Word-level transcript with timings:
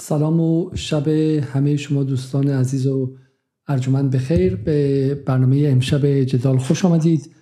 سلام 0.00 0.40
و 0.40 0.70
شب 0.74 1.08
همه 1.08 1.76
شما 1.76 2.02
دوستان 2.02 2.48
عزیز 2.48 2.86
و 2.86 3.16
ارجمند 3.68 4.10
بخیر 4.10 4.56
به 4.56 5.14
برنامه 5.14 5.68
امشب 5.68 6.06
جدال 6.06 6.58
خوش 6.58 6.84
آمدید. 6.84 7.34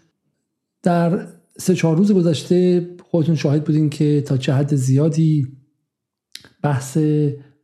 در 0.83 1.27
سه 1.59 1.75
چهار 1.75 1.97
روز 1.97 2.13
گذشته 2.13 2.87
خودتون 3.11 3.35
شاهد 3.35 3.65
بودین 3.65 3.91
که 3.91 4.21
تا 4.21 4.37
چه 4.37 4.55
حد 4.55 4.75
زیادی 4.75 5.47
بحث 6.63 6.99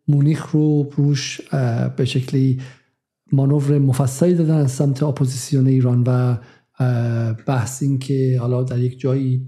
مونیخ 0.08 0.50
رو 0.50 0.90
روش 0.96 1.40
به 1.96 2.04
شکلی 2.04 2.60
مانور 3.32 3.78
مفصلی 3.78 4.34
دادن 4.34 4.54
از 4.54 4.70
سمت 4.70 5.02
اپوزیسیون 5.02 5.66
ایران 5.66 6.04
و 6.06 6.36
بحث 7.46 7.82
این 7.82 7.98
که 7.98 8.36
حالا 8.40 8.62
در 8.62 8.78
یک 8.78 9.00
جایی 9.00 9.46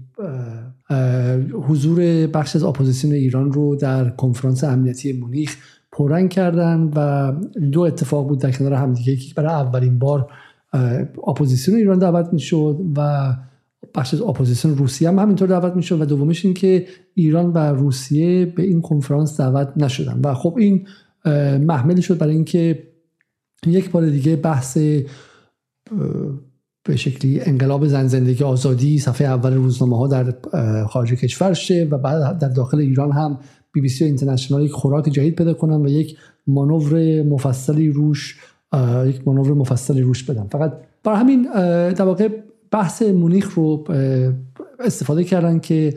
حضور 1.67 2.27
بخشی 2.27 2.55
از 2.55 2.63
اپوزیسیون 2.63 3.13
ایران 3.13 3.51
رو 3.51 3.75
در 3.75 4.09
کنفرانس 4.09 4.63
امنیتی 4.63 5.13
مونیخ 5.13 5.57
پررنگ 5.91 6.29
کردن 6.29 6.91
و 6.95 7.31
دو 7.71 7.81
اتفاق 7.81 8.27
بود 8.27 8.39
در 8.39 8.51
کنار 8.51 8.73
همدیگه. 8.73 9.15
که 9.15 9.33
برای 9.33 9.53
اولین 9.53 9.99
بار 9.99 10.31
اپوزیسیون 11.27 11.77
ایران 11.77 11.99
دعوت 11.99 12.33
می‌شد 12.33 12.79
و 12.97 13.33
بخشی 13.95 14.13
از 14.13 14.21
اپوزیسیون 14.21 14.77
روسیه 14.77 15.07
هم 15.09 15.19
همینطور 15.19 15.47
دعوت 15.47 15.75
می‌شد 15.75 16.01
و 16.01 16.05
دومش 16.05 16.45
این 16.45 16.53
که 16.53 16.87
ایران 17.13 17.53
و 17.53 17.57
روسیه 17.57 18.45
به 18.45 18.63
این 18.63 18.81
کنفرانس 18.81 19.41
دعوت 19.41 19.73
نشدن. 19.77 20.21
و 20.23 20.33
خب 20.33 20.55
این 20.57 20.87
محمل 21.65 21.99
شد 21.99 22.17
برای 22.17 22.35
اینکه 22.35 22.83
یک 23.67 23.91
بار 23.91 24.09
دیگه 24.09 24.35
بحث 24.35 24.77
به 26.83 26.95
شکلی 26.95 27.41
انقلاب 27.41 27.87
زن 27.87 28.07
زندگی 28.07 28.43
آزادی 28.43 28.99
صفحه 28.99 29.27
اول 29.27 29.53
روزنامه 29.53 29.97
ها 29.97 30.07
در 30.07 30.33
خارج 30.85 31.13
کشور 31.13 31.53
شه 31.53 31.87
و 31.91 31.97
بعد 31.97 32.39
در 32.39 32.49
داخل 32.49 32.79
ایران 32.79 33.11
هم 33.11 33.39
بی 33.71 33.81
بی 33.81 33.89
سی 33.89 34.05
اینترنشنال 34.05 34.63
یک 34.63 34.71
خوراک 34.71 35.05
جدید 35.05 35.35
پیدا 35.35 35.53
کنن 35.53 35.85
و 35.85 35.89
یک 35.89 36.17
مانور 36.47 37.23
مفصلی 37.23 37.89
روش 37.89 38.39
یک 39.05 39.27
مانور 39.27 39.53
مفصلی 39.53 40.01
روش 40.01 40.23
بدن. 40.23 40.47
فقط 40.47 40.73
برای 41.03 41.19
همین 41.19 41.41
در 41.91 42.05
واقع 42.05 42.29
بحث 42.71 43.01
مونیخ 43.01 43.53
رو 43.53 43.85
استفاده 44.79 45.23
کردن 45.23 45.59
که 45.59 45.93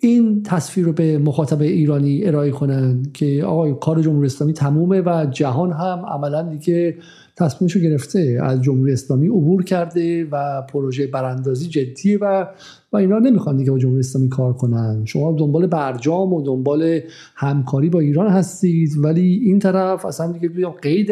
این 0.00 0.42
تصویر 0.42 0.86
رو 0.86 0.92
به 0.92 1.18
مخاطب 1.18 1.60
ایرانی 1.60 2.24
ارائه 2.24 2.50
کنن 2.50 3.02
که 3.14 3.44
آقای 3.44 3.74
کار 3.80 4.02
جمهوری 4.02 4.26
اسلامی 4.26 4.52
تمومه 4.52 5.00
و 5.00 5.26
جهان 5.30 5.72
هم 5.72 6.04
عملا 6.06 6.42
دیگه 6.42 6.96
تصمیمش 7.36 7.76
گرفته 7.76 8.38
از 8.42 8.62
جمهوری 8.62 8.92
اسلامی 8.92 9.26
عبور 9.26 9.64
کرده 9.64 10.24
و 10.24 10.62
پروژه 10.62 11.06
براندازی 11.06 11.66
جدیه 11.66 12.18
و 12.18 12.46
و 12.92 12.96
اینا 12.96 13.18
نمی‌خوان 13.18 13.56
دیگه 13.56 13.70
با 13.70 13.78
جمهوری 13.78 14.00
اسلامی 14.00 14.28
کار 14.28 14.52
کنن. 14.52 15.02
شما 15.04 15.36
دنبال 15.38 15.66
برجام 15.66 16.32
و 16.32 16.42
دنبال 16.42 17.00
همکاری 17.34 17.90
با 17.90 18.00
ایران 18.00 18.28
هستید 18.28 18.90
ولی 18.98 19.40
این 19.44 19.58
طرف 19.58 20.06
اصلا 20.06 20.32
دیگه 20.32 20.68
قید 20.82 21.10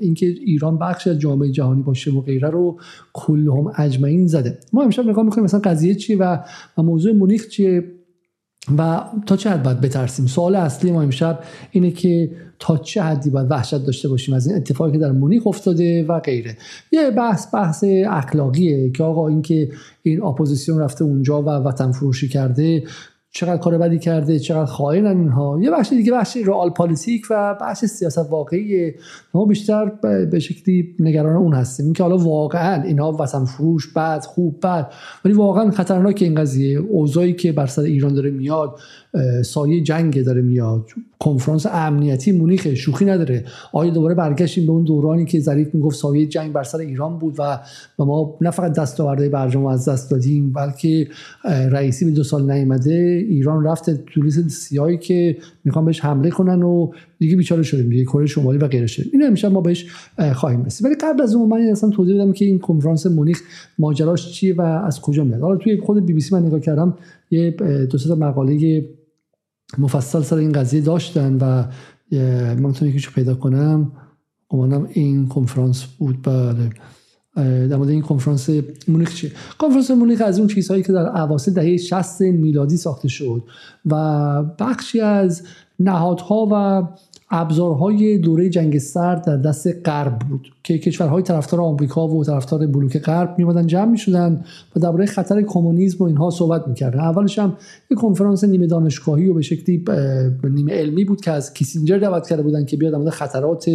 اینکه 0.00 0.26
ایران 0.26 0.78
بخش 0.78 1.06
از 1.06 1.18
جامعه 1.18 1.50
جهانی 1.50 1.82
باشه 1.82 2.10
و 2.10 2.20
غیره 2.20 2.50
رو 2.50 2.78
کلهم 3.12 3.72
اجمعین 3.76 4.26
زده. 4.26 4.58
ما 4.72 4.82
امشب 4.82 5.08
نگاه 5.08 5.24
می‌کنیم 5.24 5.44
مثلا 5.44 5.60
قضیه 5.60 5.94
چیه 5.94 6.16
و, 6.18 6.38
و 6.78 6.82
موضوع 6.82 7.12
مونیخ 7.12 7.48
چیه 7.48 7.84
و 8.78 9.04
تا 9.26 9.36
چه 9.36 9.50
حد 9.50 9.62
باید 9.62 9.80
بترسیم. 9.80 10.26
سوال 10.26 10.56
اصلی 10.56 10.92
ما 10.92 11.02
امشب 11.02 11.40
اینه 11.70 11.90
که 11.90 12.30
تا 12.60 12.76
چه 12.76 13.02
حدی 13.02 13.30
باید 13.30 13.50
وحشت 13.50 13.86
داشته 13.86 14.08
باشیم 14.08 14.34
از 14.34 14.46
این 14.46 14.56
اتفاقی 14.56 14.92
که 14.92 14.98
در 14.98 15.12
مونیخ 15.12 15.46
افتاده 15.46 16.04
و 16.04 16.20
غیره. 16.20 16.56
یه 16.92 17.10
بحث 17.10 17.54
بحث 17.54 17.84
اخلاقیه 18.08 18.90
که 18.90 19.04
آقا 19.04 19.28
اینکه 19.28 19.68
این 20.02 20.22
اپوزیسیون 20.22 20.78
رفته 20.78 21.04
اونجا 21.04 21.42
و 21.42 21.48
وطن 21.48 21.92
فروشی 21.92 22.28
کرده 22.28 22.82
چقدر 23.32 23.56
کار 23.56 23.78
بدی 23.78 23.98
کرده 23.98 24.38
چقدر 24.38 24.64
خائنن 24.64 25.18
اینها. 25.18 25.58
یه 25.62 25.70
بخش 25.70 25.90
دیگه 25.90 26.12
بخش 26.12 26.36
رئال 26.36 26.70
پالیتیک 26.70 27.26
و 27.30 27.56
بخش 27.60 27.84
سیاست 27.84 28.30
واقعی 28.30 28.92
ما 29.34 29.44
بیشتر 29.44 29.84
به 30.30 30.38
شکلی 30.38 30.96
نگران 30.98 31.36
اون 31.36 31.54
هستیم. 31.54 31.86
اینکه 31.86 32.02
حالا 32.02 32.16
واقعا 32.16 32.82
اینها 32.82 33.12
وطن 33.12 33.44
فروش 33.44 33.92
بد 33.92 34.24
خوب 34.24 34.60
بد 34.62 34.92
ولی 35.24 35.34
واقعا 35.34 35.70
خطرناکه 35.70 36.18
این 36.22 36.34
قضیه. 36.34 36.78
اوضاعی 36.78 37.32
که 37.32 37.52
بر 37.52 37.66
سر 37.66 37.82
ایران 37.82 38.14
داره 38.14 38.30
میاد 38.30 38.78
سایه 39.44 39.80
جنگ 39.80 40.24
داره 40.24 40.42
میاد. 40.42 40.86
کنفرانس 41.18 41.66
امنیتی 41.66 42.32
مونیخ 42.32 42.74
شوخی 42.74 43.04
نداره. 43.04 43.44
آیا 43.72 43.90
دوباره 43.90 44.14
برگشتیم 44.14 44.66
به 44.66 44.72
اون 44.72 44.84
دورانی 44.84 45.24
که 45.24 45.40
ظریف 45.40 45.74
می‌گفت 45.74 45.98
سایه 45.98 46.26
جنگ 46.26 46.52
بر 46.52 46.62
سر 46.62 46.78
ایران 46.78 47.18
بود 47.18 47.34
و 47.38 47.58
ما 47.98 48.36
نه 48.40 48.50
فقط 48.50 48.72
دستاوردهای 48.72 49.28
برجام 49.28 49.66
از 49.66 49.88
دست 49.88 50.10
دادیم 50.10 50.52
بلکه 50.52 51.08
رئیسی 51.44 52.04
به 52.04 52.10
دو 52.10 52.24
سال 52.24 52.50
نیامده 52.50 53.24
ایران 53.28 53.64
رفت 53.64 53.90
تو 53.90 54.22
لیست 54.22 54.48
سیاهی 54.48 54.98
که 54.98 55.36
می‌خوان 55.64 55.84
بهش 55.84 56.00
حمله 56.00 56.30
کنن 56.30 56.62
و 56.62 56.90
دیگه 57.18 57.36
بیچاره 57.36 57.62
شدیم 57.62 57.90
دیگه 57.90 58.04
کره 58.04 58.26
شمالی 58.26 58.58
و 58.58 58.68
غیره 58.68 58.86
شدیم 58.86 59.10
اینو 59.12 59.26
امشب 59.26 59.52
ما 59.52 59.60
بهش 59.60 59.86
خواهیم 60.32 60.64
رسید. 60.64 60.86
ولی 60.86 60.94
قبل 60.94 61.22
از 61.22 61.34
اون 61.34 61.48
من 61.48 61.60
اصلا 61.60 61.90
توضیح 61.90 62.14
بدم 62.14 62.32
که 62.32 62.44
این 62.44 62.58
کنفرانس 62.58 63.06
مونیخ 63.06 63.42
ماجراش 63.78 64.32
چیه 64.32 64.54
و 64.54 64.60
از 64.60 65.00
کجا 65.00 65.24
میاد. 65.24 65.40
حالا 65.40 65.56
توی 65.56 65.80
خود 65.80 66.06
بی 66.06 66.12
بی 66.12 66.20
سی 66.20 66.34
من 66.34 66.46
نگاه 66.46 66.60
کردم 66.60 66.94
یه 67.30 67.50
دو 67.90 67.98
سه 67.98 68.14
مقاله 68.14 68.84
مفصل 69.78 70.22
سر 70.22 70.36
این 70.36 70.52
قضیه 70.52 70.80
داشتن 70.80 71.36
و 71.36 71.64
من 72.12 72.66
می‌تونم 72.66 72.90
یکیشو 72.90 73.12
پیدا 73.12 73.34
کنم. 73.34 73.92
گمانم 74.48 74.88
این 74.92 75.28
کنفرانس 75.28 75.84
بود. 75.84 76.22
بله. 76.22 76.70
در 77.68 77.76
مورد 77.76 77.88
این 77.88 78.02
کنفرانس 78.02 78.50
مونیخ 78.88 79.14
چیه؟ 79.14 79.32
کنفرانس 79.58 79.90
مونیخ 79.90 80.22
از 80.24 80.38
اون 80.38 80.48
چیزهایی 80.48 80.82
که 80.82 80.92
در 80.92 81.06
اواسط 81.22 81.52
دهه 81.52 81.76
60 81.76 82.20
میلادی 82.20 82.76
ساخته 82.76 83.08
شد 83.08 83.42
و 83.86 84.42
بخشی 84.42 85.00
از 85.00 85.42
نهادها 85.78 86.48
و 86.52 86.82
ابزارهای 87.30 88.18
دوره 88.18 88.48
جنگ 88.48 88.78
سرد 88.78 89.24
در 89.24 89.36
دست 89.36 89.68
غرب 89.88 90.18
بود 90.18 90.48
که 90.62 90.78
کشورهای 90.78 91.22
طرفدار 91.22 91.60
آمریکا 91.60 92.08
و 92.08 92.24
طرفدار 92.24 92.66
بلوک 92.66 92.98
غرب 92.98 93.34
میومدن 93.38 93.66
جمع 93.66 93.90
می‌شدن 93.90 94.44
و 94.76 94.80
درباره 94.80 95.06
خطر 95.06 95.42
کمونیسم 95.42 96.04
و 96.04 96.06
اینها 96.06 96.30
صحبت 96.30 96.68
می‌کردن. 96.68 97.00
اولش 97.00 97.38
هم 97.38 97.56
یک 97.90 97.98
کنفرانس 97.98 98.44
نیمه 98.44 98.66
دانشگاهی 98.66 99.28
و 99.28 99.34
به 99.34 99.42
شکلی 99.42 99.84
نیمه 100.44 100.72
علمی 100.72 101.04
بود 101.04 101.20
که 101.20 101.30
از 101.30 101.54
کیسینجر 101.54 101.98
دعوت 101.98 102.28
کرده 102.28 102.42
بودن 102.42 102.64
که 102.64 102.76
بیاد 102.76 103.04
در 103.04 103.10
خطرات 103.10 103.66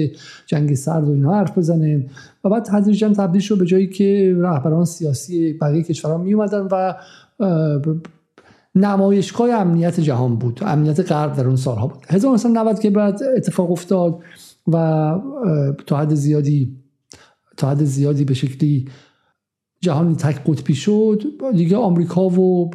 جنگ 0.45 0.73
سرد 0.75 1.07
و 1.07 1.11
اینها 1.11 1.35
حرف 1.35 1.57
بزنه 1.57 2.05
و 2.43 2.49
بعد 2.49 2.63
تدریجا 2.63 3.09
تبدیل 3.09 3.41
شد 3.41 3.57
به 3.57 3.65
جایی 3.65 3.87
که 3.87 4.35
رهبران 4.37 4.85
سیاسی 4.85 5.53
بقیه 5.53 5.83
کشورها 5.83 6.17
میومدن 6.17 6.67
و 6.71 6.93
نمایشگاه 8.75 9.51
امنیت 9.51 9.99
جهان 9.99 10.35
بود. 10.35 10.59
امنیت 10.65 11.11
غرب 11.11 11.35
در 11.35 11.47
اون 11.47 11.55
سالها 11.55 11.87
بود. 11.87 12.05
1990 12.09 12.79
که 12.79 12.89
بعد 12.89 13.19
اتفاق 13.37 13.71
افتاد 13.71 14.19
و 14.67 15.15
تا 15.87 15.97
حد 15.97 16.13
زیادی 16.13 16.77
تا 17.57 17.69
حد 17.69 17.83
زیادی 17.83 18.25
به 18.25 18.33
شکلی 18.33 18.89
جهان 19.81 20.15
تک 20.15 20.41
قطبی 20.45 20.75
شد. 20.75 21.23
دیگه 21.55 21.77
آمریکا 21.77 22.29
و 22.29 22.69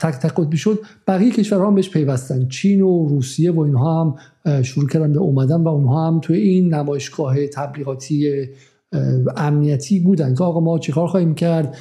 تک 0.00 0.14
تک 0.14 0.34
قطبی 0.34 0.56
شد. 0.56 0.78
بقیه 1.08 1.30
کشورها 1.30 1.66
هم 1.66 1.74
بهش 1.74 1.90
پیوستن. 1.90 2.48
چین 2.48 2.82
و 2.82 3.08
روسیه 3.08 3.52
و 3.52 3.60
اینها 3.60 4.00
هم 4.00 4.62
شروع 4.62 4.88
کردن 4.88 5.12
به 5.12 5.18
اومدن 5.18 5.62
و 5.62 5.68
اونها 5.68 6.06
هم 6.06 6.20
توی 6.20 6.36
این 6.36 6.74
نمایشگاه 6.74 7.46
تبلیغاتی 7.46 8.46
امنیتی 9.36 10.00
بودن 10.00 10.34
که 10.34 10.44
آقا 10.44 10.60
ما 10.60 10.78
چیکار 10.78 11.06
خواهیم 11.06 11.34
کرد؟ 11.34 11.76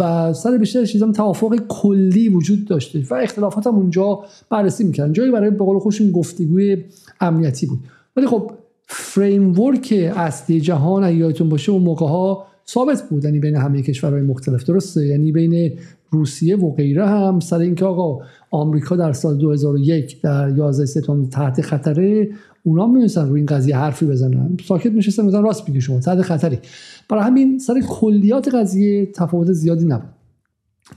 و 0.00 0.32
سر 0.32 0.58
بیشتر 0.58 0.84
چیزا 0.84 1.12
توافق 1.12 1.56
کلی 1.68 2.28
وجود 2.28 2.64
داشته 2.64 3.02
و 3.10 3.14
اختلافات 3.14 3.66
هم 3.66 3.74
اونجا 3.74 4.24
بررسی 4.50 4.84
می‌کردن. 4.84 5.12
جایی 5.12 5.30
برای 5.30 5.50
به 5.50 5.64
قول 5.64 5.78
خوشون 5.78 6.10
گفتگوی 6.10 6.84
امنیتی 7.20 7.66
بود. 7.66 7.78
ولی 8.16 8.26
خب 8.26 8.50
فریم 8.86 9.60
ورک 9.60 10.12
اصلی 10.16 10.60
جهان 10.60 11.04
اگه 11.04 11.16
یادتون 11.16 11.48
باشه 11.48 11.72
اون 11.72 11.82
موقع 11.82 12.06
ها 12.06 12.46
ثابت 12.68 13.08
بود. 13.08 13.24
یعنی 13.24 13.38
بین 13.38 13.56
همه 13.56 13.82
کشورهای 13.82 14.22
مختلف. 14.22 14.64
درسته؟ 14.64 15.06
یعنی 15.06 15.32
بین 15.32 15.78
روسیه 16.10 16.56
و 16.56 16.74
غیره 16.74 17.06
هم 17.06 17.40
سر 17.40 17.58
اینکه 17.58 17.84
آقا 17.84 18.24
آمریکا 18.50 18.96
در 18.96 19.12
سال 19.12 19.36
2001 19.36 20.20
در 20.22 20.52
11 20.56 20.86
سپتامبر 20.86 21.30
تحت 21.30 21.60
خطره 21.60 22.28
اونا 22.62 22.86
میونستن 22.86 23.28
روی 23.28 23.40
این 23.40 23.46
قضیه 23.46 23.76
حرفی 23.76 24.06
بزنن. 24.06 24.56
ساکت 24.68 24.92
میشستن 24.92 25.24
میگن 25.24 25.42
راست 25.42 25.68
میگی 25.68 25.80
شما 25.80 26.00
تحت 26.00 26.22
خطری. 26.22 26.58
برای 27.08 27.24
همین 27.24 27.58
سر 27.58 27.80
کلیات 27.80 28.54
قضیه 28.54 29.06
تفاوت 29.06 29.52
زیادی 29.52 29.84
نبود. 29.84 30.08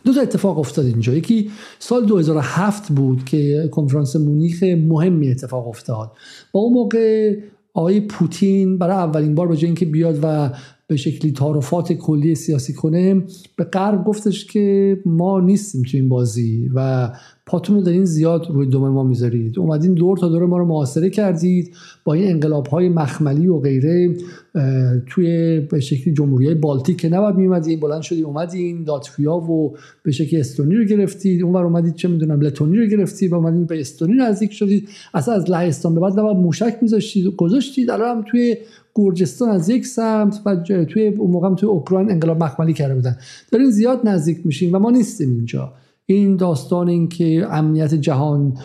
دو 0.06 0.14
تا 0.14 0.22
اتفاق 0.22 0.60
افتاد 0.60 0.86
اینجا. 0.86 1.14
یکی 1.14 1.52
سال 1.80 2.06
2007 2.06 2.92
بود 2.92 3.26
که 3.26 3.70
کنفرانس 3.72 4.16
مونیخ 4.16 4.64
مهمی 4.64 5.30
اتفاق 5.30 5.68
افتاد. 5.68 6.12
با 6.52 6.60
اون 6.60 6.74
موقع 6.74 7.38
آقای 7.74 8.02
پوتین 8.02 8.78
برای 8.78 8.96
اولین 8.96 9.36
بار 9.36 9.48
به 9.48 9.58
جای 9.58 9.66
اینکه 9.66 9.86
بیاد 9.86 10.20
و 10.24 10.50
به 10.92 10.98
شکلی 10.98 11.32
تعارفات 11.32 11.94
کلی 11.94 12.36
سیاسی 12.36 12.74
کنه 12.74 13.24
به 13.58 13.64
غرب 13.64 14.04
گفتش 14.04 14.46
که 14.46 14.98
ما 15.06 15.40
نیستیم 15.40 15.82
تو 15.82 15.98
این 15.98 16.10
بازی 16.10 16.70
و 16.76 17.10
پاتون 17.46 17.76
رو 17.76 17.82
دارین 17.82 18.06
زیاد 18.06 18.48
روی 18.50 18.68
دم 18.68 18.80
ما 18.80 19.04
می‌ذارید. 19.04 19.60
اومدین 19.60 19.94
دور 19.94 20.18
تا 20.18 20.30
دور 20.30 20.46
ما 20.46 20.58
رو 20.58 20.66
محاصره 20.66 21.10
کردید 21.10 21.76
با 22.04 22.14
این 22.14 22.32
انقلاب 22.32 22.68
های 22.68 22.90
مخملی 22.90 23.48
و 23.48 23.60
غیره 23.60 24.16
توی 25.08 25.60
به 25.60 25.80
شکلی 25.80 26.14
جمهوری 26.14 26.46
های 26.46 26.56
بالتیک 26.56 26.98
که 26.98 27.10
نباید 27.10 27.36
میومدین 27.36 27.80
بلند 27.80 28.02
شدید 28.02 28.26
اومدین 28.26 28.84
لاتویا 28.84 29.36
و 29.36 29.76
به 30.04 30.12
شکلی 30.12 30.40
استونی 30.40 30.76
رو 30.76 30.86
گرفتید 30.86 31.44
اونور 31.44 31.64
اومدید 31.64 31.96
چه 31.96 32.08
می‌دونم 32.08 32.42
لتونی 32.42 32.78
رو 32.78 32.86
گرفتید 32.86 33.32
و 33.32 33.36
اومدین 33.36 33.66
به 33.66 33.80
استونی 33.80 34.14
نزدیک 34.14 34.52
شدید. 34.52 34.90
اصلا 35.14 35.34
از 35.34 35.50
لهستان 35.50 35.96
به 35.96 36.02
بعد 36.02 36.20
نباید 36.20 36.38
موشک 36.38 36.78
میذاشتید 36.82 37.26
گذاشتید 37.26 37.90
الان 37.90 38.18
هم 38.18 38.24
توی 38.32 38.56
گرجستان 38.96 39.50
از 39.50 39.70
یک 39.70 39.86
سمت 39.86 40.42
و 40.46 40.56
توی 40.66 41.08
اون 41.08 41.32
موقع 41.32 41.56
توی 41.56 41.70
اوکراین 41.70 42.12
انقلاب 42.12 42.44
مخملی 42.44 42.74
کرده 42.74 42.96
بودن. 42.96 43.18
دارین 43.52 43.70
زیاد 43.70 44.08
نزدیک 44.08 44.46
میشین 44.46 44.72
و 44.72 44.80
ما 44.80 44.92
نیستیم 44.92 45.30
اینجا. 45.30 45.74
این 46.06 46.36
داستان 46.36 46.90
این 46.90 47.10
که 47.10 47.48
امنیت 47.50 47.94
جهان 47.96 48.58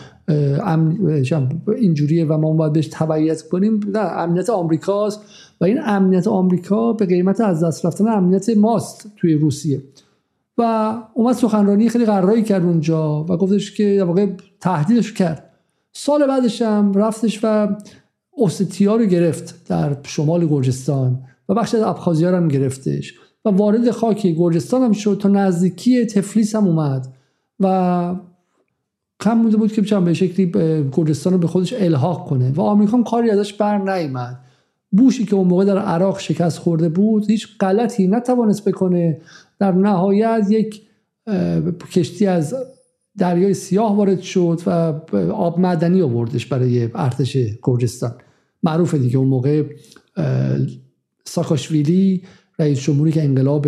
اینجوریه 1.77 2.25
و 2.25 2.37
ما 2.37 2.53
باید 2.53 2.73
بهش 2.73 2.89
تبعیت 2.91 3.41
کنیم. 3.41 3.79
نه 3.93 3.99
امنیت 3.99 4.49
آمریکاست 4.49 5.21
و 5.61 5.65
این 5.65 5.79
امنیت 5.85 6.27
آمریکا 6.27 6.93
به 6.93 7.05
قیمت 7.05 7.41
از 7.41 7.63
دست 7.63 7.85
رفتن 7.85 8.07
امنیت 8.07 8.49
ماست 8.49 9.11
توی 9.15 9.33
روسیه. 9.33 9.81
و 10.57 10.93
اومد 11.13 11.35
سخنرانی 11.35 11.89
خیلی 11.89 12.05
قرایی 12.05 12.43
کرد 12.43 12.63
اونجا 12.63 13.23
و 13.23 13.37
گفتش 13.37 13.75
که 13.75 14.03
واقع 14.03 14.27
تهدیدش 14.61 15.13
کرد. 15.13 15.49
سال 15.93 16.27
بعدش 16.27 16.61
هم 16.61 16.93
رفتش 16.93 17.39
و 17.43 17.67
اوستیا 18.37 18.95
رو 18.95 19.05
گرفت 19.05 19.67
در 19.67 19.97
شمال 20.03 20.47
گرجستان 20.47 21.23
و 21.49 21.53
بخش 21.53 21.75
از 21.75 21.81
ابخازیا 21.81 22.37
هم 22.37 22.47
گرفتش 22.47 23.13
و 23.45 23.49
وارد 23.49 23.91
خاک 23.91 24.27
گرجستان 24.27 24.81
هم 24.81 24.91
شد 24.91 25.17
تا 25.21 25.29
نزدیکی 25.29 26.05
تفلیس 26.05 26.55
هم 26.55 26.67
اومد 26.67 27.07
و 27.59 28.15
کم 29.19 29.41
بوده 29.43 29.57
بود 29.57 29.73
که 29.73 29.81
بچم 29.81 30.05
به 30.05 30.13
شکلی 30.13 30.51
گرجستان 30.91 31.33
رو 31.33 31.39
به 31.39 31.47
خودش 31.47 31.73
الحاق 31.73 32.27
کنه 32.29 32.51
و 32.51 32.61
آمریکا 32.61 32.97
هم 32.97 33.03
کاری 33.03 33.29
ازش 33.29 33.53
بر 33.53 33.77
نیامد. 33.77 34.39
بوشی 34.91 35.25
که 35.25 35.35
اون 35.35 35.47
موقع 35.47 35.65
در 35.65 35.77
عراق 35.77 36.19
شکست 36.19 36.57
خورده 36.57 36.89
بود 36.89 37.29
هیچ 37.29 37.47
غلطی 37.59 38.07
نتوانست 38.07 38.69
بکنه. 38.69 39.21
در 39.59 39.71
نهایت 39.71 40.47
یک 40.49 40.81
کشتی 41.93 42.27
از 42.27 42.55
دریای 43.17 43.53
سیاه 43.53 43.95
وارد 43.95 44.21
شد 44.21 44.61
و 44.65 44.69
آب 45.31 45.59
معدنی 45.59 46.01
آوردش 46.01 46.45
برای 46.45 46.89
ارتش 46.95 47.37
گرجستان. 47.63 48.11
معروفه 48.67 48.97
دیگه 48.97 49.17
اون 49.17 49.27
موقع 49.27 49.63
ساکاشویلی 51.25 52.21
رئیس 52.59 52.79
جمهوری 52.79 53.11
که 53.11 53.23
انقلاب 53.23 53.61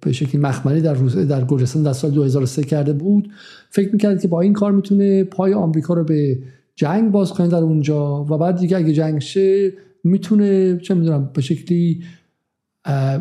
به 0.00 0.12
شکلی 0.12 0.40
مخملی 0.40 0.80
در 0.80 0.94
در 1.24 1.44
گرجستان 1.44 1.82
در 1.82 1.92
سال 1.92 2.10
2003 2.10 2.62
کرده 2.62 2.92
بود 2.92 3.30
فکر 3.70 3.92
می‌کرد 3.92 4.20
که 4.22 4.28
با 4.28 4.40
این 4.40 4.52
کار 4.52 4.72
می‌تونه 4.72 5.24
پای 5.24 5.54
آمریکا 5.54 5.94
رو 5.94 6.04
به 6.04 6.38
جنگ 6.74 7.10
باز 7.10 7.32
کنه 7.32 7.48
در 7.48 7.58
اونجا 7.58 8.24
و 8.24 8.38
بعد 8.38 8.56
دیگه 8.56 8.76
اگه 8.76 8.92
جنگ 8.92 9.18
شه 9.18 9.72
می‌تونه 10.04 10.78
چه 10.78 10.94
می‌دونم 10.94 11.30
به 11.34 11.40
شکلی 11.40 12.02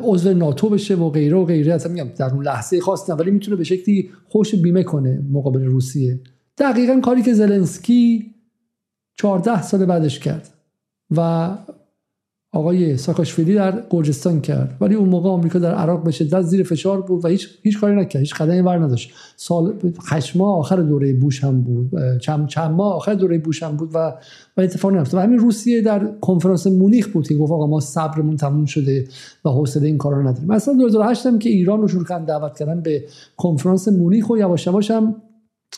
عضو 0.03 0.33
ناتو 0.33 0.69
بشه 0.69 0.95
و 0.95 1.09
غیره 1.09 1.37
و 1.37 1.45
غیره. 1.45 1.73
اصلا 1.73 1.91
میگم 1.91 2.07
در 2.17 2.33
اون 2.33 2.45
لحظه 2.45 2.79
خاص 2.79 3.09
نه 3.09 3.15
ولی 3.15 3.31
می‌تونه 3.31 3.57
به 3.57 3.63
شکلی 3.63 4.09
خوش 4.27 4.55
بیمه 4.55 4.83
کنه 4.83 5.23
مقابل 5.31 5.63
روسیه. 5.63 6.19
دقیقا 6.57 6.99
کاری 6.99 7.21
که 7.21 7.33
زلنسکی 7.33 8.25
14 9.15 9.61
سال 9.61 9.85
بعدش 9.85 10.19
کرد. 10.19 10.49
و 11.17 11.49
آقای 12.53 12.97
ساکاشویلی 12.97 13.53
در 13.53 13.83
گرجستان 13.89 14.41
کرد. 14.41 14.77
ولی 14.81 14.95
اون 14.95 15.09
موقع 15.09 15.29
آمریکا 15.29 15.59
در 15.59 15.75
عراق 15.75 16.03
به 16.03 16.11
شدت 16.11 16.41
زیر 16.41 16.63
فشار 16.63 17.01
بود 17.01 17.25
و 17.25 17.27
هیچ 17.27 17.49
هیچ 17.63 17.79
کاری 17.79 17.95
نکرد. 17.95 18.19
هیچ 18.19 18.33
قدمی 18.35 18.61
بر 18.61 18.77
نداشت. 18.77 19.11
سال 19.35 19.73
هشت 20.09 20.35
ماه 20.35 20.57
آخر 20.57 20.75
دوره 20.75 21.13
بوش 21.13 21.43
هم 21.43 21.61
بود. 21.61 21.91
چند 22.17 22.47
چند 22.47 22.71
ماه 22.71 22.95
آخر 22.95 23.13
دوره 23.13 23.37
بوش 23.37 23.63
هم 23.63 23.75
بود 23.75 23.89
و 23.93 24.13
و 24.57 24.61
اتفاق 24.61 24.91
نیفتاد. 24.91 25.19
و 25.19 25.23
همین 25.23 25.39
روسیه 25.39 25.81
در 25.81 26.07
کنفرانس 26.21 26.67
مونیخ 26.67 27.07
بود 27.07 27.27
که 27.27 27.35
گفت 27.35 27.51
آقا 27.51 27.67
ما 27.67 27.79
صبرمون 27.79 28.37
تموم 28.37 28.65
شده 28.65 29.07
و 29.45 29.49
حوصله 29.49 29.87
این 29.87 29.97
کارا 29.97 30.21
نداریم. 30.21 30.47
مثلا 30.47 30.73
2008 30.73 31.25
هم 31.25 31.39
که 31.39 31.49
ایران 31.49 31.81
رو 31.81 31.87
شروع 31.87 32.05
کردن 32.05 32.25
دعوت 32.25 32.57
کردن 32.57 32.81
به 32.81 33.03
کنفرانس 33.37 33.87
مونیخ 33.87 34.29
و 34.29 34.37
یواش 34.37 34.67
یواش 34.67 34.91
هم 34.91 35.15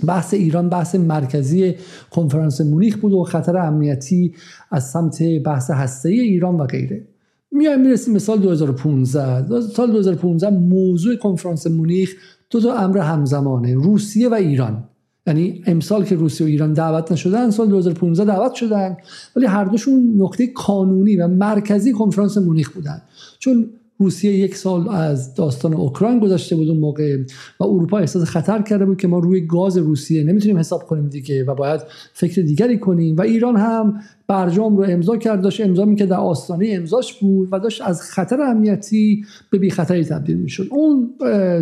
بحث 0.07 0.34
ایران 0.34 0.69
بحث 0.69 0.95
مرکزی 0.95 1.75
کنفرانس 2.12 2.62
مونیخ 2.62 2.98
بود 2.98 3.13
و 3.13 3.24
خطر 3.24 3.57
امنیتی 3.57 4.34
از 4.72 4.90
سمت 4.90 5.24
بحث 5.45 5.72
هسته 5.72 6.10
ایران 6.10 6.56
و 6.56 6.66
غیره. 6.66 7.07
میایم 7.51 7.81
می‌رسیم 7.81 8.13
به 8.13 8.19
سال 8.19 8.40
2015 8.40 9.62
سال 9.62 9.92
2015 9.92 10.50
موضوع 10.50 11.16
کنفرانس 11.16 11.68
مونیخ 11.68 12.16
دو 12.50 12.62
تا 12.62 12.78
امر 12.78 12.98
همزمانه 12.98 13.74
روسیه 13.74 14.30
و 14.30 14.34
ایران. 14.34 14.84
یعنی 15.28 15.63
امسال 15.68 16.04
که 16.04 16.16
روسیه 16.16 16.48
و 16.48 16.50
ایران 16.50 16.74
دعوت 16.74 17.12
نشدن 17.12 17.50
سال 17.50 17.68
2015 17.68 18.25
دعوت 18.25 18.54
شدن. 18.54 18.98
ولی 19.36 19.45
هر 19.45 19.66
دوشون 19.66 20.13
نقطه 20.18 20.48
کانونی 20.48 21.16
و 21.16 21.28
مرکزی 21.28 21.92
کنفرانس 21.92 22.38
مونیخ 22.38 22.69
بودن. 22.69 23.01
چون 23.40 23.69
روسیه 23.98 24.34
یک 24.34 24.56
سال 24.56 24.90
از 24.90 25.36
داستان 25.36 25.74
اوکراین 25.74 26.19
گذشته 26.19 26.56
بود 26.56 26.69
اون 26.69 26.78
موقع 26.78 27.18
و 27.60 27.63
اروپا 27.63 27.98
احساس 27.98 28.24
خطر 28.24 28.62
کرده 28.62 28.86
بود 28.86 28.98
که 28.98 29.07
ما 29.07 29.19
روی 29.19 29.42
گاز 29.42 29.78
روسیه 29.78 30.24
نمی‌تونیم 30.24 30.57
حساب 30.57 30.84
کنیم 30.84 31.10
دیگه 31.10 31.44
و 31.44 31.56
باید 31.56 31.81
فکر 32.13 32.42
دیگری 32.42 32.78
کنیم. 32.78 33.16
و 33.16 33.22
ایران 33.22 33.56
هم 33.56 33.94
برجام 34.28 34.78
رو 34.78 34.84
امضا 34.90 35.18
کرد 35.18 35.42
داشت 35.42 35.62
امضا 35.62 35.95
که 35.95 36.06
در 36.06 36.18
آستانه 36.18 36.69
امضاش 36.72 37.13
بود 37.13 37.50
و 37.51 37.60
داشت 37.60 37.81
از 37.81 38.01
خطر 38.01 38.42
امنیتی 38.42 39.25
به 39.50 39.57
بی 39.57 39.69
خطری 39.69 40.06
تبدیل 40.06 40.38
می‌شد. 40.38 40.68
اون 40.72 41.13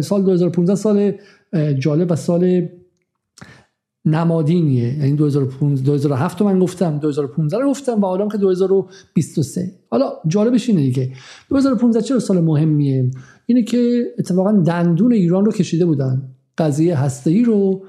سال 0.01 0.23
2015 0.23 0.75
سال 0.75 1.13
جالب 1.79 2.11
و 2.11 2.15
سال 2.15 2.67
نمادینیه. 4.05 4.97
یعنی 4.99 5.15
2015 5.15 5.83
2007 5.85 6.41
من 6.41 6.59
گفتم 6.59 6.97
2015 6.97 7.57
رو 7.57 7.69
گفتم 7.69 8.01
و 8.01 8.05
الان 8.05 8.29
که 8.29 8.37
2023 8.37 9.71
حالا 9.89 10.11
جالبش 10.27 10.69
اینه 10.69 10.81
دیگه. 10.81 11.11
2015 11.49 12.01
چرا 12.01 12.19
سال 12.19 12.39
مهمیه؟ 12.39 13.11
اینه 13.45 13.63
که 13.63 14.05
اتفاقا 14.19 14.51
دندون 14.51 15.13
ایران 15.13 15.45
رو 15.45 15.51
کشیده 15.51 15.85
بودن. 15.85 16.21
قضیه 16.57 16.99
هسته 16.99 17.43
رو 17.43 17.83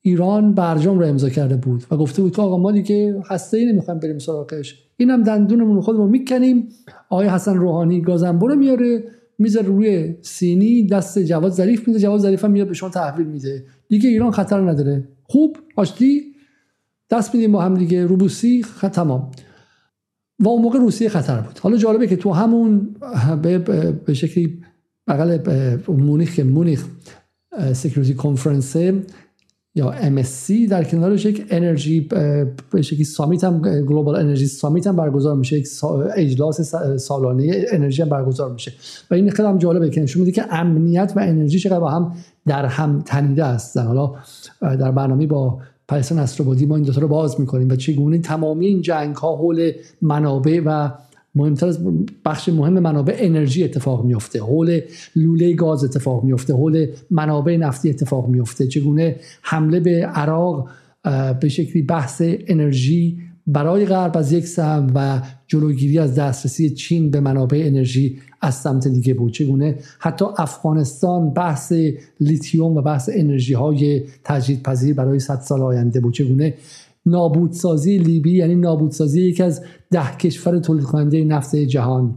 ایران 0.00 0.54
برجام 0.54 0.98
رو 0.98 1.06
امضا 1.06 1.28
کرده 1.28 1.56
بود 1.56 1.84
و 1.90 1.96
گفته 1.96 2.22
بود 2.22 2.36
که 2.36 2.42
آقا 2.42 2.58
ما 2.58 2.72
دیگه 2.72 3.22
هسته 3.30 3.56
ای 3.58 3.72
نمی‌خوایم 3.72 4.00
بریم 4.00 4.18
سراغش. 4.18 4.88
اینم 4.96 5.22
دندونمون 5.22 5.80
خودمون 5.80 6.10
می‌کنیم. 6.10 6.68
آقای 7.10 7.28
حسن 7.28 7.56
روحانی 7.56 8.00
گازنبو 8.00 8.48
رو 8.48 8.56
میاره 8.56 9.04
می‌ذاره 9.38 9.66
روی 9.66 10.14
سینی 10.22 10.86
دست 10.86 11.18
جواد 11.18 11.52
ظریف 11.52 11.88
میده 11.88 12.00
جواد 12.00 12.20
ظریف 12.20 12.44
هم 12.44 12.50
میاد 12.50 12.68
به 12.68 12.74
شما 12.74 12.88
تحویل 12.88 13.26
میده. 13.26 13.64
دیگه 13.92 14.08
ایران 14.08 14.30
خطر 14.30 14.60
نداره. 14.60 15.08
خوب 15.22 15.58
آشتی. 15.76 16.22
دست 17.10 17.34
میدیم 17.34 17.52
با 17.52 17.62
هم 17.62 17.74
دیگه. 17.74 18.06
روبوسی 18.06 18.64
تمام. 18.92 19.30
و 20.38 20.48
اون 20.48 20.62
موقع 20.62 20.78
روسیه 20.78 21.08
خطر 21.08 21.40
بود. 21.40 21.58
حالا 21.58 21.76
جالبه 21.76 22.06
که 22.06 22.16
تو 22.16 22.32
همون 22.32 22.96
به, 23.42 24.14
شکلی 24.14 24.62
بغل 25.06 25.38
مونیخ 25.88 26.40
Munich 26.40 26.86
Security 27.72 28.14
Conference 28.14 28.76
یا 29.74 29.92
MSC 29.92 30.68
در 30.70 30.84
کنارش 30.84 31.24
یک 31.24 31.46
انرژی 31.50 32.00
به 32.70 32.82
شکلی 32.82 33.04
summit 33.04 33.44
هم 33.44 33.62
Global 33.62 34.16
Energy 34.16 34.46
Summit 34.46 34.86
هم 34.86 34.96
برگزار 34.96 35.36
میشه. 35.36 35.58
یک 35.58 35.68
اجلاس 36.16 36.74
سالانه 36.96 37.64
انرژی 37.72 38.02
هم 38.02 38.08
برگزار 38.08 38.52
میشه. 38.52 38.72
و 39.10 39.14
این 39.14 39.30
خیلی 39.30 39.48
هم 39.48 39.58
جالبه 39.58 39.90
که 39.90 40.00
نشون 40.00 40.20
میده 40.20 40.32
که 40.32 40.54
امنیت 40.54 41.12
و 41.16 41.20
انرژی 41.20 41.58
چقدر 41.58 41.80
با 41.80 41.90
هم 41.90 42.12
در 42.46 42.66
هم 42.66 43.02
تنیده 43.06 43.44
هستن 43.44 43.86
حالا 43.86 44.14
در 44.60 44.90
برنامه 44.90 45.26
با 45.26 45.58
پرسان 45.88 46.18
استروبادی 46.18 46.66
ما 46.66 46.76
این 46.76 46.84
دوتا 46.84 47.00
رو 47.00 47.08
باز 47.08 47.40
می‌کنیم 47.40 47.68
و 47.68 47.76
چگونه 47.76 48.18
تمامی 48.18 48.66
این 48.66 48.82
جنگ 48.82 49.16
ها 49.16 49.36
حول 49.36 49.72
منابع 50.02 50.60
و 50.66 50.90
مهمتر 51.34 51.66
از 51.66 51.78
بخش 52.24 52.48
مهم 52.48 52.72
منابع 52.72 53.14
انرژی 53.18 53.64
اتفاق 53.64 54.04
میفته 54.04 54.40
حول 54.40 54.80
لوله 55.16 55.52
گاز 55.52 55.84
اتفاق 55.84 56.24
میفته 56.24 56.54
حول 56.54 56.86
منابع 57.10 57.56
نفتی 57.56 57.90
اتفاق 57.90 58.28
میفته 58.28 58.66
چگونه 58.66 59.16
حمله 59.42 59.80
به 59.80 60.06
عراق 60.06 60.68
به 61.40 61.48
شکلی 61.48 61.82
بحث 61.82 62.22
انرژی 62.24 63.18
برای 63.46 63.86
غرب 63.86 64.16
از 64.16 64.32
یک 64.32 64.46
سهم 64.46 64.92
و 64.94 65.22
جلوگیری 65.46 65.98
از 65.98 66.14
دسترسی 66.14 66.70
چین 66.70 67.10
به 67.10 67.20
منابع 67.20 67.62
انرژی 67.64 68.18
از 68.40 68.54
سمت 68.54 68.88
دیگه 68.88 69.14
بود. 69.14 69.32
چگونه 69.32 69.78
حتی 69.98 70.24
افغانستان 70.38 71.30
بحث 71.30 71.72
لیتیوم 72.20 72.76
و 72.76 72.82
بحث 72.82 73.10
انرژی 73.12 73.54
های 73.54 74.02
تجدیدپذیر 74.24 74.94
برای 74.94 75.18
100 75.18 75.40
سال 75.40 75.62
آینده 75.62 76.00
بود. 76.00 76.14
چگونه 76.14 76.54
نابودسازی 77.06 77.98
لیبی 77.98 78.36
یعنی 78.36 78.54
نابودسازی 78.54 79.22
یکی 79.22 79.42
از 79.42 79.62
ده 79.90 80.16
کشور 80.16 80.58
تولید 80.58 80.84
کننده 80.84 81.24
نفت 81.24 81.56
جهان. 81.56 82.14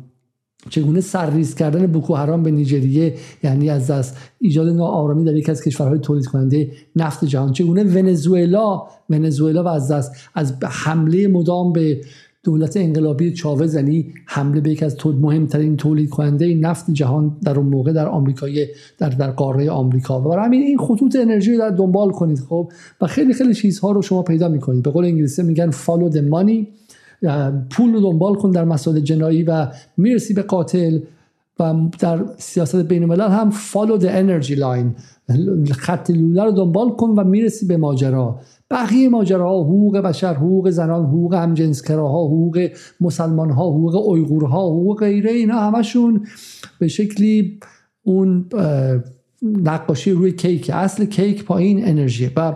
چگونه 0.70 1.02
سرریز 1.02 1.56
کردن 1.56 1.88
بوکو 1.88 2.16
حرام 2.16 2.44
به 2.44 2.52
نیجریه 2.52 3.16
یعنی 3.44 3.70
از 3.70 3.88
دست 3.92 4.18
ایجاد 4.40 4.68
ناآرامی 4.68 5.24
در 5.24 5.36
یکی 5.36 5.52
از 5.52 5.64
کشورهای 5.64 6.00
تولید 6.00 6.26
کننده 6.26 6.72
نفت 6.96 7.26
جهان؟ 7.26 7.54
چگونه 7.54 7.84
ونزوئلا 7.84 8.82
ونزوئلا 9.10 9.64
و 9.64 9.68
از 9.68 9.92
دست 9.92 10.12
از 10.36 10.54
حمله 10.64 11.28
مدام 11.28 11.74
به 11.74 12.02
دولت 12.46 12.78
انقلابی 12.78 13.34
چاوز 13.34 13.76
یعنی 13.76 14.14
حمله 14.26 14.62
به 14.62 14.70
یکی 14.70 14.86
از 14.86 14.98
مهمترین 15.06 15.78
تولید 15.78 16.10
کننده 16.10 16.56
نفت 16.56 16.92
جهان 16.92 17.38
در 17.44 17.60
اون 17.60 17.66
موقع 17.66 17.94
در 17.94 18.08
آمریکای 18.08 18.68
در 18.98 19.10
در 19.10 19.32
قاره 19.32 19.70
آمریکا. 19.70 20.22
و 20.22 20.24
برای 20.24 20.46
همین 20.46 20.62
این 20.62 20.78
خطوط 20.78 21.16
انرژی 21.16 21.52
رو 21.52 21.58
در 21.58 21.70
دنبال 21.70 22.12
کنید 22.12 22.40
خب؟ 22.40 22.72
و 23.02 23.08
خیلی 23.08 23.34
خیلی 23.34 23.54
چیزها 23.54 23.92
رو 23.92 24.02
شما 24.02 24.24
پیدا 24.24 24.50
می‌کنید. 24.50 24.84
به 24.84 24.92
قول 24.92 25.06
انگلیسی 25.06 25.44
میگن 25.44 25.72
follow 25.72 26.12
the 26.14 26.22
money 26.32 26.68
پول 27.72 27.94
رو 27.94 28.02
دنبال 28.02 28.36
کن 28.36 28.52
در 28.52 28.66
مسائل 28.66 29.00
جنایی 29.00 29.44
و 29.44 29.68
می‌رسی 29.98 30.34
به 30.34 30.42
قاتل 30.42 31.00
و 31.60 31.74
در 32.00 32.26
سیاست 32.38 32.76
بین 32.76 33.04
الملل 33.04 33.30
هم 33.32 33.52
follow 33.52 34.02
the 34.02 34.08
energy 34.08 34.60
line 34.60 35.02
خط 35.72 36.10
لوله 36.10 36.44
رو 36.44 36.52
دنبال 36.52 36.90
کن 36.90 37.10
و 37.10 37.24
می‌رسی 37.24 37.66
به 37.66 37.78
ماجرا. 37.78 38.40
بقیه 38.72 39.10
ماجراها 39.10 39.64
حقوق 39.64 39.98
بشر 39.98 40.34
حقوق 40.34 40.70
زنان 40.70 41.06
حقوق 41.06 41.34
همجنسگراها 41.34 42.26
حقوق 42.26 42.68
مسلمان 43.02 43.50
ها 43.50 43.70
حقوق 43.70 43.96
اویغورها 43.96 44.62
حقوق 44.66 45.00
غیره 45.00 45.32
اینا 45.32 45.60
همشون 45.60 46.26
به 46.80 46.88
شکلی 46.88 47.60
اون 48.04 48.46
نقاشی 49.42 50.12
روی 50.12 50.32
کیک 50.32 50.72
اصل 50.74 51.06
کیک 51.06 51.46
پایین 51.46 51.88
انرژی 51.88 52.32
و 52.36 52.56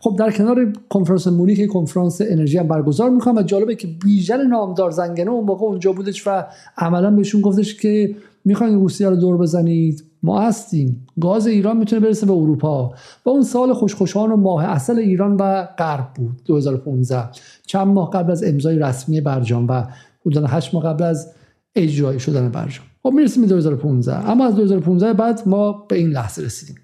خب 0.00 0.16
در 0.18 0.30
کنار 0.30 0.72
کنفرانس 0.88 1.26
مونیک 1.26 1.66
کنفرانس 1.66 2.20
انرژی 2.20 2.58
هم 2.58 2.68
برگزار 2.68 3.10
می‌کنم 3.10 3.36
و 3.36 3.42
جالبه 3.42 3.74
که 3.74 3.88
بیژن 4.04 4.46
نامدار 4.46 4.90
زنگنه 4.90 5.30
اون 5.30 5.44
موقع 5.44 5.66
اونجا 5.66 5.92
بودش 5.92 6.26
و 6.26 6.44
عملا 6.76 7.10
بهشون 7.10 7.40
گفتش 7.40 7.74
که 7.74 8.14
می‌خواین 8.44 8.74
روسیه 8.74 9.08
رو 9.08 9.16
دور 9.16 9.36
بزنید. 9.36 10.04
ما 10.22 10.40
هستیم. 10.40 11.06
گاز 11.20 11.46
ایران 11.46 11.76
می‌تونه 11.76 12.00
برسه 12.00 12.26
به 12.26 12.32
اروپا. 12.32 12.94
و 13.24 13.28
اون 13.30 13.42
سال 13.42 13.72
خوشخوشان 13.72 14.32
و 14.32 14.36
ماه 14.36 14.64
اصل 14.64 14.98
ایران 14.98 15.36
و 15.36 15.66
غرب 15.78 16.14
بود 16.14 16.40
2015 16.44 17.28
چند 17.66 17.86
ماه 17.86 18.10
قبل 18.10 18.30
از 18.30 18.44
امضای 18.44 18.78
رسمی 18.78 19.20
برجام 19.20 19.66
و 19.68 19.84
حدود 20.26 20.44
8 20.48 20.74
ماه 20.74 20.84
قبل 20.84 21.04
از 21.04 21.32
اجرایی 21.74 22.20
شدن 22.20 22.48
برجام. 22.48 22.84
خب 23.02 23.12
می‌رسیم 23.12 23.42
به 23.42 23.48
2015 23.48 24.30
اما 24.30 24.46
از 24.46 24.54
2015 24.54 25.12
بعد 25.12 25.42
ما 25.46 25.72
به 25.72 25.96
این 25.96 26.10
لحظه 26.10 26.42
رسیدیم. 26.42 26.76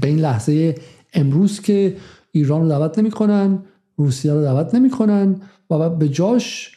به 0.00 0.08
این 0.08 0.18
لحظه 0.18 0.74
امروز 1.14 1.60
که 1.60 1.96
ایران 2.32 2.62
رو 2.62 2.68
دعوت 2.68 2.98
نمی‌کنن 2.98 3.58
روسیه 3.96 4.32
رو 4.32 4.42
دعوت 4.42 4.74
نمی‌کنن 4.74 5.36
و 5.70 5.90
به 5.90 6.08
جاش 6.08 6.76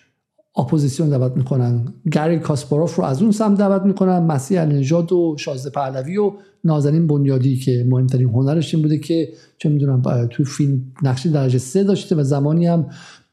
اپوزیسیون 0.58 1.10
دعوت 1.10 1.38
می‌کنن. 1.38 1.94
گری 2.12 2.40
کاسپاروف 2.40 2.96
رو 2.96 3.04
از 3.04 3.22
اون 3.22 3.32
سمت 3.32 3.58
دعوت 3.58 3.82
می‌کنن. 3.82 4.20
مسیح 4.20 4.62
نژاد 4.62 5.12
و 5.12 5.36
شازده 5.40 5.70
پهلوی 5.70 6.18
و 6.18 6.32
نازنین 6.64 7.08
بنیادی 7.08 7.58
که 7.58 7.86
مهمترین 7.90 8.30
هنرش 8.30 8.74
این 8.74 8.84
بوده 8.84 8.98
که 8.98 9.30
چه 9.58 9.70
می‌دونم 9.70 10.28
تو 10.32 10.44
فیلم 10.44 10.82
نقشی 11.04 11.30
درجه 11.30 11.58
سه 11.58 11.84
داشته 11.84 12.16
و 12.16 12.24
زمانی 12.24 12.68
هم 12.68 12.88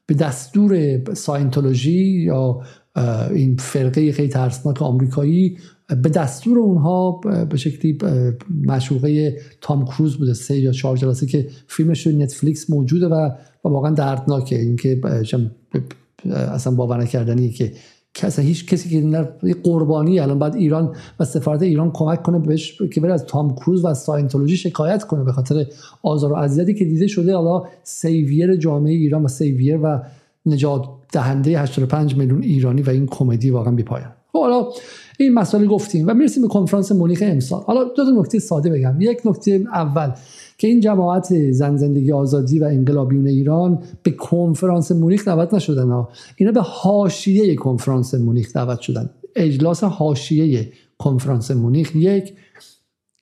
به 0.06 0.14
دستور 0.14 1.00
ساینتولوژی 1.14 2.22
یا 2.22 2.60
این 3.30 3.56
فرقه 3.56 4.12
خیلی 4.12 4.28
ترسناک 4.28 4.82
آمریکایی 4.82 5.58
به 6.02 6.08
دستور 6.08 6.58
اونها 6.58 7.20
به 7.50 7.56
شکلی 7.56 7.98
مشوقه 8.64 9.36
تام 9.60 9.84
کروز 9.84 10.16
بوده 10.18 10.34
سه 10.34 10.58
یا 10.58 10.72
چهار 10.72 10.96
جلسه 10.96 11.26
که 11.26 11.48
فیلمش 11.66 12.06
رو 12.06 12.12
نتفلیکس 12.12 12.70
موجوده 12.70 13.06
و 13.06 13.30
واقعا 13.64 13.94
دردناکه. 13.94 14.58
اینکه 14.58 15.00
اصلا 16.30 16.74
باور 16.74 17.02
نکردنیه 17.02 17.50
که 17.50 17.72
کسی 18.14 18.42
هیچ 18.42 18.66
کسی 18.66 18.88
که 18.88 19.00
در 19.00 19.22
قربانی 19.64 20.20
الان 20.20 20.38
بعد 20.38 20.56
ایران 20.56 20.94
و 21.20 21.24
سفارت 21.24 21.62
ایران 21.62 21.90
کمک 21.90 22.22
کنه 22.22 22.38
بهش 22.38 22.82
که 22.94 23.00
بره 23.00 23.12
از 23.12 23.24
تام 23.24 23.54
کروز 23.54 23.84
و 23.84 23.94
ساینتولوژی 23.94 24.56
شکایت 24.56 25.04
کنه 25.04 25.24
به 25.24 25.32
خاطر 25.32 25.66
آزار 26.02 26.32
و 26.32 26.36
اذیتی 26.36 26.74
که 26.74 26.84
دیده 26.84 27.06
شده. 27.06 27.36
حالا 27.36 27.62
savior 27.82 28.56
جامعه 28.56 28.92
ایران 28.92 29.22
و 29.22 29.28
savior 29.28 29.78
و 29.82 30.02
نجات 30.46 30.84
دهنده 31.12 31.60
85 31.60 32.16
میلیون 32.16 32.42
ایرانی 32.42 32.82
و 32.82 32.90
این 32.90 33.06
کمدی 33.06 33.50
واقعا 33.50 33.72
بی‌پایان 33.74 34.12
خب 34.32 34.40
حالا 34.40 34.66
این 35.22 35.34
مسئله 35.34 35.66
گفتیم 35.66 36.08
و 36.08 36.14
می‌رسیم 36.14 36.42
به 36.42 36.48
کنفرانس 36.48 36.92
مونیخ 36.92 37.22
امسال. 37.26 37.62
حالا 37.62 37.84
دو 37.84 38.04
تا 38.04 38.20
نکته 38.20 38.38
ساده 38.38 38.70
بگم. 38.70 39.00
یک 39.00 39.20
نکته 39.24 39.64
اول 39.72 40.12
که 40.58 40.68
این 40.68 40.80
جماعت 40.80 41.50
زن 41.50 41.76
زندگی 41.76 42.12
آزادی 42.12 42.58
و 42.58 42.64
انقلابیون 42.64 43.26
ایران 43.26 43.82
به 44.02 44.10
کنفرانس 44.10 44.92
مونیخ 44.92 45.24
دعوت 45.24 45.54
نشدن 45.54 45.90
ها. 45.90 46.08
اینا 46.36 46.52
به 46.52 46.60
حاشیه 46.60 47.54
کنفرانس 47.54 48.14
مونیخ 48.14 48.52
دعوت 48.52 48.80
شدن. 48.80 49.10
اجلاس 49.36 49.84
حاشیه 49.84 50.72
کنفرانس 50.98 51.50
مونیخ 51.50 51.96
یک. 51.96 52.34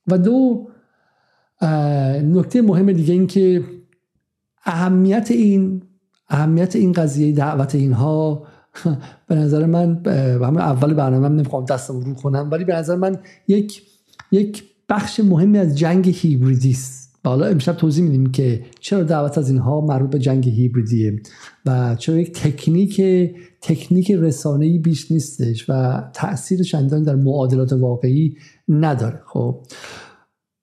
و 0.07 0.19
دو 0.19 0.67
نکته 2.23 2.63
مهم 2.63 2.93
دیگه 2.93 3.15
این 3.15 3.27
که 3.27 3.65
اهمیت 4.65 5.31
این 5.31 5.83
اهمیت 6.29 6.77
این 6.77 6.93
قضیه 6.93 7.33
دعوت 7.33 7.75
اینها 7.75 8.47
به 9.29 9.35
نظر 9.35 9.67
من 9.67 10.03
همه 10.43 10.61
اول 10.61 10.95
برنامه 10.95 11.29
من 11.29 11.37
نمی‌خوام 11.37 11.65
دستم 11.65 12.01
رو 12.01 12.15
کنم 12.15 12.49
ولی 12.53 12.65
به 12.65 12.75
نظر 12.75 12.97
من 12.97 13.19
یک 13.49 13.83
یک 14.33 14.65
بخش 14.89 15.21
مهمی 15.21 15.59
از 15.59 15.79
جنگ 15.79 16.09
هیبریدی 16.09 16.71
است 16.71 17.01
حالا 17.25 17.47
امشب 17.47 17.73
توضیح 17.73 18.05
میدیم 18.05 18.33
که 18.33 18.65
چرا 18.81 19.03
دعوت 19.03 19.39
از 19.39 19.51
اینها 19.51 19.81
مربوط 19.81 20.11
به 20.11 20.19
جنگ 20.19 20.49
هیبریدیه 20.49 21.21
و 21.67 21.97
چرا 21.99 22.19
یک 22.19 22.33
تکنیک 22.33 23.03
تکنیک 23.61 24.11
رسانه‌ای 24.11 24.79
بیش 24.79 25.11
نیستش 25.11 25.67
و 25.69 26.03
تاثیر 26.15 26.63
چندانی 26.63 27.05
در 27.05 27.15
معادلات 27.15 27.73
واقعی 27.73 28.37
نداره. 28.69 29.23
خب 29.27 29.67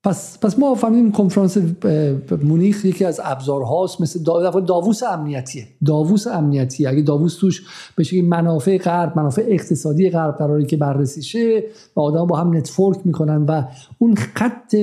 پس 0.07 0.39
پس 0.39 0.59
ما 0.59 0.75
فهمیدیم 0.75 1.11
کنفرانس 1.11 1.57
مونیخ 2.43 2.85
یکی 2.85 3.05
از 3.05 3.21
ابزارهاست 3.23 4.01
مثل 4.01 4.23
داووس 4.65 5.03
امنیتیه. 5.03 5.67
داووس 5.85 6.27
امنیتی 6.27 6.85
اگه 6.85 7.01
داووس 7.01 7.35
توش 7.35 7.61
بشه 7.97 8.21
منافع 8.21 8.77
غرب 8.77 9.17
منافع 9.17 9.45
اقتصادی 9.47 10.09
غرب 10.09 10.35
قراری 10.35 10.65
که 10.65 10.77
بررسی 10.77 11.21
شه 11.21 11.63
و 11.95 11.99
آدم 11.99 12.27
با 12.27 12.37
هم 12.37 12.57
network 12.57 12.97
می‌کنن 13.05 13.45
و 13.45 13.63
اون 13.99 14.15
خط 14.15 14.75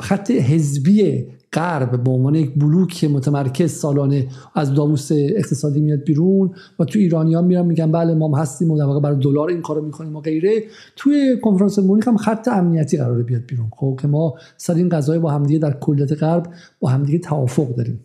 خط 0.00 0.30
حزبی 0.30 1.26
غرب 1.54 2.04
به 2.04 2.10
عنوان 2.10 2.34
یک 2.34 2.54
بلوک 2.56 3.04
متمرکز 3.04 3.72
سالانه 3.72 4.28
از 4.54 4.74
داووس 4.74 5.08
اقتصادی 5.12 5.80
میاد 5.80 6.04
بیرون 6.04 6.50
و 6.78 6.84
تو 6.84 6.98
ایرانیان 6.98 7.44
میرن 7.44 7.66
میگن 7.66 7.92
بله 7.92 8.14
ما 8.14 8.38
هستیم 8.38 8.70
و 8.70 8.78
در 8.78 8.84
واقع 8.84 9.00
برای 9.00 9.16
دلار 9.16 9.48
این 9.48 9.62
کارو 9.62 9.84
می‌کنیم 9.84 10.16
و 10.16 10.20
غیره. 10.20 10.62
توی 10.96 11.40
کنفرانس 11.42 11.78
مونیخ 11.78 12.08
هم 12.08 12.16
خط 12.16 12.48
امنیتی 12.48 12.96
قراره 12.96 13.22
بیاد 13.22 13.42
بیرون. 13.46 13.66
خب 13.76 13.98
که 14.02 14.08
ما 14.08 14.34
سر 14.56 14.74
این 14.74 14.88
قضایای 14.88 15.22
با 15.22 15.30
همدیگه 15.30 15.58
در 15.58 15.72
کلیت 15.72 16.12
غرب 16.12 16.46
با 16.80 16.88
همدیگه 16.88 17.18
توافق 17.18 17.74
داریم. 17.74 18.00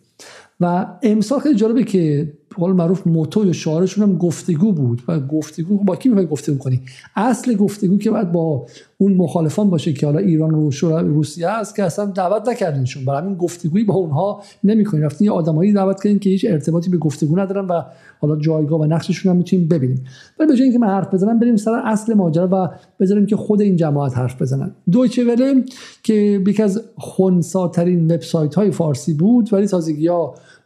و 0.60 0.86
امسال 1.02 1.38
خیلی 1.38 1.54
جالبه 1.54 1.84
که 1.84 2.32
قول 2.56 2.72
معروف 2.72 3.06
موتو 3.06 3.46
یا 3.46 3.52
شعارشون 3.52 4.04
هم 4.04 4.18
گفتگو 4.18 4.72
بود. 4.72 5.02
و 5.08 5.20
گفتگو 5.20 5.76
با 5.84 5.96
کی 5.96 6.08
می‌خوای 6.08 6.26
گفتگو 6.26 6.58
کنی؟ 6.58 6.80
اصل 7.16 7.54
گفتگو 7.54 7.98
که 7.98 8.10
باید 8.10 8.32
با 8.32 8.66
اون 8.98 9.12
مخالفان 9.12 9.70
باشه 9.70 9.92
که 9.92 10.06
حالا 10.06 10.18
ایران 10.18 10.54
و 10.54 10.70
روسیه 10.82 11.48
است 11.48 11.76
که 11.76 11.84
اصلا 11.84 12.04
دعوت 12.04 12.48
نکردینشون 12.48 13.04
برای 13.04 13.22
همین 13.22 13.34
گفتگویی 13.34 13.84
با 13.84 13.94
اونها 13.94 14.42
نمی‌کنین. 14.64 15.02
رفتین 15.02 15.24
یه 15.24 15.32
آدمایی 15.32 15.72
دعوت 15.72 16.02
کردین 16.02 16.18
که 16.18 16.30
هیچ 16.30 16.46
ارتباطی 16.48 16.90
به 16.90 16.96
گفتگو 16.96 17.38
ندارن 17.38 17.66
و 17.66 17.82
حالا 18.20 18.36
جایگاه 18.36 18.80
و 18.80 18.84
نقششون 18.84 19.32
هم 19.32 19.36
می‌تونیم 19.38 19.68
ببینیم. 19.68 20.04
ولی 20.38 20.48
به 20.48 20.56
جای 20.56 20.62
اینکه 20.62 20.78
من 20.78 20.88
حرف 20.88 21.14
بزنم 21.14 21.38
بریم 21.38 21.56
سر 21.56 21.82
اصل 21.84 22.14
ماجرا 22.14 22.48
و 22.52 22.68
بذاریم 23.00 23.26
که 23.26 23.36
خود 23.36 23.60
این 23.60 23.76
جماعت 23.76 24.18
حرف 24.18 24.42
بزنن. 24.42 24.70
دویچه 24.92 25.24
وله 25.24 25.64
که 26.02 26.14
یکی 26.46 26.62
از 26.62 26.82
خونساترین 26.96 28.04
وبسایت 28.04 28.54
های 28.54 28.70
فارسی 28.70 29.14
بود 29.14 29.52
ولی 29.52 29.66
تازگی 29.66 30.08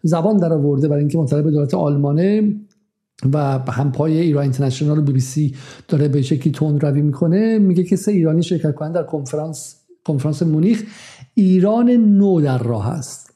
زبان 0.04 0.36
در 0.36 0.52
آورده 0.52 0.88
برای 0.88 1.00
اینکه 1.00 1.18
مطالب 1.18 1.50
دولت 1.50 1.74
آلمانه 1.74 2.54
و 3.32 3.58
همپای 3.58 4.20
ایران 4.20 4.42
اینترنشنال 4.42 5.00
بی 5.00 5.12
بی 5.12 5.20
سی 5.20 5.54
داره 5.88 6.08
به 6.08 6.22
شکلی 6.22 6.52
تون 6.52 6.80
روی 6.80 7.02
می‌کنه. 7.02 7.58
میگه 7.58 7.84
که 7.84 7.96
سه 7.96 8.12
ایرانی 8.12 8.42
شرکت 8.42 8.74
کنند 8.74 8.94
در 8.94 9.02
کنفرانس 9.02 9.80
کنفرانس 10.04 10.42
مونیخ. 10.42 10.82
ایران 11.34 11.90
نو 11.90 12.40
در 12.40 12.58
راه 12.58 12.88
است. 12.88 13.34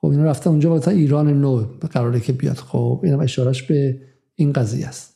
خب 0.00 0.08
اینا 0.08 0.24
رفتن 0.24 0.50
اونجا 0.50 0.70
با 0.70 0.90
ایران 0.90 1.40
نو 1.40 1.64
قراره 1.90 2.20
که 2.20 2.32
بیاد. 2.32 2.56
خب 2.56 3.00
اینم 3.04 3.20
اشارش 3.20 3.62
به 3.62 4.00
این 4.34 4.52
قضیه 4.52 4.86
است. 4.86 5.13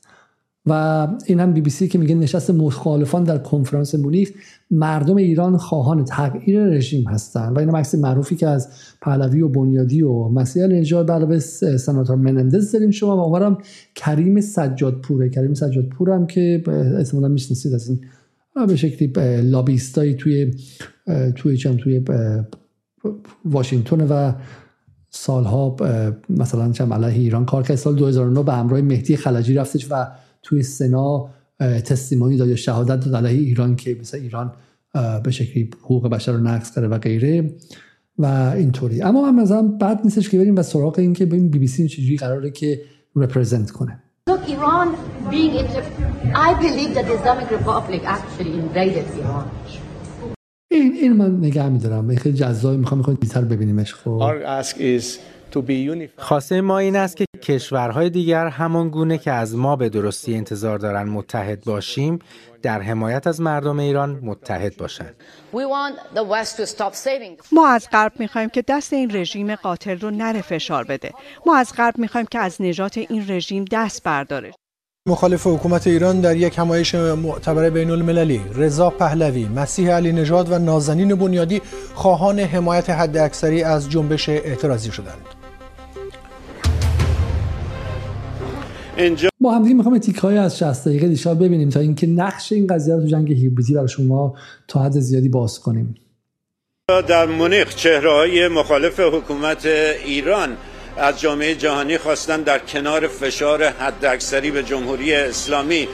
و 0.69 1.09
این 1.27 1.41
هم 1.41 1.53
بی 1.53 1.61
بی 1.61 1.71
سی 1.71 1.89
که 1.89 1.99
میگه 1.99 2.15
نشست 2.15 2.51
مخالفان 2.51 3.25
در 3.25 3.39
کنفرانس 3.39 3.95
مونیخ 3.95 4.31
مردم 4.71 5.17
ایران 5.17 5.57
خواهان 5.57 6.05
تغییر 6.05 6.65
رژیم 6.65 7.09
هستند. 7.09 7.57
و 7.57 7.59
این 7.59 7.71
عکس 7.71 7.95
معروفی 7.95 8.37
که 8.37 8.47
از 8.49 8.69
پهلوی 9.03 9.41
و 9.41 9.49
بنیادی 9.49 10.03
و 10.03 10.29
مسیح 10.29 10.67
نژاد 10.67 11.29
به 11.29 11.39
سناتور 11.39 12.17
منندز 12.17 12.73
داریم. 12.73 12.91
شما 12.91 13.17
و 13.17 13.21
اونورم 13.21 13.59
کریم 13.95 14.41
سجادپوره 14.41 15.29
کریم 15.29 15.55
سجادپور 15.55 16.11
هم 16.11 16.27
که 16.27 16.63
احتمالاً 16.99 17.29
می‌شناسید 17.29 17.75
از 17.75 17.89
این 17.89 18.01
به 18.67 18.77
شکلی 18.77 19.13
لابیستایی 19.43 20.15
توی 20.15 20.55
توی 21.37 21.57
چند 21.57 21.77
توی 21.77 22.05
واشنگتن 23.45 24.01
و 24.01 24.33
سالها 25.11 25.77
مثلا 26.31 26.73
چند 26.73 26.93
علیه 26.93 27.19
ایران 27.19 27.45
کار 27.45 27.63
کرد. 27.63 27.77
سال 27.77 27.95
2009 27.95 28.43
به 28.43 28.53
همراه 28.53 28.81
مهدی 28.81 29.17
خلجی 29.17 29.55
رفتش 29.55 29.87
و 29.91 30.07
توی 30.43 30.63
سنا 30.63 31.31
تستیمانی 31.61 32.37
داد 32.37 32.49
یا 32.49 32.57
شهادت 32.57 33.05
داد 33.05 33.27
علیه 33.27 33.41
ایران 33.41 33.77
که 33.77 33.97
مثل 34.01 34.19
ایران 34.19 34.53
به 35.25 35.31
شکلی 35.31 35.71
حقوق 35.83 36.09
بشر 36.09 36.33
رو 36.33 36.39
نقض 36.39 36.75
کرده 36.75 36.89
و 36.89 36.99
غیره 36.99 37.55
و 38.19 38.53
اینطوری. 38.57 39.03
اما 39.03 39.27
هم 39.27 39.43
مثلا 39.43 39.63
بعد 39.63 40.01
نیستش 40.05 40.29
که 40.29 40.39
بریم 40.39 40.57
و 40.57 40.63
سراغ 40.63 40.99
این 40.99 41.13
که 41.13 41.27
ببین 41.27 41.49
بی 41.49 41.59
بی 41.59 41.67
سی 41.67 41.89
چجوری 41.89 42.17
قراره 42.17 42.51
که 42.51 42.81
رپرزنت 43.17 43.71
کنه. 43.71 44.03
Look, 44.31 44.49
Iran 44.49 44.89
being 45.31 45.55
I 46.49 46.51
believe 46.65 46.93
that 46.97 47.05
the 47.09 47.15
Islamic 47.19 47.49
Republic 47.59 48.03
actually 48.17 48.55
invaded 48.63 49.07
Iran. 49.21 49.47
این 50.71 50.93
این 50.93 51.13
من 51.13 51.37
نگه 51.37 51.69
میدارم. 51.69 52.17
خیلی 52.17 52.37
جذابه. 52.37 52.77
می‌خوام 52.77 52.99
می‌خوام 52.99 53.17
بیشتر 53.21 53.45
ببینیمش 53.45 53.95
خب. 53.95 54.23
خواسته 56.17 56.61
ما 56.61 56.79
این 56.79 56.97
است 56.97 57.17
که 57.17 57.25
کشورهای 57.43 58.11
دیگر 58.11 58.47
همان 58.47 58.89
گونه 58.89 59.19
که 59.19 59.33
از 59.33 59.57
ما 59.57 59.77
به 59.77 59.89
درستی 59.89 60.35
انتظار 60.35 60.79
دارن 60.79 61.09
متحد 61.09 61.65
باشیم 61.65 62.19
در 62.63 62.83
حمایت 62.83 63.27
از 63.27 63.41
مردم 63.41 63.79
ایران 63.79 64.21
متحد 64.23 64.77
باشند. 64.77 65.15
ما 67.53 67.69
از 67.69 67.89
غرب 67.93 68.13
می‌خوایم 68.19 68.49
که 68.49 68.65
دست 68.69 68.93
این 68.93 69.17
رژیم 69.17 69.55
قاتل 69.55 69.99
رو 69.99 70.11
نره 70.11 70.43
فشار 70.43 70.85
بده. 70.85 71.13
ما 71.47 71.57
از 71.57 71.73
غرب 71.77 71.99
می‌خوایم 71.99 72.27
که 72.31 72.39
از 72.39 72.63
نجات 72.63 72.99
این 72.99 73.25
رژیم 73.29 73.65
دست 73.71 74.03
برداره. 74.03 74.53
مخالف 75.09 75.47
حکومت 75.47 75.87
ایران 75.87 76.21
در 76.21 76.37
یک 76.37 76.59
همایش 76.59 76.95
معتبر 76.95 77.71
بین 77.71 77.91
المللی 77.91 78.41
رضا 78.55 78.91
پهلوی، 78.91 79.45
مسیح 79.45 79.93
علی 79.93 80.13
نژاد 80.13 80.53
و 80.53 80.59
نازنین 80.59 81.15
بنیادی 81.15 81.63
خواهان 81.95 82.39
حمایت 82.39 82.91
حداکثری 82.91 83.63
از 83.63 83.91
جنبش 83.91 84.29
اعتراضی 84.29 84.93
شدند. 84.93 85.38
اینجا 88.99 89.29
با 89.41 89.53
همدیگه 89.55 89.75
می‌خوام 89.75 89.99
تیک 89.99 90.17
های 90.17 90.39
از 90.39 90.59
60 90.59 90.89
دقیقه 90.89 91.09
دیشب 91.09 91.45
ببینیم 91.45 91.69
تا 91.69 91.81
اینکه 91.81 92.07
نقش 92.07 92.53
این 92.53 92.67
قضیه 92.67 92.95
رو 92.95 93.01
تو 93.01 93.07
جنگ 93.07 93.33
هیبریدی 93.33 93.75
برای 93.75 93.89
شما 93.89 94.35
تا 94.69 94.83
حد 94.83 94.93
زیادی 94.93 95.29
باز 95.29 95.61
کنیم. 95.61 95.95
در 96.89 97.27
مونیخ 97.27 97.75
چهره 97.75 98.13
های 98.13 98.49
مخالف 98.49 99.01
حکومت 99.01 99.67
ایران 100.05 100.49
از 100.97 101.21
جامعه 101.21 101.55
جهانی 101.55 101.99
خواستن 101.99 102.43
در 102.43 102.59
کنار 102.59 103.09
فشار 103.09 103.65
حداکثری 103.65 104.51
به 104.51 104.63
جمهوری 104.63 105.15
اسلامی 105.15 105.89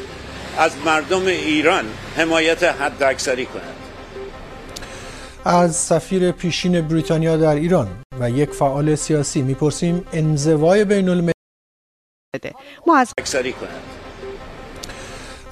از 0.59 0.73
مردم 0.87 1.27
ایران 1.27 1.85
حمایت 2.17 2.63
حداکثری 2.63 3.47
کنند. 3.47 3.75
از 5.45 5.77
سفیر 5.77 6.33
پیشین 6.33 6.81
بریتانیا 6.81 7.37
در 7.37 7.55
ایران 7.55 7.89
و 8.21 8.31
یک 8.31 8.51
فعال 8.51 8.95
سیاسی 8.95 9.43
می‌پرسیم 9.43 10.03
انزوای 10.13 10.85
بین 10.85 11.09
المللی 12.39 12.53
ما 12.87 12.97
از 12.97 13.15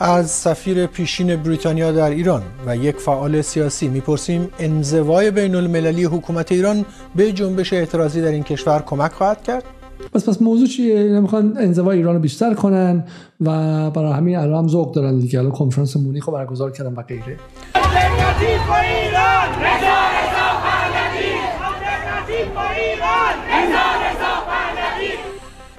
از 0.01 0.31
سفیر 0.31 0.87
پیشین 0.87 1.37
بریتانیا 1.37 1.93
در 1.93 2.11
ایران 2.11 2.43
و 2.67 2.77
یک 2.77 2.97
فعال 2.97 3.43
سیاسی 3.43 3.89
می‌پرسیم 3.89 4.49
انزوای 4.59 5.31
بین 5.31 5.55
المللی 5.55 6.05
حکومت 6.05 6.53
ایران 6.53 6.85
به 7.15 7.33
جنبش 7.33 7.73
اعتراضی 7.73 8.23
در 8.23 8.29
این 8.29 8.43
کشور 8.43 8.83
کمک 8.87 9.13
خواهد 9.13 9.43
کرد؟ 9.43 9.65
پس 10.15 10.29
پس 10.29 10.43
موضوع 10.43 10.67
چیه؟ 10.67 11.03
نمی‌خوان 11.03 11.57
انزوای 11.59 11.97
ایران 11.97 12.15
رو 12.15 12.21
بیشتر 12.21 12.55
کنن 12.55 13.05
و 13.41 13.91
برای 13.91 14.13
همین 14.13 14.37
الان 14.37 14.59
هم 14.59 14.69
ذوق 14.69 14.95
دارن 14.95 15.19
دیگه. 15.19 15.39
الان 15.39 15.53
کنفرانس 15.53 15.97
مونیخ 15.97 16.25
رو 16.25 16.33
برگزار 16.33 16.71
کردن 16.71 16.93
و 16.93 17.03
غیره. 17.03 17.37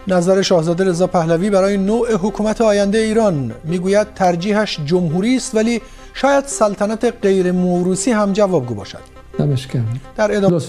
نظر 0.07 0.41
شاهزاده 0.41 0.83
رضا 0.83 1.07
پهلوی 1.07 1.50
برای 1.50 1.77
نوع 1.77 2.13
حکومت 2.13 2.62
آینده 2.62 2.98
ایران. 2.98 3.51
می‌گوید 3.63 4.13
ترجیحش 4.13 4.79
جمهوری 4.86 5.36
است 5.36 5.55
ولی 5.55 5.81
شاید 6.13 6.45
سلطنت 6.45 7.13
غیر 7.22 7.51
موروسی 7.51 8.12
هم 8.12 8.33
جوابگو 8.33 8.75
باشد. 8.75 9.00
دمش 9.39 9.67
در 10.15 10.38
ادامه 10.38 10.60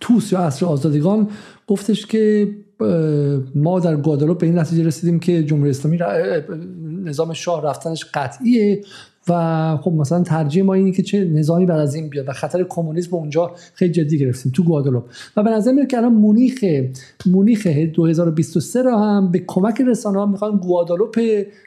توس 0.00 0.32
یا 0.32 0.38
عصر 0.38 0.66
آزادگان 0.66 1.28
گفتش 1.66 2.06
که 2.06 2.48
ما 3.54 3.80
در 3.80 3.96
گوادالوپ 3.96 4.38
به 4.38 4.46
این 4.46 4.58
نتیجه 4.58 4.84
رسیدیم 4.84 5.20
که 5.20 5.44
جمهوری 5.44 5.70
اسلامی 5.70 5.98
نظام 7.04 7.32
شاه 7.32 7.62
رفتنش 7.62 8.04
قطعیه 8.14 8.82
و 9.30 9.76
خب 9.76 9.92
مثلا 9.92 10.22
ترجیح 10.22 10.62
ما 10.62 10.74
اینه 10.74 10.92
که 10.92 11.02
چه 11.02 11.24
نظامی 11.24 11.66
بر 11.66 11.78
از 11.78 11.94
این 11.94 12.08
بیاد 12.08 12.28
و 12.28 12.32
خطر 12.32 12.66
کمونیسم 12.68 13.16
اونجا 13.16 13.50
خیلی 13.74 13.92
جدی 13.92 14.18
گرفتیم 14.18 14.52
تو 14.52 14.62
گوادالوپ. 14.62 15.04
و 15.36 15.42
به 15.42 15.50
نظر 15.50 15.72
میاد 15.72 15.86
که 15.86 15.96
الان 15.96 16.12
مونیخ 16.12 16.64
مونیخ 17.26 17.66
2023 17.66 18.82
را 18.82 18.98
هم 18.98 19.30
به 19.30 19.38
کمک 19.46 19.80
رسانه 19.80 20.18
ها 20.18 20.26
می‌خوان 20.26 20.56
گوادالوپ 20.56 21.18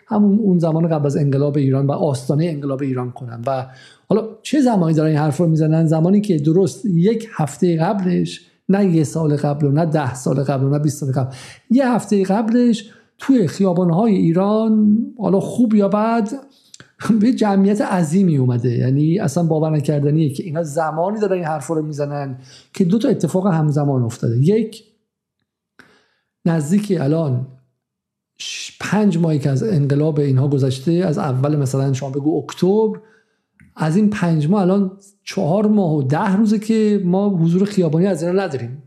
همون 0.08 0.40
اون 0.40 0.60
زمان 0.60 0.88
قبل 0.88 1.06
از 1.06 1.18
انقلاب 1.18 1.58
ایران 1.58 1.88
و 1.88 1.92
آستانه 1.92 2.46
انقلاب 2.46 2.82
ایران 2.82 3.12
کنن. 3.12 3.42
و 3.48 3.66
حالا 4.10 4.28
چه 4.42 4.62
زمانی 4.62 4.94
دارن 4.94 5.10
این 5.10 5.18
حرف 5.18 5.38
رو 5.38 5.48
می‌زنن؟ 5.48 5.86
زمانی 5.86 6.22
که 6.22 6.38
درست 6.38 6.86
یک 6.86 7.28
هفته 7.36 7.78
قبلش 7.78 8.42
نه 8.70 8.96
یه 8.96 9.04
سال 9.04 9.36
قبل 9.36 9.66
و 9.66 9.72
نه 9.72 9.86
ده 9.86 10.14
سال 10.14 10.44
قبل 10.44 10.64
و 10.64 10.70
نه 10.70 10.80
20 10.80 11.00
سال 11.00 11.12
قبل 11.12 11.36
یه 11.70 11.90
هفته 11.90 12.24
قبلش 12.24 12.90
توی 13.18 13.48
خیابانهای 13.48 14.16
ایران 14.16 14.98
حالا 15.20 15.40
خوب 15.40 15.74
یا 15.74 15.88
بد 15.88 16.30
به 17.22 17.34
جمعیت 17.34 17.82
عظیمی 17.82 18.38
اومده. 18.38 18.78
یعنی 18.78 19.20
اصلا 19.20 19.44
باور 19.44 19.70
نکردنیه 19.70 20.30
که 20.30 20.44
اینا 20.44 20.64
زمانی 20.64 21.20
دارن 21.20 21.34
این 21.34 21.44
حرف 21.44 21.68
رو 21.68 21.82
می‌زنن 21.82 22.38
که 22.74 22.86
دو 22.86 23.00
تا 23.00 23.10
اتفاق 23.10 23.48
همزمان 23.48 24.04
افتاده. 24.04 24.38
یک 24.38 24.84
نزدیک 26.46 26.98
الان 27.00 27.48
پنج 28.80 29.18
ماهی 29.18 29.40
که 29.40 29.50
از 29.50 29.64
انقلاب 29.64 30.20
اینها 30.20 30.48
گذشته 30.48 30.92
از 30.92 31.18
اول 31.18 31.56
مثلا 31.56 31.94
شما 31.94 32.10
بگو 32.10 32.44
اکتبر 32.44 33.00
از 33.76 33.96
این 33.96 34.10
پنج 34.10 34.50
ماه 34.50 34.62
الان 34.62 34.92
چهار 35.24 35.68
ماه 35.68 35.96
و 35.96 36.04
ده 36.04 36.36
روزه 36.36 36.60
که 36.60 37.02
ما 37.06 37.30
حضور 37.30 37.66
خیابانی 37.66 38.06
از 38.06 38.24
اینا 38.24 38.44
نداریم. 38.44 38.84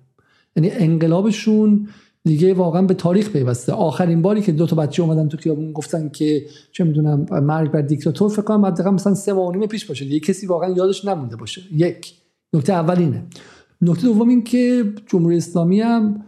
یعنی 0.57 0.70
انقلابشون 0.70 1.88
دیگه 2.27 2.55
واقعا 2.55 2.83
به 2.83 2.95
تاریخ 2.95 3.31
پیوسته. 3.31 3.73
آخرین 3.73 4.23
باری 4.23 4.43
که 4.43 4.53
دو 4.53 4.67
تا 4.67 4.77
بچه 4.77 5.03
اومدن 5.03 5.29
تو 5.29 5.37
خیابون 5.37 5.73
گفتن 5.73 6.09
که 6.09 6.47
چه 6.73 6.85
می‌دونم 6.85 7.27
مرگ 7.31 7.71
بر 7.71 7.81
دیکتاتور 7.81 8.31
فکر 8.31 8.43
کنم 8.43 8.67
حداقل 8.67 8.91
مثلا 8.91 9.15
سه 9.15 9.33
ماه 9.33 9.67
پیش 9.67 9.85
باشه. 9.85 10.05
دیگه 10.05 10.21
کسی 10.21 10.47
واقعا 10.47 10.71
یادش 10.71 11.05
نمونده 11.05 11.37
باشه. 11.37 11.62
یک. 11.73 12.15
نکته 12.53 12.73
اول 12.73 12.99
اینه. 12.99 13.23
نکته 13.83 14.03
دوم 14.03 14.29
این 14.29 14.45
که 14.45 14.85
جمهوری 15.07 15.37
اسلامی 15.37 15.81
هم 15.81 16.25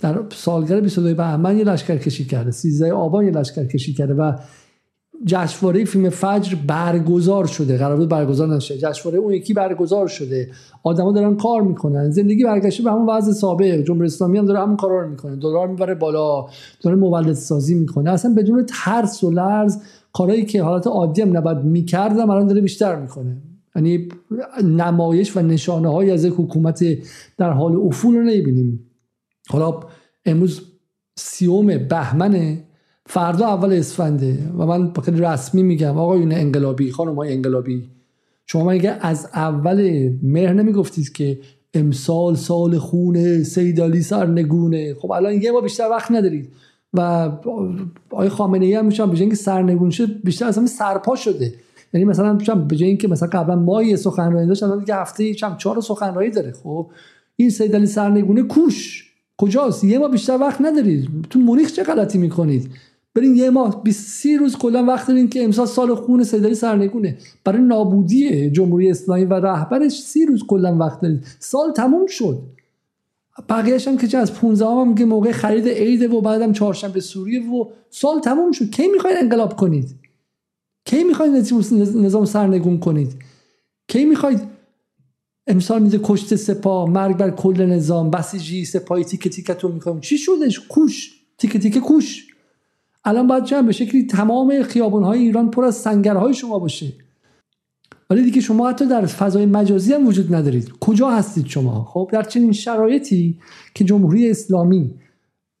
در 0.00 0.22
سالگرد 0.30 0.82
22 0.82 1.14
بهمن 1.14 1.58
یه 1.58 1.64
لشکر 1.64 1.96
کشی 1.96 2.24
کرده. 2.24 2.50
13 2.50 2.92
آبان 2.92 3.24
یه 3.24 3.30
لشکر 3.30 3.64
کشی 3.64 3.94
کرده 3.94 4.14
و 4.14 4.32
جشنواره 5.26 5.84
فیلم 5.84 6.08
فجر 6.08 6.56
برگزار 6.66 7.46
شده. 7.46 7.78
قرار 7.78 7.96
بود 7.96 8.08
برگزار 8.08 8.48
نشه. 8.54 8.78
جشنواره 8.78 9.18
اون 9.18 9.32
یکی 9.32 9.54
برگزار 9.54 10.06
شده. 10.06 10.50
آدما 10.82 11.12
دارن 11.12 11.36
کار 11.36 11.62
می‌کنن. 11.62 12.10
زندگی 12.10 12.44
برگشته 12.44 12.82
به 12.82 12.90
همون 12.90 13.08
وضع 13.08 13.32
سابق. 13.32 13.82
جمهوری 13.82 14.06
اسلامی 14.06 14.38
هم 14.38 14.46
داره 14.46 14.60
همون 14.60 14.76
کارا 14.76 15.02
رو 15.02 15.10
می‌کنه. 15.10 15.36
دلار 15.36 15.68
می‌بره 15.68 15.94
بالا. 15.94 16.46
داره 16.82 16.96
مولد 16.96 17.32
سازی 17.32 17.74
می‌کنه. 17.74 18.10
اصلا 18.10 18.34
بدون 18.34 18.66
ترس 18.68 19.24
و 19.24 19.30
لرز 19.30 19.82
کارهایی 20.12 20.44
که 20.44 20.62
حالت 20.62 20.86
عادی 20.86 21.22
هم 21.22 21.36
نباید 21.36 21.58
می‌کردم 21.58 22.30
الان 22.30 22.46
داره 22.46 22.60
بیشتر 22.60 22.96
می‌کنه. 22.96 23.36
یعنی 23.76 24.08
نمایش 24.64 25.36
و 25.36 25.40
نشانه 25.40 25.92
های 25.92 26.10
از 26.10 26.24
یک 26.24 26.34
حکومت 26.36 26.84
در 27.38 27.50
حال 27.50 27.76
افول 27.76 28.14
رو 28.14 28.22
نمی‌بینیم. 28.22 28.90
حالا 29.48 29.80
امروز 30.26 30.62
سیوم 31.16 31.66
بهمنه 31.66 32.64
فردا 33.10 33.46
اول 33.46 33.72
اسفنده 33.72 34.38
و 34.58 34.66
من 34.66 34.92
خیلی 35.04 35.20
رسمی 35.20 35.62
میگم 35.62 35.98
آقایون 35.98 36.32
انقلابی 36.32 36.90
خانم 36.90 37.14
های 37.14 37.32
انقلابی. 37.32 37.88
شما 38.46 38.64
مگه 38.64 38.98
از 39.00 39.28
اول 39.34 40.10
مهر 40.22 40.52
نمی‌گفتید 40.52 41.12
که 41.12 41.38
امسال 41.74 42.34
سال 42.34 42.78
خونه 42.78 43.42
سیدالی 43.42 44.02
سرنگونه؟ 44.02 44.94
خب 44.94 45.10
الان 45.10 45.42
یه 45.42 45.50
ما 45.50 45.60
بیشتر 45.60 45.88
وقت 45.90 46.10
ندارید. 46.10 46.48
و 46.94 47.00
آقای 48.10 48.28
خامنه 48.28 48.66
ای 48.66 48.74
هم 48.74 48.86
میشن 48.86 49.10
به 49.10 49.20
اینکه 49.20 49.36
سرنگون 49.36 49.90
شد 49.90 50.22
بیشتر 50.24 50.46
اصلا 50.46 50.66
سرپا 50.66 51.16
شده. 51.16 51.54
یعنی 51.94 52.04
مثلا 52.04 52.34
به 52.54 52.76
جای 52.76 52.88
اینکه 52.88 53.08
مثلا 53.08 53.28
قبلا 53.28 53.56
ما 53.56 53.82
یه 53.82 53.96
سخنرانی 53.96 54.46
داشت 54.46 54.62
الان 54.62 54.78
دیگه 54.78 54.94
هفته 54.94 55.34
چند 55.34 55.56
چهار 55.56 55.80
سخنرانی 55.80 56.30
داره. 56.30 56.52
خب 56.52 56.86
این 57.36 57.50
سیدالی 57.50 57.86
سرنگونه 57.86 58.42
کوش. 58.42 59.04
کجاست؟ 59.36 59.84
یه 59.84 59.98
ما 59.98 60.08
بیشتر 60.08 60.38
وقت 60.40 60.60
ندارید. 60.60 61.08
تو 61.30 61.38
مونیخ 61.38 61.72
چه 61.72 61.82
غلطی 61.82 62.18
می‌کنید؟ 62.18 62.70
برین 63.18 63.36
یه 63.36 63.50
ماه 63.50 63.82
20 63.82 64.26
روز 64.26 64.56
کلا 64.56 64.84
وقت 64.84 65.08
دارین 65.08 65.28
که 65.28 65.44
امسال 65.44 65.66
سال 65.66 65.94
خون 65.94 66.24
سیداری 66.24 66.54
سرنگونه. 66.54 67.18
برای 67.44 67.62
نابودی 67.62 68.50
جمهوری 68.50 68.90
اسلامی 68.90 69.24
و 69.24 69.34
رهبرش 69.34 70.02
سی 70.02 70.26
روز 70.26 70.42
کلا 70.46 70.76
وقت 70.76 71.00
دارید 71.00 71.24
سال 71.38 71.72
تموم 71.72 72.06
شد. 72.06 72.38
بقیهش 73.48 73.88
هم 73.88 73.96
که 73.96 74.08
چه 74.08 74.18
از 74.18 74.34
15 74.34 74.66
هم 74.66 74.94
که 74.94 75.04
موقع 75.04 75.32
خرید 75.32 75.68
عیده 75.68 76.08
و 76.08 76.20
بعدم 76.20 76.52
چهارشنبه 76.52 77.00
سوریه 77.00 77.50
و 77.50 77.64
سال 77.90 78.20
تموم 78.20 78.52
شد. 78.52 78.70
کی 78.70 78.88
می‌خواید 78.88 79.16
انقلاب 79.20 79.56
کنید؟ 79.56 79.94
کی 80.84 81.04
می‌خواید 81.04 81.32
نظام 81.94 82.24
سرنگون 82.24 82.78
کنید؟ 82.78 83.12
کی 83.88 84.04
می‌خواید 84.04 84.40
امسال 85.46 85.82
میده 85.82 86.00
کشت 86.02 86.34
سپاه 86.34 86.90
مرگ 86.90 87.16
بر 87.16 87.30
کل 87.30 87.66
نظام 87.66 88.10
بسیجی 88.10 88.64
سپاهی 88.64 89.04
تیکه 89.04 89.30
تیکتون 89.30 89.72
می‌کنیم 89.72 90.00
چی 90.00 90.18
شدش؟ 90.18 90.60
کوش. 90.60 91.14
تیکه 91.38 91.58
تیکه 91.58 91.80
کوش. 91.80 92.27
الان 93.04 93.26
باید 93.26 93.44
جمع 93.44 93.66
به 93.66 93.72
شکلی 93.72 94.06
تمام 94.06 94.62
خیابونهای 94.62 95.18
ایران 95.18 95.50
پر 95.50 95.64
از 95.64 95.74
سنگرهای 95.74 96.34
شما 96.34 96.58
باشه. 96.58 96.92
ولی 98.10 98.22
دیگه 98.22 98.40
شما 98.40 98.68
حتی 98.68 98.86
در 98.86 99.06
فضای 99.06 99.46
مجازی 99.46 99.92
هم 99.92 100.06
وجود 100.06 100.34
ندارید. 100.34 100.72
کجا 100.80 101.10
هستید 101.10 101.46
شما؟ 101.46 101.84
خب 101.84 102.10
در 102.12 102.22
چنین 102.22 102.52
شرایطی 102.52 103.38
که 103.74 103.84
جمهوری 103.84 104.30
اسلامی 104.30 104.94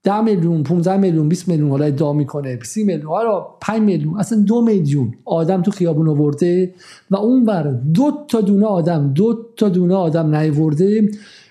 10 0.04 0.20
میلیون 0.20 0.62
15 0.62 0.96
میلیون 0.96 1.28
20 1.28 1.48
میلیون 1.48 1.70
حالا 1.70 1.84
ادعا 1.84 2.12
می‌کنه 2.12 2.58
30 2.62 2.84
میلیون 2.84 3.06
حالا 3.06 3.40
5 3.60 3.80
میلیون 3.80 4.18
اصلا 4.18 4.40
دو 4.40 4.62
میلیون 4.62 5.14
آدم 5.24 5.62
تو 5.62 5.70
خیابون 5.70 6.08
آورده 6.08 6.74
و 7.10 7.16
اون 7.16 7.44
بر 7.44 7.62
دو 7.94 8.12
تا 8.28 8.40
دونه 8.40 8.66
آدم 8.66 9.12
دو 9.12 9.46
تا 9.56 9.68
دونه 9.68 9.94
آدم 9.94 10.34
نیورده 10.34 11.08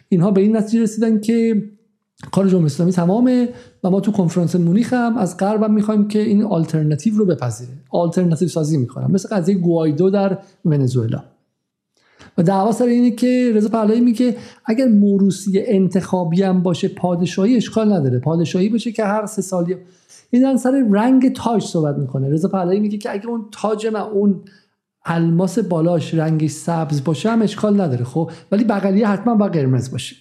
اینها 0.09 0.31
به 0.31 0.41
این 0.41 0.57
نتیجه 0.57 0.83
رسیدن 0.83 1.21
که 1.21 1.63
کار 2.31 2.47
جمهوری 2.47 2.65
اسلامی 2.65 2.91
تمامه 2.91 3.49
و 3.83 3.89
ما 3.89 3.99
تو 3.99 4.11
کنفرانس 4.11 4.55
مونیخ 4.55 4.93
هم 4.93 5.17
از 5.17 5.37
غرب 5.37 5.63
هم 5.63 5.73
می‌خوایم 5.73 6.07
که 6.07 6.19
این 6.19 6.43
آلترناتیو 6.43 7.17
رو 7.17 7.25
بپذیره. 7.25 7.71
آلترناتیو 7.89 8.47
سازی 8.47 8.77
می‌کنم. 8.77 9.11
مثل 9.11 9.35
قضیه 9.35 9.55
گوایدو 9.55 10.09
در 10.09 10.37
ونزوئلا. 10.65 11.23
و 12.37 12.43
دعوا 12.43 12.71
سر 12.71 12.85
اینه 12.85 13.11
که 13.11 13.51
رضا 13.55 13.69
پهلوی 13.69 13.99
میگه 13.99 14.35
اگر 14.65 14.87
موروسی 14.87 15.59
انتخابی 15.65 16.43
هم 16.43 16.63
باشه 16.63 16.87
پادشاهی 16.87 17.55
اشکال 17.55 17.93
نداره. 17.93 18.19
پادشاهی 18.19 18.69
باشه 18.69 18.91
که 18.91 19.03
هر 19.03 19.25
سه 19.25 19.41
سالی 19.41 19.75
این 20.31 20.57
سر 20.57 20.85
رنگ 20.91 21.33
تاج 21.33 21.63
صحبت 21.63 21.97
می‌کنه. 21.97 22.29
رضا 22.29 22.47
پهلوی 22.47 22.79
میگه 22.79 22.97
که 22.97 23.11
اگه 23.11 23.27
اون 23.27 23.45
تاج 23.51 23.87
من 23.87 23.99
اون 23.99 24.41
الماس 25.05 25.59
بالاش 25.59 26.13
رنگش 26.13 26.51
سبز 26.51 27.03
باشه 27.03 27.29
هم 27.29 27.41
اشکال 27.41 27.81
نداره 27.81 28.05
خب؟ 28.05 28.31
ولی 28.51 28.63
بغلیه 28.63 29.07
حتما 29.07 29.35
با 29.35 29.47
قرمز 29.47 29.91
باشه. 29.91 30.15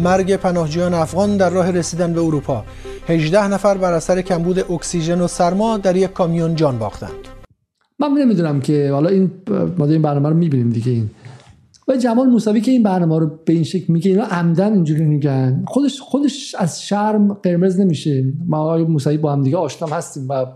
مرگ 0.00 0.36
پناهجویان 0.36 0.94
افغان 0.94 1.36
در 1.36 1.50
راه 1.50 1.70
رسیدن 1.70 2.12
به 2.12 2.20
اروپا. 2.20 2.64
18 3.08 3.48
نفر 3.48 3.76
بر 3.76 3.92
اثر 3.92 4.22
کمبود 4.22 4.72
اکسیژن 4.72 5.20
و 5.20 5.28
سرما 5.28 5.78
در 5.78 5.96
یک 5.96 6.12
کامیون 6.12 6.54
جان 6.54 6.78
باختند. 6.78 7.10
من 7.98 8.08
نمی‌دونم 8.08 8.60
که 8.60 8.90
حالا 8.92 9.08
این 9.08 9.30
ما 9.78 9.86
این 9.86 10.02
برنامه 10.02 10.28
رو 10.28 10.34
می‌بینیم 10.34 10.70
دیگه 10.70 10.92
این. 10.92 11.10
و 11.88 11.96
جمال 11.96 12.28
موسوی 12.28 12.60
که 12.60 12.70
این 12.70 12.82
برنامه 12.82 13.18
رو 13.18 13.30
به 13.44 13.52
این 13.52 13.64
شکل 13.64 13.92
میگه 13.92 14.10
اینا 14.10 14.24
عمدن 14.24 14.72
اینجوری 14.72 15.04
میگن. 15.04 15.64
خودش 15.66 16.00
خودش 16.00 16.54
از 16.58 16.82
شرم 16.82 17.32
قرمز 17.32 17.80
نمیشه. 17.80 18.24
ما 18.46 18.58
آقای 18.58 18.84
موسوی 18.84 19.18
با 19.18 19.32
هم 19.32 19.42
دیگه 19.42 19.56
آشنا 19.56 19.88
هستیم 19.88 20.28
و 20.28 20.46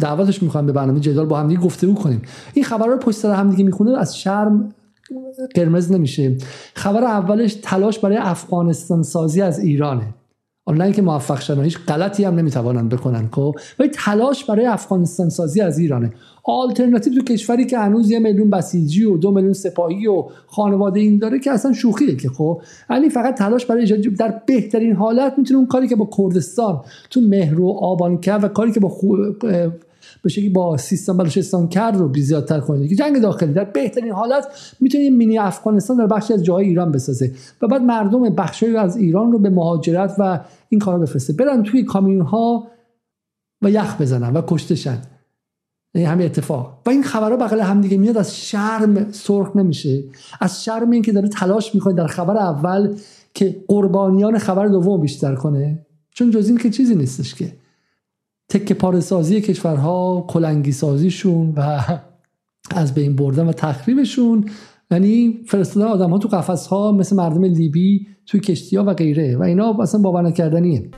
دعوتش 0.00 0.42
می‌خوام 0.42 0.66
به 0.66 0.72
برنامه 0.72 1.00
جدال 1.00 1.26
با 1.26 1.40
هم 1.40 1.48
دیگه 1.48 1.60
گفتگو 1.60 1.94
کنیم. 1.94 2.22
این 2.54 2.64
خبر 2.64 2.86
رو 2.86 2.96
پشت 2.96 3.16
سر 3.16 3.32
هم 3.32 3.50
دیگه 3.50 3.64
می‌خونه 3.64 3.98
از 3.98 4.18
شرم 4.18 4.74
قرمز 5.54 5.92
نمیشه. 5.92 6.36
خبر 6.74 7.04
اولش 7.04 7.54
تلاش 7.62 7.98
برای 7.98 8.16
افغانستان 8.16 9.02
سازی 9.02 9.42
از 9.42 9.58
ایرانه. 9.58 10.14
حالا 10.66 10.84
اینکه 10.84 11.02
موفق 11.02 11.40
شدن 11.40 11.64
هیچ 11.64 11.78
غلطی 11.88 12.24
هم 12.24 12.34
نمی‌توانند 12.34 12.88
بکنن 12.88 13.28
خب؟ 13.32 13.56
ولی 13.78 13.88
تلاش 13.88 14.44
برای 14.44 14.66
افغانستان 14.66 15.28
سازی 15.28 15.60
از 15.60 15.78
ایرانه. 15.78 16.12
آلترناتیو 16.44 17.14
تو 17.14 17.22
کشوری 17.22 17.66
که 17.66 17.78
هنوز 17.78 18.10
یه 18.10 18.18
میلیون 18.18 18.50
بسیجی 18.50 19.04
و 19.04 19.16
دو 19.16 19.30
میلیون 19.30 19.52
سپاهی 19.52 20.06
و 20.06 20.24
خانواده 20.46 21.00
این 21.00 21.18
داره 21.18 21.38
که 21.38 21.50
اصلا 21.50 21.72
شوخیه 21.72 22.16
که 22.16 22.28
خب؟ 22.28 22.62
یعنی 22.90 23.08
فقط 23.08 23.34
تلاش 23.34 23.66
برای 23.66 23.80
ایجاد 23.80 24.00
در 24.00 24.42
بهترین 24.46 24.92
حالت 24.92 25.34
می‌تونه 25.38 25.58
اون 25.58 25.66
کاری 25.66 25.88
که 25.88 25.96
با 25.96 26.08
کردستان 26.18 26.80
تو 27.10 27.20
مهر 27.20 27.60
و 27.60 27.68
آبان 27.68 28.18
کرد 28.18 28.44
و 28.44 28.48
کاری 28.48 28.72
که 28.72 28.80
با 28.80 28.88
خو... 28.88 29.16
به 30.22 30.28
شکلی 30.28 30.48
با 30.48 30.76
سیستان 30.76 31.16
بلوچستان 31.16 31.68
کرد 31.68 31.96
رو 31.96 32.14
زیادتر 32.14 32.60
کنید. 32.60 32.88
که 32.88 32.96
جنگ 32.96 33.20
داخلی 33.20 33.52
در 33.52 33.64
بهترین 33.64 34.12
حالت 34.12 34.46
می‌تونه 34.80 35.10
مینی 35.10 35.38
افغانستان 35.38 35.96
در 35.96 36.06
بخشی 36.06 36.34
از 36.34 36.44
جاهای 36.44 36.66
ایران 36.66 36.92
بسازه 36.92 37.32
و 37.62 37.66
بعد 37.66 37.82
مردم 37.82 38.22
بخشی 38.22 38.76
از 38.76 38.96
ایران 38.96 39.32
رو 39.32 39.38
به 39.38 39.50
مهاجرت 39.50 40.14
و 40.18 40.40
این 40.68 40.80
کارا 40.80 40.98
بفرسته. 40.98 41.32
برن 41.32 41.62
توی 41.62 41.84
کامیون 41.84 42.20
ها 42.20 42.66
و 43.62 43.70
یخ 43.70 44.00
بزنن 44.00 44.32
و 44.32 44.42
کشتشن. 44.46 44.98
این 45.94 46.06
همین 46.06 46.26
اتفاق. 46.26 46.78
و 46.86 46.90
این 46.90 47.02
خبرها 47.02 47.36
بغل 47.36 47.60
همدیگه 47.60 47.96
میاد 47.96 48.16
از 48.16 48.36
شرم 48.36 49.12
سرخ 49.12 49.56
نمیشه. 49.56 50.04
از 50.40 50.64
شرم 50.64 50.90
این 50.90 51.02
که 51.02 51.12
داره 51.12 51.28
تلاش 51.28 51.74
می‌کنه 51.74 51.94
در 51.94 52.06
خبر 52.06 52.36
اول 52.36 52.94
که 53.34 53.64
قربانیان 53.68 54.38
خبر 54.38 54.66
دوم 54.66 55.00
بیشتر 55.00 55.34
کنه. 55.34 55.86
چون 56.10 56.30
جز 56.30 56.48
این 56.48 56.58
که 56.58 56.70
چیزی 56.70 56.94
نیستش 56.94 57.34
که. 57.34 57.52
تکه 58.48 58.74
پاره 58.74 59.00
سازی 59.00 59.40
کشورها 59.40 60.26
کلنگی 60.28 60.72
سازیشون 60.72 61.54
و 61.56 61.80
از 62.70 62.94
بین 62.94 63.16
بردن 63.16 63.46
و 63.46 63.52
تخریبشون. 63.52 64.44
یعنی 64.90 65.40
فرستادن 65.48 65.86
آدم 65.86 66.10
ها 66.10 66.18
تو 66.18 66.28
قفس 66.28 66.66
ها 66.66 66.92
مثل 66.92 67.16
مردم 67.16 67.44
لیبی 67.44 68.06
توی 68.26 68.40
کشتی 68.40 68.76
ها 68.76 68.84
و 68.84 68.94
غیره. 68.94 69.36
و 69.36 69.42
اینا 69.42 69.76
اصلا 69.82 70.00
باور 70.00 70.22
نکردنیه. 70.22 70.90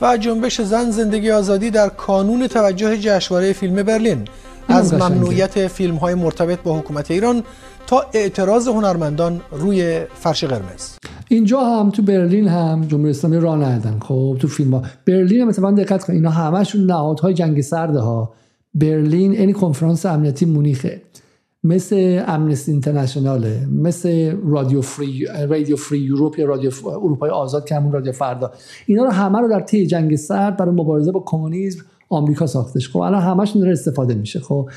و 0.00 0.16
جنبش 0.16 0.60
زن 0.60 0.90
زندگی 0.90 1.30
آزادی 1.30 1.70
در 1.70 1.88
کانون 1.88 2.46
توجه 2.46 2.96
جشنواره 2.96 3.52
فیلم 3.52 3.82
برلین. 3.82 4.24
از 4.68 4.94
ممنوعیت 4.94 5.68
فیلم 5.68 5.94
های 5.94 6.14
مرتبط 6.14 6.58
با 6.62 6.78
حکومت 6.78 7.10
ایران 7.10 7.42
تا 7.86 8.06
اعتراض 8.12 8.68
هنرمندان 8.68 9.40
روی 9.50 10.00
فرش 10.14 10.44
قرمز. 10.44 10.96
اینجا 11.28 11.60
هم 11.60 11.90
تو 11.90 12.02
برلین 12.02 12.48
هم 12.48 12.84
جمهوری 12.88 13.10
اسلامی 13.10 13.36
راه 13.36 13.56
ندادن 13.56 13.98
خب 13.98 14.36
تو 14.40 14.48
فیلم 14.48 14.74
ها. 14.74 14.82
برلین 15.06 15.40
هم 15.40 15.48
مثلا 15.48 15.70
دقت 15.70 16.04
کن 16.04 16.12
اینا 16.12 16.30
همشون 16.30 16.86
نهادهای 16.86 17.34
جنگ 17.34 17.60
سرده 17.60 18.00
ها. 18.00 18.32
برلین 18.74 19.32
این 19.32 19.52
کنفرانس 19.52 20.06
امنیتی 20.06 20.46
مونیخه. 20.46 21.02
مثل 21.64 22.24
امنستی 22.26 22.72
اینترنشناله 22.72 23.66
مثل 23.72 24.36
رادیو 24.44 24.80
فری 24.80 25.26
رادیو 25.48 25.76
فری 25.76 25.98
یوروپ 25.98 26.38
یا 26.38 26.46
رادیو 26.46 26.70
اروپای 26.86 27.30
آزاد 27.30 27.64
که 27.64 27.74
همون 27.74 27.92
رادیو 27.92 28.12
فردا. 28.12 28.52
اینا 28.86 29.04
رو 29.04 29.10
همه 29.10 29.38
رو 29.38 29.48
در 29.48 29.60
طی 29.60 29.86
جنگ 29.86 30.16
سرد 30.16 30.56
برای 30.56 30.74
مبارزه 30.74 31.12
با 31.12 31.20
کمونیسم 31.26 31.84
آمریکا 32.08 32.46
ساختش. 32.46 32.90
خب 32.90 32.98
الان 32.98 33.22
همشون 33.22 33.60
داره 33.60 33.72
استفاده 33.72 34.14
میشه. 34.14 34.40
خب 34.40 34.70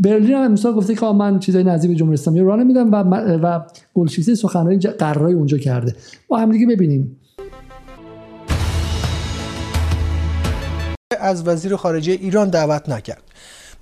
برلین 0.00 0.32
هم 0.32 0.42
امسال 0.42 0.74
گفته 0.74 0.94
که 0.94 1.06
من 1.06 1.38
چیزای 1.38 1.64
نزدیک 1.64 1.90
به 1.90 1.96
جمهوری 1.96 2.14
اسلامی 2.14 2.40
رو 2.40 2.56
نمیدم 2.56 2.92
و 2.92 2.96
و 3.42 3.60
گلشیفته 3.94 4.34
سخنرانی 4.34 4.78
قرارای 4.78 5.34
اونجا 5.34 5.58
کرده. 5.58 5.94
با 6.28 6.38
هم 6.38 6.52
دیگه 6.52 6.66
ببینیم. 6.66 7.16
از 11.20 11.48
وزیر 11.48 11.76
خارجه 11.76 12.12
ایران 12.12 12.48
دعوت 12.48 12.88
نکرد. 12.88 13.22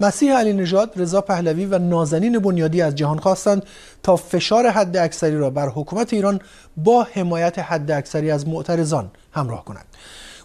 مسیح 0.00 0.38
علی 0.38 0.52
نژاد، 0.52 0.92
رضا 0.96 1.20
پهلوی 1.20 1.66
و 1.66 1.78
نازنین 1.78 2.38
بنیادی 2.38 2.82
از 2.82 2.94
جهان 2.94 3.18
خواستند 3.18 3.62
تا 4.02 4.16
فشار 4.16 4.66
حد 4.66 4.96
اکثری 4.96 5.36
را 5.36 5.50
بر 5.50 5.68
حکومت 5.68 6.12
ایران 6.12 6.40
با 6.76 7.06
حمایت 7.12 7.58
حد 7.58 7.90
اکثری 7.90 8.30
از 8.30 8.48
معترضان 8.48 9.10
همراه 9.32 9.64
کنند. 9.64 9.84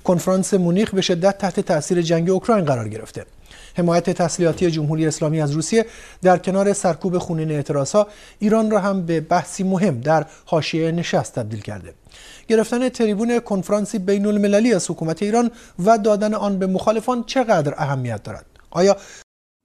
کنفرانس 0.03 0.53
مونیخ 0.53 0.93
به 0.95 1.01
شدت 1.01 1.37
تحت 1.37 1.59
تاثیر 1.59 2.01
جنگ 2.01 2.29
اوکراین 2.29 2.65
قرار 2.65 2.89
گرفته. 2.89 3.25
حمایت 3.77 4.09
تسلیحاتی 4.09 4.71
جمهوری 4.71 5.07
اسلامی 5.07 5.41
از 5.41 5.51
روسیه 5.51 5.85
در 6.21 6.37
کنار 6.37 6.73
سرکوب 6.73 7.17
خونین 7.17 7.51
اعتراضها 7.51 8.07
ایران 8.39 8.71
را 8.71 8.79
هم 8.79 9.05
به 9.05 9.21
بحثی 9.21 9.63
مهم 9.63 9.99
در 9.99 10.25
حاشیه 10.45 10.91
نشست 10.91 11.35
تبدیل 11.35 11.61
کرده. 11.61 11.93
گرفتن 12.47 12.89
تریبون 12.89 13.39
کنفرانسی 13.39 13.99
بین 13.99 14.25
المللی 14.25 14.73
از 14.73 14.91
حکومت 14.91 15.23
ایران 15.23 15.51
و 15.85 15.97
دادن 15.97 16.33
آن 16.33 16.59
به 16.59 16.67
مخالفان 16.67 17.23
چقدر 17.23 17.73
اهمیت 17.77 18.23
دارد؟ 18.23 18.45
آیا 18.71 18.97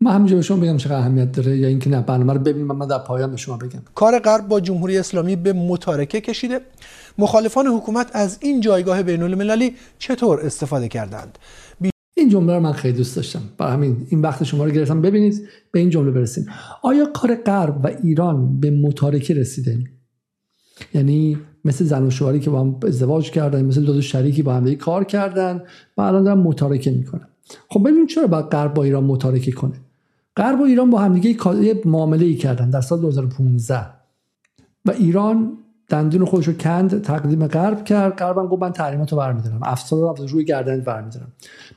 من 0.00 0.12
همینجا 0.12 0.36
به 0.36 0.42
شما 0.42 0.56
بگم 0.56 0.76
چقدر 0.76 0.96
اهمیت 0.96 1.32
داره 1.32 1.56
یا 1.56 1.68
اینکه 1.68 1.90
نه 1.90 2.00
برنامه 2.00 2.32
رو 2.32 2.38
ببینیم 2.38 2.66
من 2.66 2.86
در 2.86 2.98
پایان 2.98 3.30
به 3.30 3.36
شما 3.36 3.56
بگم 3.56 3.80
کار 3.94 4.18
غرب 4.18 4.48
با 4.48 4.60
جمهوری 4.60 4.98
اسلامی 4.98 5.36
به 5.36 5.52
متارکه 5.52 6.20
کشیده 6.20 6.60
مخالفان 7.18 7.66
حکومت 7.66 8.10
از 8.12 8.38
این 8.40 8.60
جایگاه 8.60 9.02
بین 9.02 9.22
المللی 9.22 9.74
چطور 9.98 10.40
استفاده 10.40 10.88
کردند؟ 10.88 11.38
این 12.14 12.28
جمله 12.28 12.54
رو 12.54 12.60
من 12.60 12.72
خیلی 12.72 12.96
دوست 12.96 13.16
داشتم. 13.16 13.42
برای 13.58 13.72
همین 13.72 14.06
این 14.08 14.20
وقت 14.20 14.44
شما 14.44 14.64
رو 14.64 14.70
گرفتم. 14.70 15.02
ببینید 15.02 15.48
به 15.72 15.80
این 15.80 15.90
جمله 15.90 16.10
برسیم. 16.10 16.46
آیا 16.82 17.06
کار 17.06 17.34
غرب 17.34 17.80
و 17.84 17.90
ایران 18.02 18.60
به 18.60 18.70
متارکه 18.70 19.34
رسیده؟ 19.34 19.78
یعنی 20.94 21.38
مثل 21.64 21.84
زن 21.84 22.06
و 22.06 22.10
شوهری 22.10 22.40
که 22.40 22.50
با 22.50 22.60
هم 22.60 22.80
ازدواج 22.86 23.30
کردن 23.30 23.64
مثل 23.64 23.84
دو, 23.84 23.92
دو 23.92 24.00
شریکی 24.00 24.42
با 24.42 24.54
هم 24.54 24.74
کار 24.74 25.04
کردن 25.04 25.62
و 25.96 26.00
الان 26.00 26.24
دارن 26.24 26.38
متارکه 26.38 26.90
می‌کنن. 26.90 27.28
خب 27.68 27.80
ببینیم 27.80 28.06
چرا 28.06 28.26
باید 28.26 28.44
غرب 28.44 28.74
با 28.74 28.84
ایران 28.84 29.04
متارکه 29.04 29.52
کنه؟ 29.52 29.74
غرب 30.36 30.60
و 30.60 30.62
ایران 30.62 30.90
با 30.90 30.98
همدیگه 30.98 31.46
یه 31.62 31.82
معامله 31.84 32.26
ای 32.26 32.34
کردن 32.34 32.70
در 32.70 32.80
سال 32.80 33.00
2015 33.00 33.86
و 34.84 34.90
ایران 34.90 35.58
دندون 35.88 36.24
خودش 36.24 36.48
رو 36.48 36.52
کند 36.52 37.02
تقدیم 37.02 37.46
غرب 37.46 37.84
کرد. 37.84 38.16
غرب 38.16 38.38
هم 38.38 38.46
گفت 38.46 38.62
من 38.62 38.72
تحریمات 38.72 39.12
رو 39.12 39.18
برمیدارم 39.18 39.60
افسر 39.62 39.96
رو 39.96 40.14
روی 40.28 40.44
گردن 40.44 40.80
برمیدارم. 40.80 41.32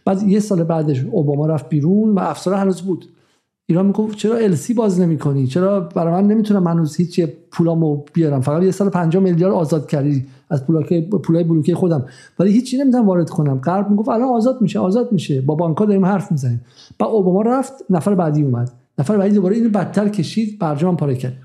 بعد 0.06 0.24
یه 0.24 0.40
سال 0.40 0.64
بعدش 0.64 1.06
اوباما 1.12 1.48
رفت 1.48 1.70
بیرون 1.70 2.16
و 2.16 2.20
افسر 2.20 2.54
هنوز 2.54 2.82
بود. 2.82 3.06
ایران 3.70 3.86
می‌گفت 3.86 4.18
چرا 4.18 4.36
السی 4.36 4.74
باز 4.74 5.00
نمی‌کنی؟ 5.00 5.48
چرا 5.48 5.80
برای 5.80 6.14
من 6.14 6.28
نمی‌تونم 6.28 6.68
هنوز 6.68 6.96
هیچ 6.96 7.22
پولامو 7.52 8.04
بیارم؟ 8.14 8.42
فقط 8.42 8.64
یه 8.64 8.72
سال 8.72 8.90
50 8.90 9.24
میلیارد 9.24 9.54
آزاد 9.54 9.88
کردی 9.88 10.26
از 10.50 10.66
پولای 10.66 11.02
پولای 11.02 11.44
بلوکه 11.44 11.76
خودم. 11.76 12.06
ولی 12.40 12.52
هیچی 12.52 12.78
نمی‌تونم 12.78 13.08
وارد 13.08 13.30
کنم. 13.30 13.60
غرب 13.60 13.90
می‌گفت 13.90 14.10
الان 14.10 14.30
آزاد 14.30 14.62
میشه 14.62 14.80
آزاد 14.80 15.12
میشه. 15.12 15.42
با 15.42 15.56
بانک‌ها 15.56 15.86
داریم 15.86 16.06
حرف 16.06 16.32
می‌زنیم. 16.32 16.66
با 17.00 17.06
اوباما 17.06 17.42
رفت 17.42 17.74
نفر 17.90 18.16
بعدی 18.16 18.44
اومد. 18.44 18.72
نفر 18.98 19.18
بعدی 19.18 19.36
دوباره 19.36 19.56
اینو 19.56 19.70
بدتر 19.70 20.10
کشید 20.10 20.60
برجام 20.60 20.98
پاره 20.98 21.16
کرد. 21.16 21.38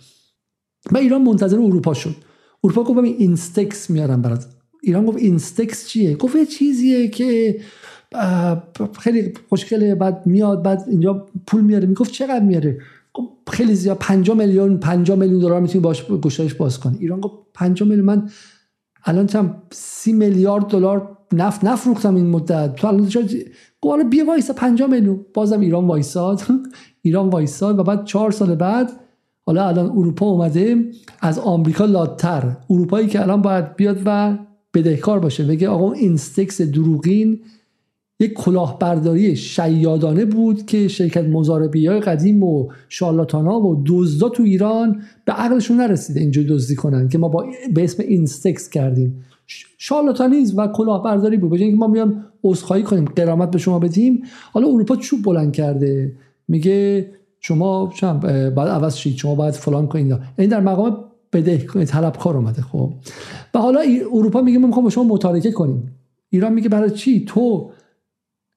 و 0.93 0.99
ایران 0.99 1.23
منتظر 1.23 1.57
اروپا 1.57 1.95
شد. 1.95 2.15
اروپا 2.65 2.83
گفت 2.83 2.99
این 2.99 3.17
اینستکس 3.19 3.91
میارم 3.91 4.23
برات. 4.23 4.47
ایران 4.83 5.07
گفت 5.07 5.19
اینستکس 5.19 5.89
چیه؟ 5.89 6.17
گفت 6.17 6.37
یه 6.37 6.47
چیزیه 6.47 7.09
که 7.09 7.61
خیلی 8.99 9.33
خوشگله 9.49 9.95
بعد 9.95 10.27
میاد 10.27 10.63
بعد 10.63 10.85
اینجا 10.89 11.27
پول 11.47 11.61
میاره. 11.61 11.87
می‌گفت 11.87 12.13
چقدر 12.13 12.45
میاره؟ 12.45 12.79
خیلی 13.51 13.75
زیاد 13.75 13.97
5 13.99 14.31
میلیون 14.31 14.79
5 14.79 15.11
میلیون 15.11 15.41
دلار 15.41 15.61
می‌تونی 15.61 15.83
باش 15.83 16.05
گشایش 16.05 16.55
باز 16.55 16.81
کنی. 16.81 16.97
ایران 17.01 17.21
گفت 17.21 17.35
5 17.55 17.83
میلیون. 17.83 18.05
من 18.05 18.29
الان 19.05 19.27
چم 19.27 19.63
30 19.73 20.13
میلیارد 20.13 20.67
دلار 20.67 21.19
نفت 21.33 21.65
نفروختم 21.65 22.15
این 22.15 22.27
مدت. 22.27 22.75
تو 22.75 22.87
الان 22.87 23.05
گفت 23.05 23.93
حالا 23.93 24.09
بیا 24.09 24.27
وایسا 24.27 24.53
5 24.53 24.83
میلیون. 24.83 25.27
بازم 25.35 25.61
ایران 25.61 25.87
وایساد. 25.87 26.43
ایران 27.03 27.29
وایساد 27.29 27.79
و 27.79 27.83
بعد 27.83 28.05
چهار 28.05 28.31
سال 28.31 28.55
بعد 28.55 28.91
حالا 29.47 29.69
الان 29.69 29.87
اروپا 29.87 30.27
اومده 30.27 30.85
از 31.21 31.39
آمریکا 31.39 31.85
loud 31.85 32.33
تر 32.33 32.57
اروپایی 32.71 33.09
که 33.09 33.23
الان 33.23 33.43
باید 33.43 33.77
بیاد 33.77 34.03
و 34.07 34.39
بدهکار 34.75 35.19
باشه. 35.19 35.45
بگه 35.45 35.69
آقا 35.69 35.93
اینستکس 35.93 36.61
دروغین 36.61 37.41
یک 38.21 38.33
کلاهبرداری 38.33 39.37
شیادانه 39.37 40.25
بود 40.25 40.67
که 40.67 40.89
شرکت 40.89 41.25
مضاربه‌ای 41.25 41.87
های 41.87 42.01
قدیم 42.01 42.43
و 42.43 42.69
شارلاتانا 42.89 43.61
و 43.61 43.83
دزدا 43.87 44.29
تو 44.29 44.43
ایران 44.43 45.03
به 45.25 45.33
عقلشون 45.33 45.77
نرسیده 45.77 46.21
اینجوری 46.21 46.49
دزدی 46.49 46.75
کنن 46.75 47.09
که 47.09 47.19
ما 47.19 47.29
با 47.29 47.47
به 47.75 47.85
اسم 47.85 48.03
اینستکس 48.03 48.71
کردیم. 48.71 49.25
شارلاتانیسم 49.79 50.59
و 50.59 50.67
کلاهبرداری 50.67 51.37
بود. 51.37 51.51
بجای 51.51 51.65
اینکه 51.65 51.79
ما 51.79 51.87
میام 51.87 52.25
عذرخواهی 52.45 52.83
کنیم 52.83 53.05
غرامت 53.05 53.51
به 53.51 53.59
شما 53.59 53.79
بدیم 53.79 54.23
حالا 54.53 54.69
اروپا 54.69 54.97
چوب 54.97 55.23
بلند 55.23 55.53
کرده. 55.53 56.13
میگه 56.49 57.07
شما 57.47 57.93
چم 57.95 58.21
بعد 58.57 58.69
عوض 58.69 58.97
شید. 58.97 59.17
شما 59.17 59.35
باید 59.35 59.55
فلان 59.55 59.87
کنید. 59.87 60.19
این 60.39 60.51
در 60.51 60.61
مقام 60.61 61.05
بده 61.33 61.59
طلبکار 61.85 62.37
اومده. 62.37 62.63
خب. 62.63 62.93
و 63.55 63.59
حالا 63.59 63.81
اروپا 64.13 64.41
میگه 64.43 64.59
ما 64.59 64.67
می‌خوام 64.67 64.85
با 64.85 64.91
شما 64.91 65.05
متارکه 65.05 65.53
کنیم. 65.53 65.97
ایران 66.31 66.53
میگه 66.53 66.69
برای 66.69 66.91
چی؟ 66.91 67.25
تو 67.25 67.71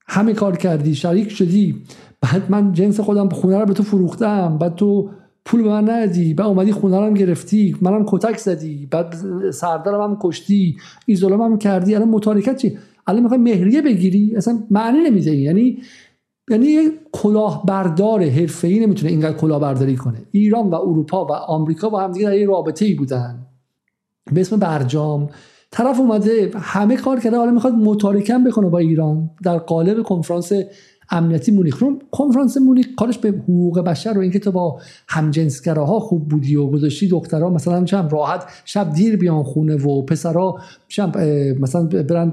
همه 0.06 0.32
کار 0.32 0.56
کردی 0.56 0.94
شریک 0.94 1.30
شدی. 1.30 1.76
بعد 2.20 2.42
من 2.48 2.72
جنس 2.72 3.00
خودم 3.00 3.28
خونه 3.28 3.58
رو 3.58 3.66
به 3.66 3.74
تو 3.74 3.82
فروختم. 3.82 4.58
بعد 4.58 4.74
تو 4.74 5.10
پول 5.44 5.62
به 5.62 5.68
من 5.68 5.90
ندی 5.90 6.34
بعد 6.34 6.46
اومدی 6.46 6.72
خونه 6.72 6.96
رو 6.96 7.04
هم 7.04 7.14
گرفتی. 7.14 7.76
منم 7.80 8.04
کتک 8.08 8.38
زدی. 8.38 8.88
بعد 8.90 9.14
سردارم 9.50 10.10
هم 10.10 10.18
کشتی. 10.22 10.76
ایزولام 11.06 11.40
هم 11.40 11.58
کردی. 11.58 11.94
الان 11.94 12.08
متارکت 12.08 12.56
چی؟ 12.56 12.78
الان 13.06 13.22
می‌خوای 13.22 13.40
مهریه 13.40 13.82
بگیری؟ 13.82 14.36
اصلا 14.36 14.58
معنی 14.70 14.98
نمیده 14.98 15.36
یعنی 15.36 15.78
یعنی 16.50 16.66
یه 16.66 16.90
کلاهبردار 17.12 18.24
حرفه‌ای 18.24 18.80
نمی‌تونه 18.80 19.10
اینقدر 19.12 19.36
کلاهبرداری 19.36 19.96
کنه. 19.96 20.18
ایران 20.32 20.70
و 20.70 20.74
اروپا 20.74 21.24
و 21.24 21.32
آمریکا 21.32 21.88
با 21.88 22.00
هم 22.00 22.12
دیگه 22.12 22.26
در 22.26 22.38
یه 22.38 22.46
رابطه 22.46 22.84
ای 22.84 22.94
بودن. 22.94 23.46
به 24.32 24.40
اسم 24.40 24.56
برجام. 24.56 25.28
طرف 25.70 26.00
اومده 26.00 26.50
همه 26.54 26.96
کار 26.96 27.20
کرده 27.20 27.36
حالا 27.36 27.50
می‌خواد 27.50 27.74
متارکم 27.74 28.44
بکنه 28.44 28.68
با 28.68 28.78
ایران 28.78 29.30
در 29.42 29.58
قالب 29.58 30.02
کنفرانس 30.02 30.52
امنیتی 31.10 31.52
مونیخ. 31.52 31.82
کنفرانس 32.10 32.56
مونیخ 32.56 32.86
کارش 32.98 33.18
به 33.18 33.28
حقوق 33.28 33.80
بشر 33.80 34.12
و 34.16 34.20
اینکه 34.20 34.38
تو 34.38 34.52
با 34.52 34.80
همجنسگراها 35.08 36.00
خوب 36.00 36.28
بودی 36.28 36.56
و 36.56 36.66
گذاشتی 36.66 37.08
دخترها 37.08 37.50
مثلا 37.50 37.84
چم 37.84 38.08
راحت 38.08 38.44
شب 38.64 38.92
دیر 38.92 39.16
بیان 39.16 39.42
خونه 39.42 39.76
و 39.76 40.02
پسرها 40.02 40.58
مثلا 41.60 41.82
برن 41.82 42.32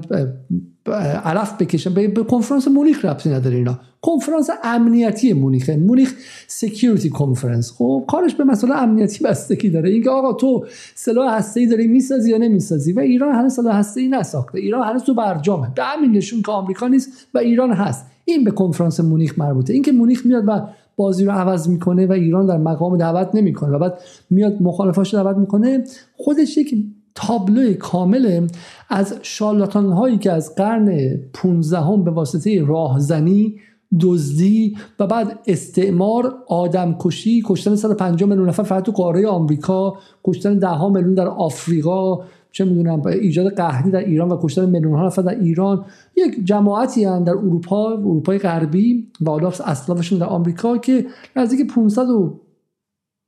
علف 0.94 1.62
بکشن. 1.62 1.94
به, 1.94 2.08
کنفرانس 2.08 2.68
مونیخ 2.68 3.04
ربطی 3.04 3.30
نداره 3.30 3.56
اینا. 3.56 3.78
کنفرانس 4.02 4.50
امنیتی 4.64 5.32
مونیخه 5.32 5.76
Munich 5.76 6.14
Security 6.46 7.10
Conference 7.10 7.72
خب 7.72 8.04
کارش 8.08 8.34
به 8.34 8.44
مسئله 8.44 8.82
امنیتی 8.82 9.24
بستگی 9.24 9.70
داره. 9.70 9.90
اینکه 9.90 10.10
آقا 10.10 10.32
تو 10.32 10.64
سلاح 10.94 11.34
هسته‌ای 11.34 11.66
داری 11.66 11.86
می‌سازی 11.86 12.30
یا 12.30 12.38
نمی‌سازی؟ 12.38 12.92
و 12.92 13.00
ایران 13.00 13.34
هنوز 13.34 13.52
سلاح 13.52 13.76
هسته‌ای 13.76 14.08
نساخته. 14.08 14.58
ایران 14.58 14.88
هنوز 14.88 15.02
تو 15.02 15.14
برجامه. 15.14 15.68
به 15.76 15.82
همین 15.82 16.12
نشون 16.12 16.42
که 16.42 16.52
آمریکا 16.52 16.88
نیست 16.88 17.08
و 17.34 17.38
ایران 17.38 17.72
هست. 17.72 18.06
این 18.24 18.44
به 18.44 18.50
کنفرانس 18.50 19.00
مونیخ 19.00 19.38
مربوطه. 19.38 19.72
اینکه 19.72 19.92
مونیخ 19.92 20.26
میاد 20.26 20.44
و 20.46 20.60
بازی 20.96 21.24
رو 21.24 21.32
عوض 21.32 21.68
می‌کنه 21.68 22.06
و 22.06 22.12
ایران 22.12 22.46
در 22.46 22.58
مقام 22.58 22.96
دعوت 22.96 23.34
نمی‌کنه 23.34 23.76
و 23.76 23.78
بعد 23.78 23.98
میاد 24.30 24.62
مخالفاش 24.62 25.14
دعوت 25.14 25.36
می‌کنه 25.36 25.84
خودش 26.16 26.56
یک 26.56 26.74
تابلو 27.18 27.74
کامل 27.74 28.48
از 28.88 29.14
شالاتان 29.22 29.92
هایی 29.92 30.18
که 30.18 30.32
از 30.32 30.54
قرن 30.54 31.16
15 31.34 31.78
هم 31.78 32.04
به 32.04 32.10
واسطه 32.10 32.64
راهزنی 32.64 33.54
دزدی 34.00 34.76
و 34.98 35.06
بعد 35.06 35.38
استعمار 35.46 36.34
آدم 36.48 36.96
کشی 37.00 37.42
کشتن 37.46 37.76
150 37.76 38.28
میلیون 38.28 38.48
نفر 38.48 38.62
فقط 38.62 38.82
تو 38.82 38.92
قاره 38.92 39.26
آمریکا 39.26 39.94
کشتن 40.24 40.58
ده 40.58 40.68
ها 40.68 40.88
میلیون 40.88 41.14
در 41.14 41.28
آفریقا 41.28 42.18
چه 42.52 42.64
می‌دونم 42.64 43.06
ایجاد 43.06 43.54
قحطی 43.54 43.90
در 43.90 44.04
ایران 44.04 44.28
و 44.28 44.38
کشتن 44.42 44.70
میلیون 44.70 44.94
ها 44.94 45.06
نفر 45.06 45.22
در 45.22 45.40
ایران. 45.40 45.84
یک 46.16 46.44
جماعتی 46.44 47.04
هستند 47.04 47.26
در 47.26 47.32
اروپا 47.32 47.92
اروپای 47.92 48.38
غربی 48.38 49.06
و 49.20 49.30
حالا 49.30 49.48
اسلافشون 49.48 50.18
در 50.18 50.26
آمریکا 50.26 50.78
که 50.78 51.06
نزدیک 51.36 51.66
500 51.66 52.08
و 52.10 52.40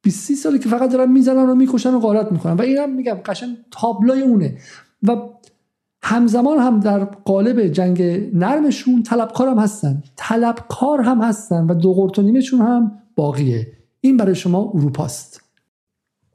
20 0.02 0.34
سالی 0.34 0.58
که 0.58 0.68
فقط 0.68 0.92
دارن 0.92 1.12
می‌زنن 1.12 1.48
و 1.48 1.54
می‌کشن 1.54 1.94
و 1.94 2.00
غارت 2.00 2.32
می‌کنن. 2.32 2.52
و 2.52 2.62
اینم 2.62 2.94
میگم 2.94 3.14
قشن 3.24 3.46
تابلوی 3.70 4.22
اونه. 4.22 4.58
و 5.02 5.16
همزمان 6.02 6.58
هم 6.58 6.80
در 6.80 7.04
قالب 7.04 7.66
جنگ 7.66 8.02
نرمشون 8.34 9.02
طلبکار 9.02 9.48
هم 9.48 9.58
هستن. 9.58 10.02
طلبکار 10.16 11.00
هم 11.00 11.20
هستن 11.22 11.66
و 11.66 11.74
دو 11.74 11.94
قرتونیمشون 11.94 12.60
هم 12.60 12.92
باقیه. 13.16 13.66
این 14.00 14.16
برای 14.16 14.34
شما 14.34 14.72
اروپاست. 14.74 15.40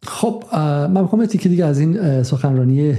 خب 0.04 0.44
من 0.56 1.02
می‌خوام 1.02 1.22
یه 1.22 1.28
تیکه 1.28 1.50
دیگه 1.50 1.66
از 1.66 1.80
این 1.80 2.24
سخنرانی 2.24 2.96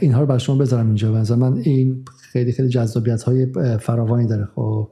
اینها 0.00 0.20
رو 0.20 0.26
برای 0.26 0.40
شما 0.40 0.56
بذارم 0.56 0.86
اینجا. 0.86 1.12
من 1.36 1.56
این 1.56 2.04
خیلی 2.20 2.52
خیلی 2.52 2.68
جذابیت 2.68 3.22
های 3.22 3.46
فراوانی 3.80 4.26
داره. 4.26 4.48
خب. 4.54 4.88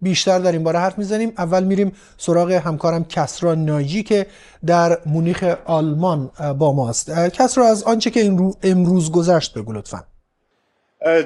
بیشتر 0.00 0.38
در 0.38 0.52
این 0.52 0.62
باره 0.62 0.78
حرف 0.78 0.98
می‌زنیم. 0.98 1.32
اول 1.38 1.64
میریم 1.64 1.92
سراغ 2.18 2.50
همکارم 2.52 3.04
کسرا 3.04 3.54
ناجی 3.54 4.02
که 4.02 4.26
در 4.66 4.98
مونیخ 5.06 5.44
آلمان 5.64 6.30
با 6.58 6.72
ماست. 6.72 7.10
کسرا 7.30 7.66
از 7.66 7.82
آنچه 7.82 8.10
که 8.10 8.20
این 8.20 8.38
رو 8.38 8.56
امروز 8.62 9.12
گذشت 9.12 9.54
بگو 9.54 9.72
لطفا. 9.72 10.04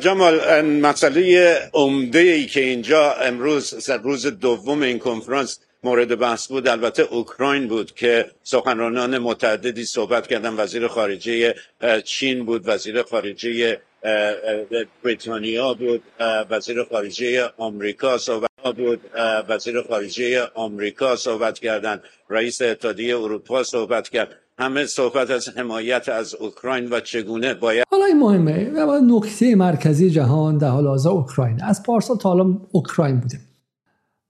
جمال 0.00 0.60
مسئله 0.60 1.54
عمده 1.74 2.18
ای 2.18 2.46
که 2.46 2.60
اینجا 2.60 3.12
امروز 3.12 3.90
روز 3.90 4.26
دوم 4.26 4.82
این 4.82 4.98
کنفرانس 4.98 5.58
مورد 5.84 6.18
بحث 6.18 6.46
بود 6.46 6.68
البته 6.68 7.02
اوکراین 7.02 7.68
بود 7.68 7.94
که 7.94 8.30
سخنرانان 8.42 9.18
متعددی 9.18 9.84
صحبت 9.84 10.26
کردن. 10.26 10.54
وزیر 10.56 10.88
خارجه 10.88 11.54
چین 12.04 12.44
بود 12.44 12.62
وزیر 12.64 13.02
خارجه 13.02 13.80
بریتانیا 15.04 15.74
بود 15.74 16.02
وزیر 16.50 16.84
خارجه 16.90 17.50
آمریکا 17.58 18.18
صحبت 18.18 18.50
بود 18.76 19.00
وزیر 19.48 19.82
خارجه 19.82 20.42
آمریکا 20.54 21.16
صحبت 21.16 21.58
کردن 21.58 22.00
رئیس 22.30 22.62
اتحادیه 22.62 23.18
اروپا 23.18 23.62
صحبت 23.62 24.08
کرد. 24.08 24.28
همه 24.58 24.86
صحبت 24.86 25.30
از 25.30 25.48
حمایت 25.48 26.08
از 26.08 26.34
اوکراین 26.34 26.88
و 26.90 27.00
چگونه 27.00 27.54
باید 27.54 27.84
حالا 27.90 28.04
این 28.04 28.18
مهمه. 28.18 28.70
نکته 29.02 29.54
مرکزی 29.54 30.10
جهان 30.10 30.58
در 30.58 30.68
حال 30.68 30.86
حاضر 30.86 31.10
اوکراین. 31.10 31.62
از 31.62 31.82
پارسال 31.82 32.16
تا 32.16 32.28
حالا 32.28 32.56
اوکراین 32.72 33.20
بوده. 33.20 33.38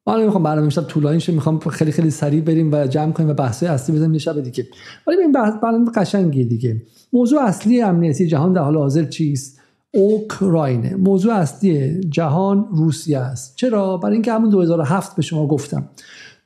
من 0.06 0.20
نمی‌خوام 0.20 0.42
برنامه 0.42 0.62
امشب 0.62 0.82
طولانی 0.82 1.20
شه 1.20 1.32
می‌خوام 1.32 1.58
خیلی 1.58 1.92
خیلی 1.92 2.10
سریع 2.10 2.40
بریم 2.40 2.72
و 2.72 2.86
جمع 2.86 3.12
کنیم 3.12 3.28
و 3.28 3.34
بحث 3.34 3.62
اصلی 3.62 3.96
بزنیم 3.96 4.12
یه 4.12 4.18
شب 4.18 4.40
دیگه. 4.40 4.66
ولی 5.06 5.16
این 5.16 5.32
بحث 5.32 5.52
برنامه 5.62 5.90
قشنگی 5.94 6.44
دیگه. 6.44 6.82
موضوع 7.12 7.42
اصلی 7.42 7.82
امنیتی 7.82 8.26
جهان 8.26 8.52
در 8.52 8.62
حال 8.62 8.76
حاضر 8.76 9.04
چیست؟ 9.04 9.57
اوکراینه. 9.94 10.96
موضوع 10.96 11.34
اصلی 11.34 12.00
جهان 12.00 12.68
روسیه 12.72 13.18
است. 13.18 13.56
چرا؟ 13.56 13.96
برای 13.96 14.12
اینکه 14.12 14.32
همون 14.32 14.50
2007 14.50 15.16
به 15.16 15.22
شما 15.22 15.46
گفتم. 15.46 15.88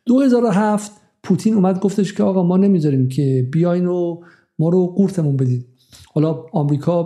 2007 0.07 0.92
پوتین 1.22 1.55
اومد 1.55 1.81
گفتش 1.81 2.12
که 2.12 2.22
آقا 2.22 2.42
ما 2.42 2.57
نمی‌ذاریم 2.57 3.09
که 3.09 3.48
بیاین 3.52 3.87
و 3.87 4.20
ما 4.59 4.68
رو 4.68 4.87
قورتمون 4.87 5.37
بدید. 5.37 5.66
حالا 6.14 6.44
آمریکا 6.52 7.02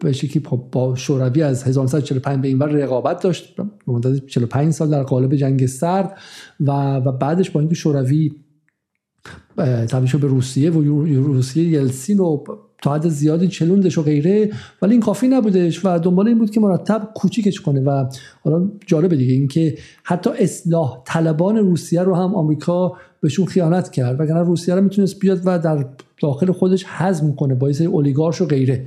به 0.00 0.12
شکلی 0.12 0.42
با 0.72 0.94
شوروی 0.96 1.42
از 1.42 1.64
1945 1.64 2.42
به 2.42 2.48
اینور 2.48 2.68
رقابت 2.68 3.22
داشت. 3.22 3.56
مدت 3.86 4.26
45 4.26 4.72
سال 4.72 4.90
در 4.90 5.02
قالب 5.02 5.34
جنگ 5.34 5.66
سرد 5.66 6.18
و 6.60 6.96
و 6.96 7.12
بعدش 7.12 7.50
با 7.50 7.60
اینکه 7.60 7.74
شوروی 7.74 8.32
تبدیل 9.88 10.20
به 10.20 10.26
روسیه 10.26 10.70
و 10.70 10.82
روسیه 11.04 11.68
یلسین 11.68 12.20
و 12.20 12.44
تا 12.84 12.94
حد 12.94 13.08
زیادی 13.08 13.48
چلوندش 13.48 13.98
و 13.98 14.02
غیره 14.02 14.50
ولی 14.82 14.92
این 14.92 15.00
کافی 15.00 15.28
نبودش 15.28 15.84
و 15.84 15.98
دنبال 15.98 16.28
این 16.28 16.38
بود 16.38 16.50
که 16.50 16.60
مرتب 16.60 17.10
کوچیکش 17.14 17.60
کنه 17.60 17.80
و 17.80 18.06
حالا 18.44 18.68
جالبه 18.86 19.16
دیگه 19.16 19.32
اینکه 19.32 19.78
حتی 20.02 20.30
اصلاح 20.38 21.02
طلبان 21.06 21.56
روسیه 21.56 22.02
رو 22.02 22.14
هم 22.14 22.34
آمریکا 22.34 22.92
بهشون 23.20 23.46
خیانت 23.46 23.90
کرد 23.90 24.20
وگرنه 24.20 24.42
روسیه 24.42 24.74
رو 24.74 24.82
می‌تونست 24.82 25.18
بیاد 25.18 25.40
و 25.44 25.58
در 25.58 25.86
داخل 26.20 26.52
خودش 26.52 26.84
حزم 26.84 27.34
کنه 27.34 27.54
با 27.54 27.70
یه 27.70 27.86
اولیگارش 27.86 28.40
و 28.40 28.46
غیره. 28.46 28.86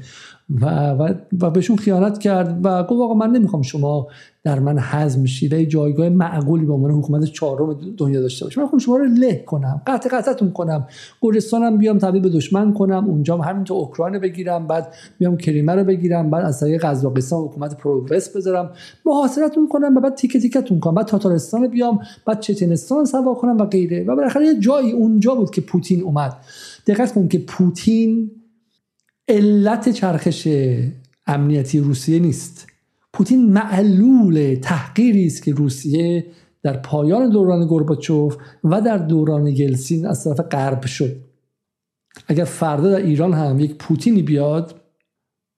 و, 0.61 0.89
و, 0.89 1.13
و 1.41 1.49
بهشون 1.49 1.77
خیانت 1.77 2.17
کرد 2.17 2.59
و 2.63 2.83
گفت 2.83 3.01
آقا 3.01 3.13
من 3.13 3.31
نمی‌خوام 3.31 3.61
شما 3.61 4.07
در 4.43 4.59
من 4.59 4.79
حزم 4.79 5.25
شید. 5.25 5.69
جایگاه 5.69 6.09
معقولی 6.09 6.65
به 6.65 6.73
عنوان 6.73 6.91
حکومت 6.91 7.23
چهارم 7.23 7.79
دنیا 7.97 8.21
داشته 8.21 8.45
باشم 8.45 8.69
من 8.73 8.79
شما 8.79 8.97
رو 8.97 9.05
له 9.05 9.43
کنم 9.45 9.81
قطع 9.87 10.09
قطعتون 10.09 10.51
کنم. 10.51 10.87
گرجستانم 11.21 11.77
بیام 11.77 11.97
تبدیل 11.97 12.21
به 12.21 12.29
دشمن 12.29 12.73
کنم 12.73 13.05
اونجا 13.05 13.37
همینطور 13.37 13.77
اوکراین 13.77 14.19
بگیرم 14.19 14.67
بعد 14.67 14.93
بیام 15.19 15.37
کریمه 15.37 15.75
رو 15.75 15.83
بگیرم 15.83 16.29
بعد 16.29 16.45
از 16.45 16.59
طریق 16.59 16.85
قزاقستان 16.85 17.43
حکومت 17.43 17.77
پرووست 17.77 18.37
بذارم. 18.37 18.69
محاصرتون 19.05 19.67
کنم 19.67 19.97
و 19.97 19.99
بعد 19.99 20.15
تیکه 20.15 20.39
تیکتون 20.39 20.79
کنم. 20.79 20.95
بعد 20.95 21.05
تاتارستان 21.05 21.67
بیام 21.67 21.99
بعد 22.25 22.39
چچنستان 22.39 23.05
سوا 23.05 23.33
کنم 23.33 23.57
و 23.57 23.65
غیره. 23.65 24.03
و 24.03 24.15
بالاخره 24.15 24.45
یه 24.45 24.59
جایی 24.59 24.91
اونجا 24.91 25.35
بود 25.35 25.51
که 25.51 25.61
پوتین 25.61 26.03
اومد. 26.03 26.33
دقت 26.87 27.13
کن 27.13 27.27
که 27.27 27.39
پوتین 27.39 28.31
علت 29.27 29.89
چرخش 29.89 30.47
امنیتی 31.27 31.79
روسیه 31.79 32.19
نیست. 32.19 32.67
پوتین 33.13 33.53
معلول 33.53 34.55
تحقیری 34.61 35.25
است 35.25 35.43
که 35.43 35.53
روسیه 35.53 36.25
در 36.63 36.77
پایان 36.77 37.29
دوران 37.29 37.67
گورباچوف 37.67 38.37
و 38.63 38.81
در 38.81 38.97
دوران 38.97 39.53
گلسین 39.53 40.05
از 40.05 40.23
طرف 40.23 40.39
غرب 40.39 40.85
شد. 40.85 41.15
اگر 42.27 42.43
فردا 42.43 42.91
در 42.91 43.05
ایران 43.05 43.33
هم 43.33 43.59
یک 43.59 43.75
پوتینی 43.75 44.21
بیاد 44.21 44.81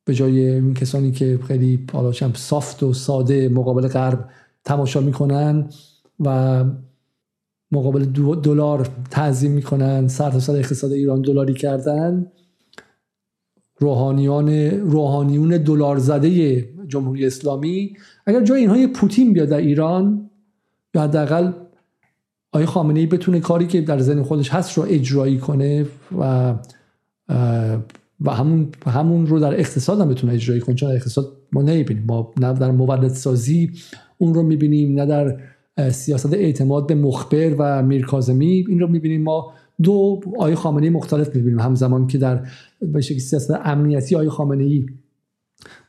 به 0.05 0.13
جای 0.13 0.49
این 0.49 0.73
کسانی 0.73 1.11
که 1.11 1.39
خیلی 1.47 1.85
حالا 1.93 2.11
سافت 2.33 2.83
و 2.83 2.93
ساده 2.93 3.49
مقابل 3.49 3.87
غرب 3.87 4.29
تماشا 4.63 5.01
می‌کنن 5.01 5.69
و 6.19 6.65
مقابل 7.71 8.05
دلار 8.43 8.87
تعظیم 9.11 9.51
می‌کنن 9.51 10.07
سر 10.07 10.31
تا 10.31 10.53
اقتصاد 10.53 10.91
ایران 10.91 11.21
دلاری 11.21 11.53
کردن. 11.53 12.31
روحانیان 13.79 14.49
روحانیون 14.69 15.49
دلار 15.49 15.97
زده 15.97 16.61
جمهوری 16.87 17.25
اسلامی. 17.25 17.93
اگر 18.25 18.43
جای 18.43 18.61
اینها 18.61 18.87
پوتین 18.93 19.33
بیاد 19.33 19.49
در 19.49 19.57
ایران 19.57 20.29
یا 20.95 21.01
حداقل 21.01 21.51
آقای 22.51 22.65
خامنه 22.65 22.99
ای 22.99 23.05
بتونه 23.05 23.39
کاری 23.39 23.67
که 23.67 23.81
در 23.81 23.99
ذهن 23.99 24.23
خودش 24.23 24.49
هست 24.49 24.77
رو 24.77 24.85
اجرایی 24.87 25.37
کنه 25.37 25.85
و 26.19 26.55
و 28.21 28.31
همون 28.31 28.69
همون 28.85 29.27
رو 29.27 29.39
در 29.39 29.59
اقتصاد 29.59 30.01
هم 30.01 30.09
بتونه 30.09 30.33
اجرایی 30.33 30.61
کنه. 30.61 30.75
چون 30.75 30.91
اقتصاد 30.91 31.31
ما 31.51 31.61
نمی‌بینیم. 31.61 32.03
ما 32.07 32.33
نه 32.37 32.53
در 32.53 32.71
مولد 32.71 33.07
سازی 33.07 33.71
اون 34.17 34.33
رو 34.33 34.43
می‌بینیم 34.43 34.99
نه 34.99 35.05
در 35.05 35.37
سیاست 35.91 36.33
اعتماد 36.33 36.87
به 36.87 36.95
مخبر 36.95 37.55
و 37.59 37.83
میرکازمی 37.83 38.65
این 38.69 38.79
رو 38.79 38.87
می‌بینیم. 38.87 39.23
ما 39.23 39.53
دو 39.83 40.21
آیه 40.39 40.55
خامنه 40.55 40.89
مختلف 40.89 41.35
می‌بینیم. 41.35 41.59
همزمان 41.59 42.07
که 42.07 42.17
در 42.17 42.47
به 42.81 43.01
سیاست 43.01 43.51
امنیتی 43.63 44.15
آیه 44.15 44.29
خامنه 44.29 44.63
ای 44.63 44.85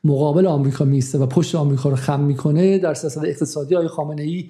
مقابل 0.04 0.46
آمریکا 0.46 0.84
میسته 0.84 1.18
و 1.18 1.26
پشت 1.26 1.54
آمریکا 1.54 1.88
رو 1.88 1.96
خم 1.96 2.20
می‌کنه 2.20 2.78
در 2.78 2.94
سیاست 2.94 3.24
اقتصادی 3.24 3.74
آیه 3.76 3.88
خامنه 3.88 4.22
ای 4.22 4.44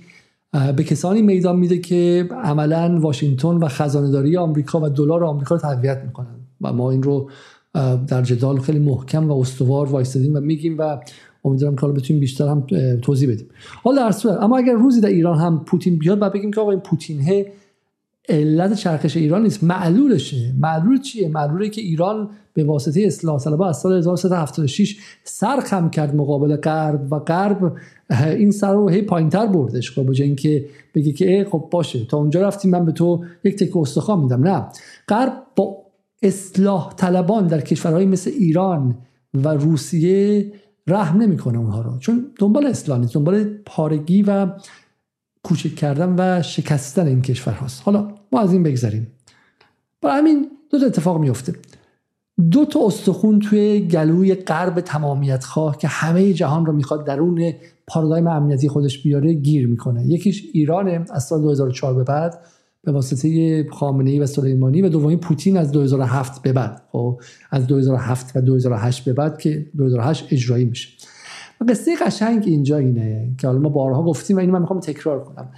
به 0.76 0.84
کسانی 0.84 1.22
میدان 1.22 1.58
میده 1.58 1.78
که 1.78 2.28
عملا 2.42 2.98
واشنگتن 3.00 3.48
و 3.48 3.68
خزانهداری 3.68 4.36
آمریکا 4.36 4.80
و 4.80 4.88
دلار 4.88 5.24
آمریکا 5.24 5.54
رو 5.54 5.60
تقویت 5.60 6.02
می‌کنن. 6.06 6.36
و 6.60 6.72
ما 6.72 6.90
این 6.90 7.02
رو 7.02 7.30
در 8.08 8.22
جدال 8.22 8.58
خیلی 8.58 8.78
محکم 8.78 9.30
و 9.30 9.40
استوار 9.40 9.88
وایستادیم 9.88 10.34
و 10.34 10.40
میگیم 10.40 10.78
و 10.78 11.00
امیدوارم 11.44 11.76
که 11.76 11.80
حالا 11.80 11.92
بتونیم 11.92 12.20
بیشتر 12.20 12.48
هم 12.48 12.66
توضیح 13.02 13.30
بدیم. 13.30 13.48
حالا 13.82 14.02
در 14.02 14.10
صورت 14.10 14.42
اما 14.42 14.58
اگر 14.58 14.72
روزی 14.72 15.00
در 15.00 15.08
ایران 15.08 15.38
هم 15.38 15.64
پوتین 15.64 15.98
بیاد 15.98 16.18
و 16.22 16.30
بگیم 16.30 16.50
که 16.50 16.60
آقا 16.60 16.70
این 16.70 16.80
پوتین 16.80 17.20
علت 18.28 18.74
چرخش 18.74 19.16
ایران 19.16 19.42
نیست. 19.42 19.64
معلولشه. 19.64 20.54
معلول 20.58 21.00
چیه؟ 21.00 21.28
معلوله 21.28 21.68
که 21.68 21.80
ایران 21.80 22.30
به 22.54 22.64
واسطه 22.64 23.02
اصلاح 23.02 23.40
طلبها 23.40 23.68
از 23.68 23.80
سال 23.80 23.92
1376 23.92 24.96
سر 25.24 25.60
خم 25.60 25.90
کرد 25.90 26.14
مقابل 26.14 26.56
غرب 26.56 27.12
و 27.12 27.18
غرب 27.18 27.72
این 28.10 28.50
سر 28.50 28.72
رو 28.72 28.88
هی 28.88 29.02
پایینتر 29.02 29.46
بردش. 29.46 29.98
خب 29.98 30.06
به 30.06 30.22
اینکه 30.22 30.64
بگه 30.94 31.12
که 31.12 31.46
خب 31.50 31.68
باشه 31.70 32.04
تا 32.04 32.16
اونجا 32.16 32.42
رفتیم 32.42 32.70
من 32.70 32.84
به 32.84 32.92
تو 32.92 33.24
یک 33.44 33.56
تک 33.56 33.76
استخوان 33.76 34.20
میدم. 34.20 34.48
نه. 34.48 34.66
غرب 35.08 35.32
با 35.56 35.76
اصلاح 36.22 36.94
طلبان 36.96 37.46
در 37.46 37.60
کشورهای 37.60 38.06
مثل 38.06 38.30
ایران 38.30 38.98
و 39.34 39.48
روسیه 39.48 40.52
رحم 40.90 41.22
نمی‌کنه 41.22 41.58
اونها 41.58 41.80
رو. 41.80 41.98
چون 41.98 42.26
دنبال 42.38 42.66
اصلاح 42.66 42.98
نیست 42.98 43.14
دنبال 43.14 43.44
پارگی 43.66 44.22
و 44.22 44.46
کوچک 45.42 45.74
کردن 45.74 46.14
و 46.18 46.42
شکستن 46.42 47.06
این 47.06 47.22
کشور 47.22 47.52
هاست. 47.52 47.82
حالا 47.84 48.14
ما 48.32 48.40
از 48.40 48.52
این 48.52 48.62
بگذاریم 48.62 49.06
برای 50.02 50.18
همین 50.18 50.50
دو 50.70 50.78
تا 50.78 50.86
اتفاق 50.86 51.20
میفته 51.20 51.54
دو 52.50 52.64
تا 52.64 52.86
استخون 52.86 53.38
توی 53.38 53.80
گلوی 53.80 54.34
غرب 54.34 54.80
تمامیت 54.80 55.44
خواه 55.44 55.78
که 55.78 55.88
همه 55.88 56.32
جهان 56.32 56.66
رو 56.66 56.72
می‌خواد 56.72 57.06
درون 57.06 57.52
پارادایم 57.86 58.26
امنیتی 58.26 58.68
خودش 58.68 59.02
بیاره 59.02 59.32
گیر 59.32 59.66
می‌کنه. 59.66 60.06
یکیش 60.06 60.44
ایرانه 60.52 61.04
از 61.10 61.24
سال 61.24 61.42
2004 61.42 61.94
به 61.94 62.04
بعد. 62.04 62.38
به 62.84 62.92
واسطه 62.92 63.66
خامنه 63.70 64.10
ای 64.10 64.18
و 64.18 64.26
سلیمانی 64.26 64.82
و 64.82 64.88
دومی 64.88 65.16
پوتین 65.16 65.56
از 65.56 65.72
2007 65.72 66.42
به 66.42 66.52
بعد 66.52 66.82
خب؟ 66.92 67.20
از 67.50 67.66
2007 67.66 68.36
و 68.36 68.40
2008 68.40 69.04
به 69.04 69.12
بعد 69.12 69.38
که 69.38 69.66
2008 69.76 70.26
اجرایی 70.30 70.64
میشه. 70.64 70.88
قصه 71.68 71.96
قشنگ 71.96 72.44
اینجا 72.46 72.78
اینه 72.78 73.34
که 73.38 73.46
حالا 73.46 73.58
ما 73.58 73.68
بارها 73.68 74.02
گفتیم 74.02 74.36
و 74.36 74.40
اینو 74.40 74.52
من 74.52 74.60
می‌خوام 74.60 74.80
تکرار 74.80 75.24
کنم. 75.24 75.52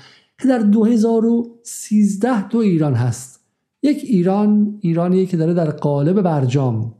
در 0.49 0.59
2013 0.59 2.49
دو 2.49 2.59
ایران 2.59 2.95
هست. 2.95 3.41
یک 3.83 4.05
ایران 4.05 4.79
ایرانی 4.81 5.27
که 5.27 5.37
داره 5.37 5.55
در 5.55 5.71
قالب 5.71 6.23
برجام 6.23 6.95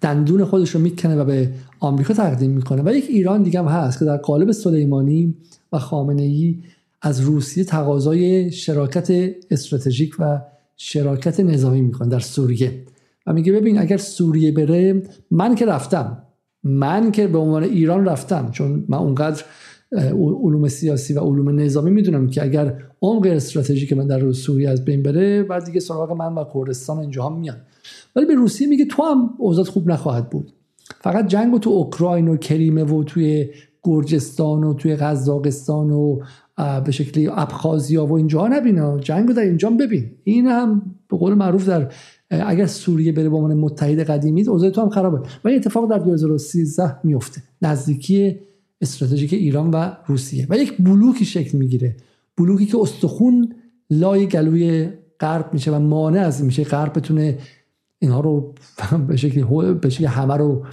دندون 0.00 0.44
خودش 0.44 0.70
رو 0.70 0.80
می‌کنه 0.80 1.16
و 1.16 1.24
به 1.24 1.50
آمریکا 1.80 2.14
تقدیم 2.14 2.50
می‌کنه. 2.50 2.82
و 2.82 2.94
یک 2.94 3.06
ایران 3.08 3.42
دیگه 3.42 3.60
هم 3.60 3.66
هست 3.66 3.98
که 3.98 4.04
در 4.04 4.16
قالب 4.16 4.52
سلیمانی 4.52 5.34
و 5.72 5.78
خامنه 5.78 6.22
ای 6.22 6.58
از 7.06 7.20
روسیه 7.20 7.64
تقاضای 7.64 8.52
شراکت 8.52 9.10
استراتژیک 9.50 10.16
و 10.18 10.40
شراکت 10.76 11.40
نظامی 11.40 11.80
می‌کنه 11.80 12.08
در 12.08 12.18
سوریه. 12.18 12.84
و 13.26 13.32
میگه 13.32 13.52
ببین 13.52 13.78
اگر 13.78 13.96
سوریه 13.96 14.52
بره 14.52 15.02
من 15.30 15.54
که 15.54 15.66
رفتم 15.66 16.22
من 16.62 17.10
که 17.10 17.26
به 17.26 17.38
عنوان 17.38 17.62
ایران 17.62 18.04
رفتم 18.04 18.50
چون 18.50 18.84
من 18.88 18.98
اونقدر 18.98 19.42
علوم 20.12 20.68
سیاسی 20.68 21.14
و 21.14 21.20
علوم 21.20 21.60
نظامی 21.60 21.90
می‌دونم 21.90 22.30
که 22.30 22.42
اگر 22.42 22.82
عمق 23.02 23.26
استراتژیک 23.26 23.92
من 23.92 24.06
در 24.06 24.32
سوریه 24.32 24.70
از 24.70 24.84
بین 24.84 25.02
بره 25.02 25.42
بعد 25.42 25.64
دیگه 25.64 25.80
سراغ 25.80 26.12
من 26.12 26.34
و 26.34 26.44
کردستان 26.54 26.98
اینجا 26.98 27.26
هم 27.26 27.38
میان. 27.38 27.56
ولی 28.16 28.26
به 28.26 28.34
روسیه 28.34 28.68
میگه 28.68 28.84
تو 28.84 29.02
هم 29.02 29.30
اوضاع 29.38 29.64
خوب 29.64 29.90
نخواهد 29.90 30.30
بود. 30.30 30.52
فقط 31.00 31.26
جنگ 31.26 31.60
تو 31.60 31.70
اوکراین 31.70 32.28
و 32.28 32.36
کریمه 32.36 32.84
و 32.84 33.04
توی 33.04 33.48
گرجستان 33.82 34.64
و 34.64 34.74
توی 34.74 34.96
قزاقستان 34.96 35.90
و 35.90 36.20
به 36.56 36.92
شکلی 36.92 37.28
ابخازیا 37.28 38.06
و 38.06 38.12
اینجا 38.12 38.48
نبینا 38.48 38.98
جنگ 38.98 39.32
در 39.32 39.42
اینجا 39.42 39.70
ببین. 39.70 40.10
این 40.24 40.46
هم 40.46 40.82
به 41.08 41.16
قول 41.16 41.34
معروف 41.34 41.68
در 41.68 41.92
اگر 42.30 42.66
سوریه 42.66 43.12
بره 43.12 43.28
به 43.28 43.36
عنوان 43.36 43.54
متحد 43.54 44.00
قدیمی 44.00 44.48
اوضاع 44.48 44.70
تو 44.70 44.80
هم 44.80 44.88
خرابه 44.88 45.18
و 45.44 45.48
این 45.48 45.56
اتفاق 45.56 45.90
در 45.90 45.98
2013 45.98 46.96
میفته. 47.04 47.42
نزدیکی 47.62 48.36
استراتژیک 48.80 49.32
ایران 49.32 49.70
و 49.70 49.90
روسیه. 50.06 50.46
و 50.50 50.56
یک 50.56 50.76
بلوکی 50.78 51.24
شکل 51.24 51.58
می‌گیره. 51.58 51.96
بلوکی 52.36 52.66
که 52.66 52.78
استخون 52.80 53.54
لای 53.90 54.26
گلوی 54.26 54.88
غرب 55.20 55.50
میشه 55.52 55.70
و 55.70 55.78
مانع 55.78 56.20
از 56.20 56.44
میشه 56.44 56.64
غرب 56.64 56.98
بتونه 56.98 57.38
اینها 57.98 58.20
رو 58.20 58.54
به 59.08 59.16
شکلی 59.16 59.74
به 59.74 59.90
شکلی 59.90 60.06
همه 60.06 60.34
رو 60.34 60.66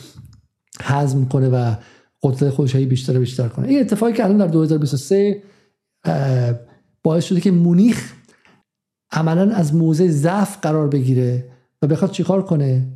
حزم 0.84 1.26
کنه 1.26 1.50
و 1.50 1.76
قدرت 2.24 2.50
خودش 2.50 2.76
بیشتر 2.76 3.20
بیشتر 3.20 3.48
کنه. 3.48 3.68
این 3.68 3.80
اتفاقی 3.80 4.14
که 4.14 4.24
الان 4.24 4.38
در 4.38 4.48
2023 4.48 5.42
باعث 7.04 7.26
شده 7.26 7.42
که 7.42 7.52
مونیخ 7.52 8.14
عملا 9.12 9.56
از 9.56 9.76
موضع 9.76 10.08
ضعف 10.08 10.58
قرار 10.62 10.88
بگیره 10.88 11.46
و 11.82 11.88
بخواد 11.88 12.12
چیکار 12.12 12.42
کنه؟ 12.42 12.88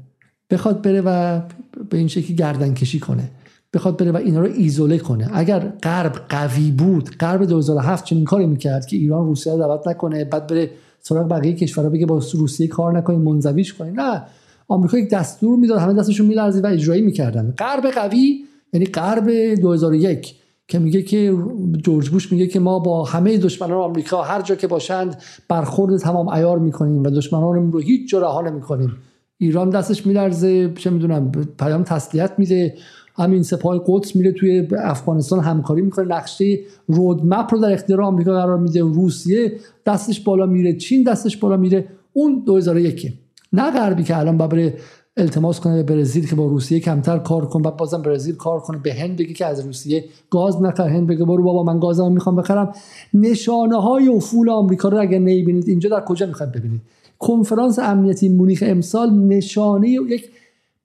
بخواد 0.49 0.81
بره 0.81 1.01
و 1.01 1.41
به 1.89 1.97
این 1.97 2.07
شکلی 2.07 2.35
گردن 2.35 2.73
کشی 2.73 2.99
کنه. 2.99 3.31
بخواد 3.73 3.97
بره 3.97 4.11
و 4.11 4.17
اینا 4.17 4.39
رو 4.39 4.51
ایزوله 4.53 4.97
کنه. 4.97 5.29
اگر 5.33 5.59
غرب 5.59 6.11
قوی 6.29 6.71
بود 6.71 7.09
غرب 7.17 7.45
2007 7.45 8.05
چنین 8.05 8.25
کاری 8.25 8.45
می‌کرد 8.45 8.85
که 8.85 8.97
ایران 8.97 9.25
روسیه 9.25 9.53
رو 9.53 9.59
دعوت 9.59 9.87
نکنه 9.87 10.25
بعد 10.25 10.47
بره 10.47 10.69
سراغ 10.99 11.29
بقیه 11.29 11.53
کشورها 11.53 11.89
بگه 11.89 12.05
با 12.05 12.21
روسیه 12.33 12.67
کار 12.67 12.97
نکنیم 12.97 13.21
منزویش 13.21 13.73
کنیم. 13.73 14.01
نه. 14.01 14.23
آمریکا 14.67 14.97
یک 14.97 15.09
دستور 15.09 15.57
می‌داد 15.57 15.79
همه 15.79 15.93
دستشون 15.93 16.25
میلرزید 16.25 16.63
و 16.63 16.67
اجرایی 16.67 17.01
می‌کردن. 17.01 17.53
غرب 17.57 17.87
قوی 17.87 18.43
یعنی 18.73 18.85
غرب 18.85 19.29
2001 19.55 20.35
که 20.67 20.79
میگه 20.79 21.01
که 21.01 21.37
جورج 21.83 22.09
بوش 22.09 22.31
میگه 22.31 22.47
که 22.47 22.59
ما 22.59 22.79
با 22.79 23.03
همه 23.03 23.37
دشمنان 23.37 23.77
آمریکا 23.77 24.21
هر 24.21 24.41
جا 24.41 24.55
که 24.55 24.67
باشند 24.67 25.21
برخورد 25.49 25.97
تمام 25.97 26.27
ایار 26.27 26.59
می‌کنیم 26.59 27.03
و 27.03 27.09
دشمنانمون 27.09 27.71
رو 27.71 27.79
هیچ 27.79 28.09
جا 28.09 28.19
رها 28.19 28.41
نمی‌کنیم. 28.41 28.97
ایران 29.37 29.69
دستش 29.69 30.05
میلرزه 30.05 30.73
چه 30.73 30.89
می‌دونم 30.89 31.31
پیام 31.59 31.83
تسلیت 31.83 32.31
میده. 32.37 32.75
همین 33.15 33.43
سپاه 33.43 33.83
قدس 33.87 34.15
میره 34.15 34.31
توی 34.31 34.67
افغانستان 34.83 35.39
همکاری 35.39 35.81
می‌کنه. 35.81 36.05
نقشه 36.05 36.59
رودمپ 36.87 37.53
رو 37.53 37.59
در 37.59 37.73
اختیار 37.73 38.01
آمریکا 38.01 38.31
قرار 38.31 38.57
میده. 38.57 38.81
روسیه 38.81 39.51
دستش 39.85 40.19
بالا 40.19 40.45
میره. 40.45 40.73
چین 40.73 41.03
دستش 41.03 41.37
بالا 41.37 41.57
میره. 41.57 41.85
اون 42.13 42.43
2001 42.45 43.13
نه 43.53 43.71
غربی 43.71 44.03
که 44.03 44.17
الان 44.17 44.37
ببره 44.37 44.73
التماس 45.17 45.59
کنه 45.59 45.83
به 45.83 45.95
برزیل 45.95 46.27
که 46.27 46.35
با 46.35 46.45
روسیه 46.45 46.79
کمتر 46.79 47.17
کار 47.17 47.45
کنه 47.45 47.63
بعد 47.63 47.77
بازم 47.77 48.01
برزیل 48.01 48.35
کار 48.35 48.59
کنه. 48.59 48.77
به 48.77 48.93
هند 48.93 49.17
بگه 49.17 49.33
که 49.33 49.45
از 49.45 49.65
روسیه 49.65 50.05
گاز 50.29 50.61
نخر. 50.61 50.87
هند 50.87 51.07
بگه 51.07 51.25
برو 51.25 51.43
بابا 51.43 51.63
من 51.63 51.79
گازمو 51.79 52.09
می‌خوام 52.09 52.35
بخرم. 52.35 52.73
نشانه 53.13 53.81
های 53.81 54.07
افول 54.07 54.49
آمریکا 54.49 54.89
رو 54.89 55.01
اگر 55.01 55.19
نمی‌بینید 55.19 55.67
اینجا 55.67 55.89
در 55.89 56.01
کجا 56.05 56.25
می‌خواید 56.25 56.51
ببینید؟ 56.51 56.81
کنفرانس 57.19 57.79
امنیتی 57.79 58.29
مونیخ 58.29 58.63
امسال 58.67 59.13
نشانه 59.13 59.89
یک 59.89 60.29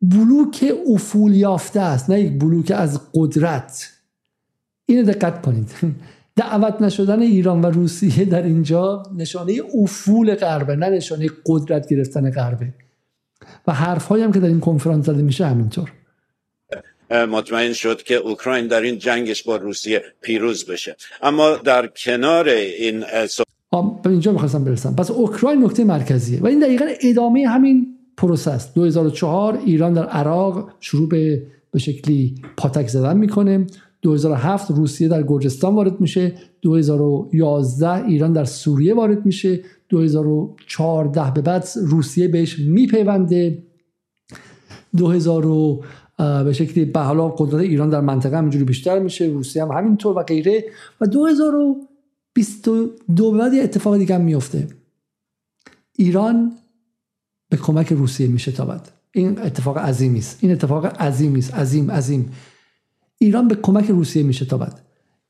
بلوک 0.03 0.73
افول 0.95 1.35
یافته 1.35 1.81
است 1.81 2.11
نه 2.11 2.21
یک 2.21 2.39
بلوک 2.39 2.73
از 2.77 3.01
قدرت. 3.15 3.91
اینو 4.87 5.13
دقت 5.13 5.43
کنید. 5.43 5.71
دعوت 6.37 6.83
نشدن 6.83 7.23
ایران 7.23 7.63
و 7.63 7.67
روسیه 7.67 8.25
در 8.25 8.43
اینجا 8.43 9.03
نشانه 9.17 9.53
افول 9.83 10.35
غربه 10.35 10.77
نه 10.77 10.91
نشانه 10.91 11.27
قدرت 11.47 11.89
گرفتن 11.89 12.31
غربه. 12.31 12.75
و 13.67 13.73
حرف 13.73 14.13
هم 14.13 14.33
که 14.33 14.41
در 14.41 14.49
این 14.49 14.61
کنفرانس 14.61 15.07
زده 15.07 15.23
میشه 15.23 15.47
همینطور. 15.47 15.93
مطمئن 17.11 17.73
شد 17.73 18.03
که 18.03 18.15
اوکراین 18.15 18.67
در 18.67 18.81
این 18.81 18.99
جنگش 18.99 19.43
با 19.43 19.57
روسیه 19.57 20.03
پیروز 20.21 20.67
بشه. 20.67 20.97
اما 21.23 21.57
در 21.57 21.87
کنار 21.87 22.49
این 22.49 23.05
به 24.03 24.11
اینجا 24.11 24.33
می‌خواستم 24.33 24.65
برسم. 24.65 24.95
پس 24.95 25.11
اوکراین 25.11 25.65
نکته 25.65 25.85
مرکزیه 25.85 26.41
و 26.41 26.47
این 26.47 26.59
دقیقا 26.59 26.85
ادامه 27.01 27.49
همین 27.49 27.87
پروسه 28.17 28.51
است. 28.51 28.75
2004 28.75 29.59
ایران 29.65 29.93
در 29.93 30.07
عراق 30.07 30.71
شروع 30.81 31.09
به 31.09 31.43
به 31.71 31.79
شکلی 31.79 32.35
پاتک 32.57 32.89
زدن 32.89 33.17
می‌کنه. 33.17 33.67
2007 34.03 34.71
روسیه 34.71 35.09
در 35.09 35.23
گرجستان 35.23 35.75
وارد 35.75 36.01
میشه. 36.01 36.33
2011 36.63 38.05
ایران 38.05 38.33
در 38.33 38.45
سوریه 38.45 38.95
وارد 38.95 39.27
میشه. 39.27 39.61
2014 39.93 41.31
به 41.31 41.41
بعد 41.41 41.69
روسیه 41.77 42.29
بهش 42.29 42.59
میپیونده. 42.59 43.63
2000 44.97 45.79
به 46.45 46.53
شکلی 46.53 46.85
به 46.85 47.01
حالا 47.01 47.29
قدرت 47.29 47.61
ایران 47.61 47.91
در 47.91 48.01
منطقه 48.01 48.39
همینجوری 48.39 48.65
بیشتر 48.65 48.99
میشه 48.99 49.25
روسیه 49.25 49.63
هم 49.63 49.73
همینطور 49.73 50.19
و 50.19 50.23
غیره. 50.23 50.65
و 51.01 51.07
2022 51.07 53.33
بعد 53.33 53.55
اتفاق 53.55 53.97
دیگه 53.97 54.15
هم 54.15 54.21
میفته. 54.21 54.69
ایران 55.97 56.53
به 57.49 57.57
کمک 57.57 57.93
روسیه 57.93 58.27
میشه 58.27 58.53
تابد 58.53 58.89
این 59.13 59.39
اتفاق 59.39 59.79
عظیمی 59.79 60.19
است. 60.19 60.39
این 60.41 60.53
اتفاق 60.53 60.87
عظیمی 60.87 61.39
است. 61.39 61.55
عظیم 61.55 61.91
عظیم. 61.91 62.33
ایران 63.19 63.49
به 63.49 63.55
کمک 63.55 63.91
روسیه 63.91 64.23
میشه 64.23 64.45
تابد 64.45 64.81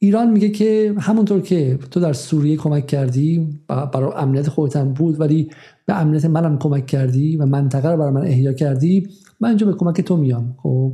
ایران 0.03 0.31
میگه 0.31 0.49
که 0.49 0.95
همونطور 0.99 1.41
که 1.41 1.79
تو 1.91 2.01
در 2.01 2.13
سوریه 2.13 2.57
کمک 2.57 2.87
کردی 2.87 3.49
برای 3.69 4.13
امنیت 4.17 4.49
خودت 4.49 4.85
بود 4.85 5.21
ولی 5.21 5.51
به 5.87 6.01
امنیت 6.01 6.25
منم 6.25 6.59
کمک 6.59 6.87
کردی 6.87 7.37
و 7.37 7.47
منطقه 7.47 7.89
رو 7.89 7.97
برای 7.97 8.13
من 8.13 8.23
احیا 8.23 8.53
کردی 8.53 9.09
من 9.41 9.49
اینجا 9.49 9.67
به 9.67 9.73
کمک 9.73 10.01
تو 10.01 10.17
میام 10.17 10.55
خب؟ 10.63 10.93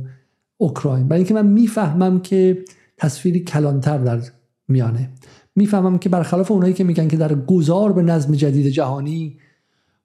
اوکراین. 0.57 1.07
برای 1.07 1.19
اینکه 1.19 1.33
من 1.33 1.47
می‌فهمم 1.47 2.19
که 2.19 2.57
تصویری 2.97 3.39
کلانتر 3.39 3.97
در 3.97 4.21
میانه. 4.67 5.09
می‌فهمم 5.55 5.97
که 5.97 6.09
برخلاف 6.09 6.51
اونایی 6.51 6.73
که 6.73 6.83
میگن 6.83 7.07
که 7.07 7.17
در 7.17 7.35
گذار 7.35 7.93
به 7.93 8.01
نظم 8.01 8.33
جدید 8.33 8.67
جهانی 8.67 9.37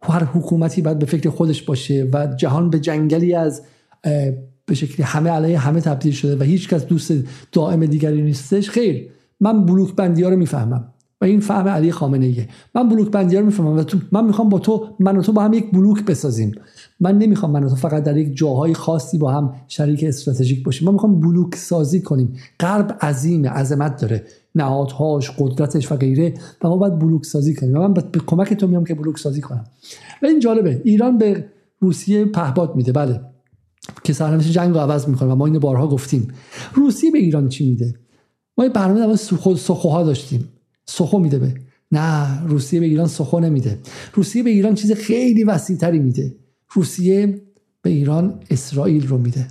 هر 0.02 0.24
حکومتی 0.24 0.82
باید 0.82 0.98
به 0.98 1.06
فکر 1.06 1.30
خودش 1.30 1.62
باشه 1.62 2.10
و 2.12 2.26
جهان 2.26 2.70
به 2.70 2.80
جنگلی 2.80 3.34
از 3.34 3.62
به 4.66 4.74
شکلی 4.74 5.06
همه 5.06 5.30
علیه 5.30 5.58
همه 5.58 5.80
تبدیل 5.80 6.12
شده 6.12 6.36
و 6.36 6.42
هیچ 6.42 6.68
کس 6.68 6.86
دوست 6.86 7.12
دائم 7.52 7.86
دیگری 7.86 8.22
نیستش 8.22 8.70
خیر. 8.70 9.08
من 9.40 9.66
بلوک 9.66 9.94
بندی 9.94 10.22
ها 10.22 10.28
رو 10.28 10.36
می‌فهمم 10.36 10.88
و 11.20 11.24
این 11.24 11.40
فهم 11.40 11.68
علی 11.68 11.92
خامنه 11.92 12.26
ایه 12.26 12.48
من 12.74 12.88
بلوک 12.88 13.10
بندی 13.10 13.34
ها 13.34 13.40
رو 13.40 13.46
می‌فهمم 13.46 13.76
و 13.76 13.82
تو 13.82 13.98
من 14.12 14.24
می‌خوام 14.24 14.48
با 14.48 14.58
تو 14.58 14.88
من 15.00 15.16
و 15.16 15.22
تو 15.22 15.32
با 15.32 15.42
هم 15.42 15.52
یک 15.52 15.70
بلوک 15.70 16.04
بسازیم. 16.04 16.52
من 17.00 17.18
نمی‌خوام 17.18 17.52
من 17.52 17.64
و 17.64 17.68
تو 17.68 17.76
فقط 17.76 18.02
در 18.02 18.16
یک 18.16 18.36
جاهای 18.36 18.74
خاصی 18.74 19.18
با 19.18 19.32
هم 19.32 19.54
شریک 19.68 20.04
استراتژیک 20.04 20.64
باشیم. 20.64 20.88
من 20.88 20.92
می‌خوام 20.92 21.20
بلوک 21.20 21.54
سازی 21.54 22.00
کنیم. 22.00 22.36
غرب 22.60 22.98
عظیم 23.02 23.46
عظمت 23.46 24.00
داره. 24.00 24.24
نهادهاش 24.54 25.30
قدرتش 25.38 25.92
و 25.92 25.96
غیره. 25.96 26.34
و 26.64 26.68
ما 26.68 26.76
باید 26.76 26.98
بلوک 26.98 27.24
سازی 27.24 27.54
کنیم. 27.54 27.76
و 27.76 27.78
من 27.78 27.92
به 27.92 28.02
کمک 28.26 28.54
تو 28.54 28.66
میام 28.66 28.84
که 28.84 28.94
بلوک 28.94 29.18
سازی 29.18 29.40
کنم. 29.40 29.64
و 30.22 30.26
این 30.26 30.40
جالبه. 30.40 30.80
ایران 30.84 31.18
به 31.18 31.44
روسیه 31.80 32.24
پهباد 32.24 32.76
میده. 32.76 32.92
بله. 32.92 33.20
که 34.04 34.12
سرنوشت 34.12 34.50
جنگ 34.50 34.74
رو 34.74 34.80
عوض 34.80 35.08
می‌کنه 35.08 35.32
و 35.32 35.34
ما 35.34 35.46
این 35.46 35.58
بارها 35.58 35.88
گفتیم. 35.88 36.28
روسیه 36.74 37.10
به 37.10 37.18
ایران 37.18 37.48
چی 37.48 37.68
میده؟ 37.68 37.94
ما 38.58 38.64
یه 38.64 38.70
برنامه 38.70 39.06
در 39.06 39.16
سخوها 39.56 40.02
داشتیم. 40.02 40.48
سخو 40.86 41.18
میده 41.18 41.38
به. 41.38 41.54
نه 41.92 42.44
روسیه 42.44 42.80
به 42.80 42.86
ایران 42.86 43.06
سخو 43.06 43.40
نمیده. 43.40 43.78
روسیه 44.14 44.42
به 44.42 44.50
ایران 44.50 44.74
چیز 44.74 44.92
خیلی 44.92 45.44
وسیع 45.44 45.76
تری 45.76 45.98
میده. 45.98 46.34
روسیه 46.72 47.42
به 47.82 47.90
ایران 47.90 48.40
اسرائیل 48.50 49.06
رو 49.06 49.18
میده. 49.18 49.46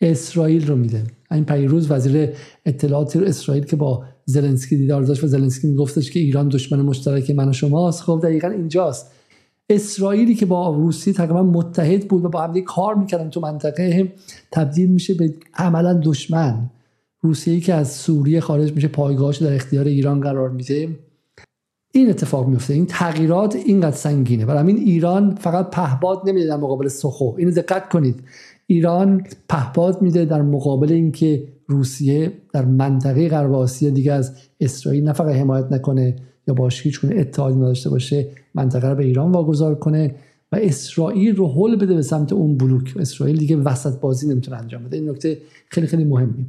اسرائیل 0.00 0.66
رو 0.66 0.76
میده. 0.76 1.04
این 1.30 1.44
پیروز 1.44 1.90
وزیر 1.90 2.28
اطلاعات 2.66 3.16
اسرائیل 3.16 3.64
که 3.64 3.76
با 3.76 4.04
زلنسکی 4.24 4.76
دیدار 4.76 5.02
داشت 5.02 5.24
و 5.24 5.26
زلنسکی 5.26 5.66
میگفتش 5.66 6.10
که 6.10 6.20
ایران 6.20 6.48
دشمن 6.48 6.82
مشترک 6.82 7.30
من 7.30 7.48
و 7.48 7.52
شماست. 7.52 8.02
خب 8.02 8.20
دقیقا 8.22 8.48
اینجاست. 8.48 9.10
اسرائیلی 9.70 10.34
که 10.34 10.46
با 10.46 10.74
روسیه 10.74 11.12
تقریبا 11.12 11.42
متحد 11.42 12.08
بود 12.08 12.24
و 12.24 12.28
با 12.28 12.42
هم 12.42 12.60
کار 12.60 12.94
می‌کردن 12.94 13.30
تو 13.30 13.40
منطقه 13.40 14.12
تبدیل 14.52 14.90
میشه 14.90 15.14
به 15.14 15.34
عملا 15.54 16.00
دشمن. 16.04 16.70
روسیه 17.20 17.60
که 17.60 17.74
از 17.74 17.92
سوریه 17.92 18.40
خارج 18.40 18.72
میشه 18.72 18.88
پایگاهش 18.88 19.36
در 19.36 19.54
اختیار 19.54 19.84
ایران 19.84 20.20
قرار 20.20 20.50
میده. 20.50 20.88
این 21.92 22.10
اتفاق 22.10 22.48
میفته 22.48 22.74
این 22.74 22.86
تغییرات 22.86 23.56
اینقدر 23.56 23.96
سنگینه. 23.96 24.46
برای 24.46 24.60
همین 24.60 24.76
ایران 24.76 25.34
فقط 25.34 25.70
پهباد 25.70 26.22
نمیده 26.26 26.46
در 26.46 26.56
مقابل 26.56 26.88
سخو. 26.88 27.34
اینو 27.38 27.50
دقت 27.50 27.88
کنید. 27.88 28.22
ایران 28.66 29.26
پهپاد 29.48 30.02
میده 30.02 30.24
در 30.24 30.42
مقابل 30.42 30.92
اینکه 30.92 31.48
روسیه 31.66 32.32
در 32.52 32.64
منطقه 32.64 33.28
غرب 33.28 33.52
آسیا 33.52 33.90
دیگه 33.90 34.12
از 34.12 34.32
اسرائیل 34.60 35.04
نه 35.04 35.12
فقط 35.12 35.34
حمایت 35.34 35.72
نکنه 35.72 36.16
یا 36.48 36.54
باش 36.54 36.82
هیچ 36.82 37.00
گونه 37.00 37.20
اتحادی 37.20 37.56
نداشته 37.56 37.90
باشه 37.90 38.26
منطقه 38.56 38.88
رو 38.88 38.94
به 38.94 39.04
ایران 39.04 39.32
واگذار 39.32 39.74
کنه 39.74 40.14
و 40.52 40.56
اسرائیل 40.56 41.36
رو 41.36 41.48
حل 41.48 41.76
بده 41.76 41.94
به 41.94 42.02
سمت 42.02 42.32
اون 42.32 42.56
بلوک. 42.56 42.94
اسرائیل 42.98 43.36
دیگه 43.36 43.56
وسط 43.56 44.00
بازی 44.00 44.28
نمی‌تونه 44.28 44.56
انجام 44.56 44.84
بده. 44.84 44.96
این 44.96 45.10
نکته 45.10 45.38
خیلی 45.68 45.86
خیلی 45.86 46.04
مهمی. 46.04 46.46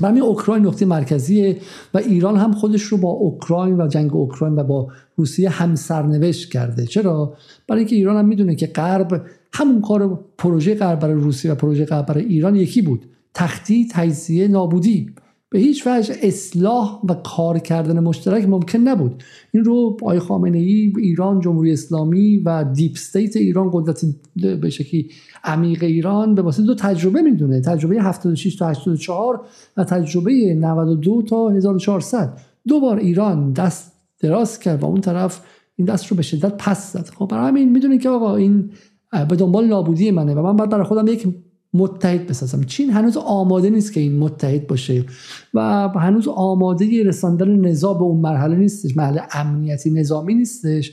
و 0.00 0.06
اوکراین 0.06 0.66
نقطه 0.66 0.86
مرکزیه 0.86 1.56
و 1.94 1.98
ایران 1.98 2.36
هم 2.36 2.52
خودش 2.52 2.82
رو 2.82 2.98
با 2.98 3.08
اوکراین 3.08 3.80
و 3.80 3.88
جنگ 3.88 4.16
اوکراین 4.16 4.54
و 4.54 4.64
با 4.64 4.88
روسیه 5.16 5.48
هم 5.48 5.74
سرنوشت 5.74 6.52
کرده. 6.52 6.86
چرا؟ 6.86 7.34
برای 7.68 7.80
اینکه 7.80 7.96
ایران 7.96 8.16
هم 8.16 8.28
می‌دونه 8.28 8.54
که 8.54 8.66
غرب 8.66 9.26
همون 9.52 9.80
کار 9.80 10.24
پروژه 10.38 10.74
غرب 10.74 11.00
برای 11.00 11.14
روسیه 11.14 11.52
و 11.52 11.54
پروژه 11.54 11.84
غرب 11.84 12.06
برای 12.06 12.24
ایران 12.24 12.56
یکی 12.56 12.82
بود. 12.82 13.06
تختی 13.34 13.88
تجزیه 13.90 14.48
نابودی. 14.48 15.10
به 15.50 15.58
هیچ 15.58 15.86
وجه 15.86 16.14
اصلاح 16.22 17.00
و 17.08 17.14
کار 17.14 17.58
کردن 17.58 18.00
مشترک 18.00 18.48
ممکن 18.48 18.78
نبود. 18.78 19.22
این 19.54 19.64
رو 19.64 19.96
آقای 20.02 20.18
خامنه 20.18 20.58
ای 20.58 20.92
ایران 20.98 21.40
جمهوری 21.40 21.72
اسلامی 21.72 22.38
و 22.38 22.64
deep 22.64 22.92
state 22.94 23.36
ایران 23.36 23.70
قدرت 23.72 24.04
به 24.60 24.70
شکلی 24.70 25.10
عمیق 25.44 25.82
ایران 25.82 26.34
به 26.34 26.42
واسطه 26.42 26.62
دو 26.62 26.74
تجربه 26.74 27.22
می‌دونه. 27.22 27.60
تجربه 27.60 28.02
76 28.02 28.56
تا 28.56 28.68
84 28.68 29.46
و 29.76 29.84
تجربه 29.84 30.54
92 30.54 31.22
تا 31.22 31.48
1400 31.48 32.38
دو 32.68 32.80
بار 32.80 32.96
ایران 32.96 33.52
دست 33.52 33.92
دراز 34.20 34.58
کرد 34.58 34.82
و 34.82 34.86
اون 34.86 35.00
طرف 35.00 35.40
این 35.76 35.86
دست 35.86 36.06
رو 36.06 36.16
به 36.16 36.22
شدت 36.22 36.56
پس 36.58 36.92
زد. 36.92 37.10
خب 37.18 37.26
برای 37.26 37.48
همین 37.48 37.72
می‌دونید 37.72 38.02
که 38.02 38.08
آقا 38.08 38.36
این 38.36 38.70
به 39.28 39.36
دنبال 39.36 39.66
نابودی 39.66 40.10
منه 40.10 40.34
و 40.34 40.42
من 40.42 40.56
باید 40.56 40.70
برای 40.70 40.84
خودم 40.84 41.06
یک 41.06 41.28
متحد 41.74 42.26
بسازم. 42.26 42.62
چین 42.62 42.90
هنوز 42.90 43.16
آماده 43.16 43.70
نیست 43.70 43.92
که 43.92 44.00
این 44.00 44.18
متحد 44.18 44.66
باشه 44.66 45.04
و 45.54 45.88
هنوز 45.88 46.28
آماده 46.28 47.04
رساندن 47.04 47.56
نزاع 47.56 47.94
به 47.94 48.02
اون 48.02 48.20
مرحله 48.20 48.56
نیستش 48.56 48.96
مرحله 48.96 49.22
امنیتی 49.32 49.90
نظامی 49.90 50.34
نیستش. 50.34 50.92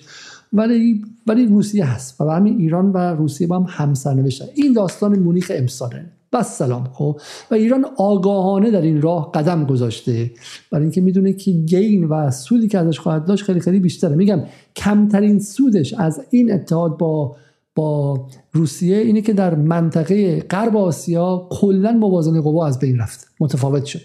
ولی 0.53 1.01
ولی 1.27 1.45
روسیه 1.45 1.85
هست 1.85 2.21
و 2.21 2.29
همین 2.29 2.57
ایران 2.59 2.91
و 2.91 2.97
روسیه 2.97 3.47
با 3.47 3.59
هم 3.59 3.65
همسر 3.69 4.13
نوشتن. 4.13 4.45
این 4.55 4.73
داستان 4.73 5.19
مونیخ 5.19 5.51
امساله. 5.55 6.05
بس 6.33 6.57
سلام. 6.57 6.83
خب 6.93 7.19
و 7.51 7.55
ایران 7.55 7.85
آگاهانه 7.97 8.71
در 8.71 8.81
این 8.81 9.01
راه 9.01 9.31
قدم 9.31 9.65
گذاشته. 9.65 10.31
برای 10.71 10.83
اینکه 10.83 11.01
می‌دونه 11.01 11.33
که 11.33 11.51
گین 11.51 12.03
و 12.03 12.31
سودی 12.31 12.67
که 12.67 12.77
ازش 12.77 12.99
خواهد 12.99 13.25
داشت 13.25 13.43
خیلی 13.43 13.59
خیلی 13.59 13.79
بیشتره. 13.79 14.15
میگم 14.15 14.43
کمترین 14.75 15.39
سودش 15.39 15.93
از 15.93 16.21
این 16.29 16.53
اتحاد 16.53 16.97
با 16.97 17.35
با 17.75 18.25
روسیه 18.51 18.97
اینه 18.97 19.21
که 19.21 19.33
در 19.33 19.55
منطقه 19.55 20.39
غرب 20.39 20.77
آسیا 20.77 21.47
کلا 21.51 21.91
موازنه 21.91 22.41
قوا 22.41 22.67
از 22.67 22.79
بین 22.79 22.97
رفت. 22.97 23.27
متفاوت 23.39 23.85
شد. 23.85 24.01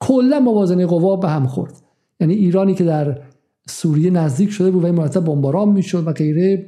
کلا 0.00 0.40
موازنه 0.40 0.86
قوا 0.86 1.16
به 1.16 1.28
هم 1.28 1.46
خورد. 1.46 1.74
یعنی 2.20 2.34
ایرانی 2.34 2.74
که 2.74 2.84
در 2.84 3.18
سوریه 3.68 4.10
نزدیک 4.10 4.50
شده 4.50 4.70
بود 4.70 4.82
و 4.82 4.86
این 4.86 4.94
مرتب 4.94 5.24
بمباران 5.24 5.68
می‌شد 5.68 6.06
و 6.06 6.12
غیره 6.12 6.66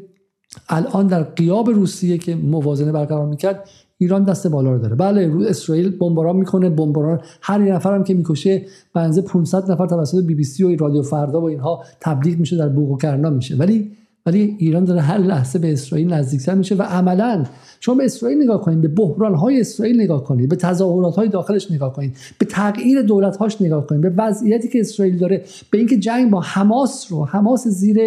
الان 0.69 1.07
در 1.07 1.23
قیاب 1.23 1.71
روسیه 1.71 2.19
که 2.19 2.35
موازنه 2.35 2.93
برقرار 2.93 3.27
می‌کرد 3.27 3.69
ایران 3.99 4.25
دست 4.25 4.47
بالا 4.47 4.73
رو 4.73 4.79
داره. 4.79 4.95
بله 4.95 5.49
اسرائیل 5.49 5.97
بمباران 5.99 6.37
می‌کنه 6.37 6.71
بمباران 6.71 7.21
هر 7.43 7.61
هم 7.61 8.05
که 8.05 8.15
می‌کشه 8.15 8.67
بنزه 8.95 9.23
500 9.23 9.71
نفر 9.71 9.87
توسط 9.87 10.25
بی 10.25 10.35
بی 10.35 10.45
سی 10.45 10.65
و 10.65 10.77
رادیو 10.77 11.03
فردا 11.03 11.41
و 11.41 11.45
اینها 11.45 11.85
تبلیغ 12.01 12.39
میشه 12.39 12.57
در 12.57 12.69
بوق 12.69 12.91
و 12.91 12.97
کرنا 12.97 13.31
میشه. 13.31 13.57
ولی 13.57 13.93
ولی 14.27 14.57
ایران 14.59 14.85
داره 14.85 15.01
هر 15.01 15.19
لحظه 15.19 15.59
به 15.59 15.73
اسرائیل 15.73 16.13
نزدیکتر 16.13 16.55
میشه 16.55 16.75
و 16.75 16.83
عملا 16.83 17.45
شما 17.81 17.95
به 17.95 18.05
اسرائیل 18.05 18.43
نگاه 18.43 18.61
کنید 18.61 18.81
به 18.81 18.89
بحران 18.89 19.35
های 19.35 19.61
اسرائیل 19.61 20.01
نگاه 20.01 20.25
کنید 20.25 20.49
به 20.49 20.57
تظاهرات 20.57 21.17
های 21.17 21.29
داخلش 21.29 21.71
نگاه 21.71 21.93
کنید 21.93 22.17
به 22.39 22.47
تغییر 22.47 23.03
دولت 23.03 23.37
هاش 23.37 23.63
نگاه 23.63 23.87
کنید 23.87 24.03
به 24.03 24.13
وضعیتی 24.17 24.69
که 24.69 24.81
اسرائیل 24.81 25.19
داره 25.19 25.45
به 25.71 25.79
اینکه 25.79 25.97
جنگ 25.97 26.31
با 26.31 26.41
حماس 26.41 27.13
رو 27.13 27.25
حماس 27.25 27.69
زیر 27.69 27.99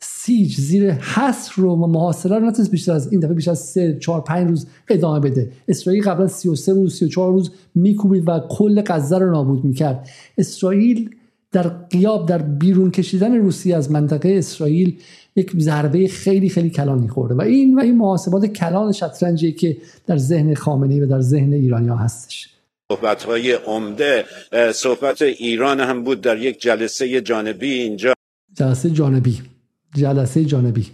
سیج 0.00 0.56
زیر 0.56 0.90
حصر 0.90 1.52
رو 1.56 1.72
و 1.72 1.86
محاصره 1.86 2.38
رو 2.38 2.46
نتونست 2.46 2.70
بیشتر 2.70 2.92
از 2.92 3.12
این 3.12 3.20
دفعه 3.20 3.34
بیشتر 3.34 3.50
از 3.50 3.58
3 3.58 3.98
4 4.00 4.20
5 4.20 4.48
روز 4.48 4.66
ادامه 4.88 5.20
بده. 5.20 5.50
اسرائیل 5.68 6.02
قبلا 6.02 6.26
33 6.26 6.72
روز 6.72 6.94
34 6.94 7.32
روز 7.32 7.50
میکوبید 7.74 8.28
و 8.28 8.40
کل 8.48 8.82
غزه 8.86 9.18
رو 9.18 9.30
نابود 9.30 9.64
می‌کرد. 9.64 10.08
اسرائیل 10.38 11.10
در 11.52 11.68
قیاب 11.68 12.28
در 12.28 12.38
بیرون 12.38 12.90
کشیدن 12.90 13.34
روسیه 13.34 13.76
از 13.76 13.90
منطقه 13.90 14.28
اسرائیل 14.28 15.00
یک 15.36 15.52
ضربه 15.58 16.08
خیلی 16.08 16.48
خیلی 16.48 16.70
کلانی 16.70 17.08
خورده 17.08 17.34
و 17.34 17.40
این 17.40 17.74
و 17.74 17.80
این 17.80 17.98
محاسبات 17.98 18.46
کلان 18.46 18.92
شطرنجی 18.92 19.52
که 19.52 19.76
در 20.06 20.16
ذهن 20.16 20.54
خامنه‌ای 20.54 21.00
و 21.00 21.06
در 21.06 21.20
ذهن 21.20 21.52
ایرانی 21.52 21.88
ها 21.88 21.96
هستش. 21.96 22.48
صحبت 22.92 23.22
های 23.22 23.52
عمده 23.52 24.24
صحبت 24.72 25.22
ایران 25.22 25.80
هم 25.80 26.04
بود 26.04 26.20
در 26.20 26.38
یک 26.38 26.60
جلسه 26.60 27.20
جانبی 27.20 27.72
اینجا. 27.72 28.14
جلسه 28.54 28.90
جانبی. 28.90 29.42
جلسه 29.94 30.44
جانبی. 30.44 30.86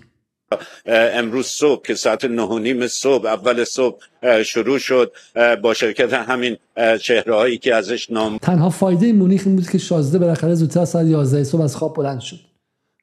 امروز 0.87 1.47
صبح 1.47 1.83
که 1.87 1.95
ساعت 1.95 2.25
نه 2.25 2.43
و 2.43 2.59
نیم 2.59 2.87
صبح 2.87 3.27
اول 3.27 3.65
صبح 3.65 3.99
شروع 4.45 4.79
شد 4.79 5.13
با 5.63 5.75
شرکت 5.75 6.13
همین 6.13 6.57
چهره 7.01 7.35
هایی 7.35 7.59
که 7.59 7.75
ازش 7.75 8.11
نام 8.11 8.39
تنها 8.39 8.71
فایده 8.71 9.13
مونیخ 9.13 9.43
این 9.47 9.57
بود 9.57 9.71
که 9.71 9.79
شازده 9.79 10.19
بالاخره 10.19 10.55
زودتر 10.55 10.85
ساعت 10.85 11.07
11 11.07 11.45
صبح 11.45 11.63
از 11.63 11.77
خواب 11.77 11.97
بلند 11.97 12.21
شد 12.21 12.41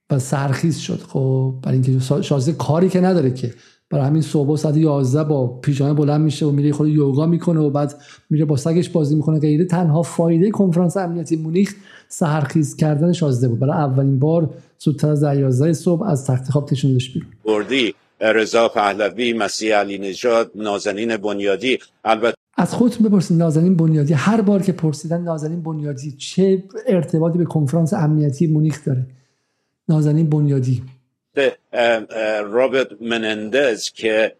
و 0.09 0.19
سرخیز 0.19 0.79
شد. 0.79 1.01
خب 1.09 1.53
برای 1.63 1.77
اینکه 1.77 2.21
شازده 2.21 2.51
کاری 2.51 2.89
که 2.89 2.99
نداره 2.99 3.31
که 3.31 3.53
برای 3.89 4.05
همین 4.05 4.21
صبح 4.21 4.55
ساعت 4.55 4.77
11 4.77 5.23
با 5.23 5.47
پیژامه 5.47 5.93
بلند 5.93 6.21
میشه 6.21 6.45
و 6.45 6.51
میره 6.51 6.71
خود 6.71 6.87
یوگا 6.87 7.25
می‌کنه 7.25 7.59
و 7.59 7.69
بعد 7.69 7.95
میره 8.29 8.45
با 8.45 8.55
سگش 8.55 8.89
بازی 8.89 9.15
می‌کنه. 9.15 9.39
غیره 9.39 9.65
تنها 9.65 10.01
فایده 10.01 10.51
کنفرانس 10.51 10.97
امنیتی 10.97 11.35
مونیخ 11.35 11.75
سحرخیز 12.07 12.75
کردن 12.75 13.13
شازده 13.13 13.47
بود. 13.47 13.59
برای 13.59 13.73
اولین 13.73 14.19
بار 14.19 14.49
زودتر 14.79 15.09
از 15.09 15.23
11 15.23 15.73
صبح 15.73 16.03
از 16.03 16.25
تخت 16.25 16.51
خواب 16.51 16.69
کشوندش 16.69 17.13
بیرون. 17.13 17.29
بردی 17.45 17.93
رضا 18.21 18.67
پهلوی 18.67 19.33
مسیح 19.33 19.75
علی 19.75 19.97
نژاد 19.97 20.51
نازنین 20.55 21.17
بنیادی. 21.17 21.77
البته 22.05 22.35
از 22.57 22.73
خودتون 22.73 23.07
بپرسید 23.07 23.37
نازنین 23.37 23.75
بنیادی. 23.75 24.13
هر 24.13 24.41
بار 24.41 24.61
که 24.61 24.71
پرسیدن 24.71 25.21
نازنین 25.21 25.61
بنیادی 25.61 26.11
چه 26.11 26.63
ارتباطی 26.87 27.37
به 27.37 27.45
کنفرانس 27.45 27.93
امنیتی 27.93 28.47
مونیخ 28.47 28.85
داره؟ 28.85 29.05
نازنین 29.89 30.29
بنیادی. 30.29 30.83
رابرت 32.43 32.87
منندز 33.01 33.89
که 33.89 34.35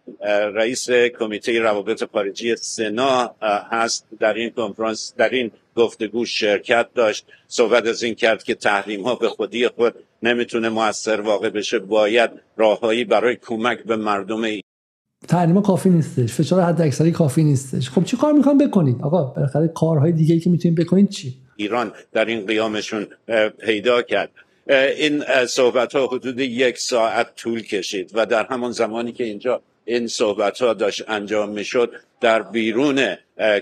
رئیس 0.54 0.90
کمیته 0.90 1.60
روابط 1.60 2.04
خارجی 2.12 2.56
سنا 2.56 3.34
هست 3.70 4.06
در 4.20 4.34
این 4.34 4.50
کنفرانس 4.50 5.14
در 5.16 5.28
این 5.28 5.50
گفتگو 5.76 6.24
شرکت 6.24 6.86
داشت. 6.94 7.26
صحبت 7.48 7.86
از 7.86 8.02
این 8.02 8.14
کرد 8.14 8.42
که 8.42 8.54
تحریم 8.54 9.02
ها 9.02 9.14
به 9.14 9.28
خودی 9.28 9.68
خود 9.68 9.94
نمی‌تونه 10.22 10.68
موثر 10.68 11.20
واقع 11.20 11.50
بشه. 11.50 11.78
باید 11.78 12.30
راههایی 12.56 13.04
برای 13.04 13.36
کمک 13.36 13.84
به 13.84 13.96
مردم 13.96 14.44
ای 14.44 14.60
تحریم 15.28 15.62
کافی 15.62 15.90
نیستش. 15.90 16.32
فشار 16.32 16.62
حد 16.62 16.80
اکثری 16.80 17.12
کافی 17.12 17.44
نیستش. 17.44 17.90
خب 17.90 18.04
چی 18.04 18.16
کار 18.16 18.32
می‌خوان 18.32 18.58
بکنید 18.58 18.96
آقا 19.02 19.24
بالاخره 19.24 19.68
کارهای 19.68 20.12
دیگه 20.12 20.38
که 20.38 20.50
می‌تونید 20.50 20.78
بکنید 20.80 21.08
چی؟ 21.08 21.34
ایران 21.56 21.92
در 22.12 22.24
این 22.24 22.46
قیامشون 22.46 23.06
پیدا 23.58 24.02
کرد. 24.02 24.30
این 24.70 25.46
صحبت 25.46 25.96
ها 25.96 26.06
حدود 26.06 26.40
یک 26.40 26.78
ساعت 26.78 27.34
طول 27.36 27.62
کشید 27.62 28.10
و 28.14 28.26
در 28.26 28.46
همان 28.46 28.72
زمانی 28.72 29.12
که 29.12 29.24
اینجا 29.24 29.62
این 29.84 30.06
صحبت 30.06 30.62
ها 30.62 30.74
داشت 30.74 31.04
انجام 31.08 31.48
می 31.48 31.64
شد 31.64 31.92
در 32.20 32.42
بیرون 32.42 33.16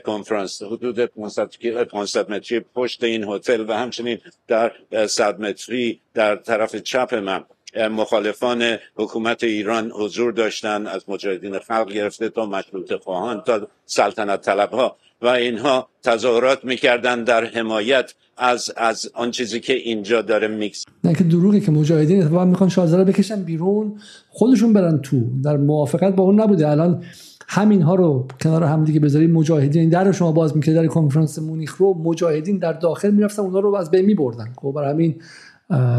کنفرانس 0.05 0.63
حدود 0.63 1.01
500 1.01 2.31
متری 2.31 2.61
پشت 2.61 3.05
این 3.05 3.25
هتل 3.25 3.65
و 3.69 3.73
همچنین 3.73 4.19
در 4.49 4.73
100 5.07 5.41
متری 5.41 6.01
در 6.15 6.37
طرف 6.37 6.77
چپ 6.77 7.15
من 7.15 7.45
مخالفان 7.77 8.79
حکومت 8.97 9.45
ایران 9.45 9.91
حضور 9.91 10.33
داشتن 10.33 10.87
از 10.87 11.05
مجاهدین 11.09 11.59
خلق 11.59 11.93
گرفته 11.93 12.29
تا 12.29 12.47
مشروط 12.47 12.95
خواهان 12.95 13.41
تا 13.41 13.69
سلطنت 13.87 14.41
طلب 14.41 14.71
ها 14.71 14.97
و 15.23 15.27
اینها 15.27 15.89
تظاهرات 16.03 16.65
می‌کردن 16.65 17.25
در 17.25 17.45
حمایت 17.45 18.15
از 18.37 18.71
از 18.77 19.11
آن 19.15 19.31
چیزی 19.31 19.61
که 19.61 19.73
اینجا 19.73 20.23
داره 20.23 20.49
میکس. 20.49 20.85
نه 21.05 21.15
که 21.15 21.25
دروغه 21.25 21.61
که 21.61 21.71
مجاهدین 21.71 22.23
اتفاقا 22.23 22.45
می‌خوان 22.45 22.71
شازده 22.71 23.05
بکشن 23.05 23.43
بیرون 23.43 23.99
خودشون 24.29 24.73
برن 24.73 24.99
تو. 24.99 25.21
در 25.45 25.57
موافقت 25.57 26.15
با 26.15 26.23
اون 26.23 26.41
نبوده. 26.41 26.69
الان 26.69 27.03
همین 27.49 27.83
ها 27.83 27.95
رو 27.95 28.29
کنار 28.41 28.65
هم 28.65 28.85
دیگه 28.85 29.01
بذارید 29.01 29.31
مجاهدین 29.31 29.89
در 29.89 30.13
شما 30.13 30.33
باز 30.33 30.57
می‌کرد 30.57 30.75
در 30.75 30.87
کنفرانس 30.87 31.39
مونیخ 31.39 31.77
رو 31.77 31.95
مجاهدین 31.95 32.59
در 32.59 32.73
داخل 32.73 33.11
می‌رفتن. 33.11 33.43
اونا 33.43 33.59
رو 33.61 33.75
از 33.75 33.91
بین 33.91 34.05
میبردن. 34.05 34.53
خب 34.57 34.73
برای 34.77 34.91
همین 34.91 35.21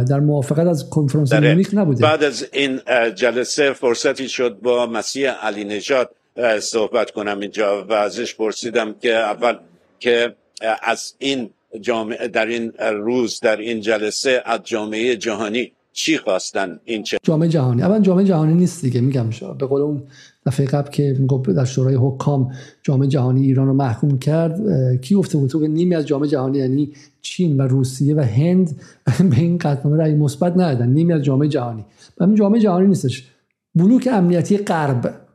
در 0.05 0.19
موافقت 0.19 0.67
از 0.67 0.89
کنفرانس 0.89 1.33
مونیخ 1.33 1.73
نبوده. 1.73 2.01
بعد 2.01 2.23
از 2.23 2.47
این 2.53 2.79
جلسه 3.15 3.73
فرصتی 3.73 4.29
شد 4.29 4.59
با 4.63 4.85
مسیح 4.85 5.29
علی 5.29 5.63
نژاد 5.63 6.15
صحبت 6.59 7.11
کنم 7.11 7.39
اینجا 7.39 7.85
و 7.89 7.93
ازش 7.93 8.35
پرسیدم 8.35 8.93
که 8.93 9.15
اول 9.15 9.57
که 9.99 10.35
از 10.83 11.13
این 11.19 11.49
جامعه 11.81 12.27
در 12.27 12.45
این 12.45 12.71
روز 12.79 13.39
در 13.39 13.57
این 13.57 13.81
جلسه 13.81 14.41
از 14.45 14.59
جامعه 14.63 15.15
جهانی 15.15 15.71
چی 15.93 16.17
خواستن؟ 16.17 16.79
این 16.85 17.03
چه؟ 17.03 17.17
جامعه 17.23 17.49
جهانی. 17.49 17.81
اول 17.81 18.01
جامعه 18.01 18.25
جهانی 18.25 18.53
نیست 18.53 18.81
دیگه 18.81 19.01
میگم 19.01 19.31
شما. 19.31 19.53
به 19.53 19.65
قول 19.65 19.81
اون 19.81 20.03
دفعه 20.45 20.65
قبل 20.65 20.89
که 20.89 21.17
در 21.55 21.65
شورای 21.65 21.95
حکام 21.95 22.51
جامعه 22.83 23.07
جهانی 23.07 23.45
ایران 23.45 23.67
رو 23.67 23.73
محکوم 23.73 24.19
کرد 24.19 24.61
کی 25.01 25.15
گفته 25.15 25.37
بود 25.37 25.51
که 25.51 25.57
نیمی 25.57 25.95
از 25.95 26.07
جامعه 26.07 26.29
جهانی 26.29 26.57
یعنی 26.57 26.93
چین 27.21 27.57
و 27.57 27.61
روسیه 27.61 28.15
و 28.15 28.19
هند 28.19 28.81
به 29.29 29.37
این 29.37 29.57
قطعنامه 29.57 30.03
رأی 30.03 30.13
مثبت 30.13 30.53
ندادن. 30.53 30.89
نیمی 30.89 31.13
از 31.13 31.21
جامعه 31.21 31.47
جهانی. 31.47 31.85
و 32.17 32.23
این 32.23 32.35
جامعه 32.35 32.61
جهانی 32.61 32.87
نیستش. 32.87 33.27
بلوک 33.75 34.09
امنیتی 34.11 34.57
غرب. 34.57 35.28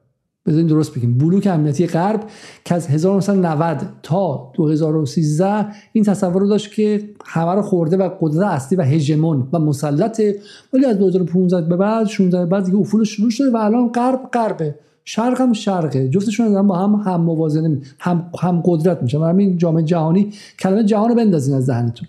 بذارین 0.47 0.66
درست 0.66 0.95
بگیم. 0.95 1.18
بلوک 1.18 1.47
امنیتی 1.47 1.86
غرب 1.86 2.20
که 2.64 2.74
از 2.74 2.88
1990 2.88 3.86
تا 4.03 4.53
2013 4.55 5.66
این 5.92 6.05
تصور 6.05 6.40
رو 6.40 6.49
داشت 6.49 6.72
که 6.72 7.09
همه 7.26 7.55
رو 7.55 7.62
خورده 7.62 7.97
و 7.97 8.11
قدرت 8.20 8.47
اصلی 8.47 8.78
و 8.78 8.82
هژمون 8.82 9.49
و 9.53 9.59
مسلطه 9.59 10.38
ولی 10.72 10.84
از 10.86 10.99
2015 10.99 11.68
به 11.68 11.76
بعد 11.76 12.07
16 12.07 12.38
به 12.38 12.47
بعد 12.47 12.64
دیگه 12.64 12.76
افول 12.76 13.05
شروع 13.05 13.30
شده 13.30 13.51
و 13.51 13.57
الان 13.57 13.92
غرب 13.92 14.20
غربه 14.32 14.74
شرق 15.05 15.40
هم 15.40 15.53
شرقه. 15.53 16.09
جفتشون 16.09 16.66
با 16.66 16.74
هم 16.74 16.95
هم 16.95 17.20
موازنه 17.20 17.80
هم 17.99 18.30
هم 18.40 18.62
قدرت 18.64 19.03
میشه. 19.03 19.18
و 19.18 19.24
همین 19.24 19.59
جامعه 19.59 19.82
جهانی 19.82 20.32
کلمه 20.59 20.84
جهان 20.84 21.09
رو 21.09 21.14
بندازین 21.14 21.55
از 21.55 21.64
ذهنتون 21.64 22.09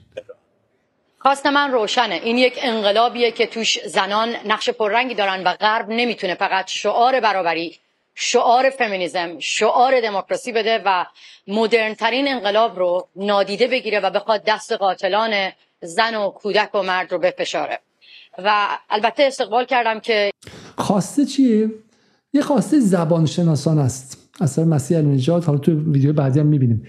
خواست 1.20 1.46
من 1.46 1.72
روشنه. 1.72 2.20
این 2.24 2.38
یک 2.38 2.54
انقلابیه 2.64 3.32
که 3.32 3.46
توش 3.46 3.80
زنان 3.88 4.30
نقش 4.48 4.70
پررنگی 4.70 5.16
دارن 5.16 5.44
و 5.44 5.54
غرب 5.54 5.86
نمی‌تونه 5.90 6.36
فقط 6.36 6.68
شعار 6.68 7.20
برابری 7.20 7.76
شعار 8.16 8.70
فمینیزم 8.70 9.40
شعار 9.40 10.02
دموکراسی 10.02 10.52
بده 10.52 10.82
و 10.86 11.06
مدرنترین 11.48 12.28
انقلاب 12.28 12.80
رو 12.80 13.08
نادیده 13.16 13.68
بگیره 13.68 14.00
و 14.00 14.10
بخواد 14.10 14.44
دست 14.48 14.72
قاتلان 14.72 15.52
زن 15.82 16.16
و 16.16 16.30
کودک 16.30 16.76
و 16.76 16.84
مرد 16.84 17.12
رو 17.12 17.20
بفشاره. 17.20 17.80
و 18.38 18.68
البته 18.90 19.24
استقبال 19.24 19.66
کردم 19.66 20.00
که 20.00 20.32
خواسته 20.78 21.26
چیه؟ 21.26 21.70
یه 22.34 22.42
خواسته 22.42 22.80
زبان 22.80 23.26
شناسان 23.26 23.80
است. 23.80 24.30
اثر 24.42 24.64
مسیح 24.64 24.98
نجات 24.98 25.46
حالا 25.46 25.58
تو 25.58 25.72
ویدیو 25.92 26.14
بعدی 26.14 26.40
هم 26.40 26.46
می‌بینیم. 26.46 26.88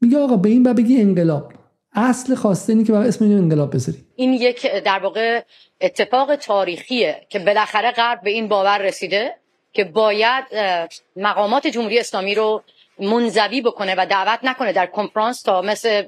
میگه 0.00 0.18
آقا 0.18 0.36
به 0.36 0.48
این 0.48 0.62
با 0.62 0.72
بگی 0.72 1.00
انقلاب. 1.00 1.52
اصل 1.92 2.34
خواسته 2.34 2.72
اینه 2.72 2.84
که 2.84 2.92
با 2.92 2.98
اسم 2.98 3.24
این 3.24 3.38
انقلاب 3.38 3.74
بذاری. 3.74 3.98
این 4.16 4.32
یک 4.32 4.66
در 4.84 4.98
واقع 4.98 5.42
اتفاق 5.80 6.36
تاریخیه 6.36 7.26
که 7.28 7.38
بالاخره 7.38 7.90
غرب 7.90 8.20
به 8.22 8.30
این 8.30 8.48
باور 8.48 8.78
رسیده. 8.78 9.34
که 9.76 9.84
باید 9.84 10.44
مقامات 11.16 11.66
جمهوری 11.66 11.98
اسلامی 11.98 12.34
رو 12.34 12.62
منزوی 12.98 13.60
بکنه 13.60 13.94
و 13.98 14.06
دعوت 14.06 14.38
نکنه 14.42 14.72
در 14.72 14.86
کنفرانس 14.86 15.42
تا 15.42 15.62
مثل 15.62 16.04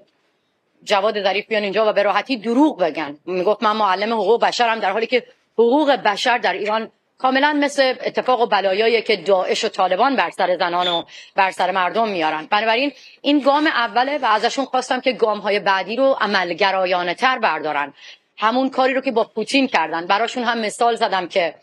جواد 0.82 1.22
ظریف 1.22 1.46
بیان 1.46 1.62
اینجا 1.62 1.90
و 1.90 1.92
به 1.92 2.02
راحتی 2.02 2.36
دروغ 2.36 2.78
بگن. 2.78 3.18
می‌گفت 3.26 3.62
من 3.62 3.76
معلم 3.76 4.12
حقوق 4.12 4.40
بشرم 4.44 4.80
در 4.80 4.92
حالی 4.92 5.06
که 5.06 5.26
حقوق 5.54 5.90
بشر 5.90 6.38
در 6.38 6.52
ایران 6.52 6.90
کاملا 7.18 7.52
مثل 7.52 7.94
اتفاق 8.00 8.40
و 8.40 8.46
بلایایی 8.46 9.02
که 9.02 9.16
داعش 9.16 9.64
و 9.64 9.68
طالبان 9.68 10.16
بر 10.16 10.30
سر 10.30 10.56
زنان 10.56 10.88
و 10.88 11.02
بر 11.34 11.50
سر 11.50 11.70
مردم 11.70 12.08
میارن. 12.08 12.46
بنابراین 12.50 12.92
این 13.22 13.40
گام 13.40 13.66
اوله 13.66 14.18
و 14.18 14.24
ازشون 14.24 14.64
خواستم 14.64 15.00
که 15.00 15.12
گام 15.12 15.38
های 15.38 15.58
بعدی 15.58 15.96
رو 15.96 16.16
عملگرایانه 16.20 17.14
تر 17.14 17.38
بردارن. 17.38 17.94
همون 18.38 18.70
کاری 18.70 18.94
رو 18.94 19.00
که 19.00 19.12
با 19.12 19.24
پوتین 19.24 19.66
کردن. 19.66 20.06
براشون 20.06 20.44
هم 20.44 20.58
مثال 20.58 20.94
زدم 20.94 21.28
که 21.28 21.54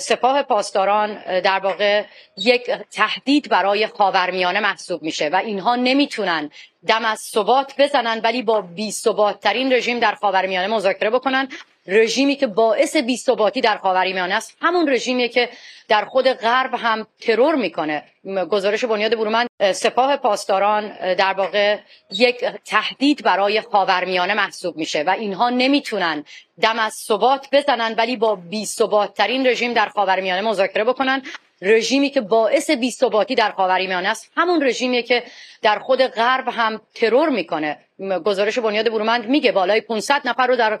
سپاه 0.00 0.42
پاسداران 0.42 1.40
در 1.40 1.58
واقع 1.58 2.04
یک 2.36 2.70
تهدید 2.70 3.48
برای 3.48 3.86
خاورمیانه 3.86 4.60
محسوب 4.60 5.02
میشه 5.02 5.28
و 5.28 5.36
اینها 5.36 5.76
نمی‌تونن 5.76 6.50
دم 6.86 7.04
از 7.04 7.20
ثبات 7.20 7.74
بزنن 7.78 8.20
ولی 8.24 8.42
با 8.42 8.60
بی 8.60 8.90
ثبات 8.90 9.40
ترین 9.40 9.72
رژیم 9.72 9.98
در 9.98 10.14
خاورمیانه 10.14 10.66
مذاکره 10.66 11.10
بکنن. 11.10 11.48
رژیمی 11.88 12.36
که 12.36 12.46
باعث 12.46 12.96
بی‌ثباتی 12.96 13.60
در 13.60 13.76
خاورمیانه 13.78 14.34
است. 14.34 14.56
همون 14.62 14.88
رژیمی 14.88 15.28
که 15.28 15.48
در 15.88 16.04
خود 16.04 16.28
غرب 16.28 16.74
هم 16.74 17.06
ترور 17.20 17.54
می‌کنه. 17.54 18.04
گزارش 18.50 18.84
بنیاد 18.84 19.14
برومند 19.14 19.48
سپاه 19.72 20.16
پاسداران 20.16 21.14
در 21.14 21.32
واقع 21.32 21.78
یک 22.10 22.44
تهدید 22.64 23.22
برای 23.22 23.60
خاورمیانه 23.60 24.34
محسوب 24.34 24.76
میشه 24.76 25.02
و 25.02 25.10
اینها 25.10 25.50
نمی‌تونن 25.50 26.24
دم 26.60 26.78
از 26.78 26.94
ثبات 26.94 27.46
بزنن 27.52 27.94
ولی 27.98 28.16
با 28.16 28.34
بی 28.34 28.66
ترین 29.14 29.46
رژیم 29.46 29.72
در 29.72 29.88
خاورمیانه 29.88 30.40
مذاکره 30.40 30.84
بکنن. 30.84 31.22
رژیمی 31.62 32.10
که 32.10 32.20
باعث 32.20 32.70
بی‌ثباتی 32.70 33.34
در 33.34 33.50
خاورمیانه 33.50 34.08
است. 34.08 34.32
همون 34.36 34.62
رژیمی 34.62 35.02
که 35.02 35.22
در 35.62 35.78
خود 35.78 36.02
غرب 36.06 36.48
هم 36.48 36.80
ترور 36.94 37.28
می‌کنه. 37.28 37.78
گزارش 38.24 38.58
بنیاد 38.58 38.88
برومند 38.90 39.28
میگه 39.28 39.52
بالای 39.52 39.80
500 39.80 40.28
نفر 40.28 40.46
رو 40.46 40.56
در 40.56 40.80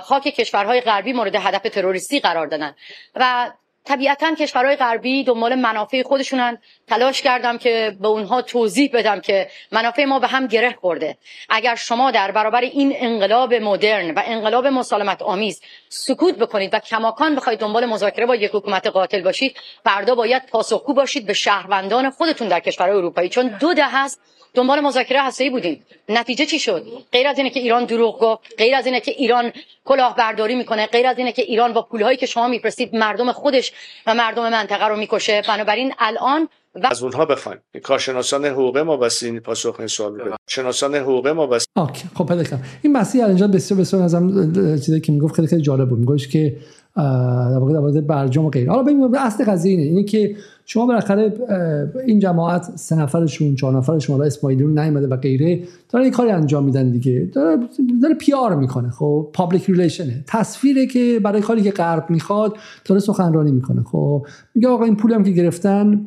خاک 0.00 0.22
کشورهای 0.22 0.80
غربی 0.80 1.12
مورد 1.12 1.34
هدف 1.34 1.62
تروریستی 1.62 2.20
قرار 2.20 2.46
دادن. 2.46 2.74
و 3.14 3.50
طبیعتا 3.88 4.34
کشورهای 4.34 4.76
غربی 4.76 5.24
دنبال 5.24 5.54
منافع 5.54 6.02
خودشونن. 6.02 6.58
تلاش 6.86 7.22
کردم 7.22 7.58
که 7.58 7.96
به 8.00 8.08
اونها 8.08 8.42
توضیح 8.42 8.90
بدم 8.94 9.20
که 9.20 9.48
منافع 9.72 10.04
ما 10.04 10.18
به 10.18 10.26
هم 10.26 10.46
گره 10.46 10.76
خورده. 10.80 11.16
اگر 11.48 11.74
شما 11.74 12.10
در 12.10 12.30
برابر 12.30 12.60
این 12.60 12.92
انقلاب 12.96 13.54
مدرن 13.54 14.10
و 14.10 14.22
انقلاب 14.24 14.66
مسالمت 14.66 15.22
آمیز 15.22 15.60
سکوت 15.88 16.34
بکنید 16.34 16.74
و 16.74 16.78
کماکان 16.78 17.34
بخواید 17.34 17.58
دنبال 17.58 17.86
مذاکره 17.86 18.26
با 18.26 18.36
یک 18.36 18.50
حکومت 18.54 18.86
قاتل 18.86 19.22
باشید 19.22 19.56
فردا 19.84 20.14
باید 20.14 20.46
پاسخگو 20.46 20.94
باشید 20.94 21.26
به 21.26 21.32
شهروندان 21.32 22.10
خودتون 22.10 22.48
در 22.48 22.60
کشورهای 22.60 22.96
اروپایی. 22.96 23.28
چون 23.28 23.48
دو 23.60 23.74
ده 23.74 23.88
هست 23.88 24.20
دنبال 24.54 24.80
مذاکره 24.80 25.22
هسته‌ای 25.22 25.50
بودیم. 25.50 25.82
نتیجه 26.08 26.46
چی 26.46 26.58
شد؟ 26.58 26.86
غیر 27.12 27.26
از 27.28 27.38
اینه 27.38 27.50
که 27.50 27.60
ایران 27.60 27.84
دروغ 27.84 28.20
گفت 28.20 28.54
غیر 28.58 28.74
از 28.74 28.86
اینه 28.86 29.00
که 29.00 29.10
ایران 29.10 29.52
کلاهبرداری 29.84 30.54
می‌کنه 30.54 30.86
غیر 30.86 31.06
از 31.06 31.18
اینه 31.18 31.32
که 31.32 31.42
ایران 31.42 31.72
با 31.72 31.82
پولهایی 31.82 32.16
که 32.16 32.26
شما 32.26 32.48
میفرستید 32.48 32.94
مردم 32.94 33.32
خودش 33.32 33.72
و 34.06 34.14
مردم 34.14 34.50
منطقه 34.50 34.88
رو 34.88 34.96
می‌کشه. 34.96 35.42
بنابراین 35.48 35.92
الان 35.98 36.48
و... 36.74 36.86
از 36.90 37.02
اونها 37.02 37.24
بخوایم. 37.24 37.58
کارشناسان 37.82 38.44
حقوق 38.44 38.78
ما 38.78 38.96
بس 38.96 39.22
این 39.22 39.40
پاسخ 39.40 39.76
این 39.78 39.88
سوال 39.88 40.12
بده 40.12 40.36
شناسان 40.48 40.94
حقوق 40.94 41.28
ما 41.28 41.46
بس 41.46 41.66
اوکی 41.76 42.04
خب 42.14 42.26
پیدا 42.26 42.58
این 42.82 42.92
مسیح 42.92 43.24
اینجا 43.24 43.48
بسیار 43.48 43.80
بسیار 43.80 44.02
ازم 44.02 44.52
چیزی 44.76 45.00
که 45.00 45.12
می‌گفت 45.12 45.34
خیلی 45.34 45.48
خیلی 45.48 45.62
جالب 45.62 45.88
بود. 45.88 45.98
میگوش 45.98 46.28
که 46.28 46.56
در 46.98 47.58
واقع 47.58 48.00
برجام 48.00 48.44
و 48.44 48.50
غیره. 48.50 48.70
حالا 48.70 48.82
ببینیم 48.82 49.14
اصل 49.14 49.44
قضیه 49.44 49.72
اینه. 49.72 49.82
اینه 49.82 50.02
که 50.02 50.36
شما 50.64 50.86
بالاخره 50.86 51.32
این 52.06 52.18
جماعت 52.18 52.62
سه 52.76 52.96
نفرشون 52.96 53.54
چهار 53.54 53.76
نفرشون 53.76 54.16
حالا 54.16 54.26
اسماعیلیون 54.26 54.78
نیومده 54.78 55.06
و 55.06 55.16
غیره 55.16 55.60
دارن 55.88 56.04
این 56.04 56.12
کاری 56.12 56.30
انجام 56.30 56.64
میدن 56.64 56.90
دیگه. 56.90 57.30
داره, 57.34 57.62
داره 58.02 58.14
PR 58.14 58.54
می‌کنه. 58.54 58.90
خب 58.90 59.30
public 59.32 59.64
relation 59.64 60.17
ه 60.17 60.24
تصویره 60.26 60.86
که 60.86 61.20
برای 61.24 61.40
کاری 61.40 61.62
که 61.62 61.70
غرب 61.70 62.10
می‌خواد 62.10 62.56
داره 62.84 63.00
سخنرانی 63.00 63.52
می‌کنه. 63.52 63.82
خب 63.82 64.26
میگه 64.54 64.68
آقا 64.68 64.84
این 64.84 64.96
پولی 64.96 65.14
هم 65.14 65.24
که 65.24 65.30
گرفتن 65.30 66.06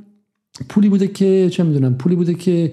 پولی 0.69 0.89
بوده 0.89 1.07
که 1.07 1.49
چه 1.51 1.63
می‌دونم 1.63 1.93
پولی 1.93 2.15
بوده 2.15 2.33
که 2.33 2.71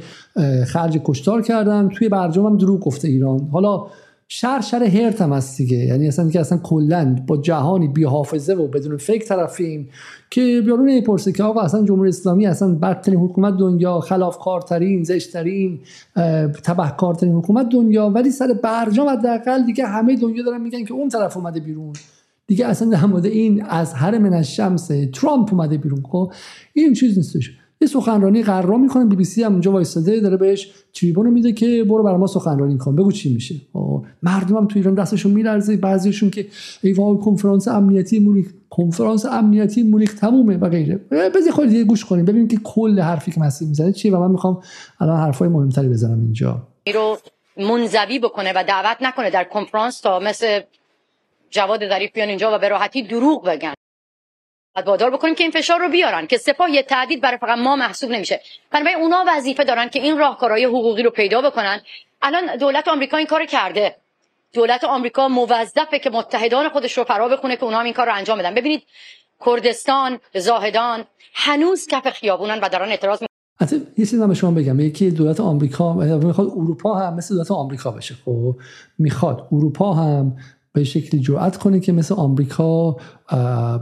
خرج 0.67 1.01
کشتار 1.05 1.43
کردن 1.43 1.89
توی 1.89 2.09
برجام 2.09 2.47
هم 2.47 2.57
دروغ 2.57 2.81
گفته 2.81 3.09
ایران. 3.09 3.49
حالا 3.53 3.87
شهر 4.31 4.61
شهر 4.61 4.83
هرت 4.83 5.23
هم 5.23 5.33
هست 5.33 5.59
دیگه. 5.59 5.77
یعنی 5.77 6.09
اصلا 6.09 6.31
که 6.31 6.41
اصلا 6.41 6.59
کلا 6.59 7.17
با 7.27 7.37
جهانی 7.37 7.89
بی 7.89 8.05
حافظه 8.05 8.55
و 8.55 8.67
بدون 8.67 8.97
فکر 8.97 9.25
طرفیم 9.25 9.89
که 10.31 10.63
بیارو 10.65 10.83
نمی‌پرسه 10.83 11.33
که 11.33 11.43
آقا 11.43 11.61
اصلا 11.61 11.85
جمهوری 11.85 12.09
اسلامی 12.09 12.47
اصلا 12.47 12.75
بدترین 12.75 13.19
حکومت 13.19 13.57
دنیا 13.57 14.01
خلافکارترین 14.01 15.05
زشترین 15.05 15.81
تبهکارترین 16.65 17.33
حکومت 17.33 17.69
دنیا. 17.69 18.11
ولی 18.11 18.31
سر 18.31 18.55
برجام 18.63 19.09
حداقل 19.09 19.67
دیگه 19.67 19.87
همه 19.87 20.17
دنیا 20.17 20.45
دارن 20.45 20.61
میگن 20.61 20.85
که 20.85 20.95
اون 20.95 21.09
طرف 21.09 21.37
اومده 21.37 21.61
بیرون. 21.61 21.93
دیگه 22.47 22.67
اصلا 22.67 22.91
در 22.91 23.05
مورد 23.07 23.27
این 23.27 23.63
از 23.65 23.93
هر 23.93 24.19
من 24.19 24.35
الشمس 24.35 24.91
ترامپ 25.13 25.55
اومده 25.55 25.79
بیرون 25.79 26.03
خب؟ 26.11 26.33
این 26.73 26.95
چیز 26.95 27.17
نیستش. 27.17 27.58
یه 27.81 27.89
سخنرانی 27.89 28.43
قرار 28.43 28.77
می‌کنه 28.77 29.05
بی 29.05 29.17
بی 29.17 29.25
سی 29.25 29.43
هم 29.43 29.53
اونجا 29.53 29.73
وایساده 29.73 30.21
داره 30.21 30.37
بهش 30.37 30.73
تریبون 30.95 31.31
میده 31.31 31.53
که 31.53 31.85
برو 31.85 32.03
برای 32.03 32.17
ما 32.17 32.27
سخنرانی 32.27 32.79
کن 32.79 32.97
بگو 32.97 33.13
چی 33.13 33.35
میشه. 33.35 33.55
خب، 33.73 34.05
مردم 34.23 34.57
هم 34.57 34.67
تو 34.67 34.79
ایران 34.79 34.95
دستشون 34.95 35.33
میلرزه. 35.33 35.77
بعضیشون 35.77 36.31
که 36.31 36.47
ای 36.83 36.93
وای 36.93 37.19
کنفرانس 37.19 37.69
امنیتی 37.69 38.19
مونیخ 38.19 38.53
کنفرانس 38.71 39.27
امنیتی 39.27 39.83
مونیخ 39.83 40.15
تمومه 40.15 40.57
و 40.57 40.69
غیره. 40.69 40.97
بذار 41.35 41.53
خود 41.53 41.69
دیگه 41.69 41.85
گوش 41.85 42.05
کنیم. 42.05 42.25
ببینیم 42.25 42.49
که 42.49 42.57
کل 42.65 43.01
حرفی 43.01 43.31
که 43.31 43.41
مسیح 43.41 43.69
می‌زنه 43.69 43.93
چیه 43.93 44.17
و 44.17 44.21
من 44.21 44.31
می‌خوام 44.31 44.63
الان 45.01 45.21
حرفای 45.21 45.49
مهمتری 45.49 45.89
بزنم 45.89 46.21
اینجا. 46.21 46.63
رو 46.95 47.19
منزوی 47.57 48.19
بکنه 48.19 48.53
و 48.57 48.65
دعوت 48.69 48.97
نکنه 49.01 49.31
در 49.31 49.45
کنفرانس 49.45 50.01
تا 50.01 50.19
مثل 50.19 50.61
جواد 51.51 51.89
ظریف 51.89 52.13
بیان 52.13 52.29
اینجا 52.29 52.51
و 52.57 52.59
به 52.59 52.69
راحتی 52.69 53.03
دروغ 53.03 53.45
بگن. 53.47 53.73
وادار 54.87 55.11
بکنیم 55.11 55.35
که 55.35 55.45
این 55.45 55.51
فشار 55.51 55.81
رو 55.81 55.89
بیارن 55.89 56.27
که 56.27 56.37
سپاه 56.37 56.71
یه 56.71 56.83
تعدید 56.83 57.21
برای 57.21 57.39
فقط 57.39 57.59
ما 57.59 57.77
محسوب 57.77 58.11
نمیشه. 58.11 58.41
بنابراین 58.71 58.99
اونا 58.99 59.25
وظیفه 59.29 59.65
دارن 59.65 59.89
که 59.89 60.03
این 60.03 60.19
راهکارهای 60.19 60.65
حقوقی 60.65 61.03
رو 61.03 61.11
پیدا 61.11 61.43
بکنن. 61.43 61.81
الان 62.23 62.57
دولت 62.57 62.89
آمریکا 62.89 63.17
این 63.17 63.27
کار 63.27 63.45
کرده. 63.45 63.97
دولت 64.53 64.85
آمریکا 64.85 65.29
موظفه 65.29 65.99
که 65.99 66.11
متحدان 66.11 66.69
خودش 66.69 66.99
رو 66.99 67.05
فرا 67.05 67.29
بخونه 67.29 67.57
که 67.57 67.65
اونا 67.65 67.79
هم 67.79 67.85
این 67.85 67.95
کار 67.95 68.07
رو 68.07 68.15
انجام 68.15 68.39
بدن. 68.39 68.55
ببینید 68.55 68.83
کردستان 69.47 70.19
زاهدان 70.35 71.05
هنوز 71.35 71.87
کف 71.87 72.11
خیابونن 72.11 72.61
و 72.61 72.69
دارن 72.69 72.89
اعتراض 72.89 73.23
حتی 73.61 73.77
یه 73.77 74.05
چیزی 74.05 74.17
من 74.17 74.29
به 74.29 74.35
شما 74.35 74.51
بگم. 74.51 74.81
یکی 74.81 75.11
دولت 75.11 75.41
آمریکا 75.41 75.93
می‌خواد 75.93 76.49
اروپا 76.49 76.95
هم 76.95 77.15
مثل 77.15 77.35
دولت 77.35 77.51
آمریکا 77.51 77.91
بشه. 77.91 78.15
خب 78.25 78.55
می‌خواد 78.99 79.49
اروپا 79.53 79.93
هم 79.93 80.37
به 80.79 80.85
شکلی 80.85 81.21
جرأت 81.21 81.57
کنه 81.57 81.81
که 81.81 81.93
مثل 81.93 82.15
آمریکا 82.15 82.97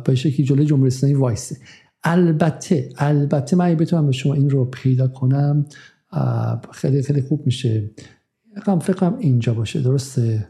به 0.05 0.15
شکلی 0.15 0.47
جلوی 0.47 0.65
جمهوری 0.65 0.87
اسلامی 0.87 1.15
وایسه. 1.15 1.57
البته 2.05 2.89
البته 2.97 3.57
من 3.57 3.75
بتونم 3.75 4.07
به 4.07 4.13
شما 4.13 4.35
این 4.35 4.51
رو 4.51 4.65
پیدا 4.65 5.09
کنم 5.09 5.67
خیلی 6.73 7.03
خیلی 7.03 7.23
خوب 7.23 7.47
میشه. 7.47 7.91
فکر 8.63 8.79
فکرم 8.79 9.17
اینجا 9.19 9.55
باشه. 9.55 9.81
درسته؟ 9.81 10.49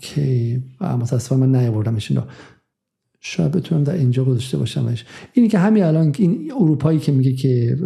که 0.00 0.62
متاسفانه 0.80 1.46
من 1.46 1.56
نیاوردمش 1.58 2.10
اینا 2.10 2.26
شاید 3.22 3.52
بتونم 3.52 3.84
در 3.84 3.94
اینجا 3.94 4.24
گذاشته 4.24 4.58
باشمش. 4.58 5.04
اینی 5.32 5.48
که 5.48 5.58
همین 5.58 5.82
الان 5.82 6.14
این 6.18 6.52
اروپایی 6.56 6.98
که 6.98 7.12
میگه 7.12 7.32
که 7.32 7.76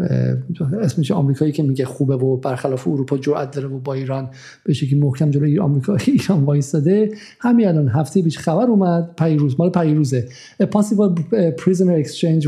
اسمش 0.83 1.11
آمریکایی 1.11 1.53
که 1.53 1.63
میگه 1.63 1.85
خوبه 1.85 2.17
و 2.17 2.37
برخلاف 2.37 2.89
اروپا 2.89 3.19
جرأت 3.19 3.51
داره 3.51 3.69
و 3.69 3.79
با 3.79 3.95
ایران 3.95 4.31
به 4.65 4.73
شکلی 4.73 5.01
محکم 5.01 5.31
جلوی 5.31 5.59
آمریکا 5.59 5.97
ایران 6.07 6.45
وایساده 6.45 7.11
همین 7.41 7.69
الان 7.69 7.89
هفته 7.89 8.23
پیش 8.23 8.39
خبر 8.39 8.65
اومد 8.65 9.15
پیروز 9.19 9.57
مال 9.59 9.71
پیروزه. 9.71 10.29
A 10.63 10.67
possible 10.67 11.23
prisoner 11.63 12.05
exchange 12.05 12.47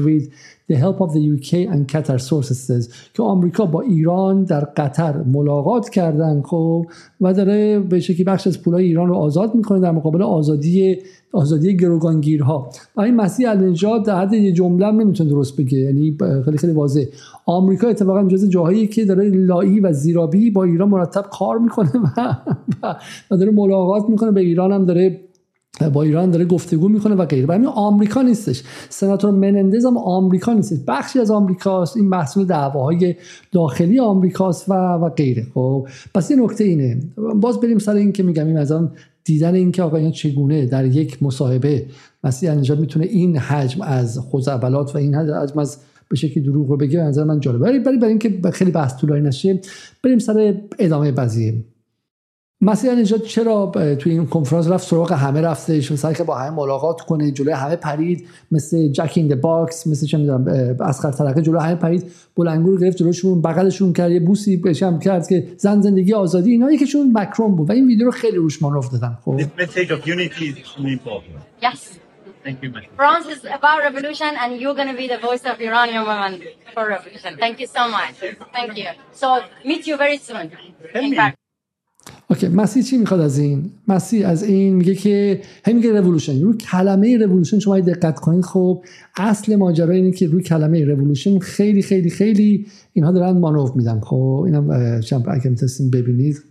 the 0.68 0.76
help 0.76 1.00
of 1.00 1.12
the 1.12 1.22
UK 1.34 1.50
and 1.72 1.86
Qatar 1.92 2.20
sources 2.20 2.88
که 3.14 3.22
آمریکا 3.22 3.66
با 3.66 3.80
ایران 3.80 4.44
در 4.44 4.60
قطر 4.64 5.22
ملاقات 5.22 5.88
کردن 5.88 6.42
خب 6.42 6.86
و 7.20 7.34
داره 7.34 7.80
به 7.80 8.00
شکلی 8.00 8.24
بخش 8.24 8.46
از 8.46 8.62
پولای 8.62 8.84
ایران 8.84 9.08
رو 9.08 9.14
آزاد 9.14 9.54
می‌کنه 9.54 9.80
در 9.80 9.90
مقابل 9.90 10.22
آزادی 10.22 10.98
آزادی 11.32 11.76
گروگانگیرها. 11.76 12.70
و 12.96 13.00
این 13.00 13.14
مسیح 13.14 13.50
النژاد 13.50 14.04
در 14.04 14.20
حد 14.20 14.32
یه 14.32 14.52
جمله 14.52 14.90
نمی‌تونه 14.90 15.30
درست 15.30 15.56
بگه 15.56 15.78
یعنی 15.78 16.16
خیلی 16.44 16.58
خیلی 16.58 16.72
واضح 16.72 17.04
آمریکا 17.46 17.88
اتفاقا 17.88 18.24
جز 18.24 18.48
جاهایی 18.48 18.86
که 18.86 19.04
داره 19.04 19.28
لایی 19.28 19.80
و 19.80 19.92
زیرابی 19.92 20.50
با 20.50 20.64
ایران 20.64 20.88
مرتب 20.88 21.24
کار 21.32 21.58
می‌کنه 21.58 21.90
و, 22.16 22.36
و 23.30 23.36
داره 23.36 23.50
ملاقات 23.50 24.08
می‌کنه. 24.08 24.30
به 24.30 24.40
ایران 24.40 24.72
هم 24.72 24.84
داره 24.84 25.20
با 25.92 26.02
ایران 26.02 26.30
داره 26.30 26.44
گفتگو 26.44 26.88
می‌کنه 26.88 27.14
و 27.14 27.24
غیره. 27.24 27.54
همین 27.54 27.66
آمریکا 27.66 28.22
نیستش. 28.22 28.62
سناتور 28.88 29.30
منندز 29.30 29.84
هم 29.84 29.98
آمریکا 29.98 30.52
نیستش. 30.52 30.78
بخشی 30.88 31.18
از 31.18 31.30
آمریکاست. 31.30 31.96
این 31.96 32.08
محصول 32.08 32.46
دعواهای 32.46 33.14
داخلی 33.52 34.00
آمریکاست 34.00 34.68
و 34.68 34.72
و 34.74 35.08
غیره. 35.08 35.46
خب. 35.54 35.86
پس 36.14 36.30
این 36.30 36.40
نکته 36.40 36.64
اینه. 36.64 37.00
باز 37.40 37.60
بریم 37.60 37.78
سر 37.78 37.94
این 37.94 38.12
که 38.12 38.22
میگم 38.22 38.46
این 38.46 38.58
از 38.58 38.72
دیدن 39.24 39.54
اینکه 39.54 39.94
این 39.94 40.10
چگونه 40.10 40.66
در 40.66 40.84
یک 40.84 41.22
مصاحبه 41.22 41.86
مسیح 42.24 42.54
نژاد 42.54 42.80
می‌تونه 42.80 43.06
این 43.06 43.36
حجم 43.36 43.82
از 43.82 44.20
خزعبلات 44.32 44.94
و 44.94 44.98
این 44.98 45.14
حجم 45.14 45.58
از 45.58 45.78
به 46.08 46.16
شکلی 46.16 46.44
دروغ 46.44 46.68
رو 46.68 46.76
بگه 46.76 47.00
نظر 47.00 47.24
من 47.24 47.40
جالبه. 47.40 47.64
برای 47.64 47.78
برای 47.78 48.08
اینکه 48.08 48.50
خیلی 48.50 48.70
بحث 48.70 48.96
طولانی 48.96 49.20
نشه 49.20 49.60
بریم 50.04 50.18
سر 50.18 50.54
ادامه 50.78 51.10
قضیه 51.10 51.54
مسیح 52.60 52.92
نجات 52.92 53.22
چرا 53.22 53.72
توی 53.98 54.12
این 54.12 54.26
کنفرانس 54.26 54.68
رفت 54.68 54.88
سراغ 54.88 55.12
همه 55.12 55.40
رفتش 55.40 55.92
سعی 55.92 56.14
که 56.14 56.24
با 56.24 56.34
همه 56.34 56.50
ملاقات 56.50 57.00
کنه 57.00 57.30
جلوی 57.30 57.52
همه 57.52 57.76
پرید 57.76 58.28
مثل 58.52 58.88
jack 58.88 59.12
in 59.14 59.40
box 59.40 59.86
مثل 59.86 60.06
چه 60.06 60.18
می‌دونم 60.18 60.76
اسخر 60.80 61.10
ترقه 61.10 61.42
جلوی 61.42 61.60
همه 61.60 61.74
پرید 61.74 62.12
بلندگو 62.36 62.70
رو 62.70 62.78
گرفت 62.78 62.96
جلوشون 62.96 63.42
بغلشون 63.42 63.92
کرد 63.92 64.10
یه 64.10 64.20
بوسی 64.20 64.56
بهشم 64.56 64.98
کرد 64.98 65.28
که 65.28 65.46
زن 65.56 65.80
زندگی 65.80 66.14
آزادی 66.14 66.50
اینا 66.50 66.72
یکیشون 66.72 67.10
مکرون 67.14 67.56
بود 67.56 67.70
و 67.70 67.72
این 67.72 67.86
ویدیو 67.86 68.06
رو 68.06 68.12
خیلی 68.12 68.36
روش 68.36 68.62
مانور 68.62 68.84
دادن 68.92 69.18
خب 69.24 69.40
This 69.40 69.62
message 69.62 69.90
of 69.90 70.06
unity 70.06 70.44
is 70.44 70.78
really 70.78 70.92
important. 70.92 71.36
Yes. 71.62 71.98
Thank 72.44 72.62
you, 72.62 72.70
France 72.96 73.26
is 73.34 73.44
about 73.58 73.78
revolution, 73.88 74.32
and 74.42 74.50
you're 74.60 74.76
going 74.80 74.92
to 74.94 74.98
be 75.02 75.08
the 75.14 75.20
voice 75.28 75.44
of 75.50 75.54
Iranian 75.68 76.04
women 76.10 76.32
for 76.74 76.84
revolution. 76.96 77.30
Thank 77.44 77.56
you 77.62 77.68
so 77.78 77.84
much. 77.96 78.14
Thank 78.56 78.72
you. 78.80 78.90
So 79.22 79.26
meet 79.70 79.82
you 79.88 79.96
very 80.04 80.18
soon. 80.26 80.46
okay 82.30 82.48
مسیح 82.48 82.82
چی 82.82 82.98
می‌خواد 82.98 83.20
از 83.20 83.38
این؟ 83.38 83.70
مسیح 83.88 84.28
از 84.28 84.42
این 84.42 84.74
میگه 84.74 84.94
که 84.94 85.40
هم 85.64 85.76
میگه 85.76 86.00
رولوشن 86.00 86.42
رو 86.42 86.56
کلمه 86.56 87.16
رولوشن 87.16 87.58
شما 87.58 87.80
دقت 87.80 88.20
کنید 88.20 88.44
خب 88.44 88.82
اصل 89.16 89.56
ماجرا 89.56 89.94
اینه 89.94 90.10
که 90.10 90.26
روی 90.26 90.42
کلمه 90.42 90.84
رولوشن 90.84 91.38
خیلی 91.38 91.82
خیلی 91.82 92.10
خیلی 92.10 92.66
اینها 92.92 93.12
دارن 93.12 93.38
مانور 93.38 93.72
میدن. 93.74 94.00
خب 94.00 94.42
اینم 94.46 94.70
اگه 95.28 95.50
می‌تونستیم 95.50 95.90
ببینید. 95.90 96.42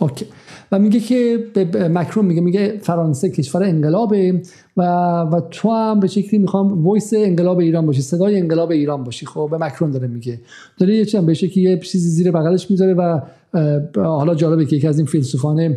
okay. 0.00 0.26
و 0.72 0.78
میگه 0.78 1.00
که 1.00 1.44
مکرون 1.90 2.24
میگه 2.24 2.40
میگه 2.40 2.78
فرانسه 2.82 3.30
کشور 3.30 3.62
انقلابه 3.62 4.42
و 4.76 4.82
و 5.20 5.40
تو 5.50 5.70
هم 5.70 6.00
به 6.00 6.06
شکلی 6.06 6.38
می‌خوام 6.38 6.84
voice 6.84 7.12
انقلاب 7.16 7.58
ایران 7.58 7.86
باشی 7.86 8.02
صدای 8.02 8.40
انقلاب 8.40 8.70
ایران 8.70 9.04
باشی. 9.04 9.26
خب 9.26 9.48
به 9.50 9.58
مکرون 9.58 9.90
داره 9.90 10.08
میگه. 10.08 10.40
داره 10.78 10.94
یه 10.94 11.04
چند 11.04 11.26
به 11.26 11.34
شکلی 11.34 11.64
یه 11.64 11.78
چیزی 11.78 12.08
زیر 12.08 12.30
بغلش 12.30 12.70
می‌ذاره 12.70 12.94
و 12.94 13.20
حالا 13.96 14.34
جالبه 14.34 14.66
که 14.66 14.76
یکی 14.76 14.88
از 14.88 14.98
این 14.98 15.06
فیلسوفان 15.06 15.76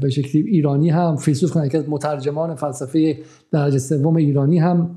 به 0.00 0.10
شکلی 0.10 0.42
ایرانی 0.42 0.90
هم 0.90 1.16
فیلسوف 1.16 1.50
کنه 1.50 1.70
از 1.74 1.84
مترجمان 1.88 2.54
فلسفه 2.54 3.18
درجه 3.52 3.78
سوم 3.78 4.16
ایرانی 4.16 4.58
هم 4.58 4.90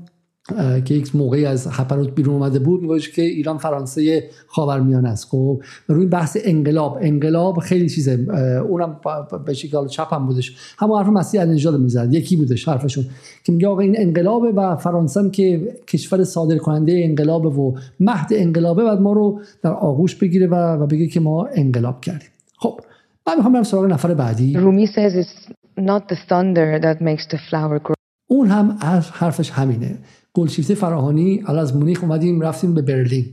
که 0.84 0.94
یک 0.94 1.16
موقعی 1.16 1.46
از 1.46 1.68
هپروت 1.70 2.14
بیرون 2.14 2.34
اومده 2.34 2.58
بود 2.58 2.82
میگوش 2.82 3.10
که 3.10 3.22
ایران 3.22 3.58
فرانسه 3.58 4.24
خاورمیانه 4.46 5.08
است. 5.08 5.28
خب 5.30 5.62
روی 5.88 6.06
بحث 6.06 6.36
انقلاب 6.44 6.98
انقلاب 7.00 7.58
خیلی 7.58 7.88
چیزه 7.88 8.26
اونم 8.68 9.00
به 9.46 9.54
شکل 9.54 9.86
چپ 9.86 10.14
هم 10.14 10.26
بودش. 10.26 10.56
همون 10.78 10.98
حرف 10.98 11.08
مسیح 11.08 11.44
نژاد 11.44 11.80
می‌زد. 11.80 12.14
یکی 12.14 12.36
بودش 12.36 12.68
حرفشون. 12.68 13.04
که 13.44 13.52
میگه 13.52 13.68
آقا 13.68 13.80
این 13.80 13.94
انقلابه 13.98 14.52
و 14.52 14.76
فرانسه 14.76 15.30
که 15.30 15.76
کشور 15.88 16.24
صادر 16.24 16.58
کننده 16.58 17.00
انقلاب 17.04 17.58
و 17.58 17.78
مهد 18.00 18.28
انقلابه 18.32 18.84
بعد 18.84 19.00
ما 19.00 19.12
رو 19.12 19.40
در 19.62 19.72
آغوش 19.72 20.14
بگیره 20.14 20.46
و, 20.46 20.54
و 20.54 20.86
بگه 20.86 21.06
که 21.06 21.20
ما 21.20 21.46
انقلاب 21.54 22.00
کردیم. 22.00 22.28
خب 22.58 22.80
من 23.26 23.36
می‌خوام 23.36 23.52
برم 23.52 23.62
سراغ 23.62 23.84
نفر 23.84 24.14
بعدی. 24.14 24.54
رومی 24.54 24.86
says 24.86 25.12
it's 25.24 25.52
not 25.78 26.02
the 26.12 26.16
thunder 26.28 26.80
that 26.82 27.00
makes 27.00 27.26
the 27.32 27.38
flower 27.50 27.78
grow. 27.88 27.94
اون 28.26 28.48
هم 28.48 28.78
حرفش 29.12 29.50
همینه. 29.50 29.98
گلشیفته 30.34 30.74
فراهانی 30.74 31.42
از 31.46 31.76
مونیخ 31.76 32.02
اومدیم 32.04 32.40
رفتیم 32.40 32.74
به 32.74 32.82
برلین. 32.82 33.26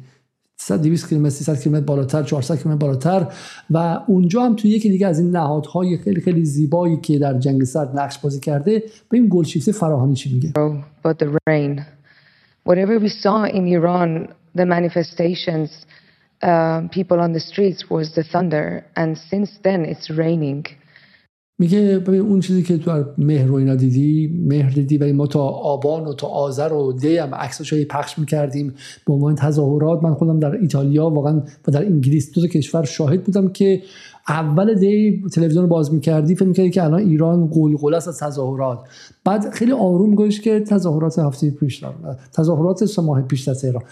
200 0.69 1.09
کیلومتر 1.09 1.29
300 1.29 1.59
کیلومتر 1.59 1.85
بالاتر 1.85 2.23
400 2.23 2.57
کیلومتر 2.57 2.85
بالاتر. 2.85 3.27
و 3.71 3.99
اونجا 4.07 4.43
هم 4.43 4.55
تو 4.55 4.67
یکی 4.67 4.89
دیگه 4.89 5.07
از 5.07 5.19
این 5.19 5.31
نهادهای 5.31 5.97
خیلی 5.97 6.21
خیلی 6.21 6.45
زیبایی 6.45 6.97
که 6.97 7.19
در 7.19 7.39
جنگ 7.39 7.63
سرد 7.63 7.99
نقش 7.99 8.19
بازی 8.19 8.39
کرده 8.39 8.83
به 9.09 9.17
این 9.17 9.27
گلشیفته 9.31 9.71
فراهانی 9.71 10.15
چی 10.15 10.33
میگه؟ 10.33 10.53
But 11.05 11.19
the 11.19 11.37
rain. 11.49 11.85
Whatever 12.65 12.99
we 12.99 13.09
saw 13.09 13.43
in 13.57 13.67
Iran 13.67 14.09
the 14.57 14.65
manifestations 14.65 15.69
uh, 16.41 16.81
people 16.97 17.19
on 17.19 17.31
the 17.33 17.39
streets 17.39 17.89
was 17.89 18.13
the 18.15 18.23
thunder. 18.23 18.85
And 18.95 19.17
since 19.17 19.49
then 19.63 19.85
it's 19.85 20.09
raining. 20.09 20.65
میگه 21.59 21.99
ببین 21.99 22.21
اون 22.21 22.39
چیزی 22.39 22.63
که 22.63 22.77
تو 22.77 23.03
مهر 23.17 23.51
و 23.51 23.55
اینا 23.55 23.75
دیدی 23.75 24.41
مهر 24.47 24.69
دیدی 24.69 24.97
ولی 24.97 25.11
ما 25.11 25.27
تا 25.27 25.43
آبان 25.43 26.05
و 26.05 26.13
تا 26.13 26.27
آذر 26.27 26.73
و 26.73 26.93
دی 26.93 27.17
هم 27.17 27.35
عکسش 27.35 27.73
پخش 27.73 28.19
می‌کردیم. 28.19 28.73
به 29.05 29.13
عنوان 29.13 29.35
تظاهرات 29.35 30.03
من 30.03 30.13
خودم 30.13 30.39
در 30.39 30.51
ایتالیا 30.51 31.09
واقعا 31.09 31.41
و 31.67 31.71
در 31.71 31.85
انگلیس 31.85 32.31
دو 32.31 32.47
کشور 32.47 32.83
شاهد 32.83 33.23
بودم 33.23 33.47
که 33.47 33.81
اول 34.29 34.73
دی 34.73 35.23
تلویزیون 35.33 35.63
رو 35.63 35.69
باز 35.69 35.93
می‌کردی 35.93 36.35
فکر 36.35 36.45
می‌کردی 36.45 36.69
که 36.69 36.83
الان 36.83 36.99
ایران 36.99 37.47
قلقل 37.47 37.93
است 37.93 38.07
از 38.07 38.19
تظاهرات. 38.19 38.79
بعد 39.23 39.49
خیلی 39.49 39.71
آروم 39.71 40.15
گوش 40.15 40.41
که 40.41 40.59
تظاهرات 40.59 41.19
هفته 41.19 41.49
پیش 41.49 41.83
تظاهرات 42.33 42.85
سه 42.85 43.01
ماه 43.01 43.21
پیش 43.21 43.47
در 43.47 43.53
تهران. 43.53 43.83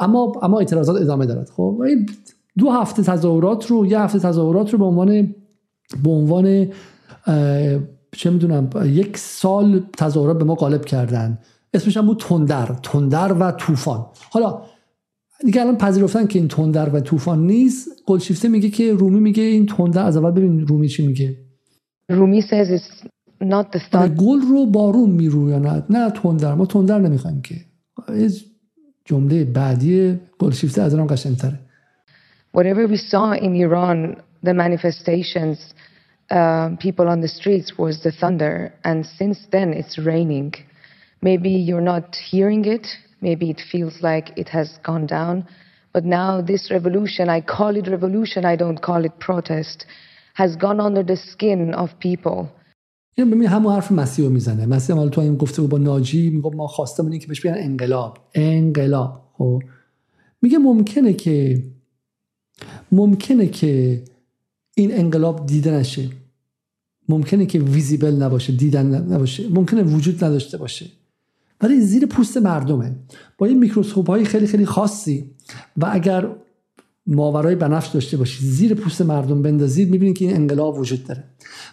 اما 0.00 0.32
اما 0.42 0.58
اعتراضات 0.58 1.00
ادامه 1.00 1.26
دارد. 1.26 1.50
خب 1.56 1.82
دو 2.58 2.70
هفته 2.70 3.02
تظاهرات 3.02 3.66
رو 3.66 3.86
یه 3.86 4.00
هفته 4.00 4.18
تظاهرات 4.18 4.70
رو 4.70 4.78
به 4.78 4.84
عنوان 4.84 5.34
به 6.02 6.10
عنوان 6.10 6.72
چه 8.12 8.30
می‌دونم 8.30 8.70
یک 8.84 9.16
سال 9.16 9.86
تظاهرات 9.96 10.38
به 10.38 10.44
ما 10.44 10.54
غالب 10.54 10.84
کردن. 10.84 11.38
اسمش 11.74 11.96
هم 11.96 12.06
بود 12.06 12.20
تندر. 12.20 12.66
تندر 12.82 13.32
و 13.32 13.52
طوفان. 13.52 14.06
حالا 14.30 14.62
دیگه 15.44 15.60
الان 15.60 15.78
پذیرفتن 15.78 16.26
که 16.26 16.38
این 16.38 16.48
تندر 16.48 16.88
و 16.88 17.00
طوفان 17.00 17.46
نیست. 17.46 17.88
گلشیفته 18.06 18.48
میگه 18.48 18.70
که 18.70 18.92
رومی 18.92 19.20
میگه 19.20 19.42
این 19.42 19.66
تندر 19.66 20.06
از 20.06 20.16
اول 20.16 20.30
ببین 20.30 20.66
رومی 20.66 20.88
چی 20.88 21.06
میگه. 21.06 21.36
رومی 22.08 22.42
says 22.42 22.66
it's 22.66 23.06
not 23.42 23.76
the 23.76 23.96
آره، 23.96 24.08
گل 24.08 24.40
رو 24.40 24.66
بارون 24.66 25.10
میرویاند 25.10 25.86
نه؟ 25.90 26.10
تندر. 26.10 26.54
ما 26.54 26.66
تندر 26.66 26.98
نمی‌خوایم 26.98 27.42
که. 27.42 27.54
جمله 29.04 29.44
بعدی 29.44 30.20
گلشیفته 30.38 30.82
از 30.82 30.94
اون 30.94 31.06
قشنگتره. 31.06 31.60
Whatever 32.56 32.88
we 32.92 32.96
saw 32.96 33.38
in 33.38 33.52
Iran 33.66 34.16
the 34.43 34.53
manifestations, 34.53 35.73
uh, 36.29 36.69
people 36.79 37.07
on 37.07 37.21
the 37.21 37.27
streets, 37.27 37.77
was 37.77 38.03
the 38.03 38.11
thunder. 38.11 38.73
And 38.83 39.05
since 39.05 39.39
then, 39.51 39.73
it's 39.73 39.97
raining. 39.97 40.53
Maybe 41.21 41.49
you're 41.49 41.81
not 41.81 42.15
hearing 42.15 42.65
it. 42.65 42.87
Maybe 43.21 43.49
it 43.49 43.61
feels 43.71 44.01
like 44.01 44.31
it 44.37 44.49
has 44.49 44.77
gone 44.83 45.05
down. 45.05 45.47
But 45.93 46.05
now, 46.05 46.41
this 46.41 46.71
revolution, 46.71 47.29
I 47.29 47.41
call 47.41 47.75
it 47.75 47.87
revolution, 47.87 48.45
I 48.45 48.55
don't 48.55 48.81
call 48.81 49.03
it 49.05 49.19
protest, 49.19 49.85
has 50.35 50.55
gone 50.55 50.79
under 50.79 51.03
the 51.03 51.17
skin 51.17 51.73
of 51.73 51.99
people. 51.99 52.49
این 53.17 53.29
ببین 53.29 53.47
همون 53.47 53.73
حرف 53.73 53.91
مسیح 53.91 54.25
رو 54.25 54.31
میزنه 54.31 54.65
مسیح 54.65 54.95
هم 54.95 55.09
تو 55.09 55.21
این 55.21 55.35
گفته 55.35 55.61
با 55.61 55.77
ناجی 55.77 56.29
میگه 56.29 56.55
ما 56.55 56.67
خواستم 56.67 57.05
اینه 57.05 57.19
که 57.19 57.27
بهش 57.27 57.41
بگن 57.41 57.55
انقلاب 57.57 58.17
انقلاب 58.35 59.21
خب 59.37 59.59
میگه 60.41 60.57
ممکنه 60.57 61.13
که 61.13 61.63
ممکنه 62.91 63.47
که 63.47 64.01
این 64.74 64.98
انقلاب 64.98 65.46
دیده 65.46 65.70
نشه 65.70 66.08
ممکنه 67.08 67.46
که 67.46 67.58
ویزیبل 67.58 68.22
نباشه 68.22 68.52
دیدن 68.52 69.12
نباشه. 69.12 69.48
ممکنه 69.48 69.82
وجود 69.82 70.24
نداشته 70.24 70.58
باشه. 70.58 70.86
ولی 71.60 71.80
زیر 71.80 72.06
پوست 72.06 72.36
مردمه. 72.36 72.96
با 73.38 73.46
این 73.46 73.58
میکروسکوپ 73.58 74.06
های 74.06 74.24
خیلی 74.24 74.46
خیلی 74.46 74.66
خاصی 74.66 75.30
و 75.76 75.88
اگر 75.92 76.28
ماورای 77.06 77.54
بنفش 77.54 77.88
داشته 77.88 78.16
باشید 78.16 78.48
زیر 78.48 78.74
پوست 78.74 79.02
مردم 79.02 79.42
بندازید 79.42 79.90
می‌بینید 79.90 80.18
که 80.18 80.24
این 80.24 80.36
انقلاب 80.36 80.78
وجود 80.78 81.04
داره. 81.04 81.24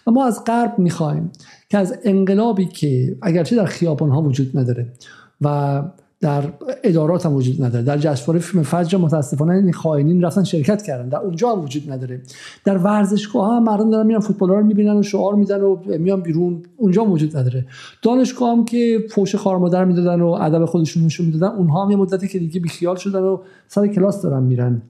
و 0.07 0.11
ما 0.11 0.25
از 0.25 0.43
غرب 0.43 0.79
می‌خوایم 0.79 1.31
که 1.69 1.77
از 1.77 1.99
انقلابی 2.03 2.65
که 2.65 3.17
اگرچه 3.21 3.55
در 3.55 3.65
خیابان 3.65 4.09
ها 4.09 4.21
وجود 4.21 4.57
نداره 4.57 4.93
و 5.41 5.81
در 6.21 6.43
ادارات 6.83 7.25
هم 7.25 7.33
وجود 7.33 7.63
نداره. 7.63 7.83
در 7.83 7.97
جشنواره 7.97 8.39
فیلم 8.39 8.63
فجر 8.63 8.97
متاسفانه 8.97 9.53
این 9.53 9.73
خائنین 9.73 10.21
رفتن 10.21 10.43
شرکت 10.43 10.81
کردن. 10.81 11.09
در 11.09 11.17
اونجا 11.17 11.51
هم 11.51 11.61
وجود 11.61 11.91
نداره. 11.91 12.21
در 12.65 12.77
ورزشگاه 12.77 13.55
هم 13.55 13.63
مردم 13.63 13.91
دارن 13.91 14.07
میرن 14.07 14.19
فوتبال 14.19 14.49
رو 14.49 14.63
می‌بینن 14.63 14.97
و 14.97 15.03
شعار 15.03 15.35
میدن 15.35 15.61
و 15.61 15.77
میان 15.85 16.21
بیرون. 16.21 16.63
اونجا 16.77 17.05
وجود 17.05 17.37
نداره. 17.37 17.65
دانشگاه 18.01 18.51
هم 18.51 18.65
که 18.65 18.99
فوش 19.11 19.35
خار 19.35 19.57
مادر 19.57 19.85
می‌دادن 19.85 20.21
و 20.21 20.27
ادب 20.27 20.65
خودشون 20.65 21.05
نشون 21.05 21.25
می‌دادن 21.25 21.55
اونها 21.55 21.85
هم 21.85 21.91
یه 21.91 21.97
مدتی 21.97 22.27
که 22.27 22.39
دیگه 22.39 22.59
بیخیال 22.59 22.95
شدن 22.95 23.21
و 23.21 23.37
سر 23.67 23.87
کلاس 23.87 24.21
دارن 24.21 24.43
میرن. 24.43 24.81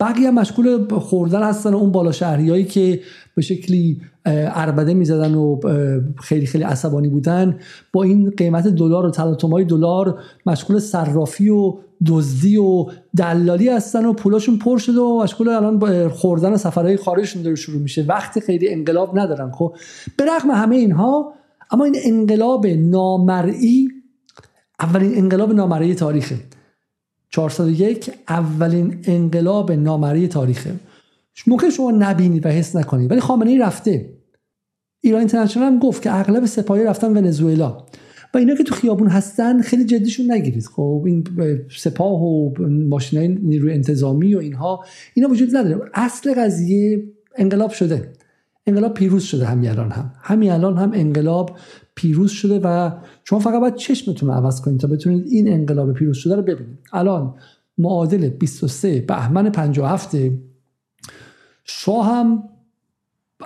بقیه 0.00 0.30
مشغول 0.30 0.88
خوردن 0.88 1.42
هستن 1.42 1.74
اون 1.74 1.92
بالا 1.92 2.12
شهریایی 2.12 2.64
که 2.64 3.00
به 3.36 3.42
شکلی 3.42 4.00
اربده 4.26 4.94
می‌زدن 4.94 5.34
و 5.34 5.60
خیلی 6.22 6.46
خیلی 6.46 6.64
عصبانی 6.64 7.08
بودن. 7.08 7.58
با 7.92 8.02
این 8.02 8.30
قیمت 8.30 8.68
دلار 8.68 9.06
و 9.06 9.10
تلاطم‌های 9.10 9.64
دلار 9.64 10.18
مشغول 10.46 10.78
صرافی 10.78 11.48
و 11.48 11.74
دزدی 12.06 12.56
و 12.56 12.86
دلالی 13.16 13.68
هستن 13.68 14.04
و 14.06 14.12
پولاشون 14.12 14.58
پر 14.58 14.78
شده 14.78 15.00
و 15.00 15.22
مشغول 15.22 15.48
الان 15.48 16.08
خوردن 16.08 16.56
سفرهای 16.56 16.96
خارجشون 16.96 17.42
داره 17.42 17.56
شروع 17.56 17.82
میشه. 17.82 18.02
وقتی 18.02 18.40
خیلی 18.40 18.68
انقلاب 18.68 19.18
ندارن 19.18 19.50
خب. 19.50 19.74
به 20.16 20.24
رغم 20.24 20.50
همه 20.50 20.76
اینها 20.76 21.32
اما 21.70 21.84
این 21.84 21.96
انقلاب 22.04 22.66
نامرئی 22.66 23.88
اولین 24.80 25.18
انقلاب 25.18 25.52
نامرئی 25.52 25.94
تاریخه. 25.94 26.36
401 27.30 28.10
اولین 28.28 28.98
انقلاب 29.04 29.72
نامرئی 29.72 30.28
تاریخه. 30.28 30.74
ممکن 31.46 31.70
شما 31.70 31.90
نبینید 31.90 32.46
و 32.46 32.48
حس 32.48 32.76
نکنید 32.76 33.10
ولی 33.10 33.20
خامنه 33.20 33.50
ای 33.50 33.58
رفته. 33.58 34.16
ایران 35.00 35.18
اینترنشنال 35.18 35.66
هم 35.66 35.78
گفت 35.78 36.02
که 36.02 36.14
اغلب 36.14 36.46
سپاهی 36.46 36.84
رفتن 36.84 37.16
ونزوئلا. 37.16 37.86
و 38.34 38.38
اینا 38.38 38.54
که 38.54 38.64
تو 38.64 38.74
خیابون 38.74 39.08
هستن 39.08 39.62
خیلی 39.62 39.84
جدیشون 39.84 40.32
نگیرید. 40.32 40.66
خب 40.66 41.02
این 41.06 41.24
سپاه 41.76 42.22
و 42.22 42.54
ماشینای 42.68 43.28
نیروی 43.28 43.72
انتظامی 43.72 44.34
و 44.34 44.38
اینها 44.38 44.84
اینا 45.14 45.28
وجود 45.28 45.56
نداره. 45.56 45.80
اصل 45.94 46.34
قضیه 46.34 47.04
انقلاب 47.36 47.70
شده. 47.70 48.12
انقلاب 48.66 48.94
پیروز 48.94 49.22
شده 49.22 49.46
همین 49.46 49.70
الان 49.70 49.90
هم. 49.90 50.12
همین 50.22 50.50
الان 50.50 50.78
هم 50.78 50.92
انقلاب 50.94 51.58
پیروز 51.94 52.30
شده 52.30 52.60
و 52.64 52.90
شما 53.24 53.38
فقط 53.38 53.60
باید 53.60 53.74
چشمتون 53.74 54.28
رو 54.28 54.34
عوض 54.34 54.60
کنید 54.60 54.80
تا 54.80 54.88
بتونید 54.88 55.26
این 55.26 55.52
انقلاب 55.52 55.92
پیروز 55.92 56.16
شده 56.16 56.36
رو 56.36 56.42
ببینید. 56.42 56.78
الان 56.92 57.34
معادل 57.78 58.28
23 58.28 59.00
بهمن 59.00 59.50
57 59.52 60.16
شاه 61.66 62.06
هم 62.06 62.42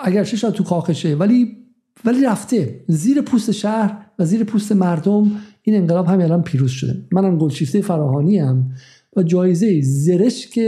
اگر 0.02 0.24
شاید 0.24 0.54
تو 0.54 0.64
کاخشه 0.64 1.14
ولی 1.14 1.56
ولی 2.04 2.24
رفته. 2.24 2.80
زیر 2.88 3.20
پوست 3.20 3.50
شهر 3.50 4.06
و 4.18 4.24
زیر 4.24 4.44
پوست 4.44 4.72
مردم 4.72 5.30
این 5.62 5.76
انقلاب 5.76 6.06
هم 6.06 6.20
الان 6.20 6.42
پیروز 6.42 6.70
شده. 6.70 6.96
منم 7.12 7.38
گلشیفته 7.38 7.80
فراهانی 7.80 8.38
هم 8.38 8.70
و 9.16 9.22
جایزه 9.22 9.80
زرشک 9.80 10.60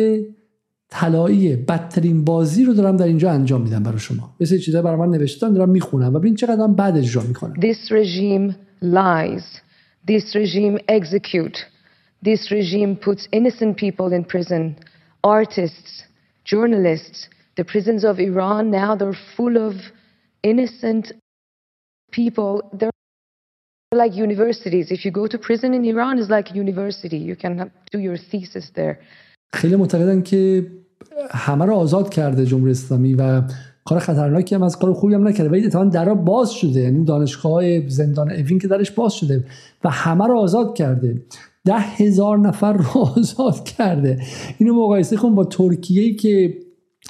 طلایی 0.88 1.56
بدترین 1.56 2.24
بازی 2.24 2.64
رو 2.64 2.74
دارم 2.74 2.96
در 2.96 3.06
اینجا 3.06 3.30
انجام 3.30 3.62
میدم 3.62 3.82
برای 3.82 3.98
شما. 3.98 4.34
مثل 4.40 4.58
چیزا 4.58 4.82
برای 4.82 4.96
من 4.96 5.08
نوشتن 5.08 5.52
دارم 5.52 5.68
می‌خونم 5.68 6.14
و 6.14 6.18
ببین 6.18 6.34
چقدر 6.34 6.66
بعد 6.66 6.96
اجرا 6.96 7.22
می‌کنم. 7.22 7.54
This 7.54 7.90
regime 7.90 8.54
lies. 8.82 9.44
This 10.10 10.34
regime 10.34 10.78
execute. 10.98 11.58
This 12.24 12.50
regime 12.50 12.96
puts 13.06 13.22
innocent 13.32 13.76
people 13.76 14.08
in 14.18 14.24
prison. 14.24 14.76
Artists 15.26 15.92
journalists 16.44 17.28
the 17.62 17.70
prisons 17.74 18.02
of 18.10 18.14
Iran. 18.30 18.62
Now 18.80 18.90
they're 18.98 19.20
full 19.36 19.56
of 19.68 19.74
innocent 20.50 21.04
people. 22.18 22.52
They're 22.78 22.98
like 24.04 24.14
universities. 24.26 24.86
If 24.96 25.00
you 25.04 25.12
go 25.20 25.24
to 25.32 25.38
prison 25.48 25.70
in 25.78 25.82
Iran 25.92 26.14
is 26.22 26.28
like 26.36 26.46
university. 26.64 27.20
You 27.30 27.36
can 27.42 27.52
do 27.94 27.98
your 28.08 28.16
thesis 28.30 28.66
there. 28.78 28.94
خیلی 29.54 29.76
معتقدن 29.76 30.22
که 30.22 30.66
همه 31.30 31.64
رو 31.64 31.74
آزاد 31.74 32.10
کرده 32.10 32.46
جمهوری 32.46 32.70
اسلامی 32.70 33.14
و 33.14 33.42
کار 33.84 33.98
خطرناکی 33.98 34.54
هم 34.54 34.62
از 34.62 34.78
کار 34.78 34.92
خوبی 34.92 35.14
هم 35.14 35.28
نکرده. 35.28 35.50
ولی 35.50 35.66
اتفاقا 35.66 35.84
درا 35.84 36.14
باز 36.14 36.50
شده. 36.50 36.80
یعنی 36.80 37.04
دانشگاه 37.04 37.52
های 37.52 37.88
زندان 37.88 38.30
اوین 38.30 38.58
که 38.58 38.68
درش 38.68 38.90
باز 38.90 39.14
شده 39.14 39.44
و 39.84 39.90
همه 39.90 40.26
رو 40.26 40.38
آزاد 40.38 40.76
کرده. 40.76 41.22
ده 41.64 41.78
هزار 41.78 42.38
نفر 42.38 42.72
رو 42.72 43.00
آزاد 43.16 43.64
کرده. 43.64 44.22
اینو 44.58 44.74
مقایسه 44.74 45.16
کن 45.16 45.34
با 45.34 45.44
ترکیه 45.44 46.14
که 46.14 46.54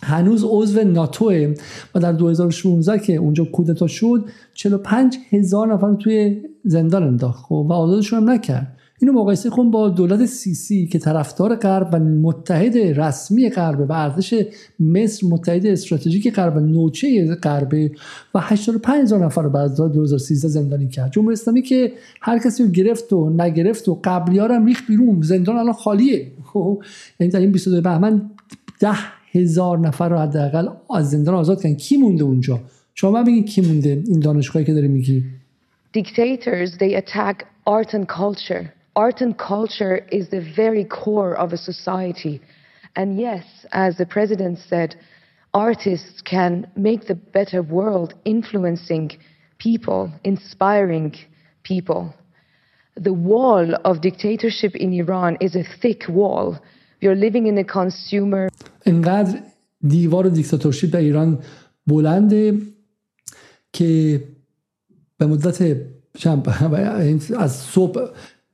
هنوز 0.02 0.44
عضو 0.48 0.84
ناتوه 0.84 1.54
و 1.94 2.00
در 2.00 2.12
2016 2.12 2.98
که 2.98 3.16
اونجا 3.16 3.44
کودتا 3.44 3.86
شد 3.86 4.24
45 4.54 5.16
هزار 5.30 5.74
نفر 5.74 5.94
توی 5.94 6.42
زندان 6.64 7.02
انداخت. 7.02 7.44
خب 7.44 7.66
و 7.68 7.72
آزادشون 7.72 8.18
هم 8.18 8.30
نکرد. 8.30 8.76
اینو 9.00 9.12
مقایسه 9.12 9.50
کن 9.50 9.70
با 9.70 9.88
دولت 9.88 10.26
سیسی 10.26 10.86
که 10.86 10.98
طرفدار 10.98 11.56
غرب 11.56 11.88
و 11.92 11.98
متحد 11.98 12.76
رسمی 12.78 13.50
غرب 13.50 13.90
و 13.90 13.92
ارتش 13.92 14.34
مصر 14.80 15.26
متحد 15.26 15.66
استراتژیک 15.66 16.32
غرب 16.34 16.56
و 16.56 16.60
نوچه 16.60 17.34
غرب 17.34 17.74
و 18.34 18.40
85 18.40 19.02
هزار 19.02 19.24
نفر 19.24 19.42
رو 19.42 19.50
بعد 19.50 19.70
از 19.70 19.76
2013 19.76 20.48
زندانی 20.48 20.88
کرد. 20.88 21.12
جمهوری 21.12 21.32
اسلامی 21.32 21.62
که 21.62 21.92
هر 22.20 22.38
کسی 22.38 22.62
رو 22.62 22.68
گرفت 22.68 23.12
و 23.12 23.30
نگرفت 23.30 23.88
و 23.88 24.00
قبلی 24.04 24.38
هم 24.38 24.66
ریخت 24.66 24.86
بیرون 24.86 25.22
زندان 25.22 25.56
الان 25.56 25.72
خالیه. 25.72 26.32
یعنی 27.20 27.32
در 27.32 27.40
این 27.40 27.52
22 27.52 27.80
بهمن 27.80 28.30
ده 28.80 29.21
هزار 29.31 29.79
نفر 29.79 30.09
رو 30.09 30.17
حداقل 30.17 30.67
از 30.95 31.09
زندان 31.09 31.35
آزاد 31.35 31.61
کردن 31.61 31.75
کی 31.75 31.97
مونده 31.97 32.23
اونجا 32.23 32.59
شما 32.95 33.23
بگید 33.23 33.45
کی 33.45 33.61
مونده 33.61 34.03
این 34.07 34.19
دانشگاهی 34.19 34.65
که 34.65 34.73
داری 34.73 34.87
میگی 34.87 35.23
dictators 35.97 36.69
they 36.79 36.93
attack 36.95 37.45
art 37.65 37.93
and 37.93 38.07
culture 38.07 38.65
art 38.97 39.21
and 39.21 39.37
culture 39.37 39.97
is 40.11 40.29
the 40.29 40.41
very 40.55 40.83
core 40.83 41.35
of 41.35 41.53
a 41.53 41.57
society. 41.57 42.41
And 42.95 43.19
yes, 43.19 43.45
as 43.71 43.95
the 43.95 44.07
president 44.07 44.57
said, 44.57 44.95
artists 45.53 46.21
can 46.23 46.69
make 46.75 47.05
the 47.05 47.13
better 47.13 47.61
world, 47.61 48.15
influencing 48.25 49.11
people, 49.59 50.11
inspiring 50.23 51.13
people. 51.61 52.11
The 52.95 53.13
wall 53.13 53.75
of 53.85 54.01
dictatorship 54.01 54.75
in 54.75 54.91
Iran 54.93 55.37
is 55.41 55.55
a 55.55 55.63
thick 55.79 56.09
wall. 56.09 56.57
We 56.99 57.07
are 57.07 57.15
living 57.15 57.45
in 57.45 57.59
a 57.59 57.63
consumer. 57.63 58.49
انقدر 58.86 59.38
دیوار 59.88 60.28
دیکتاتورشیپ 60.28 60.92
در 60.92 61.00
ایران 61.00 61.38
بلنده 61.86 62.58
که 63.72 64.22
به 65.18 65.26
مدت 65.26 65.62
از 67.38 67.52
صبح 67.52 68.00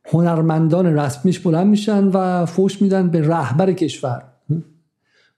هنرمندان 0.05 0.87
رسمیش 0.87 1.39
بلند 1.39 1.67
میشن 1.67 2.05
و 2.05 2.47
فوش 2.47 2.83
میدن 2.83 3.09
به 3.09 3.29
رهبر 3.29 3.73
کشور. 3.73 4.23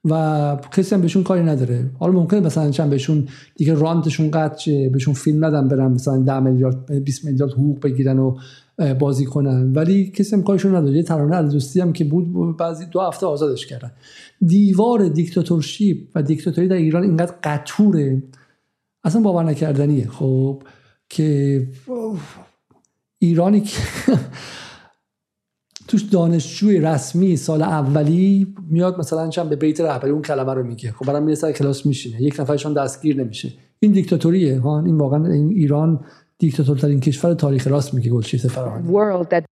و 0.05 0.57
کسی 0.72 0.95
هم 0.95 1.01
بهشون 1.01 1.22
کاری 1.22 1.43
نداره. 1.43 1.91
حالا 1.99 2.12
ممکنه 2.12 2.41
مثلا 2.41 2.70
چند 2.70 2.91
بهشون 2.91 3.28
دیگه 3.57 3.74
رانتشون 3.74 4.30
قطع 4.30 4.88
بهشون 4.88 5.14
فیلم 5.14 5.45
ندن 5.45 5.68
برن 5.68 5.93
مثلا 5.93 6.18
10 6.18 6.41
میلیارد 6.41 7.05
20 7.05 7.24
میلیارد 7.24 7.53
حقوق 7.53 7.80
بگیرن 7.80 8.18
و 8.18 8.36
بازی 8.81 9.24
کنن. 9.24 9.72
ولی 9.72 10.11
کسی 10.11 10.37
هم 10.37 10.43
کارشون 10.43 10.74
نداره. 10.74 10.97
یه 10.97 11.03
ترانه 11.03 11.49
دوستی 11.49 11.81
هم 11.81 11.93
که 11.93 12.05
بود 12.05 12.57
بعضی 12.57 12.87
دو 12.87 13.01
هفته 13.01 13.26
آزادش 13.26 13.66
کردن. 13.66 13.93
دیوار 14.47 15.09
دیکتاتورشیپ 15.09 15.99
و 16.14 16.22
دیکتاتوری 16.22 16.68
در 16.68 16.76
ایران 16.76 17.03
اینقدر 17.03 17.35
قطوره. 17.43 18.22
اصلا 19.05 19.20
باور 19.20 19.45
نکردنیه. 19.45 20.09
خب 20.09 20.62
که 21.09 21.68
ایرانی 23.18 23.61
که 23.61 23.78
توش 25.89 26.03
دانشجوی 26.03 26.81
رسمی 26.81 27.37
سال 27.37 27.62
اولی 27.62 28.55
میاد 28.68 28.99
مثلا 28.99 29.28
چند 29.28 29.49
به 29.49 29.57
بیت 29.57 29.81
رهبری 29.81 30.11
اون 30.11 30.22
کلمه 30.22 30.55
رو 30.55 30.66
میگه. 30.66 30.93
خب 30.93 31.07
برام 31.07 31.22
می‌رسه 31.22 31.53
کلاس 31.53 31.87
میشینه. 31.87 32.22
یک 32.22 32.41
نفرشون 32.41 32.72
دستگیر 32.72 33.16
نمیشه. 33.16 33.53
این 33.81 33.93
دیکتاتوریه 33.93 34.61
ها؟ 34.61 34.85
این 34.85 34.97
واقعا 34.97 35.26
این 35.26 35.51
ایران 35.51 36.05
دیکتاتورترین 36.41 37.01
کشور 37.01 37.34
تاریخ 37.34 37.66
راست 37.66 37.95
میگه 37.95 38.11
گلشیفته 38.11 38.49
فراهانی. 38.49 38.88
World 38.88 39.26
that 39.30 39.45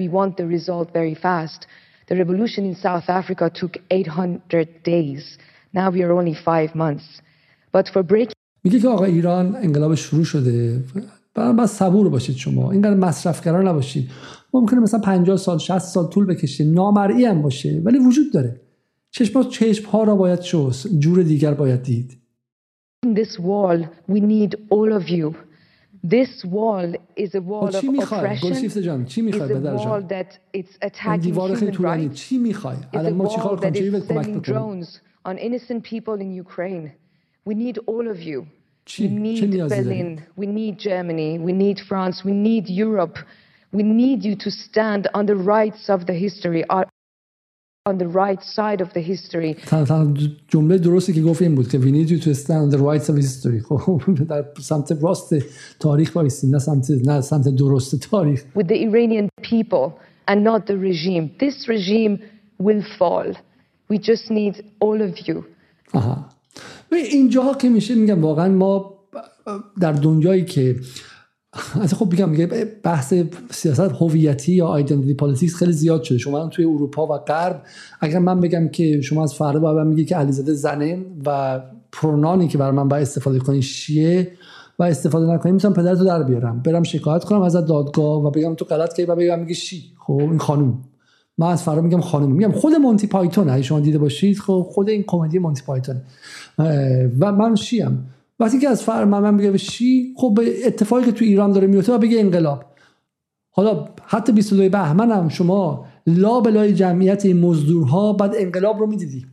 we 0.00 0.08
want 0.08 0.36
the 0.36 0.46
result 0.46 0.88
very 0.94 1.14
fast. 1.14 1.66
The 2.08 2.16
revolution 2.22 2.62
in 2.70 2.74
South 2.74 3.08
Africa 3.08 3.50
took 3.60 3.72
800 3.90 4.68
days. 4.84 5.38
Now 5.74 5.90
we 5.90 6.02
are 6.02 6.12
only 6.12 6.34
5 6.34 6.74
months. 6.74 7.22
But 7.74 7.88
for 7.88 8.02
breaking 8.02 8.32
میگه 8.64 8.78
که 8.78 8.88
آقا 8.88 9.04
ایران 9.04 9.56
انقلاب 9.56 9.94
شروع 9.94 10.24
شده. 10.24 10.84
برای 11.34 11.52
باید 11.52 11.68
صبور 11.68 12.08
باشید 12.08 12.36
شما. 12.36 12.72
اینقدر 12.72 12.94
مصرفگرا 12.94 13.62
نباشید. 13.62 14.10
ممکنه 14.54 14.80
مثلا 14.80 15.00
50 15.00 15.36
سال 15.36 15.58
60 15.58 15.78
سال 15.78 16.06
طول 16.06 16.26
بکشه. 16.26 16.64
نامرئی 16.64 17.24
هم 17.24 17.42
باشه. 17.42 17.82
ولی 17.84 17.98
وجود 17.98 18.32
داره. 18.32 18.60
چشم 19.10 19.42
چشم 19.42 19.88
ها 19.88 20.04
را 20.04 20.16
باید 20.16 20.40
شست. 20.40 20.98
جور 20.98 21.22
دیگر 21.22 21.54
باید 21.54 21.82
دید. 21.82 22.18
This 23.06 23.38
wall 23.38 23.86
we 24.10 24.20
need 24.20 24.54
all 24.70 25.00
of 25.00 25.08
you. 25.08 25.51
this 26.09 26.45
wall 26.45 26.95
is 27.17 27.35
a 27.35 27.41
wall 27.41 27.71
چی 27.71 27.87
of 27.87 27.91
میخوای 27.91 28.21
oppression 28.21 28.43
گلشیفته 28.43 28.81
جان 28.81 29.05
چی 29.05 29.21
is 29.21 29.23
میخوای 29.23 29.49
a 29.49 29.53
بدر 29.53 29.77
wall 29.77 29.83
جان 29.83 30.07
that 30.07 30.57
it's 30.57 30.77
این 30.81 30.91
attacking 30.91 31.19
دیوار 31.21 31.55
خیلی 31.55 31.71
human 31.71 31.75
طولانی 31.75 32.09
rights 32.09 32.13
چی 32.13 32.37
میخوای 32.37 32.77
It's 32.77 32.97
الان 32.97 33.13
a 33.13 33.15
ما 33.15 33.27
چیکار 33.27 33.57
wall 33.57 33.61
کنیم 33.61 33.73
that 33.73 33.77
چی 33.77 33.89
is 33.89 33.91
به 33.91 33.99
کمک 34.01 34.25
sending 34.25 34.29
بکنیم 34.29 34.83
drones 34.83 34.87
on 35.27 35.37
innocent 35.37 35.83
people 35.83 36.21
in 36.21 36.31
Ukraine. 36.45 36.91
We 37.45 37.53
need 37.53 37.77
all 37.87 38.07
of 38.13 38.21
you. 38.21 38.39
We 38.41 38.47
چی 38.85 39.07
چه 39.07 39.15
need 39.15 39.53
نیازی 39.53 39.83
داریم 39.83 40.15
Berlin. 40.15 40.41
We 40.41 40.45
need 40.45 40.77
Germany. 40.79 41.39
We 41.39 41.53
need 41.53 41.79
France. 41.79 42.23
We 42.25 42.33
need 42.47 42.69
Europe. 42.69 43.17
We 43.73 43.83
need 43.83 44.23
you 44.23 44.35
to 44.45 44.49
stand 44.49 45.09
on 45.13 45.25
the 45.25 45.35
rights 45.35 45.89
of 45.89 46.05
the 46.05 46.13
history, 46.13 46.63
on 47.84 47.98
the 47.98 48.06
right 48.06 48.40
side 48.40 48.80
of 48.80 48.92
the 48.92 49.00
history. 49.00 49.56
جمله 50.48 50.78
درستی 50.78 51.12
که 51.12 51.22
گفت 51.22 51.42
این 51.42 51.54
بود 51.54 51.68
که 51.68 51.78
we 51.78 51.90
need 51.90 52.10
you 52.10 52.18
to 52.24 52.34
stand 52.34 52.62
on 52.62 52.70
the 52.70 52.78
rights 52.78 53.08
of 53.08 53.16
history 53.16 53.60
خب 53.60 54.02
در 54.28 54.44
سمت 54.60 54.98
راست 55.02 55.34
تاریخ 55.78 56.12
بایستیم 56.12 56.50
نه 56.50 56.58
سمت 56.58 56.90
نه 56.90 57.20
سمت 57.20 57.48
درست 57.48 57.96
تاریخ 58.10 58.44
with 58.56 58.66
the 58.66 58.86
Iranian 58.88 59.28
people 59.42 59.92
and 60.28 60.44
not 60.44 60.66
the 60.66 60.76
regime. 60.78 61.30
This 61.38 61.68
regime 61.68 62.18
will 62.58 62.82
fall. 62.98 63.28
We 63.90 63.98
just 63.98 64.30
need 64.30 64.64
all 64.80 65.02
of 65.02 65.28
you. 65.28 65.44
آها 65.92 66.26
و 66.92 66.94
اینجاها 66.94 67.54
که 67.54 67.68
میشه 67.68 67.94
میگم 67.94 68.22
واقعا 68.22 68.48
ما 68.48 68.94
در 69.80 69.92
دنیایی 69.92 70.44
که 70.44 70.76
از 71.80 71.94
خب 71.94 72.12
بگم 72.12 72.28
میگه 72.28 72.46
بحث 72.82 73.14
سیاست 73.50 73.80
هویتی 73.80 74.52
یا 74.52 74.66
identity 74.66 75.14
politics 75.14 75.54
خیلی 75.54 75.72
زیاد 75.72 76.02
شده. 76.02 76.18
شما 76.18 76.48
توی 76.48 76.64
اروپا 76.64 77.06
و 77.06 77.18
غرب 77.18 77.62
اگر 78.00 78.18
من 78.18 78.40
بگم 78.40 78.68
که 78.68 79.00
شما 79.00 79.22
از 79.22 79.34
فردا 79.34 79.60
باید 79.60 79.86
میگه 79.86 80.04
که 80.04 80.16
علیزاده 80.16 80.52
زنه 80.52 81.04
و 81.26 81.60
pronoun 81.92 82.41
ی 82.41 82.48
که 82.48 82.58
برای 82.58 82.72
من 82.72 82.88
باید 82.88 83.02
استفاده 83.02 83.38
کنی 83.38 83.62
she 83.62 84.14
ه 84.14 84.32
و 84.78 84.82
استفاده 84.82 85.26
نکنی 85.26 85.52
می‌تونم 85.52 85.74
پدرتو 85.74 86.04
در 86.04 86.22
بیارم. 86.22 86.62
برم 86.62 86.82
شکایت 86.82 87.24
کنم 87.24 87.42
ازت 87.42 87.66
دادگاه 87.66 88.24
و 88.24 88.30
بگم 88.30 88.54
تو 88.54 88.64
غلط 88.64 88.92
کردی 88.92 89.10
و 89.10 89.14
بگم 89.14 89.40
میگه 89.40 89.54
she 89.54 89.82
خب 90.06 90.12
این 90.12 90.38
خانوم. 90.38 90.78
من 91.38 91.46
از 91.46 91.62
فردا 91.62 91.80
میگم 91.80 92.00
خانم 92.00 92.32
میگم 92.32 92.52
خود 92.52 92.72
مونتی 92.74 93.06
پایتون 93.06 93.48
اگه 93.48 93.62
شما 93.62 93.80
دیده 93.80 93.98
باشید 93.98 94.38
خب 94.38 94.66
خود 94.70 94.88
این 94.88 95.04
کمدی 95.06 95.38
مونتی 95.38 95.62
پایتون. 95.66 95.96
و 97.18 97.32
من 97.32 97.54
شیم 97.54 98.06
وقتی 98.42 98.58
که 98.58 98.68
از 98.68 98.82
فر 98.82 99.04
من 99.04 99.34
میگه 99.34 99.56
شی 99.56 100.14
خب 100.16 100.32
به 100.36 100.66
اتفاقی 100.66 101.04
که 101.04 101.12
تو 101.12 101.24
ایران 101.24 101.52
داره 101.52 101.66
میفته 101.66 101.98
بگه 101.98 102.20
انقلاب. 102.20 102.64
حالا 103.50 103.84
حتی 104.06 104.32
22 104.32 104.68
بهمن 104.68 105.10
هم 105.10 105.28
شما 105.28 105.84
لا 106.06 106.40
بلای 106.40 106.74
جمعیت 106.74 107.24
این 107.24 107.40
مزدورها 107.40 108.12
بعد 108.12 108.32
انقلاب 108.36 108.78
رو 108.78 108.86
می‌دیدی. 108.86 109.26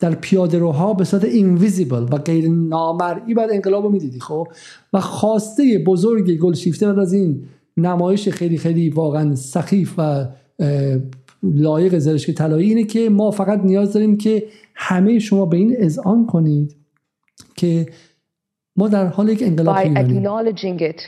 در 0.00 0.14
پیاده 0.14 0.58
روها 0.58 0.94
به 0.94 1.04
صورت 1.04 1.24
اینویزیبل 1.24 2.02
و 2.02 2.18
غیر 2.18 2.48
نامرئی 2.48 3.34
بعد 3.34 3.50
انقلاب 3.52 3.84
رو 3.84 3.90
می‌دیدی 3.90 4.20
خب؟ 4.20 4.48
و 4.92 5.00
خواسته 5.00 5.84
بزرگ 5.86 6.38
گلشیفته 6.38 6.86
بعد 6.86 6.98
از 6.98 7.12
این 7.12 7.44
نمایش 7.76 8.28
خیلی 8.28 8.58
خیلی 8.58 8.90
واقعا 8.90 9.34
سخیف 9.34 9.94
و 9.98 10.26
لایق 11.42 11.98
زرشک 11.98 12.30
طلایی 12.30 12.68
اینه 12.68 12.84
که 12.84 13.10
ما 13.10 13.30
فقط 13.30 13.60
نیاز 13.64 13.92
داریم 13.92 14.16
که 14.16 14.46
همه 14.74 15.18
شما 15.18 15.46
به 15.46 15.56
این 15.56 15.76
اذعان 15.78 16.26
کنید 16.26 16.76
که 17.56 17.86
ما 18.76 18.88
در 18.88 19.06
حال 19.06 19.28
یک 19.28 19.42
انقلاب 19.42 19.76
by 19.76 19.98
acknowledging 19.98 20.80
it 20.80 21.00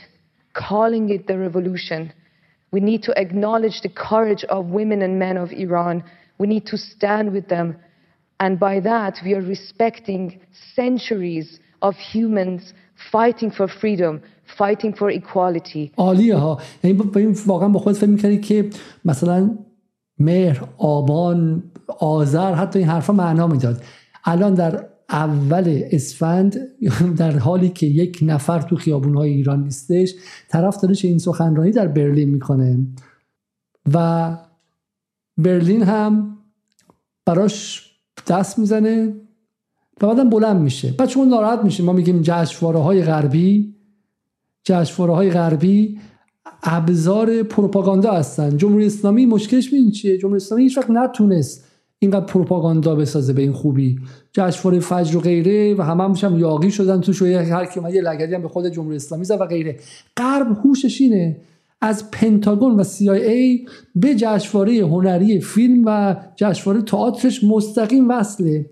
calling 0.53 1.09
it 1.09 1.27
the 1.27 1.37
revolution 1.37 2.11
we 2.75 2.79
need 2.79 3.01
to 3.03 3.11
acknowledge 3.23 3.81
the 3.81 3.93
courage 4.09 4.43
of 4.55 4.61
women 4.79 5.01
and 5.01 5.19
men 5.19 5.37
of 5.37 5.51
Iran 5.51 6.03
we 6.39 6.47
need 6.47 6.65
to 6.65 6.77
stand 6.77 7.25
with 7.35 7.47
them 7.47 7.67
and 8.43 8.59
by 8.67 8.75
that 8.91 9.15
we 9.25 9.31
are 9.37 9.45
respecting 9.55 10.39
centuries 10.75 11.47
of 11.87 11.93
humans 12.13 12.61
fighting 13.11 13.51
for 13.57 13.67
freedom 13.81 14.13
fighting 14.57 14.93
for 14.93 15.09
equality 15.09 15.91
عالیه 15.97 16.35
ها 16.35 16.61
یعنی 16.83 17.01
واقعا 17.47 17.69
با 17.69 17.79
خود 17.79 17.95
فکر 17.95 18.09
می‌کردی 18.09 18.37
که 18.37 18.69
مثلا 19.05 19.57
مهر 20.19 20.63
آبان 20.77 21.63
آذر 21.99 22.53
حتی 22.53 22.79
این 22.79 22.87
حرفا 22.87 23.13
معنا 23.13 23.47
می‌داد 23.47 23.83
الان 24.25 24.53
در 24.53 24.85
اول 25.09 25.83
اسفند 25.91 26.57
در 27.17 27.37
حالی 27.37 27.69
که 27.69 27.85
یک 27.85 28.19
نفر 28.21 28.61
تو 28.61 28.75
خیابونهای 28.75 29.29
ایران 29.29 29.63
نیستش 29.63 30.13
طرف 30.49 30.81
داره 30.81 30.95
این 31.03 31.17
سخنرانی 31.17 31.71
در 31.71 31.87
برلین 31.87 32.29
می‌کنه. 32.29 32.87
و 33.93 34.37
برلین 35.37 35.83
هم 35.83 36.37
براش 37.25 37.89
دست 38.27 38.59
می‌زنه 38.59 39.13
و 40.01 40.07
بعدم 40.07 40.29
بلند 40.29 40.61
میشه. 40.61 40.91
بعد 40.91 41.09
شما 41.09 41.25
ناراحت 41.25 41.63
میشه 41.63 41.83
ما 41.83 41.93
میگیم 41.93 42.21
جشنواره 42.21 42.79
های 42.79 43.03
غربی 43.03 43.75
جشنواره 44.63 45.13
های 45.13 45.29
غربی 45.29 45.99
ابزار 46.63 47.43
پروپاگاندا 47.43 48.11
هستن. 48.11 48.57
جمهوری 48.57 48.85
اسلامی 48.85 49.25
مشکلش 49.25 49.73
این 49.73 49.91
چیه؟ 49.91 50.17
جمهوری 50.17 50.37
اسلامی 50.37 50.63
هیچ 50.63 50.77
وقت 50.77 50.89
نتونست 50.89 51.68
اینقدر 51.99 52.25
پروپاگاندا 52.25 52.95
بسازه 52.95 53.33
به 53.33 53.41
این 53.41 53.53
خوبی. 53.53 53.99
جشنواره 54.33 54.79
فجر 54.79 55.17
و 55.17 55.19
غیره 55.19 55.75
و 55.75 55.81
همه 55.81 56.03
هم 56.03 56.39
یاقی 56.39 56.71
شدن 56.71 57.01
تو 57.01 57.13
شویه 57.13 57.39
هر 57.39 57.65
کی 57.65 57.79
یه 57.93 58.01
لگدی 58.01 58.35
هم 58.35 58.41
به 58.41 58.47
خود 58.47 58.67
جمهوری 58.67 58.95
اسلامی 58.95 59.25
زد 59.25 59.41
و 59.41 59.45
غیره. 59.45 59.79
غرب 60.17 60.57
هوشش 60.65 61.01
اینه 61.01 61.37
از 61.81 62.11
پنتاگون 62.11 62.79
و 62.79 62.83
CIA 62.83 63.69
به 63.95 64.15
جشنواره 64.15 64.77
هنری 64.77 65.39
فیلم 65.39 65.83
و 65.85 66.15
جشنواره 66.35 66.81
تئاترش 66.81 67.43
مستقیم 67.43 68.09
وصله. 68.09 68.65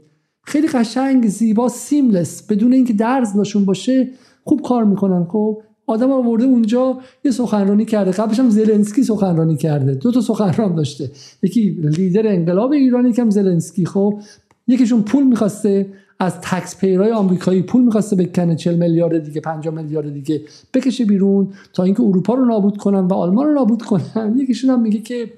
خیلی 0.43 0.67
قشنگ 0.67 1.27
زیبا 1.27 1.69
سیملس 1.69 2.47
بدون 2.47 2.73
اینکه 2.73 2.93
درز 2.93 3.33
داشون 3.33 3.65
باشه 3.65 4.09
خوب 4.43 4.61
کار 4.61 4.83
می‌کنن 4.83 5.25
خب؟ 5.31 5.61
آدم 5.87 6.11
آورده 6.11 6.45
اونجا 6.45 6.97
یه 7.25 7.31
سخنرانی 7.31 7.85
کرده. 7.85 8.11
قبلش 8.11 8.39
هم 8.39 8.49
زلنسکی 8.49 9.03
سخنرانی 9.03 9.57
کرده. 9.57 9.93
دو 9.93 10.11
تا 10.11 10.21
سخنران 10.21 10.75
داشته. 10.75 11.11
یکی 11.43 11.69
لیدر 11.69 12.27
انقلاب 12.27 12.71
ایرانی 12.71 13.13
کم 13.13 13.29
زلنسکی. 13.29 13.85
خب 13.85 14.19
یکیشون 14.67 15.01
پول 15.01 15.23
می‌خواسته. 15.23 15.87
از 16.19 16.41
تکس 16.41 16.79
پیرای 16.79 17.11
آمریکایی 17.11 17.61
پول 17.61 17.83
می‌خواسته 17.83 18.15
بکنه. 18.15 18.55
40 18.55 18.75
میلیارد 18.75 19.23
دیگه 19.23 19.41
50 19.41 19.73
میلیارد 19.73 20.13
دیگه 20.13 20.41
بکشه 20.73 21.05
بیرون 21.05 21.53
تا 21.73 21.83
اینکه 21.83 22.03
اروپا 22.03 22.33
رو 22.33 22.45
نابود 22.45 22.77
کنن 22.77 22.99
و 22.99 23.13
آلمان 23.13 23.45
رو 23.45 23.53
نابود 23.53 23.81
کنن. 23.81 24.35
یکیشون 24.37 24.69
هم 24.69 24.81
میگه 24.81 24.99
که 24.99 25.31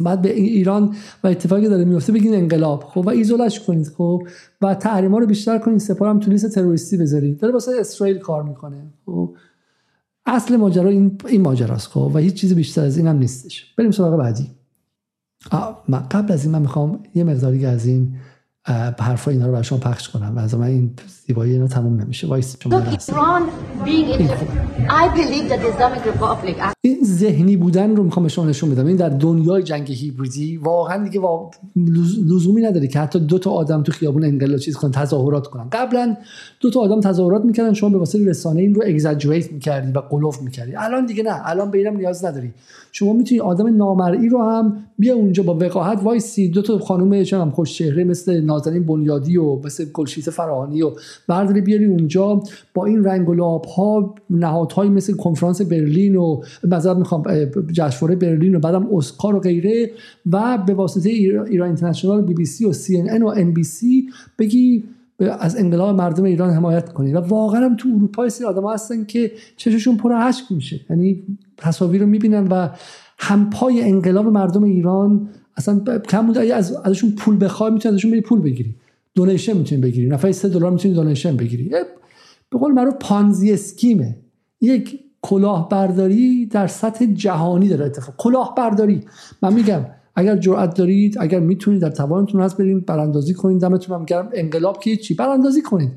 بعد 0.00 0.22
به 0.22 0.34
ایران 0.34 0.94
و 1.24 1.28
اتفاقی 1.28 1.68
داره 1.68 1.84
میفته 1.84 2.12
بگین 2.12 2.34
انقلاب. 2.34 2.84
خب 2.84 3.06
و 3.06 3.08
ایزولش 3.08 3.60
کنید. 3.60 3.86
خب 3.86 4.22
و 4.62 4.74
تحریما 4.74 5.18
رو 5.18 5.26
بیشتر 5.26 5.58
کنید. 5.58 5.78
سپارم 5.78 6.20
تو 6.20 6.30
لیست 6.30 6.54
تروریستی 6.54 6.96
بذارید. 6.96 7.38
داره 7.38 7.52
واسه 7.52 7.72
اسرائیل 7.80 8.18
کار 8.18 8.42
می‌کنه. 8.42 8.86
خب 9.06 9.34
اصل 10.28 10.56
ماجرا 10.56 10.90
این 10.90 11.18
این 11.28 11.40
ماجراست 11.40 11.88
خب 11.88 12.10
و 12.14 12.18
هیچ 12.18 12.34
چیز 12.34 12.54
بیشتر 12.54 12.82
از 12.82 12.96
این 12.96 13.06
هم 13.06 13.16
نیستش. 13.16 13.74
بریم 13.78 13.90
سراغ 13.90 14.18
بعدی. 14.18 14.50
قبل 16.10 16.32
از 16.32 16.44
این 16.44 16.52
من 16.52 16.62
می‌خوام 16.62 17.02
یه 17.14 17.24
مقداری 17.24 17.66
از 17.66 17.86
این 17.86 18.16
حرفا 18.98 19.30
اینا 19.30 19.46
رو 19.46 19.52
برای 19.52 19.64
شما 19.64 19.78
پخش 19.78 20.08
کنم 20.08 20.32
و 20.36 20.38
از 20.38 20.54
من 20.54 20.66
این 20.66 20.90
زیبایی 21.26 21.52
اینا 21.52 21.68
تموم 21.68 22.00
نمیشه. 22.00 22.26
وایسا 22.26 22.56
شما 22.62 22.82
این 26.80 26.98
ذهنی 27.04 27.56
بودن 27.56 27.96
رو 27.96 28.02
می‌خوام 28.02 28.22
به 28.22 28.28
شما 28.28 28.44
نشون 28.44 28.70
بدم. 28.70 28.86
این 28.86 28.96
در 28.96 29.08
دنیای 29.08 29.62
جنگ 29.62 29.90
هیبریدی 29.90 30.56
واقعا 30.56 31.04
دیگه 31.04 31.20
لزومی 32.26 32.62
نداره 32.62 32.86
که 32.86 32.98
حتی 32.98 33.20
دو 33.20 33.38
تا 33.38 33.50
آدم 33.50 33.82
تو 33.82 33.92
خیابون 33.92 34.24
انقلاب 34.24 34.58
چیز 34.58 34.76
کنن 34.76 34.90
تظاهرات 34.90 35.46
کنن. 35.46 35.68
قبلا 35.72 36.16
دو 36.60 36.70
تا 36.70 36.80
آدم 36.80 37.00
تظاهرات 37.00 37.44
می‌کردن 37.44 37.72
شما 37.72 37.90
به 37.90 37.98
واسطه 37.98 38.26
رسانه 38.26 38.60
این 38.60 38.74
رو 38.74 38.82
exaggerate 38.86 39.52
می‌کردی 39.52 39.92
و 39.92 39.98
غلو 39.98 40.42
می‌کردی. 40.42 40.76
الان 40.76 41.06
دیگه 41.06 41.22
نه 41.22 41.40
الان 41.44 41.70
به 41.70 41.78
اینم 41.78 41.96
نیاز 41.96 42.24
نداری. 42.24 42.52
شما 42.92 43.12
می‌تونی 43.12 43.40
آدم 43.40 43.76
نامرئی 43.76 44.28
رو 44.28 44.42
هم 44.42 44.76
بیا 44.98 45.14
اونجا 45.14 45.42
با 45.42 45.54
وقاحت 45.54 46.02
وایسی. 46.02 46.48
دو 46.48 46.62
تا 46.62 46.78
خانم 46.78 47.22
چم 47.22 47.50
خوش 47.50 47.74
چهره 47.74 48.04
مثل 48.04 48.40
نازنین 48.58 48.86
بنیادی 48.86 49.36
و 49.36 49.56
مثل 49.64 49.84
گلشیفته 49.92 50.30
فراهانی 50.30 50.82
و 50.82 50.90
برداری 51.28 51.60
بیاری 51.60 51.84
اونجا 51.84 52.42
با 52.74 52.86
این 52.86 53.04
رنگ 53.04 53.28
و 53.28 53.34
لاب 53.34 53.64
ها 53.64 54.14
نهادهای 54.30 54.88
مثل 54.88 55.16
کنفرانس 55.16 55.62
برلین 55.62 56.16
و 56.16 56.42
مثلا 56.64 56.94
می‌خوام 56.94 57.22
جشنواره 57.72 58.16
برلین 58.16 58.56
و 58.56 58.60
بعدم 58.60 58.88
اسکار 58.96 59.36
و 59.36 59.40
غیره 59.40 59.90
و 60.32 60.58
به 60.66 60.74
واسطه 60.74 61.10
ایران 61.10 61.66
اینترنشنال 61.66 62.22
بی 62.22 62.34
بی 62.34 62.44
سی 62.44 62.64
و 62.64 62.72
سی 62.72 63.00
ان 63.00 63.22
و 63.22 63.26
ان 63.36 63.52
بی 63.52 63.64
سی 63.64 64.08
بگی 64.38 64.84
از 65.40 65.56
انقلاب 65.56 65.96
مردم 65.96 66.24
ایران 66.24 66.50
حمایت 66.50 66.92
کنید 66.92 67.14
و 67.14 67.18
واقعا 67.18 67.64
هم 67.64 67.76
تو 67.76 67.88
اروپا 67.96 68.28
سری 68.28 68.46
آدم 68.46 68.68
هستن 68.68 69.04
که 69.04 69.32
چششون 69.56 69.96
پر 69.96 70.12
اشک 70.12 70.44
میشه. 70.50 70.80
یعنی 70.90 71.22
تصاویر 71.56 72.00
رو 72.00 72.06
می‌بینن 72.06 72.48
و 72.48 72.68
همپای 73.18 73.82
انقلاب 73.82 74.26
مردم 74.26 74.64
ایران 74.64 75.28
اصلا 75.58 75.80
کم 76.08 76.26
بود 76.26 76.38
از 76.38 76.72
ازشون 76.72 77.10
پول 77.10 77.44
بخوای 77.44 77.70
می‌تونی 77.70 77.94
ازشون 77.94 78.10
بری 78.10 78.20
پول 78.20 78.40
بگیری. 78.40 78.74
دونیشن 79.14 79.56
می‌تونی 79.56 79.80
بگیری. 79.80 80.08
نفر 80.08 80.32
3 80.32 80.48
دلار 80.48 80.70
می‌تونی 80.70 80.94
دونیشن 80.94 81.36
بگیری. 81.36 81.70
به 82.50 82.58
قول 82.58 82.72
معروف 82.72 82.94
پانزی 83.00 83.52
اسکیمه. 83.52 84.16
یک 84.60 85.00
کلاهبرداری 85.22 86.46
در 86.46 86.66
سطح 86.66 87.06
جهانی 87.06 87.68
داره 87.68 87.84
اتفاق. 87.84 88.14
کلاهبرداری. 88.16 89.00
من 89.42 89.52
میگم 89.52 89.86
اگر 90.14 90.36
جرأت 90.36 90.74
دارید 90.74 91.16
اگر 91.20 91.40
می‌تونید 91.40 91.82
در 91.82 91.90
توانتون 91.90 92.40
هست 92.40 92.56
برید 92.56 92.86
براندازی 92.86 93.34
کنید 93.34 93.60
دمتون 93.60 93.98
هم 93.98 94.04
گرم. 94.04 94.30
انقلاب 94.34 94.80
که 94.80 94.96
چی 94.96 95.14
براندازی 95.14 95.62
کنید 95.62 95.92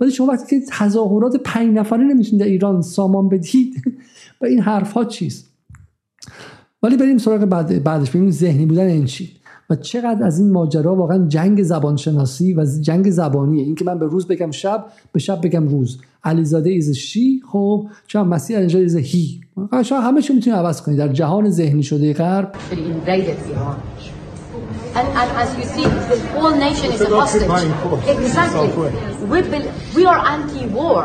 ولی 0.00 0.10
شما 0.10 0.26
وقتی 0.26 0.60
که 0.60 0.66
تظاهرات 0.72 1.36
پنج 1.36 1.74
نفره 1.74 2.04
نمی‌تونید 2.04 2.40
در 2.40 2.50
ایران 2.50 2.82
سامان 2.82 3.28
بدید 3.28 3.82
و 4.40 4.46
این 4.46 4.60
حرف 4.60 4.92
ها 4.92 5.04
چیست؟ 5.04 5.55
ولی 6.86 6.96
بریم 6.96 7.18
سراغ 7.18 7.44
بعد 7.44 7.84
بعدش 7.84 8.10
ببینیم 8.10 8.30
ذهنی 8.30 8.66
بودن 8.66 8.86
این 8.86 9.04
چی 9.04 9.30
و 9.70 9.76
چقدر 9.76 10.24
از 10.24 10.40
این 10.40 10.52
ماجرا 10.52 10.94
واقعا 10.94 11.28
جنگ 11.28 11.62
زبانشناسی 11.62 12.54
و 12.54 12.66
جنگ 12.80 13.10
زبانیه 13.10 13.64
این 13.64 13.74
که 13.74 13.84
من 13.84 13.98
به 13.98 14.06
روز 14.06 14.26
بگم 14.26 14.50
شب 14.50 14.84
به 15.12 15.20
شب 15.20 15.40
بگم 15.44 15.68
روز 15.68 15.98
علیزاده 16.24 16.70
is 16.70 16.90
she 16.90 17.42
خب 17.52 17.86
چون 18.06 18.28
مسیح 18.28 18.58
اینجا 18.58 18.78
is 18.78 18.96
he 18.96 19.40
شما 19.84 20.00
همه 20.00 20.22
چی 20.22 20.32
می‌تونی 20.32 20.56
عوض 20.56 20.82
کنی 20.82 20.96
در 20.96 21.08
جهان 21.08 21.50
ذهنی 21.50 21.82
شده 21.82 22.12
غرب 22.12 22.52
And, 25.00 25.08
and 25.22 25.30
as 25.42 25.50
you 25.58 25.64
see, 25.74 25.84
the 26.10 26.18
whole 26.32 26.54
nation 26.66 26.88
is 26.94 27.00
a 27.02 27.10
hostage. 27.18 27.50
Exactly. 28.14 28.68
We, 29.32 29.38
we 29.96 30.02
are 30.12 30.20
anti-war. 30.34 31.04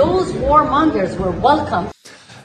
Those 0.00 0.28
warmongers 0.48 1.12
were 1.20 1.34
welcome. 1.48 1.86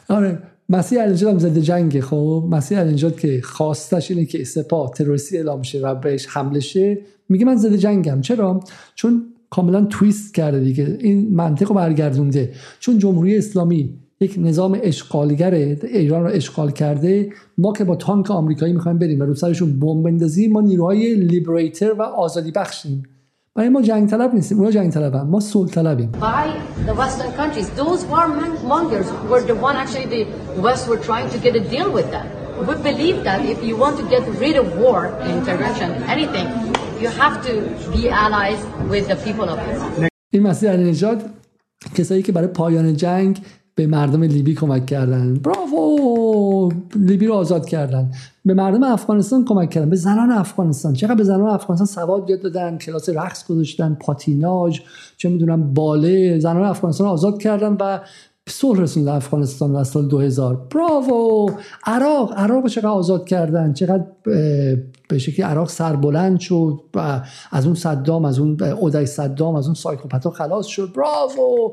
آره 0.09 0.48
مسیح 0.69 1.01
علینژاد 1.01 1.33
هم 1.33 1.39
ضد 1.39 1.61
جنگ 1.61 1.99
خب؟ 1.99 2.47
مسیح 2.51 2.79
علینژاد 2.79 3.19
که 3.19 3.41
خواستش 3.43 4.11
اینه 4.11 4.25
که 4.25 4.43
سپاه 4.43 4.91
تروریستی 4.91 5.37
اعلام 5.37 5.61
شه 5.61 5.79
و 5.79 5.95
بهش 5.95 6.27
حمله 6.29 6.59
شه 6.59 6.97
میگه 7.29 7.45
من 7.45 7.55
زده 7.55 7.77
جنگم. 7.77 8.21
چرا؟ 8.21 8.59
چون 8.95 9.25
کاملا 9.49 9.85
تویست 9.85 10.33
کرده 10.33 10.59
دیگه. 10.59 10.97
این 10.99 11.35
منطق 11.35 11.67
رو 11.67 11.75
برگردونده. 11.75 12.51
چون 12.79 12.97
جمهوری 12.97 13.37
اسلامی 13.37 13.93
یک 14.21 14.35
نظام 14.37 14.79
اشغالگر 14.83 15.53
ایران 15.53 16.23
رو 16.23 16.29
اشغال 16.29 16.71
کرده 16.71 17.29
ما 17.57 17.73
که 17.73 17.83
با 17.83 17.95
تانک 17.95 18.31
آمریکایی 18.31 18.73
می‌خوایم 18.73 18.97
بریم 18.97 19.19
و 19.19 19.23
رو 19.23 19.35
سرشون 19.35 19.79
بمب 19.79 20.03
بندازیم 20.03 20.51
ما 20.51 20.61
نیروهای 20.61 21.15
لیبریتر 21.15 21.93
و 21.93 22.01
آزادی 22.01 22.51
بخشیم. 22.51 23.03
برای 23.59 23.69
ما 23.69 23.81
جنگ 23.81 24.09
طلب 24.09 24.33
نیستیم 24.33 24.57
اونا 24.57 24.71
جنگ 24.71 24.91
طلبن 24.91 25.21
ما 25.21 25.39
صلح 25.39 25.69
طلبیم 25.69 26.11
by 26.11 26.47
the 26.87 26.93
western 26.93 27.31
countries 27.39 27.69
those 27.81 28.05
warmongers 28.13 29.07
were 29.29 29.41
the 29.41 29.57
one 29.67 29.75
actually 29.75 30.07
the 30.15 30.23
west 30.65 30.87
were 30.87 31.01
trying 31.09 31.29
to 31.33 31.37
get 31.45 31.53
a 31.61 31.63
deal 31.73 31.89
with 31.97 32.07
them 32.15 32.25
we 32.67 32.75
believe 32.89 33.17
that 33.27 33.39
if 33.53 33.59
you 33.67 33.75
want 33.83 33.95
to 34.01 34.05
get 34.13 34.23
rid 34.43 34.55
of 34.61 34.65
war 34.83 35.01
intervention 35.35 35.89
anything 36.15 36.47
you 37.03 37.09
have 37.21 37.35
to 37.47 37.53
be 37.95 38.03
allies 38.25 38.61
with 38.93 39.05
the 39.11 39.17
people 39.25 39.47
of 39.53 39.57
Iran 39.69 40.09
این 40.33 40.43
مسیح 40.43 40.71
نژاد 40.71 41.23
کسایی 41.95 42.21
که 42.21 42.31
برای 42.31 42.47
پایان 42.47 42.95
جنگ 42.95 43.41
به 43.75 43.87
مردم 43.87 44.23
لیبی 44.23 44.55
کمک 44.55 44.85
کردن 44.85 45.33
براوو 45.33 46.48
لیبی 46.95 47.27
رو 47.27 47.33
آزاد 47.33 47.65
کردن. 47.65 48.11
به 48.45 48.53
مردم 48.53 48.83
افغانستان 48.83 49.45
کمک 49.45 49.69
کردن. 49.69 49.89
به 49.89 49.95
زنان 49.95 50.31
افغانستان. 50.31 50.93
چقدر 50.93 51.15
به 51.15 51.23
زنان 51.23 51.49
افغانستان 51.49 51.87
سواد 51.87 52.29
یاد 52.29 52.41
دادن 52.41 52.77
کلاس 52.77 53.09
رقص 53.09 53.47
گذاشتن 53.47 53.97
پاتیناژ 54.01 54.79
چه 55.17 55.29
می‌دونم 55.29 55.73
باله. 55.73 56.39
زنان 56.39 56.63
افغانستان 56.63 57.07
آزاد 57.07 57.41
کردن 57.41 57.77
و 57.79 57.99
صلح 58.49 58.79
رسوندن 58.79 59.11
افغانستان 59.11 59.75
از 59.75 59.87
سال 59.87 60.07
2000 60.07 60.67
براوو 60.75 61.51
عراق 61.85 62.33
عراق 62.37 62.67
چقدر 62.67 62.87
آزاد 62.87 63.25
کردن. 63.25 63.73
چقدر 63.73 64.03
به 65.09 65.17
شکلی 65.17 65.45
عراق 65.45 65.69
سربلند 65.69 66.39
شد 66.39 66.79
و 66.95 67.21
از 67.51 67.65
اون 67.65 67.75
صدام 67.75 68.25
از 68.25 68.39
اون 68.39 68.63
اودای 68.63 69.05
صدام 69.05 69.55
از 69.55 69.65
اون 69.65 69.75
سایکوپتا 69.75 70.29
خلاص 70.29 70.65
شد. 70.65 70.93
براوو 70.93 71.71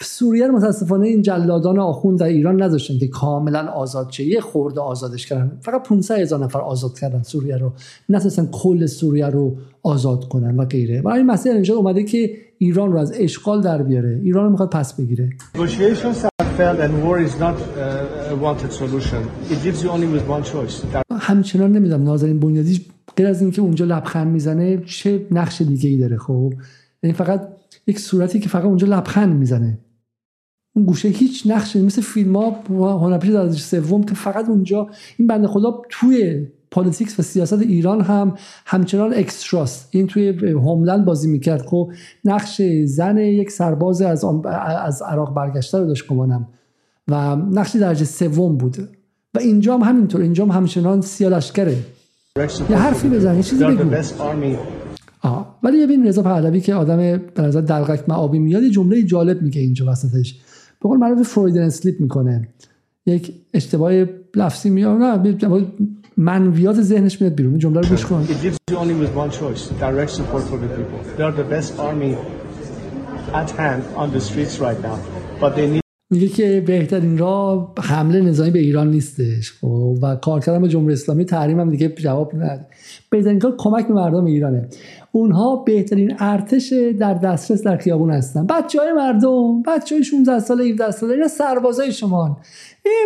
سوریه 0.00 0.48
متاسفانه 0.48 1.06
این 1.06 1.22
جلادان 1.22 1.78
آخوند 1.78 2.18
در 2.18 2.26
ایران 2.26 2.62
نذاشتن 2.62 2.98
که 2.98 3.08
کاملا 3.08 3.66
آزاد 3.66 4.10
شه. 4.10 4.24
یه 4.24 4.40
خورده 4.40 4.80
آزادش 4.80 5.26
کردن. 5.26 5.58
فقط 5.60 5.88
500 5.88 6.18
هزار 6.18 6.44
نفر 6.44 6.60
آزاد 6.60 6.98
کردن 6.98 7.22
سوریه 7.22 7.56
رو. 7.56 7.72
نتونستن 8.08 8.48
کل 8.52 8.86
سوریه 8.86 9.26
رو 9.26 9.56
آزاد 9.82 10.28
کنن 10.28 10.56
و 10.56 10.64
غیره. 10.64 11.02
برای 11.02 11.18
این 11.18 11.26
مسئله 11.26 11.54
اینجا 11.54 11.74
اومده 11.74 12.04
که 12.04 12.30
ایران 12.58 12.92
رو 12.92 12.98
از 12.98 13.12
اشغال 13.16 13.60
در 13.60 13.82
بیاره. 13.82 14.20
ایران 14.22 14.44
رو 14.44 14.50
می‌خواد 14.50 14.70
پس 14.70 14.94
بگیره. 14.94 15.30
همچنان 21.10 21.72
نمی‌دونم. 21.72 22.02
نازنین 22.02 22.40
بنیادی 22.40 22.80
غیر 23.16 23.26
از 23.26 23.42
اینکه 23.42 23.62
اونجا 23.62 23.84
لبخند 23.84 24.32
می‌زنه 24.32 24.82
چه 24.86 25.26
نقش 25.30 25.62
دیگه 25.62 25.90
ای 25.90 25.96
داره؟ 25.96 26.16
خب 26.16 26.52
یعنی 27.02 27.14
فقط 27.14 27.48
یک 27.86 28.00
صورتی 28.00 28.40
که 28.40 28.48
فقط 28.48 28.64
اونجا 28.64 28.86
لبخند 28.86 29.36
می‌زنه. 29.36 29.78
اون 30.76 30.84
گوشه 30.84 31.08
هیچ 31.08 31.42
نقشی 31.46 31.82
مثل 31.82 32.02
فیلم 32.02 32.36
ها 32.36 32.98
هنرپیشه 32.98 33.32
درجه 33.32 33.50
سوم 33.50 34.04
که 34.04 34.14
فقط 34.14 34.48
اونجا 34.48 34.88
این 35.18 35.28
بنده 35.28 35.48
خدا 35.48 35.82
توی 35.90 36.46
politics 36.70 37.20
و 37.20 37.22
سیاست 37.22 37.60
ایران 37.60 38.00
هم 38.00 38.34
همچنان 38.66 39.14
اکستراست 39.14 39.88
این 39.90 40.06
توی 40.06 40.28
Homeland 40.50 41.04
بازی 41.04 41.28
می‌کرد. 41.28 41.62
خب 41.66 41.90
نقش 42.24 42.62
زن 42.84 43.18
یک 43.18 43.50
سرباز 43.50 44.02
از 44.02 44.24
از 44.84 45.02
عراق 45.02 45.34
برگشته 45.34 45.78
رو 45.78 45.86
داشت 45.86 46.06
گمانم. 46.06 46.48
و 47.08 47.36
نقش 47.36 47.76
درجه 47.76 48.04
سوم 48.04 48.56
بوده 48.56 48.88
و 49.34 49.38
اینجا 49.38 49.74
هم 49.74 49.82
همینطور. 49.82 50.20
اینجا 50.20 50.44
هم 50.44 50.50
همچنان 50.50 51.00
سیالشکره. 51.00 51.76
یه 52.70 52.76
حرفی 52.76 53.08
بزن 53.08 53.36
یه 53.36 53.42
چیزی 53.42 53.64
بگو. 53.64 53.90
آه. 55.22 55.58
ولی 55.62 55.86
ببین 55.86 56.06
رضا 56.06 56.22
پهلوی 56.22 56.60
که 56.60 56.74
آدم 56.74 56.96
به 56.96 57.42
نظر 57.42 57.60
دلقک 57.60 58.08
مآبی 58.08 58.38
میاد 58.38 58.62
یه 58.62 58.70
جمله 58.70 59.02
جالب 59.02 59.42
میگه 59.42 59.60
اینجا 59.60 59.86
وسطش. 59.92 60.40
به 60.84 60.88
قول 60.88 60.98
معروف 60.98 61.28
Freudian 61.28 61.62
slip 61.62 62.00
می‌کنه. 62.00 62.48
یک 63.06 63.34
اشتباه 63.54 63.92
لفظی 64.36 64.70
میاد 64.70 64.98
نه 64.98 65.36
منویات 66.16 66.82
ذهنش 66.82 67.20
میاد 67.20 67.34
بیرون. 67.34 67.58
جمله 67.58 67.80
رو 67.80 67.88
گوش 67.88 68.06
کن. 68.06 68.26
میگه 76.14 76.28
که 76.28 76.62
بهترین 76.66 77.18
راه 77.18 77.72
حمله 77.80 78.20
نظامی 78.20 78.50
به 78.50 78.58
ایران 78.58 78.90
نیستش 78.90 79.52
خب؟ 79.52 79.98
و 80.02 80.16
کارکردن 80.16 80.68
جمهوری 80.68 80.92
اسلامی 80.92 81.24
تحریم 81.24 81.60
هم 81.60 81.70
دیگه 81.70 81.88
جواب 81.88 82.34
نده 82.34 82.66
بهترین 83.10 83.38
کار 83.38 83.54
کمک 83.58 83.88
به 83.88 83.94
مردم 83.94 84.24
ایرانه. 84.24 84.68
اونها 85.12 85.56
بهترین 85.56 86.16
ارتش 86.18 86.72
در 86.98 87.14
دسترس 87.14 87.62
در 87.62 87.76
خیابون 87.76 88.10
هستن. 88.10 88.46
بچه 88.46 88.80
های 88.80 88.92
مردم 88.92 89.62
بچه 89.62 89.94
های 89.94 90.04
16 90.04 90.38
ساله 90.38 90.64
17 90.64 90.90
ساله 90.90 91.14
اینا 91.14 91.28
سربازای 91.28 91.92
شما 91.92 92.38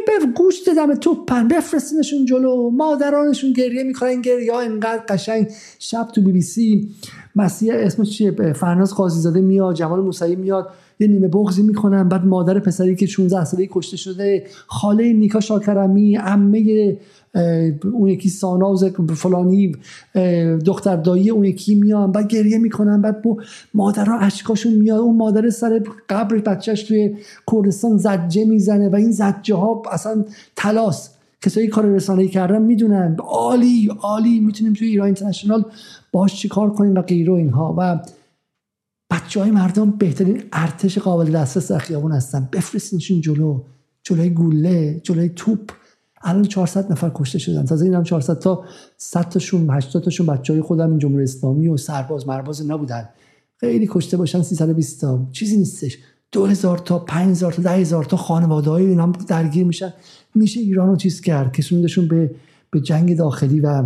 به 0.06 0.26
گوشت 0.36 0.70
دم 0.70 0.94
توپن 0.94 1.48
بفرستینشون 1.48 2.24
جلو. 2.24 2.70
مادرانشون 2.70 3.52
گریه 3.52 3.82
می‌کنن 3.82 4.20
گریه 4.20 4.52
ها 4.52 4.60
انقدر 4.60 5.02
قشنگ. 5.08 5.48
شب 5.78 6.08
تو 6.14 6.22
بی 6.22 6.32
بی 6.32 6.40
سی 6.40 6.88
مسیح 7.36 7.72
اسمش 7.76 8.10
چیه؟ 8.10 8.52
فرناز 8.52 8.94
قاضی 8.94 9.20
زاده 9.20 9.40
میاد 9.40 9.74
جمال 9.74 10.00
موسوی 10.00 10.36
میاد. 10.36 10.68
یه 11.00 11.08
نیمه 11.08 11.28
بغزی 11.28 11.62
می‌کنن 11.62 12.08
بعد 12.08 12.26
مادر 12.26 12.58
پسری 12.58 12.96
که 12.96 13.06
16 13.06 13.44
ساله 13.44 13.68
کشته 13.70 13.96
شده 13.96 14.44
خاله 14.66 15.12
نیکا 15.12 15.40
شاکرمی 15.40 16.16
عمه 16.16 16.96
اون 17.92 18.08
یکی 18.08 18.28
ساناز 18.28 18.84
فلانی 19.14 19.76
دختر 20.64 20.96
دایی 20.96 21.30
اون 21.30 21.44
یکی 21.44 21.74
میان 21.74 22.12
بعد 22.12 22.28
گریه 22.28 22.58
می‌کنن 22.58 23.02
بعد 23.02 23.22
با 23.22 23.36
مادرها 23.74 24.18
اشکاشون 24.18 24.72
میاد 24.72 24.98
اون 24.98 25.16
مادر 25.16 25.50
سر 25.50 25.82
قبر 26.08 26.38
بچهش 26.38 26.82
توی 26.82 27.16
کردستان 27.52 27.96
زجه 27.96 28.44
می‌زنه 28.44 28.88
و 28.88 28.96
این 28.96 29.12
زجه 29.12 29.54
ها 29.54 29.82
اصلا 29.92 30.24
تلاس. 30.56 31.10
کسایی 31.42 31.68
کار 31.68 31.84
رسانه‌ای 31.84 32.28
کردن 32.28 32.62
می‌دونن. 32.62 33.16
عالی 33.18 33.90
عالی 34.00 34.40
می‌تونیم 34.40 34.72
توی 34.72 34.88
ایران 34.88 35.06
اینترنشنال 35.06 35.64
باش 36.12 36.34
چی 36.34 36.48
کار 36.48 36.70
کنیم 36.70 36.94
و 36.94 37.02
غیره 37.02 37.32
اینها. 37.32 37.74
و 37.78 37.98
بچه 39.10 39.40
های 39.40 39.50
مردم 39.50 39.90
بهترین 39.90 40.42
ارتش 40.52 40.98
قابل 40.98 41.30
دسترس 41.30 41.72
در 41.72 41.78
خیابون 41.78 42.12
هستن. 42.12 42.48
بفرستینشون 42.52 43.20
جلو. 43.20 43.62
جلوی 44.02 44.30
گوله 44.30 45.00
جلوی 45.04 45.28
توپ. 45.28 45.72
الان 46.22 46.42
400 46.42 46.92
نفر 46.92 47.10
کشته 47.14 47.38
شدن. 47.38 47.64
تازه 47.64 47.84
اینم 47.84 48.02
400 48.02 48.38
تا 48.38 48.64
100 48.96 49.28
تاشون 49.28 49.70
80 49.70 50.04
تاشون 50.04 50.26
بچهای 50.26 50.60
خودم 50.60 50.90
این 50.90 50.98
جمهوری 50.98 51.22
اسلامی 51.22 51.68
و 51.68 51.76
سرباز 51.76 52.28
مرباز 52.28 52.70
نبودن 52.70 53.08
خیلی 53.56 53.88
کشته 53.90 54.16
باشن 54.16 54.42
320 54.42 55.00
تا. 55.00 55.26
چیزی 55.32 55.56
نیستش. 55.56 55.98
2000 56.32 56.78
تا 56.78 56.98
5000 56.98 57.52
تا 57.52 57.62
10000 57.62 58.04
تا 58.04 58.16
خانواده 58.16 58.70
های 58.70 58.86
اینا 58.86 59.06
درگیر 59.06 59.66
میشن. 59.66 59.92
میشه 60.34 60.60
ایران 60.60 60.88
رو 60.88 60.96
چیز 60.96 61.20
کرد؟ 61.20 61.52
کشوندشون 61.52 62.08
به 62.08 62.30
به 62.70 62.80
جنگ 62.80 63.16
داخلی 63.16 63.60
و 63.60 63.84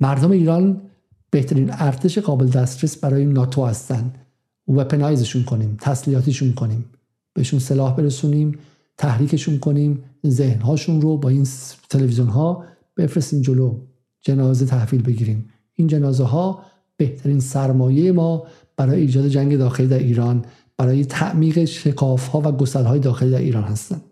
مردم 0.00 0.30
ایران 0.30 0.82
بهترین 1.30 1.70
ارتش 1.72 2.18
قابل 2.18 2.46
دسترس 2.46 2.96
برای 2.96 3.24
ناتو 3.24 3.66
هستن. 3.66 4.12
و 4.68 4.84
پنایزشون 4.84 5.44
کنیم 5.44 5.76
تسلیحاتیشون 5.80 6.52
کنیم. 6.52 6.84
بهشون 7.34 7.58
سلاح 7.58 7.96
برسونیم 7.96 8.58
تحریکشون 8.98 9.58
کنیم 9.58 10.02
ذهنهاشون 10.26 11.00
رو 11.00 11.16
با 11.16 11.28
این 11.28 11.46
تلویزیون 11.90 12.28
ها 12.28 12.64
بفرستیم 12.96 13.40
جلو. 13.40 13.78
جنازه 14.20 14.66
تحویل 14.66 15.02
بگیریم. 15.02 15.48
این 15.74 15.88
جنازه 15.88 16.24
ها 16.24 16.62
بهترین 16.96 17.40
سرمایه 17.40 18.12
ما 18.12 18.46
برای 18.76 19.00
ایجاد 19.00 19.28
جنگ 19.28 19.56
داخلی 19.56 19.86
در 19.86 19.98
ایران 19.98 20.44
برای 20.76 21.04
تعمیق 21.04 21.64
شکاف 21.64 22.26
ها 22.26 22.40
و 22.40 22.52
گسل 22.52 22.84
های 22.84 23.00
داخلی 23.00 23.30
در 23.30 23.38
ایران 23.38 23.64
هستند 23.64 24.02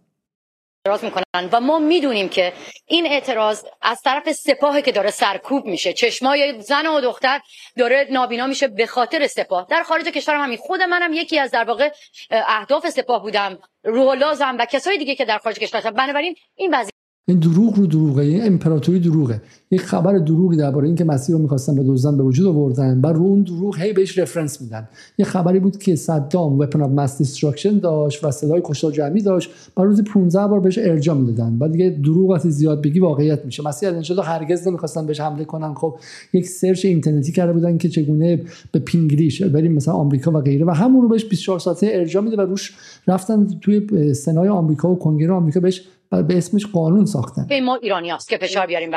اعتراض 0.86 1.04
می‌کنن 1.04 1.48
و 1.52 1.60
ما 1.60 1.78
می‌دونیم 1.78 2.28
که 2.28 2.52
این 2.86 3.06
اعتراض 3.06 3.64
از 3.82 4.02
طرف 4.02 4.32
سپاهی 4.32 4.82
که 4.82 4.92
داره 4.92 5.10
سرکوب 5.10 5.64
میشه. 5.66 5.92
چشمای 5.92 6.60
زن 6.60 6.86
و 6.86 7.00
دختر 7.00 7.40
داره 7.76 8.06
نابینا 8.10 8.46
میشه 8.46 8.68
به 8.68 8.86
خاطر 8.86 9.26
سپاه. 9.26 9.66
در 9.70 9.82
خارج 9.82 10.04
کشور 10.04 10.34
همین. 10.34 10.56
خود 10.56 10.82
منم 10.82 11.12
یکی 11.12 11.38
از 11.38 11.50
در 11.50 11.64
واقع 11.64 11.90
اهداف 12.30 12.88
سپاه 12.88 13.22
بودم. 13.22 13.58
روح 13.84 14.16
و 14.58 14.64
کسای 14.64 14.98
دیگه 14.98 15.14
که 15.14 15.24
در 15.24 15.38
خارج 15.38 15.58
کشور 15.58 15.80
بنابراین 15.80 16.36
این 16.54 16.74
وضعیت 16.74 16.93
این 17.26 17.38
دروغ 17.38 17.78
رو 17.78 17.86
دروغه 17.86 18.22
این 18.22 18.46
امپراتوری 18.46 19.00
دروغه. 19.00 19.42
یک 19.70 19.80
خبر 19.80 20.18
دروغی 20.18 20.56
درباره 20.56 20.86
اینکه 20.86 21.04
مسیح 21.04 21.36
رو 21.36 21.42
می‌خواستن 21.42 21.74
بدزدن 21.74 22.16
به 22.16 22.22
وجود 22.22 22.46
آوردن 22.46 23.00
بعد 23.00 23.16
رو 23.16 23.22
اون 23.22 23.42
دروغ 23.42 23.78
هی 23.78 23.92
بهش 23.92 24.18
رفرنس 24.18 24.60
میدن. 24.60 24.88
یه 25.18 25.24
خبری 25.24 25.60
بود 25.60 25.78
که 25.78 25.96
صدام 25.96 26.58
weapon 26.58 26.82
of 26.82 26.90
mass 26.90 27.18
destruction 27.18 27.78
داشت 27.78 28.24
و 28.24 28.30
سلاح‌های 28.30 28.60
کشتار 28.64 28.92
جمعی 28.92 29.22
داشت 29.22 29.50
بعد 29.76 29.86
روزی 29.86 30.02
15 30.02 30.46
بار 30.46 30.60
بهش 30.60 30.78
ارجاع 30.78 31.16
می‌دادن. 31.16 31.58
بعد 31.58 31.72
دیگه 31.72 31.98
دروغ 32.04 32.30
وقتی 32.30 32.50
زیاد 32.50 32.82
بگی 32.82 33.00
واقعیت 33.00 33.44
میشه. 33.44 33.62
مسیح 33.62 33.88
انشالله 33.88 34.24
هرگز 34.24 34.68
نمی‌خواستن 34.68 35.06
بهش 35.06 35.20
حمله 35.20 35.44
کنن. 35.44 35.74
خب 35.74 35.94
یک 36.32 36.46
سرچ 36.46 36.84
اینترنتی 36.84 37.32
کرده 37.32 37.52
بودن 37.52 37.78
که 37.78 37.88
چگونه 37.88 38.40
به 38.72 38.78
پینگلیش 38.78 39.42
بریم 39.42 39.72
مثلا 39.72 39.94
آمریکا 39.94 40.30
و 40.30 40.40
غیره. 40.40 40.66
و 40.66 40.70
همون 40.70 41.02
رو 41.02 41.08
بهش 41.08 41.24
24 41.24 41.58
ساعته 41.58 41.88
ارجاع 41.92 42.22
میده 42.22 42.36
و 42.36 42.40
روش 42.40 42.74
رفتن 43.08 43.46
توی 43.60 44.14
سنای 44.14 44.48
آمریکا 44.48 44.92
و 44.92 44.98
کنگره 44.98 45.32
آمریکا 45.32 45.60
بهش 45.60 45.82
به 46.22 46.38
اسمش 46.38 46.66
قانون 46.66 47.04
ساختن. 47.04 47.46
به 47.48 47.60
ما 47.60 47.76
ایرانی 47.76 48.10
هست 48.10 48.28
که 48.28 48.38
فشار 48.38 48.66
بیاریم 48.66 48.92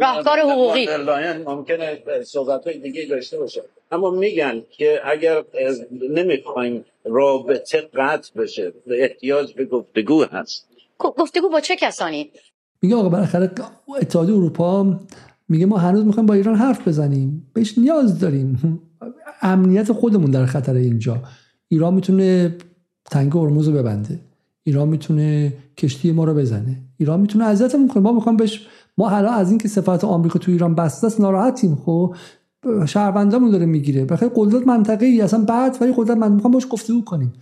راهکار 0.00 0.38
حقوقی. 0.38 0.86
ممکنه 1.46 1.98
صحبت 2.24 2.66
های 2.66 2.78
دیگه 2.78 3.06
داشته 3.10 3.38
باشه. 3.38 3.62
اما 3.92 4.10
میگن 4.10 4.62
که 4.70 5.00
اگر 5.04 5.42
نمی‌خوایم 6.10 6.84
رابطه 7.04 7.80
قطع 7.94 8.40
بشه 8.40 8.72
احتیاج 8.86 9.54
به 9.54 9.64
گفتگو 9.64 10.24
هست. 10.24 10.68
گفتگو 10.98 11.48
با 11.48 11.60
چه 11.60 11.76
کسانی؟ 11.76 12.30
میگه 12.82 12.96
آقا 12.96 13.08
بالاخره 13.08 13.50
اتحادیه 14.00 14.34
اروپا 14.34 15.00
میگه 15.48 15.66
ما 15.66 15.76
هنوز 15.76 16.04
می‌خوایم 16.04 16.26
با 16.26 16.34
ایران 16.34 16.54
حرف 16.54 16.88
بزنیم. 16.88 17.50
بهش 17.54 17.78
نیاز 17.78 18.18
داریم. 18.20 18.80
امنیت 19.42 19.92
خودمون 19.92 20.30
در 20.30 20.46
خطر 20.46 20.74
اینجا. 20.74 21.22
ایران 21.68 21.94
می‌تونه 21.94 22.56
تنگ 23.10 23.32
هرمز 23.32 23.68
رو 23.68 23.74
ببنده. 23.74 24.20
ایران 24.64 24.88
می‌تونه 24.88 25.52
کشتی 25.78 26.12
ما 26.12 26.24
رو 26.24 26.34
بزنه. 26.34 26.76
ایران 26.96 27.20
می‌تونه 27.20 27.44
اذیتمون 27.44 27.88
کنه. 27.88 28.02
ما 28.02 28.12
می‌خوام 28.12 28.36
بهش 28.36 28.66
ما 28.98 29.08
حالا 29.08 29.30
از 29.30 29.50
اینکه 29.50 29.68
سفارت 29.68 30.04
آمریکا 30.04 30.38
تو 30.38 30.52
ایران 30.52 30.74
بسته 30.74 31.06
است 31.06 31.20
ناراحتیم. 31.20 31.74
خب 31.74 32.14
شهروندامون 32.86 33.50
داره 33.50 33.66
می‌گیره. 33.66 34.04
بخاطر 34.04 34.32
قدرت 34.34 34.66
منطقه 34.66 35.06
ای 35.06 35.20
اصلا 35.20 35.44
بعد 35.44 35.76
ولی 35.80 35.92
قدرت 35.96 36.16
من 36.16 36.32
می‌خوام 36.32 36.52
باش 36.52 36.66
گفتگو 36.70 37.04
کنیم. 37.04 37.32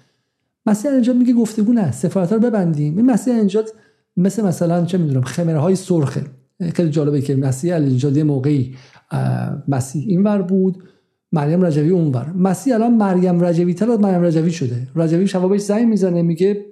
مسیح 0.67 0.91
اینجا 0.91 1.13
میگه 1.13 1.33
گفتگو 1.33 1.73
نه. 1.73 1.93
سفارت 1.93 2.33
رو 2.33 2.39
ببندیم. 2.39 2.97
این 2.97 3.07
مسیح 3.07 3.35
اینجا 3.35 3.65
مثل 4.17 4.45
مثلا 4.45 4.85
چه 4.85 4.99
می‌دونم 4.99 5.23
خمره 5.23 5.59
های 5.59 5.77
سرخه. 5.77 6.25
خیلی 6.75 6.91
جالبه 6.91 7.21
که 7.21 7.37
مسیح 7.37 7.75
اینجا 7.75 8.11
یه 8.11 8.25
موقعی 8.25 8.75
مسیح 9.69 10.05
اینور 10.09 10.43
بود 10.43 10.83
مریم 11.33 11.65
رجوی 11.65 11.91
اونور. 11.91 12.33
مسیح 12.37 12.75
الان 12.75 12.95
مریم 12.95 13.45
رجوی 13.45 13.75
تر 13.75 13.91
از 13.91 14.01
مریم 14.01 14.23
رجوی 14.23 14.51
شده. 14.51 14.89
رجوی 14.97 15.27
شبابش 15.27 15.61
زنگ 15.61 15.89
می‌زنه 15.89 16.23
میگه 16.23 16.67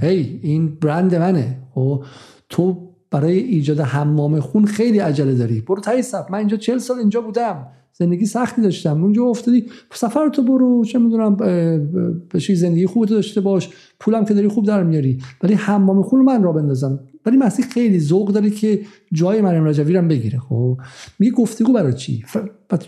هی 0.00 0.40
این 0.42 0.78
برند 0.80 1.14
منه. 1.14 1.56
خب، 1.74 2.04
تو 2.48 2.88
برای 3.10 3.38
ایجاد 3.38 3.80
حمام 3.80 4.40
خون 4.40 4.64
خیلی 4.64 4.98
عجله 4.98 5.34
داری. 5.34 5.60
برو 5.60 5.80
تایی 5.80 6.02
من 6.30 6.38
اینجا 6.38 6.56
چل 6.56 6.78
سال 6.78 6.98
اینجا 6.98 7.20
بودم. 7.20 7.66
زندگی 7.92 8.26
سختی 8.26 8.62
داشتم. 8.62 9.02
اونجا 9.02 9.24
افتادی. 9.24 9.64
سفر 9.92 10.28
تو 10.28 10.42
برو. 10.42 10.84
چه 10.84 10.98
می‌دونم 10.98 11.36
بشی 12.34 12.54
زندگی 12.54 12.86
خوب 12.86 13.04
داشته 13.04 13.40
باش. 13.40 13.70
پولم 14.00 14.24
که 14.24 14.34
داری 14.34 14.48
خوب 14.48 14.66
در 14.66 14.82
میاری 14.82 15.18
ولی 15.42 15.54
حمام 15.54 16.02
خون 16.02 16.24
من 16.24 16.42
را 16.42 16.52
بندازم. 16.52 17.00
ولی 17.26 17.36
مسیح 17.36 17.64
خیلی 17.64 18.00
ذوق 18.00 18.32
داره 18.32 18.50
که 18.50 18.80
جای 19.12 19.40
مریم 19.40 19.64
رجوی 19.64 19.92
رو 19.92 20.08
بگیره. 20.08 20.38
خب 20.38 20.78
میگه 21.18 21.32
گفتگو 21.32 21.72
برای 21.72 21.92
چی؟ 21.92 22.24
ف... 22.26 22.36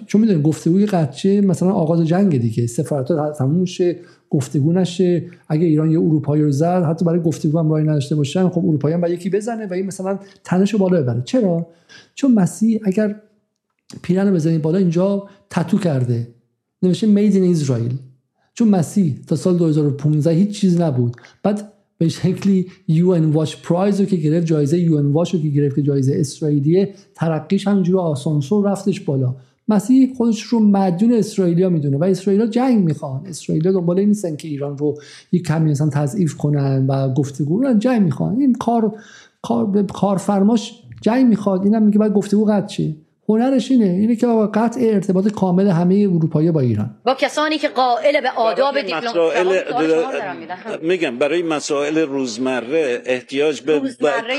چون 0.06 0.20
می‌دونی 0.20 0.42
گفتگوی 0.42 0.86
قچه 0.86 1.40
مثلا 1.40 1.70
آغاز 1.70 2.06
جنگ 2.06 2.38
دیگه. 2.38 2.66
سفارت 2.66 3.08
تموم 3.38 3.64
شه. 3.64 3.96
گفتگو 4.30 4.72
نشه. 4.72 5.24
اگه 5.48 5.66
ایران 5.66 5.90
یه 5.90 5.98
اروپایی 5.98 6.42
رو 6.42 6.50
زد 6.50 6.82
حتی 6.82 7.04
برای 7.04 7.20
گفتگو 7.20 7.58
هم 7.58 7.70
راهی 7.70 7.84
نداشته 7.84 8.16
باشن 8.16 8.48
خب 8.48 8.58
اروپایی 8.66 8.94
هم 8.94 9.04
یکی 9.04 9.30
بزنه 9.30 9.66
و 9.66 9.72
این 9.72 9.86
مثلا 9.86 10.18
تنش 10.44 10.74
بالا 10.74 11.02
ببره. 11.02 11.22
چرا؟ 11.24 11.66
چون 12.14 12.34
مسیح 12.34 12.80
اگر 12.84 13.16
پیرن 14.02 14.34
بزنی 14.34 14.58
بالا 14.58 14.78
اینجا 14.78 15.28
تتو 15.50 15.78
کرده. 15.78 16.28
نوشته 16.82 17.06
مید 17.06 17.34
این 17.34 17.50
اسرائیل 17.50 17.98
چون 18.54 18.68
مسیح 18.68 19.16
تا 19.26 19.36
سال 19.36 19.58
2015 19.58 20.30
هیچ 20.30 20.60
چیز 20.60 20.80
نبود. 20.80 21.16
بعد 21.42 21.72
به 21.98 22.08
شکلی 22.08 22.66
یو 22.88 23.10
ان 23.10 23.24
واچ 23.24 23.56
پرایز 23.62 24.00
رو 24.00 24.06
که 24.06 24.16
گرفت 24.16 24.46
جایزه 24.46 24.78
یو 24.78 24.96
ان 24.96 25.06
واچ 25.06 25.34
رو 25.34 25.42
که 25.42 25.48
گرفت 25.48 25.76
که 25.76 25.82
جایزه 25.82 26.14
اسرائیلیه 26.16 26.94
ترقیش 27.14 27.68
همینجوری 27.68 27.98
آسانسور 27.98 28.70
رفتش 28.70 29.00
بالا. 29.00 29.36
مسیح 29.70 30.14
خودش 30.14 30.42
رو 30.42 30.60
مدیون 30.60 31.12
اسرائیلیا 31.12 31.68
می‌دونه 31.68 31.96
و 31.96 32.04
اسرائیلیا 32.04 32.46
جنگ 32.46 32.84
می‌خوان. 32.84 33.26
اسرائیلیا 33.26 33.72
دنبال 33.72 33.98
این 33.98 34.08
نیستن 34.08 34.36
که 34.36 34.48
ایران 34.48 34.78
رو 34.78 34.94
یک 35.32 35.46
کمی 35.46 35.70
مثلا 35.70 35.88
تضعیف 35.88 36.34
کنن 36.34 36.86
و 36.86 37.14
گفتگو 37.14 37.74
جنگ 37.74 38.02
می‌خوان. 38.02 38.40
این 38.40 38.52
کار 38.52 38.94
کار 39.42 39.82
کارفرماش 39.82 40.82
جنگ 41.00 41.26
می‌خواد. 41.26 41.64
اینم 41.64 41.82
میگه 41.82 41.98
باید 41.98 42.12
گفتگو 42.12 42.44
قطع 42.44 42.84
هنرش 43.30 43.70
اینه 43.70 43.84
اینه 43.84 44.16
که 44.16 44.26
قطع 44.54 44.80
ارتباط 44.82 45.28
کامل 45.28 45.68
همه 45.68 45.94
اروپایی 45.94 46.50
با 46.50 46.60
ایران. 46.60 46.96
با 47.04 47.14
کسانی 47.14 47.58
که 47.58 47.68
قائل 47.68 48.20
به 48.20 48.30
آداب 48.30 48.80
دیپلماسی 48.80 49.18
میگم 50.82 51.18
برای 51.18 51.42
مسائل 51.42 51.98
روزمره 51.98 53.02
احتیاج 53.04 53.60
به 53.60 53.80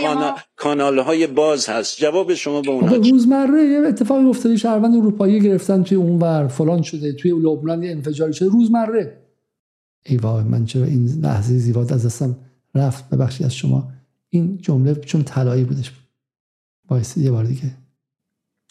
کانال, 0.04 0.34
کانال 0.56 1.00
های 1.00 1.28
باز 1.28 1.70
هست. 1.70 1.98
جواب 1.98 2.34
شما 2.34 2.62
به 2.62 2.72
اون 2.72 2.90
روزمره 2.90 3.64
یه 3.64 3.80
اتفاقی 3.88 4.26
افتاده 4.26 4.58
شهروند 4.58 4.96
اروپایی 4.96 5.40
گرفتن 5.40 5.84
توی 5.84 5.98
اونور 5.98 6.48
فلان 6.48 6.82
شده 6.82 7.14
توی 7.14 7.32
لبنان 7.32 7.84
یه 7.84 7.92
انفجاری 7.92 8.34
شده. 8.34 8.50
روزمره. 8.50 9.18
ای 10.06 10.18
وای 10.18 10.44
من 10.44 10.66
چرا 10.66 10.86
این 10.86 11.10
لحظه 11.22 11.58
زیبا 11.58 11.82
از 11.82 12.06
دستم 12.06 12.36
رفت؟ 12.76 13.10
ببخشید 13.10 13.46
از 13.46 13.56
شما. 13.56 13.88
این 14.30 14.58
جمله 14.58 14.96
چون 14.96 15.24
طلایی 15.24 15.64
بودش. 15.64 15.92
وایسی 16.90 17.24
یه 17.24 17.32
بار 17.32 17.44
دیگه. 17.44 17.81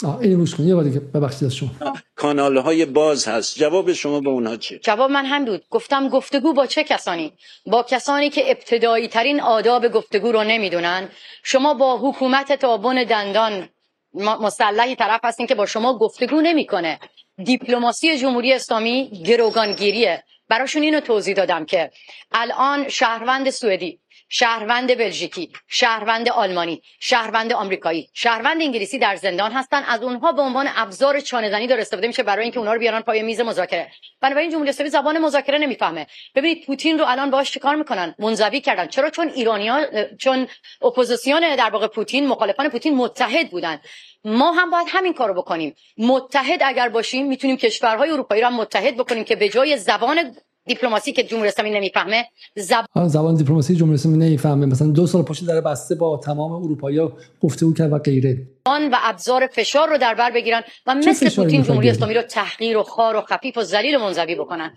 این 0.04 0.38
روش 0.38 0.58
یه 0.58 0.74
بار 0.74 0.84
دیگه 0.84 1.00
ببخشید 1.00 1.44
از 1.44 1.54
شما 1.54 1.70
کانال 2.14 2.58
های 2.58 2.84
باز 2.86 3.28
هست. 3.28 3.58
جواب 3.58 3.92
شما 3.92 4.20
به 4.20 4.30
اونها 4.30 4.56
چیه 4.56 4.78
جواب 4.78 5.10
من 5.10 5.26
هم 5.26 5.44
بود. 5.44 5.64
گفتم 5.70 6.08
گفتگو 6.08 6.52
با 6.52 6.66
چه 6.66 6.84
کسانی؟ 6.84 7.32
با 7.66 7.82
کسانی 7.82 8.30
که 8.30 8.50
ابتدایی 8.50 9.08
ترین 9.08 9.40
آداب 9.40 9.88
گفتگو 9.88 10.32
رو 10.32 10.44
نمی‌دونن. 10.44 11.08
شما 11.42 11.74
با 11.74 11.98
حکومت 11.98 12.52
تابون 12.52 13.04
دندان 13.04 13.68
مسلحی 14.14 14.96
طرف 14.96 15.20
هستین 15.24 15.46
که 15.46 15.54
با 15.54 15.66
شما 15.66 15.98
گفتگو 15.98 16.40
نمی‌کنه. 16.40 16.98
دیپلماسی 17.44 18.18
جمهوری 18.18 18.52
اسلامی 18.52 19.22
گروگانگیریه. 19.26 20.24
براشون 20.48 20.82
اینو 20.82 21.00
توضیح 21.00 21.34
دادم 21.34 21.64
که 21.64 21.90
الان 22.32 22.88
شهروند 22.88 23.50
سوئدی 23.50 24.00
شهروند 24.32 24.98
بلژیکی 24.98 25.52
شهروند 25.68 26.28
آلمانی 26.28 26.82
شهروند 27.00 27.52
آمریکایی 27.52 28.10
شهروند 28.14 28.62
انگلیسی 28.62 28.98
در 28.98 29.16
زندان 29.16 29.52
هستن. 29.52 29.82
از 29.82 30.02
اونها 30.02 30.32
به 30.32 30.42
عنوان 30.42 30.68
ابزار 30.76 31.20
چانه‌زنی 31.20 31.66
داره 31.66 31.80
استفاده 31.80 32.06
میشه 32.06 32.22
برای 32.22 32.42
اینکه 32.42 32.58
اونها 32.58 32.72
رو 32.72 32.78
بیارن 32.80 33.00
پای 33.00 33.22
میز 33.22 33.40
مذاکره. 33.40 33.90
بنابراین 34.20 34.50
جمهوری 34.50 34.70
اسلامی 34.70 34.90
زبان 34.90 35.18
مذاکره 35.18 35.58
نمی‌فهمه. 35.58 36.06
ببینید 36.34 36.66
پوتین 36.66 36.98
رو 36.98 37.04
الان 37.08 37.30
باهاش 37.30 37.50
چیکار 37.50 37.74
می‌کنن؟ 37.74 38.14
منزوی 38.18 38.60
کردن. 38.60 38.86
چرا؟ 38.86 39.10
چون 39.10 39.28
ایرانیا 39.28 39.86
چون 40.18 40.48
اپوزیسیون 40.82 41.56
در 41.56 41.70
واقع 41.70 41.86
پوتین 41.86 42.28
مخالفان 42.28 42.68
پوتین 42.68 42.96
متحد 42.96 43.50
بودن. 43.50 43.80
ما 44.24 44.52
هم 44.52 44.70
باید 44.70 44.86
همین 44.90 45.14
کارو 45.14 45.34
بکنیم. 45.34 45.74
متحد 45.98 46.62
اگر 46.62 46.88
باشیم 46.88 47.26
می‌تونیم 47.26 47.56
کشورهای 47.56 48.10
اروپایی 48.10 48.42
رو 48.42 48.50
متحد 48.50 48.96
بکنیم 48.96 49.24
که 49.24 49.36
به 49.36 49.48
جای 49.48 49.76
زبان 49.76 50.36
دیپلماسی 50.66 51.12
که 51.12 51.22
جمهوری 51.22 51.48
اسلامی 51.48 51.70
نمی‌فهمه 51.70 52.24
زب... 52.56 53.06
زبان 53.06 53.34
دیپلماسی 53.34 53.76
جمهوری 53.76 53.94
اسلامی 53.94 54.18
نمی‌فهمه. 54.18 54.66
مثلا 54.66 54.88
دو 54.88 55.06
سال 55.06 55.22
پشت 55.22 55.46
در 55.46 55.60
بسته 55.60 55.94
با 55.94 56.16
تمام 56.16 56.52
اروپایی 56.52 57.08
گفتگو 57.40 57.74
کرد 57.74 57.92
و 57.92 57.98
غیره. 57.98 58.42
آن 58.64 58.90
و 58.90 58.96
ابزار 59.02 59.46
فشار 59.46 59.88
رو 59.88 59.98
در 59.98 60.14
بر 60.14 60.30
بگیرن 60.30 60.62
و 60.86 60.94
مثل 60.94 61.30
پوتین 61.30 61.62
جمهوری 61.62 61.90
اسلامی 61.90 62.14
رو 62.14 62.22
تحقیر 62.22 62.76
و 62.76 62.82
خوار 62.82 63.16
و 63.16 63.20
خفیف 63.20 63.58
و 63.58 63.62
ذلیل 63.62 63.96
و 63.96 63.98
منزوی 63.98 64.34
بکنن. 64.34 64.70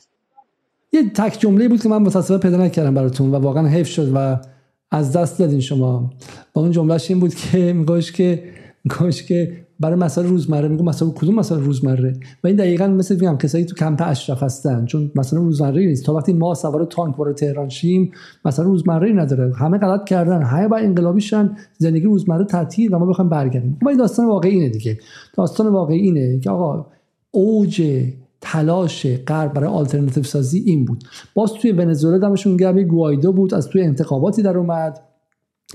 یه 0.93 1.09
تک 1.09 1.39
جمله 1.39 1.67
بود 1.67 1.83
که 1.83 1.89
من 1.89 1.97
متاسفانه 1.97 2.39
پیدا 2.39 2.57
نکردم 2.57 2.93
براتون 2.93 3.31
و 3.31 3.35
واقعا 3.35 3.67
حیف 3.67 3.87
شد 3.87 4.11
و 4.15 4.37
از 4.91 5.17
دست 5.17 5.39
دادین 5.39 5.59
شما. 5.59 6.13
با 6.53 6.61
اون 6.61 6.71
جملهش 6.71 7.09
این 7.09 7.19
بود 7.19 7.35
که 7.35 7.57
میگوش 7.73 8.11
که 8.11 8.43
میگوش 8.83 9.23
که 9.23 9.65
برای 9.83 9.95
مسائل 9.95 10.27
روزمره 10.27 10.67
میگم 10.67 10.85
مسائل 10.85 11.11
کدوم 11.11 11.35
مسائل 11.35 11.61
روزمره؟ 11.61 12.13
و 12.43 12.47
این 12.47 12.55
دقیقا 12.55 12.87
مثل 12.87 13.15
میگم 13.15 13.37
کسایی 13.37 13.65
تو 13.65 13.75
کمپ 13.75 14.01
اشرف 14.05 14.43
هستن 14.43 14.85
چون 14.85 15.11
مثلا 15.15 15.39
روزمره 15.39 15.85
نیست. 15.85 16.05
تا 16.05 16.13
وقتی 16.13 16.33
ما 16.33 16.53
سوار 16.53 16.85
تانک 16.85 17.19
وارد 17.19 17.35
تهران 17.35 17.69
شیم 17.69 18.11
مثلا 18.45 18.65
روزمره 18.65 19.13
نداره. 19.13 19.53
همه 19.55 19.77
غلط 19.77 20.05
کردن. 20.05 20.41
همه 20.41 20.67
با 20.67 20.77
انقلابی 20.77 21.21
شن. 21.21 21.57
زندگی 21.77 22.05
روزمره 22.05 22.45
تعطیل 22.45 22.93
و 22.93 22.99
ما 22.99 23.05
بخوایم 23.05 23.29
برگردیم. 23.29 23.77
خب 23.81 23.87
این 23.87 23.97
داستان 23.97 24.27
واقعی 24.27 24.51
اینه 24.51 24.69
دیگه. 24.69 24.97
داستان 25.37 25.67
واقعی 25.67 25.99
اینه 25.99 26.39
که 26.39 26.49
آقا 26.49 26.85
اوج 27.31 28.03
تلاش 28.41 29.07
غرب 29.27 29.53
برای 29.53 29.69
آلترناتیو 29.69 30.23
سازی 30.23 30.59
این 30.65 30.85
بود. 30.85 31.03
باز 31.33 31.53
توی 31.53 31.71
ونزوئلا 31.71 32.17
دمشون 32.17 32.57
گرم. 32.57 32.83
گوایدو 32.83 33.33
بود 33.33 33.53
از 33.53 33.67
توی 33.67 33.81
انتخاباتی 33.81 34.41
در 34.41 34.57
اومد. 34.57 34.99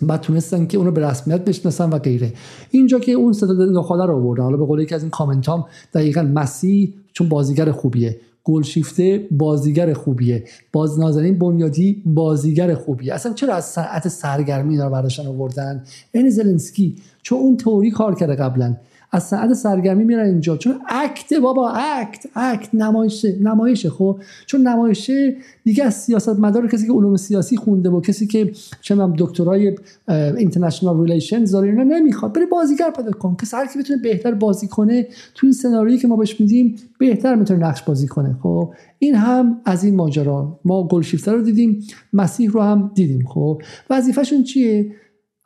بعد 0.03 0.20
تونستن 0.20 0.66
که 0.66 0.79
اونو 0.79 0.91
به 0.91 1.07
رسمیت 1.07 1.45
بشناسن 1.45 1.91
و 1.91 1.99
غیره. 1.99 2.33
اینجا 2.70 2.99
که 2.99 3.12
اون 3.12 3.33
صدا 3.33 3.65
نخاله 3.65 4.07
رو 4.07 4.16
آوردن. 4.16 4.43
حالا 4.43 4.57
به 4.57 4.65
قول 4.65 4.81
یکی 4.81 4.95
از 4.95 5.03
این 5.03 5.11
کامنت 5.11 5.49
هم 5.49 5.65
دقیقا 5.95 6.23
مسیح 6.23 6.95
چون 7.12 7.29
بازیگر 7.29 7.73
خوبیه. 7.73 8.20
گلشیفته 8.45 9.27
بازیگر 9.31 9.95
خوبیه. 9.95 10.45
باز 10.73 10.99
نازنین 10.99 11.39
بنیادی 11.39 12.03
بازیگر 12.07 12.75
خوبیه. 12.75 13.15
اصلا 13.15 13.33
چرا 13.33 13.55
از 13.55 13.65
ساعت 13.65 14.09
سرگرمی 14.09 14.73
اینا 14.73 14.85
رو 14.85 14.93
برداشتن 14.93 15.27
آوردن؟ 15.27 15.85
این 16.12 16.31
زلنسکی 16.31 16.97
چون 17.23 17.39
اون 17.39 17.57
توری 17.57 17.91
کار 17.91 18.15
کرده 18.15 18.35
قبلا. 18.35 18.77
از 19.13 19.23
صنعت 19.23 19.53
سرگرمی 19.53 20.05
میرن 20.05 20.27
اینجا. 20.27 20.57
چون 20.57 20.75
act 20.89 21.35
بابا 21.35 21.71
act 21.70 22.27
act 22.35 22.75
نمایشه 22.75 23.39
نمایشه 23.41 23.91
خب. 23.91 24.19
چون 24.47 24.69
نمایشه 24.69 25.37
دیگه 25.65 25.85
از 25.85 25.95
سیاست 25.95 26.39
مدار 26.39 26.69
کسی 26.69 26.87
که 26.87 26.93
علوم 26.93 27.17
سیاسی 27.17 27.57
خونده 27.57 27.91
و 27.91 28.01
کسی 28.01 28.27
که 28.27 28.53
چه 28.81 28.97
دکترای 29.19 29.77
international 30.09 31.01
relations 31.01 31.53
داره 31.53 31.69
اینا 31.69 31.83
نمی‌خواد. 31.83 32.33
بره 32.33 32.47
بازیگر 32.47 32.91
پیدا 32.91 33.11
کن. 33.11 33.37
که 33.41 33.57
هر 33.57 33.67
کی 33.67 33.79
بتونه 33.79 34.03
بهتر 34.03 34.35
بازی 34.35 34.69
کنه 34.69 35.07
تو 35.35 35.47
این 35.47 35.53
سناریویی 35.53 35.99
که 35.99 36.09
ما 36.09 36.17
بهش 36.17 36.41
میدیم 36.41 36.77
بهتر 36.99 37.35
می‌تونه 37.35 37.67
نقش 37.67 37.83
بازی 37.83 38.07
کنه. 38.07 38.37
خب. 38.43 38.73
این 38.99 39.15
هم 39.15 39.61
از 39.65 39.85
این 39.85 39.97
ماجرا. 39.97 40.61
ما 40.65 40.89
گلشیفته 40.89 41.33
رو 41.33 41.43
دیدیم 41.43 41.85
مسیح 42.13 42.51
رو 42.51 42.61
هم 42.61 42.91
دیدیم. 42.95 43.27
خب. 43.27 43.63
وظیفهشون 43.91 44.43
چیه؟ 44.43 44.93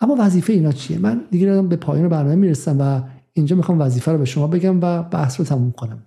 اما 0.00 0.16
وظیفه 0.18 0.52
اینا 0.52 0.72
چیه؟ 0.72 0.98
من 0.98 1.20
دیگه 1.30 1.62
به 1.62 1.76
پایان 1.76 2.08
برنامه 2.08 2.34
می‌رسم 2.34 2.76
و 2.80 3.00
اینجا 3.33 3.55
میخوام 3.55 3.81
وظیفه 3.81 4.11
رو 4.11 4.17
به 4.17 4.25
شما 4.25 4.47
بگم 4.47 4.81
و 4.81 5.03
بحث 5.03 5.39
رو 5.39 5.45
تموم 5.45 5.71
کنم 5.71 6.03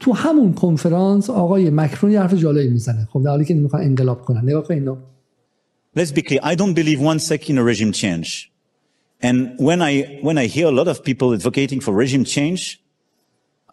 تو 0.00 0.12
همون 0.12 0.52
کنفرانس 0.52 1.30
آقای 1.30 1.70
مکرون 1.70 2.12
یه 2.12 2.20
حرف 2.20 2.34
جالبی 2.34 2.68
میزنه 2.68 3.08
خب 3.10 3.22
در 3.24 3.30
حالی 3.30 3.44
که 3.44 3.54
میخوان 3.54 3.82
انقلاب 3.82 4.24
کنن 4.24 4.42
نگاه 4.42 4.64
کن 4.64 4.74
اینو 4.74 4.96
Let's 5.94 6.10
be 6.10 6.22
clear. 6.22 6.40
I 6.42 6.54
don't 6.54 6.72
believe 6.72 7.00
one 7.00 7.18
second 7.18 7.50
in 7.50 7.58
a 7.58 7.62
regime 7.62 7.92
change. 7.92 8.50
And 9.20 9.54
when 9.58 9.82
I, 9.82 10.18
when 10.22 10.38
I 10.38 10.46
hear 10.46 10.66
a 10.68 10.70
lot 10.70 10.88
of 10.88 11.04
people 11.04 11.34
advocating 11.34 11.80
for 11.80 11.92
regime 11.92 12.24
change, 12.24 12.82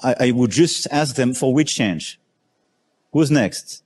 I, 0.04 0.16
I 0.26 0.32
would 0.32 0.52
just 0.52 0.86
ask 0.92 1.16
them 1.16 1.34
for 1.34 1.54
which 1.54 1.76
change? 1.76 2.20
Who's 3.14 3.32
next? 3.32 3.84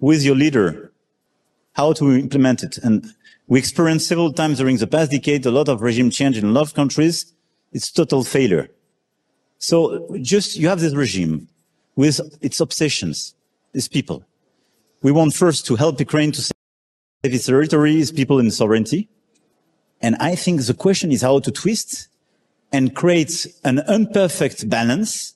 Who 0.00 0.12
is 0.12 0.24
your 0.24 0.36
leader? 0.36 0.92
How 1.72 1.92
to 1.94 2.12
implement 2.12 2.62
it? 2.62 2.78
And 2.78 3.04
we 3.48 3.58
experienced 3.58 4.06
several 4.06 4.32
times 4.32 4.58
during 4.58 4.76
the 4.76 4.86
past 4.86 5.10
decade 5.10 5.44
a 5.44 5.50
lot 5.50 5.68
of 5.68 5.82
regime 5.82 6.10
change 6.10 6.38
in 6.38 6.44
a 6.44 6.52
lot 6.52 6.62
of 6.62 6.74
countries 6.74 7.32
It's 7.71 7.91
total 7.91 8.23
failure. 8.23 8.69
So 9.59 10.07
just, 10.21 10.57
you 10.57 10.67
have 10.67 10.79
this 10.79 10.95
regime 10.95 11.47
with 11.95 12.19
its 12.41 12.59
obsessions, 12.59 13.35
these 13.73 13.87
people. 13.87 14.23
We 15.01 15.11
want 15.11 15.33
first 15.33 15.65
to 15.67 15.75
help 15.75 15.99
Ukraine 15.99 16.31
to 16.31 16.41
save 16.41 16.53
its 17.23 17.45
territory, 17.45 17.99
its 17.99 18.11
people 18.11 18.39
and 18.39 18.53
sovereignty. 18.53 19.09
And 20.01 20.15
I 20.19 20.35
think 20.35 20.63
the 20.63 20.73
question 20.73 21.11
is 21.11 21.21
how 21.21 21.39
to 21.39 21.51
twist 21.51 22.07
and 22.71 22.95
create 22.95 23.47
an 23.63 23.79
imperfect 23.87 24.69
balance, 24.69 25.35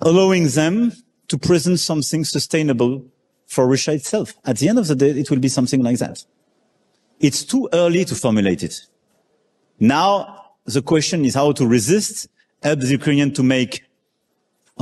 allowing 0.00 0.48
them 0.48 0.92
to 1.28 1.36
present 1.36 1.78
something 1.80 2.24
sustainable 2.24 3.04
for 3.46 3.66
Russia 3.66 3.92
itself. 3.92 4.34
At 4.44 4.58
the 4.58 4.68
end 4.68 4.78
of 4.78 4.86
the 4.86 4.94
day, 4.94 5.10
it 5.10 5.30
will 5.30 5.38
be 5.38 5.48
something 5.48 5.82
like 5.82 5.98
that. 5.98 6.24
It's 7.20 7.44
too 7.44 7.68
early 7.72 8.04
to 8.06 8.14
formulate 8.14 8.62
it. 8.62 8.80
Now, 9.80 10.47
the 10.76 10.82
question 10.92 11.18
is 11.28 11.34
how 11.40 11.48
to 11.58 11.64
resist, 11.76 12.14
help 12.66 12.78
the 12.80 12.90
Ukrainian 12.98 13.30
to 13.38 13.42
make 13.56 13.72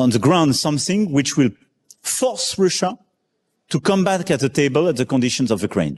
on 0.02 0.08
the 0.10 0.22
ground 0.26 0.50
something 0.66 1.00
which 1.16 1.30
will 1.38 1.52
force 2.18 2.46
Russia 2.64 2.90
to 3.72 3.76
come 3.88 4.02
back 4.04 4.30
at 4.34 4.40
the 4.46 4.52
table 4.60 4.82
at 4.90 4.96
the 4.96 5.06
conditions 5.14 5.50
of 5.50 5.62
Ukraine. 5.62 5.96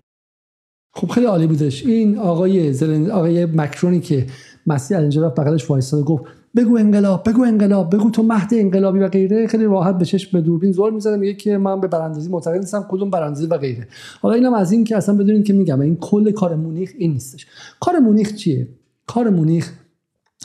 خب 0.92 1.08
خیلی 1.10 1.26
عالی 1.26 1.46
بودش. 1.46 1.86
این 1.86 2.18
آقای 2.18 2.72
زلن... 2.72 3.10
آقای 3.10 3.46
مکرونی 3.46 4.00
که 4.00 4.26
مسیح 4.66 4.96
از 4.96 5.02
اینجا 5.02 5.26
رفت 5.26 5.40
بغلش 5.40 5.70
وایساد 5.70 6.04
گفت 6.04 6.24
بگو 6.56 6.78
انقلاب 6.78 7.28
بگو 7.28 7.42
انقلاب 7.44 7.96
بگو 7.96 8.10
تو 8.10 8.22
مهد 8.22 8.48
انقلابی 8.52 8.98
و 8.98 9.08
غیره. 9.08 9.46
خیلی 9.46 9.64
راحت 9.64 9.98
به 9.98 10.04
چشم 10.04 10.30
به 10.32 10.40
دوربین 10.40 10.72
زور 10.72 10.92
می‌زنه 10.92 11.16
میگه 11.16 11.34
که 11.34 11.58
من 11.58 11.80
به 11.80 11.88
براندازی 11.88 12.30
معتقد 12.30 12.58
نیستم 12.58 12.86
کدوم 12.90 13.10
براندازی 13.10 13.46
و 13.46 13.56
غیره. 13.56 13.88
حالا 14.20 14.34
اینم 14.34 14.54
از 14.54 14.72
این 14.72 14.84
که 14.84 14.96
اصلا 14.96 15.14
بدونین 15.14 15.44
که 15.44 15.52
میگم 15.52 15.80
این 15.80 15.96
کل 15.96 16.30
کار 16.30 16.56
مونیخ 16.56 16.90
این 16.98 17.12
نیستش. 17.12 17.46
کار 17.80 17.98
مونیخ 17.98 18.34
چیه؟ 18.34 18.68
کار 19.08 19.30
مونیخ 19.30 19.72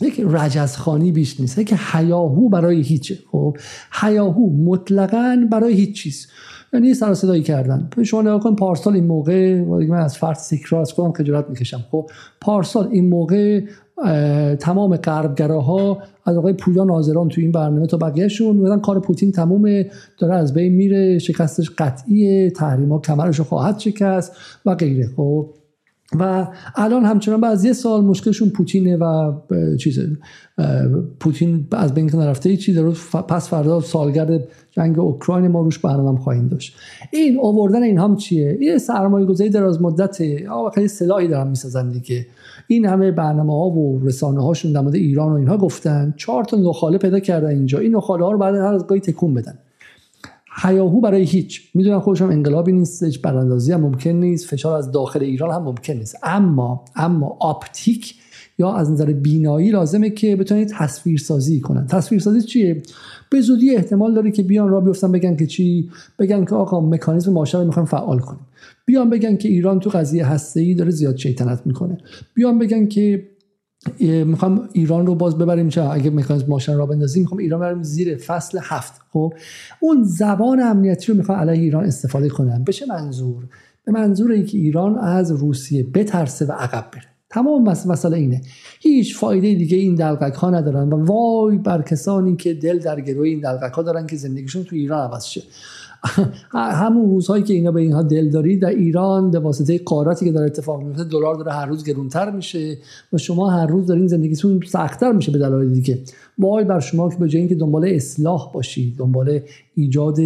یک 0.01 0.21
رجزخانی 0.29 1.11
بیش 1.11 1.39
نیست 1.39 1.57
یک 1.57 1.73
حیاهو 1.73 2.49
برای 2.49 2.81
هیچه 2.81 3.17
خب؟ 3.31 3.57
حیاهو 3.91 4.49
مطلقا 4.63 5.47
برای 5.51 5.73
هیچ 5.73 5.95
چیز. 5.95 6.27
یعنی 6.73 6.93
سر 6.93 7.13
صدایی 7.13 7.43
کردن. 7.43 7.89
شما 8.03 8.21
نگاه 8.21 8.39
کن 8.39 8.55
پارسال 8.55 8.93
این 8.93 9.07
موقع 9.07 9.61
من 9.61 9.97
از 9.97 10.17
فرد 10.17 10.37
تکرار 10.37 10.81
از 10.81 10.91
خودم 10.91 11.11
خجالت 11.11 11.49
می‌کشم 11.49 11.85
خب؟ 11.91 12.09
پارسال 12.41 12.87
این 12.91 13.09
موقع 13.09 13.61
تمام 14.59 14.95
غربگراها 14.95 15.97
از 16.25 16.37
آقای 16.37 16.53
پویا 16.53 16.83
ناظران 16.83 17.27
تو 17.27 17.41
این 17.41 17.51
برنامه 17.51 17.87
تا 17.87 17.97
بقیهشون 17.97 18.55
میگن 18.55 18.79
کار 18.79 18.99
پوتین 18.99 19.31
تمومه 19.31 19.91
داره 20.19 20.35
از 20.35 20.53
بین 20.53 20.73
میره 20.73 21.19
شکستش 21.19 21.69
قطعیه 21.69 22.49
تحریما 22.49 22.99
کمرش 22.99 23.41
خواهد 23.41 23.79
شکست 23.79 24.31
و 24.65 24.75
غیره 24.75 25.07
خب؟ 25.17 25.49
و 26.19 26.47
الان 26.75 27.05
همچنان 27.05 27.41
بعد 27.41 27.51
از 27.51 27.65
یه 27.65 27.73
سال 27.73 28.03
مشکلشون 28.03 28.49
پوتینه 28.49 28.97
و 28.97 29.33
چیز 29.79 29.99
پوتین 31.19 31.67
از 31.71 31.93
بین 31.93 32.09
نرفته 32.13 32.57
چی 32.57 32.73
داره 32.73 32.89
پس 33.27 33.49
فردا 33.49 33.81
سالگرد 33.81 34.47
جنگ 34.71 34.99
اوکراین 34.99 35.47
ما 35.47 35.61
روش 35.61 35.79
برنامه 35.79 36.19
خواهیم 36.19 36.47
داشت. 36.47 36.75
این 37.11 37.39
آوردن 37.43 37.83
این 37.83 37.99
هم 37.99 38.15
چیه؟ 38.15 38.57
یه 38.61 38.77
سرمایه 38.77 39.25
گذاری 39.25 39.49
دراز 39.49 39.81
مدت 39.81 40.17
خیلی 40.75 40.87
سلاحی 40.87 41.27
دارن 41.27 41.47
می‌سازن 41.47 41.89
دیگه. 41.89 42.25
این 42.67 42.85
همه 42.85 43.11
برنامه 43.11 43.53
ها 43.53 43.69
و 43.69 43.99
رسانه 44.03 44.43
هاشون 44.43 44.71
در 44.71 44.81
مورد 44.81 44.95
ایران 44.95 45.31
و 45.31 45.35
اینها 45.35 45.57
گفتن. 45.57 46.13
چهار 46.17 46.43
تا 46.43 46.57
نخاله 46.57 46.97
پیدا 46.97 47.19
کردن 47.19 47.49
اینجا. 47.49 47.79
این 47.79 47.95
نخاله 47.95 48.25
ها 48.25 48.31
رو 48.31 48.37
بعد 48.37 48.55
هر 48.55 48.73
از 48.73 48.87
گاهی 48.87 49.01
تکون 49.01 49.33
بدن. 49.33 49.53
حیاهو 50.61 51.01
برای 51.01 51.23
هیچ. 51.23 51.69
می‌دونم 51.73 51.99
خودشم 51.99 52.29
انقلابی 52.29 52.71
نیستش 52.71 53.19
براندازی 53.19 53.71
هم 53.71 53.81
ممکن 53.81 54.09
نیست 54.09 54.49
فشار 54.49 54.77
از 54.77 54.91
داخل 54.91 55.23
ایران 55.23 55.51
هم 55.51 55.63
ممکن 55.63 55.93
نیست. 55.93 56.17
اما 56.23 56.85
اما 56.95 57.37
آپتیک 57.39 58.15
یا 58.59 58.73
از 58.73 58.91
نظر 58.91 59.13
بینایی 59.13 59.71
لازمه 59.71 60.09
که 60.09 60.35
بتونید 60.35 60.67
تصویر 60.67 61.19
سازی 61.19 61.59
کنن. 61.59 61.87
تصویر 61.87 62.21
سازی 62.21 62.41
چیه؟ 62.41 62.81
به 63.31 63.41
زودی 63.41 63.75
احتمال 63.75 64.13
داره 64.13 64.31
که 64.31 64.43
بیان 64.43 64.69
را 64.69 64.81
بیفتن 64.81 65.11
بگن 65.11 65.35
که 65.35 65.47
چی؟ 65.47 65.89
بگن 66.19 66.45
که 66.45 66.55
آقا 66.55 66.81
مکانیزم 66.81 67.33
ماشه 67.33 67.57
رو 67.57 67.65
می‌خوایم 67.65 67.85
فعال 67.85 68.19
کنیم. 68.19 68.41
بیان 68.85 69.09
بگن 69.09 69.37
که 69.37 69.49
ایران 69.49 69.79
تو 69.79 69.89
قضیه 69.89 70.25
هسته 70.25 70.73
داره 70.73 70.91
زیاد 70.91 71.17
شیطنت 71.17 71.61
می‌کنه. 71.65 71.97
بیان 72.33 72.59
بگن 72.59 72.87
که 72.87 73.27
می‌خوام 73.99 74.69
ایران 74.73 75.07
رو 75.07 75.15
باز 75.15 75.37
ببریم 75.37 75.69
چه 75.69 75.83
اگه 75.83 76.09
مکانیزم 76.09 76.45
ماشن 76.49 76.77
را 76.77 76.85
بندازیم 76.85 77.21
می‌خوام 77.21 77.39
ایران 77.39 77.59
بریم 77.59 77.83
زیر 77.83 78.17
فصل 78.17 78.59
هفت. 78.61 79.01
خب 79.13 79.33
اون 79.79 80.03
زبان 80.03 80.59
امنیتی 80.59 81.11
رو 81.11 81.17
می‌خوام 81.17 81.37
علیه 81.37 81.61
ایران 81.61 81.83
استفاده 81.83 82.29
کنم. 82.29 82.63
به 82.63 82.73
چه 82.73 82.85
منظور؟ 82.85 83.43
به 83.85 83.91
منظور 83.91 84.31
اینکه 84.31 84.57
ایران 84.57 84.97
از 84.97 85.31
روسیه 85.31 85.83
بترسه 85.83 86.45
و 86.45 86.51
عقب 86.51 86.85
بره. 86.91 87.03
تمام 87.29 87.63
مسئله 87.63 88.17
اینه. 88.17 88.41
هیچ 88.79 89.17
فایده 89.17 89.55
دیگه 89.55 89.77
این 89.77 89.95
دلقک 89.95 90.33
ها 90.33 90.49
ندارن 90.49 90.93
و 90.93 91.05
وای 91.05 91.57
بر 91.57 91.81
کسانی 91.81 92.35
که 92.35 92.53
دل 92.53 92.79
در 92.79 93.01
گروه 93.01 93.27
این 93.27 93.39
دلقک 93.39 93.73
ها 93.73 93.81
دارن 93.81 94.07
که 94.07 94.15
زندگیشون 94.15 94.63
تو 94.63 94.75
ایران 94.75 95.11
عوض 95.11 95.25
شه. 95.25 95.41
همون 96.53 97.09
روزهایی 97.09 97.43
که 97.43 97.53
اینا 97.53 97.71
به 97.71 97.81
اینها 97.81 98.01
داری 98.03 98.57
در 98.57 98.69
ایران 98.69 99.31
به 99.31 99.39
واسطه 99.39 99.79
قاراتی 99.85 100.25
که 100.25 100.31
داره 100.31 100.45
اتفاق 100.45 100.83
میفته 100.83 101.03
دلار 101.03 101.35
داره 101.35 101.51
هر 101.51 101.65
روز 101.65 101.85
گرونتر 101.85 102.31
میشه 102.31 102.77
و 103.13 103.17
شما 103.17 103.49
هر 103.49 103.67
روز 103.67 103.87
دارین 103.87 104.07
زندگیتون 104.07 104.59
سختتر 104.67 105.11
میشه 105.11 105.31
به 105.31 105.37
دلایل 105.37 105.73
دیگه 105.73 105.99
وای 106.39 106.63
بر 106.63 106.79
شما 106.79 107.09
که 107.09 107.17
به 107.17 107.29
جای 107.29 107.39
اینکه 107.39 107.55
دنبال 107.55 107.85
اصلاح 107.85 108.51
باشید 108.53 108.97
دنبال 108.97 109.39
ایجاد 109.75 110.17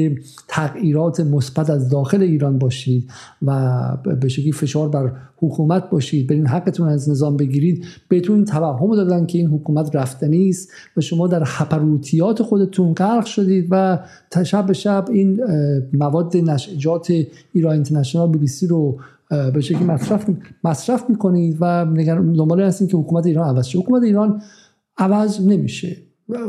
تغییرات 0.47 1.19
مثبت 1.19 1.69
از 1.69 1.89
داخل 1.89 2.21
ایران 2.21 2.57
باشید 2.57 3.09
و 3.41 3.81
به 4.21 4.29
شکلی 4.29 4.51
فشار 4.51 4.89
بر 4.89 5.11
حکومت 5.37 5.89
باشید. 5.89 6.27
برین 6.27 6.47
حقتون 6.47 6.87
از 6.89 7.09
نظام 7.09 7.37
بگیرید. 7.37 7.85
بهتون 8.09 8.45
توهم 8.45 8.95
دادن 8.95 9.25
که 9.25 9.37
این 9.37 9.47
حکومت 9.47 9.95
رفتنی 9.95 10.49
است 10.49 10.69
و 10.97 11.01
شما 11.01 11.27
در 11.27 11.43
حپروتیات 11.43 12.41
خودتون 12.41 12.93
غرق 12.93 13.25
شدید 13.25 13.67
و 13.71 13.99
شب 14.45 14.65
به 14.65 14.73
شب 14.73 15.05
این 15.11 15.39
مواد 15.93 16.37
نشجات 16.37 17.13
ایران 17.53 17.73
اینترنشنال 17.73 18.31
بی 18.31 18.37
بی 18.37 18.47
سی 18.47 18.67
رو 18.67 18.99
به 19.29 19.61
شکلی 19.61 19.83
مصرف 19.83 20.29
مصرف 20.63 21.09
می‌کنید 21.09 21.57
و 21.61 21.85
دنبال 22.37 22.61
هستید 22.61 22.89
که 22.89 22.97
حکومت 22.97 23.25
ایران 23.25 23.47
عوض 23.47 23.67
شه. 23.67 23.79
حکومت 23.79 24.03
ایران 24.03 24.41
عوض 24.97 25.41
نمیشه. 25.41 25.97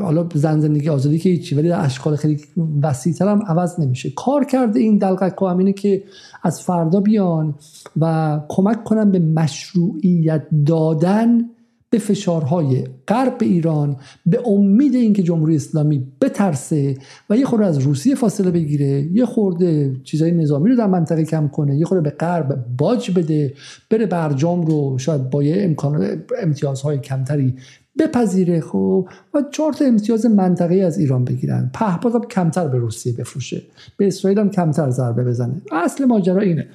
حالا 0.03 0.29
زن 0.35 0.61
زندگی 0.61 0.89
آزادی 0.89 1.19
که 1.19 1.29
هیچی 1.29 1.55
ولی 1.55 1.69
در 1.69 1.85
اشکال 1.85 2.16
خیلی 2.16 2.41
وسیعتر 2.83 3.29
هم 3.29 3.43
عوض 3.47 3.81
نمیشه. 3.81 4.11
کار 4.11 4.45
کرده 4.45 4.81
این 4.81 4.99
دلقک 4.99 5.43
همینه 5.43 5.73
که 5.73 6.03
از 6.43 6.62
فردا 6.62 7.01
بیان 7.01 7.55
و 8.01 8.41
کمک 8.49 8.85
کنن 8.85 9.11
به 9.11 9.19
مشروعیت 9.19 10.47
دادن 10.66 11.51
به 11.90 11.98
فشارهای 11.98 12.85
غرب 13.09 13.36
ایران 13.40 13.97
به 14.27 14.48
امید 14.48 14.94
اینکه 14.94 15.23
جمهوری 15.23 15.56
اسلامی 15.56 16.06
بترسه 16.20 16.97
و 17.31 17.36
یه 17.36 17.44
خورده 17.44 17.66
از 17.66 17.78
روسیه 17.78 18.15
فاصله 18.15 18.51
بگیره 18.51 19.09
یه 19.12 19.27
خورده 19.27 19.97
چیزای 20.05 20.31
نظامی 20.31 20.70
رو 20.70 20.77
در 20.77 20.86
منطقه 20.86 21.24
کم 21.24 21.48
کنه 21.48 21.77
یه 21.77 21.85
خورده 21.85 22.10
به 22.10 22.16
غرب 22.16 22.66
باج 22.78 23.10
بده 23.10 23.55
بره 23.90 24.06
برجام 24.06 24.62
رو 24.62 24.98
شاید 24.98 25.31
با 25.31 25.43
یه 25.43 25.65
امکان 25.65 26.23
امتیازهای 26.43 26.98
کمتری 26.98 27.55
بپذیره 27.98 28.60
خب 28.60 29.09
و 29.35 29.43
چهار 29.51 29.73
تا 29.73 29.85
امتیاز 29.85 30.27
منطقه 30.27 30.74
از 30.74 30.98
ایران 30.98 31.24
بگیرن. 31.24 31.70
پهپاد 31.74 32.15
هم 32.15 32.24
کمتر 32.24 32.69
به 32.69 32.78
روسیه 32.78 33.12
بفروشه. 33.12 33.62
به 33.97 34.06
اسرائیل 34.06 34.39
هم 34.39 34.51
کمتر 34.51 34.90
ضربه 34.90 35.24
بزنه. 35.24 35.62
اصل 35.73 36.05
ماجرا 36.05 36.40
اینه. 36.40 36.69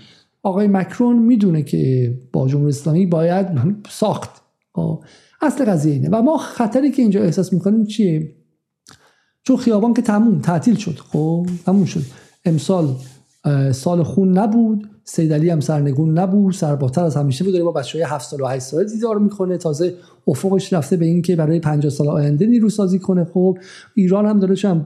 آقای 0.43 0.67
مکرون 0.67 1.19
می‌دونه 1.19 1.61
که 1.61 2.13
با 2.33 2.47
جمهوری 2.47 2.69
اسلامی 2.69 3.05
باید 3.05 3.47
ساخت. 3.89 4.42
خب 4.73 5.03
اصل 5.41 5.65
قضیه 5.65 5.93
اینه. 5.93 6.09
و 6.11 6.21
ما 6.21 6.37
خطری 6.37 6.91
که 6.91 7.01
اینجا 7.01 7.21
احساس 7.21 7.53
می‌کنیم 7.53 7.85
چیه؟ 7.85 8.35
چون 9.43 9.57
خیابان 9.57 9.93
که 9.93 10.01
تموم 10.01 10.39
تعطیل 10.41 10.75
شد. 10.75 10.99
خب 10.99 11.47
تموم 11.65 11.85
شد. 11.85 12.01
امسال 12.45 12.95
سال 13.71 14.03
خون 14.03 14.37
نبود. 14.37 14.89
سید 15.05 15.33
علی 15.33 15.49
هم 15.49 15.59
سرنگون 15.59 16.17
نبود 16.19 16.53
سرباتر 16.53 17.03
از 17.03 17.15
همیشه 17.15 17.43
بود. 17.43 17.53
داره 17.53 17.65
با 17.65 17.71
بچه 17.71 17.97
های 17.97 18.07
7 18.13 18.29
سال 18.29 18.41
و 18.41 18.45
8 18.45 18.59
ساله 18.59 18.85
دیدار 18.85 19.19
می‌کنه. 19.19 19.57
تازه 19.57 19.93
افقش 20.27 20.73
رفته 20.73 20.97
به 20.97 21.05
اینکه 21.05 21.35
برای 21.35 21.59
50 21.59 21.89
سال 21.89 22.07
آینده 22.07 22.45
نیرو 22.45 22.69
سازی 22.69 22.99
کنه. 22.99 23.23
خب 23.23 23.57
ایران 23.93 24.25
هم 24.25 24.39
داره 24.39 24.55
چم 24.55 24.83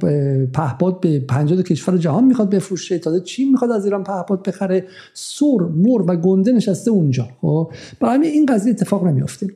پهپاد 0.53 0.99
به 0.99 1.19
50 1.19 1.61
کشور 1.61 1.98
جهان 1.98 2.23
می‌خواد 2.23 2.49
بفروشه. 2.49 2.99
تازه 2.99 3.19
چین 3.19 3.52
می‌خواد 3.52 3.72
از 3.72 3.85
ایران 3.85 4.03
پهپاد 4.03 4.44
بخره. 4.44 4.85
سور 5.14 5.68
مر 5.68 6.03
و 6.07 6.15
گنده 6.15 6.52
نشسته 6.52 6.91
اونجا. 6.91 7.27
خب 7.41 7.72
برای 7.99 8.27
این 8.27 8.45
قضیه 8.45 8.72
اتفاق 8.72 9.07
نمیافته. 9.07 9.48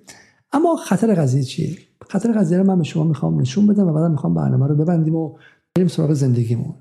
اما 0.54 0.76
خطر 0.76 1.14
قضیه 1.14 1.44
چیه؟ 1.44 1.78
خطر 2.10 2.32
قضیه 2.32 2.58
رو 2.58 2.64
من 2.64 2.78
به 2.78 2.84
شما 2.84 3.04
می‌خوام 3.04 3.42
نشون 3.42 3.68
بدم 3.68 3.88
و 3.88 3.94
بعد 3.94 4.12
می‌خوام 4.12 4.34
برنامه 4.34 4.68
رو 4.68 4.76
ببندیم 4.76 5.16
و 5.16 5.36
بریم 5.76 5.88
سراغ 5.88 6.14
زندگیمون. 6.14 6.74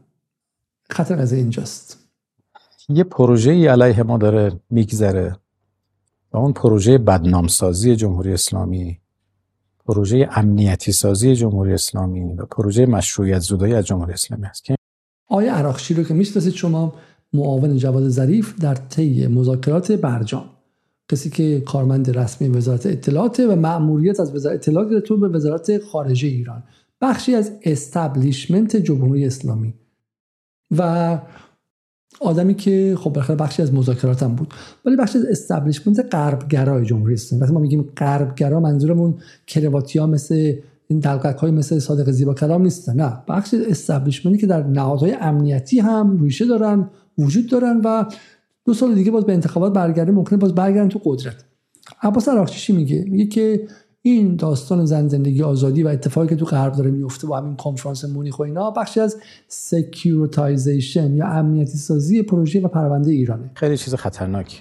خطر 0.91 1.17
قضیه 1.17 1.39
اینجاست. 1.39 2.00
یه 2.91 3.05
پروژه 3.05 3.51
ای 3.51 3.67
علیه 3.67 4.03
ما 4.03 4.19
داره 4.19 4.61
میگذره. 4.71 5.37
و 6.33 6.37
اون 6.37 6.53
پروژه 6.53 6.99
بدنامسازی 6.99 7.97
جمهوری 7.97 8.33
اسلامی 8.33 9.01
پروژه 9.87 10.29
امنیتی 10.33 10.93
سازی 10.93 11.37
جمهوری 11.37 11.73
اسلامی 11.73 12.35
و 12.35 12.47
پروژه 12.47 12.87
مشروعیت 12.87 13.39
زودایی 13.39 13.75
از 13.75 13.87
جمهوری 13.87 14.13
اسلامی 14.13 14.47
است 14.47 14.65
که 14.65 14.77
آیا 15.29 15.55
عراقچی 15.55 15.95
رو 15.95 16.03
که 16.03 16.15
می‌شناسید 16.15 16.53
شما 16.53 16.95
معاون 17.33 17.77
جواد 17.77 18.09
ظریف 18.09 18.59
در 18.61 18.75
طی 18.75 19.27
مذاکرات 19.27 19.93
برجام. 19.93 20.45
کسی 21.13 21.31
که 21.31 21.61
کارمند 21.61 22.19
رسمی 22.19 22.49
وزارت 22.49 22.87
اطلاعات 22.87 23.41
و 23.41 23.57
مأموریت 23.57 24.21
از 24.21 24.35
وزارت 24.35 24.55
اطلاعات 24.55 25.05
تو 25.05 25.17
به 25.17 25.29
وزارت 25.29 25.85
خارجه 25.85 26.29
ایران. 26.29 26.63
بخشی 27.01 27.35
از 27.35 27.53
استبلیشمنت 27.65 28.77
جمهوری 28.77 29.27
اسلامی. 29.27 29.75
و 30.79 31.19
آدمی 32.21 32.55
که 32.55 32.97
خب 32.99 33.11
بالاخره 33.11 33.37
بخشی 33.37 33.63
از 33.63 33.75
مذاکرات 33.75 34.23
هم 34.23 34.35
بود 34.35 34.55
ولی 34.85 34.97
بخشی 34.97 35.19
از 35.19 35.25
استبلیشمنت 35.25 36.15
غربگرای 36.15 36.87
جمهوری 36.87 37.15
اسلامی. 37.15 37.43
وقتی 37.43 37.55
ما 37.55 37.61
میگیم 37.61 37.89
غربگرا 37.97 38.61
منظورمون 38.61 39.15
کرواتی 39.47 40.01
مثل 40.01 40.55
این 40.89 40.99
دلقک 40.99 41.37
های 41.37 41.51
مثل 41.51 41.79
صادق 41.79 42.11
زیبا 42.11 42.35
کلام 42.35 42.63
نیستن. 42.63 43.01
نه 43.01 43.23
بخش 43.29 43.55
establishment 43.55 44.33
ی 44.33 44.39
که 44.39 44.47
در 44.47 44.63
نهادهای 44.63 45.17
امنیتی 45.21 45.81
هم 45.81 46.23
ریشه 46.23 46.47
دارن 46.47 46.91
وجود 47.19 47.51
دارن 47.51 47.81
و 47.85 48.05
دو 48.65 48.75
سال 48.75 48.95
دیگه 48.95 49.11
باز 49.11 49.25
به 49.25 49.33
انتخابات 49.33 49.73
برگرده 49.73 50.13
ممکنه 50.13 50.39
باز 50.39 50.55
برگردن 50.55 50.89
تو 50.89 51.01
قدرت. 51.05 51.45
عباس 52.03 52.29
عراقچی 52.29 52.73
میگه 52.73 53.05
میگه 53.09 53.27
که 53.27 53.69
این 54.03 54.37
داستان 54.37 54.85
زن 54.85 55.09
زندگی 55.09 55.43
آزادی 55.43 55.83
و 55.83 55.89
اتفاقی 55.89 56.29
که 56.29 56.37
تو 56.37 56.45
غرب 56.45 56.73
داره 56.73 56.91
میفته 56.91 57.27
با 57.27 57.39
همین 57.39 57.57
کنفرانس 57.57 58.05
مونیخ 58.05 58.39
و 58.39 58.43
اینا 58.43 58.71
بخشی 58.71 59.01
از 59.01 59.17
securitization 59.49 61.15
یا 61.15 61.27
امنیتی 61.27 61.79
سازی 61.79 62.23
پروژه 62.23 62.61
و 62.61 62.69
پرونده 62.69 63.11
ایرانه. 63.11 63.51
خیلی 63.55 63.77
چیز 63.77 63.95
خطرناکی. 63.95 64.61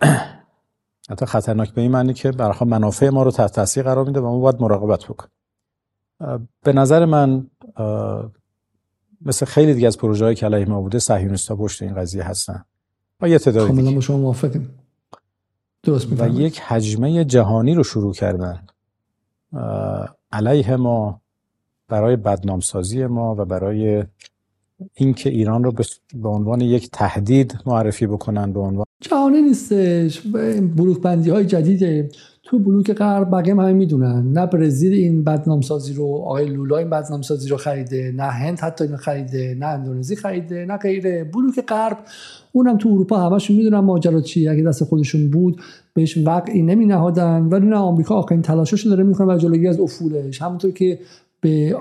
حتی 1.10 1.26
خطرناک 1.26 1.74
به 1.74 1.80
این 1.80 1.90
معنی 1.90 2.14
که 2.14 2.30
بالاخره 2.30 2.70
منافع 2.70 3.08
ما 3.08 3.22
رو 3.22 3.30
تحت 3.30 3.52
تاثیر 3.52 3.82
قرار 3.82 4.04
میده 4.04 4.20
و 4.20 4.22
ما 4.22 4.38
باید 4.38 4.60
مراقبت 4.60 5.04
بکنیم. 5.04 5.32
به 6.62 6.72
نظر 6.72 7.04
من 7.04 7.46
مثل 9.26 9.46
خیلی 9.46 9.74
دیگه 9.74 9.86
از 9.86 9.98
پروژه 9.98 10.24
های 10.24 10.34
که 10.34 10.46
علیه 10.46 10.64
ما 10.64 10.80
بوده 10.80 10.98
صهیونیست‌ها 10.98 11.56
پشت 11.56 11.82
این 11.82 11.94
قضیه 11.94 12.22
هستن. 12.22 12.64
و 13.20 13.28
یه 13.28 13.38
تعداد 13.38 13.66
کاملا 13.66 13.90
با 13.90 14.00
شما 14.00 14.16
موافقیم. 14.16 14.81
درست 15.82 16.20
و 16.20 16.28
یک 16.40 16.60
حجمه 16.60 17.24
جهانی 17.24 17.74
رو 17.74 17.84
شروع 17.84 18.14
کردن. 18.14 18.62
علیه 20.32 20.76
ما 20.76 21.20
برای 21.88 22.16
بدنامسازی 22.16 23.06
ما 23.06 23.34
و 23.38 23.44
برای 23.44 24.04
اینکه 24.94 25.30
ایران 25.30 25.64
رو 25.64 25.72
به 26.14 26.28
عنوان 26.28 26.60
یک 26.60 26.90
تهدید 26.92 27.58
معرفی 27.66 28.06
بکنن 28.06 28.52
به 28.52 28.60
عنوان 28.60 28.86
جهانی 29.00 29.42
نیستش. 29.42 30.20
بلوک 30.76 31.00
بندی 31.00 31.30
های 31.30 31.46
جدیده. 31.46 32.08
تو 32.44 32.58
بلوک 32.58 32.92
غرب 32.92 33.30
بقیه 33.30 33.54
همه 33.54 33.72
می‌دونن. 33.72 34.32
نه 34.32 34.46
برزیل 34.46 34.92
این 34.92 35.24
بدنامسازی 35.24 35.92
رو 35.92 36.04
آقای 36.04 36.46
لولا 36.46 36.78
این 36.78 36.90
بدنامسازی 36.90 37.48
رو 37.48 37.56
خریده 37.56 38.12
نه 38.16 38.22
هند 38.22 38.60
حتی 38.60 38.84
اینو 38.84 38.96
خریده 38.96 39.56
نه 39.58 39.66
اندونزی 39.66 40.16
خریده 40.16 40.64
نه 40.64 40.76
غیره. 40.76 41.24
بلوک 41.24 41.66
غرب 41.68 41.98
اونم 42.52 42.78
تو 42.78 42.88
اروپا 42.88 43.16
همشون 43.16 43.56
می‌دونن 43.56 43.78
ماجرا 43.78 44.20
چیه. 44.20 44.50
اگه 44.50 44.62
دست 44.62 44.84
خودشون 44.84 45.30
بود 45.30 45.60
بهش 45.94 46.18
وقعی 46.18 46.62
نمی 46.62 46.86
نهادن 46.86 47.42
ولی 47.42 47.66
نه 47.66 47.76
آمریکا 47.76 48.14
آخرین 48.14 48.42
تلاشش 48.42 48.86
داره 48.86 49.04
می‌کنه 49.04 49.34
و 49.34 49.38
جلوگیری 49.38 49.68
از 49.68 49.80
افولش. 49.80 50.42
همونطور 50.42 50.70
که 50.70 50.98
به 51.40 51.76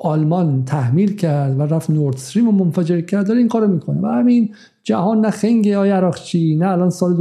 آلمان 0.00 0.64
تحمیل 0.64 1.16
کرد 1.16 1.58
و 1.58 1.62
رفت 1.62 1.90
نورد 1.90 2.14
استریم 2.14 2.46
رو 2.46 2.52
منفجر 2.52 3.00
کرد 3.00 3.26
داره 3.26 3.38
این 3.38 3.48
کارو 3.48 3.68
می‌کنه. 3.68 4.00
و 4.00 4.06
همین 4.06 4.54
جهان 4.82 5.20
نه 5.20 5.30
خنگ 5.30 5.68
آی 5.68 5.90
عراقچی 5.90 6.56
نه 6.56 6.68
الان 6.68 6.90
سال 6.90 7.14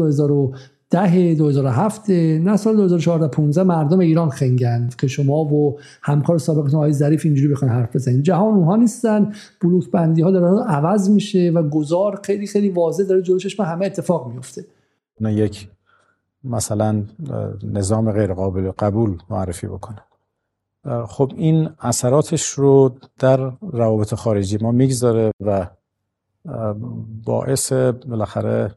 2010 0.93 1.35
2007 1.35 2.09
نه 2.09 2.57
سال 2.57 2.75
2014 2.75 3.27
15 3.27 3.63
مردم 3.63 3.99
ایران 3.99 4.29
خنگند 4.29 4.95
که 4.95 5.07
شما 5.07 5.45
و 5.45 5.79
همکار 6.01 6.37
سابقتون 6.37 6.75
آقای 6.75 6.93
ظریف 6.93 7.25
اینجوری 7.25 7.53
بخواین 7.53 7.73
حرف 7.73 7.95
بزنید 7.95 8.23
جهان 8.23 8.53
اونها 8.53 8.75
نیستن 8.75 9.33
بلوک 9.61 9.91
بندی 9.91 10.21
ها 10.21 10.31
داره 10.31 10.63
عوض 10.63 11.09
میشه 11.09 11.51
و 11.55 11.63
گذار 11.69 12.19
خیلی 12.23 12.47
خیلی 12.47 12.69
واضح 12.69 13.03
داره 13.03 13.21
جلو 13.21 13.37
چشم 13.37 13.63
همه 13.63 13.85
اتفاق 13.85 14.33
میفته. 14.33 14.65
نه 15.21 15.33
یک 15.33 15.67
مثلا 16.43 17.03
نظام 17.63 18.11
غیر 18.11 18.33
قابل 18.33 18.71
قبول 18.71 19.17
معرفی 19.29 19.67
بکنه. 19.67 19.99
خب 21.07 21.31
این 21.35 21.69
اثراتش 21.79 22.49
رو 22.49 22.95
در 23.19 23.51
روابط 23.61 24.13
خارجی 24.13 24.57
ما 24.57 24.71
می‌گذاره 24.71 25.31
و 25.39 25.67
باعث 27.25 27.73
بالاخره 27.73 28.71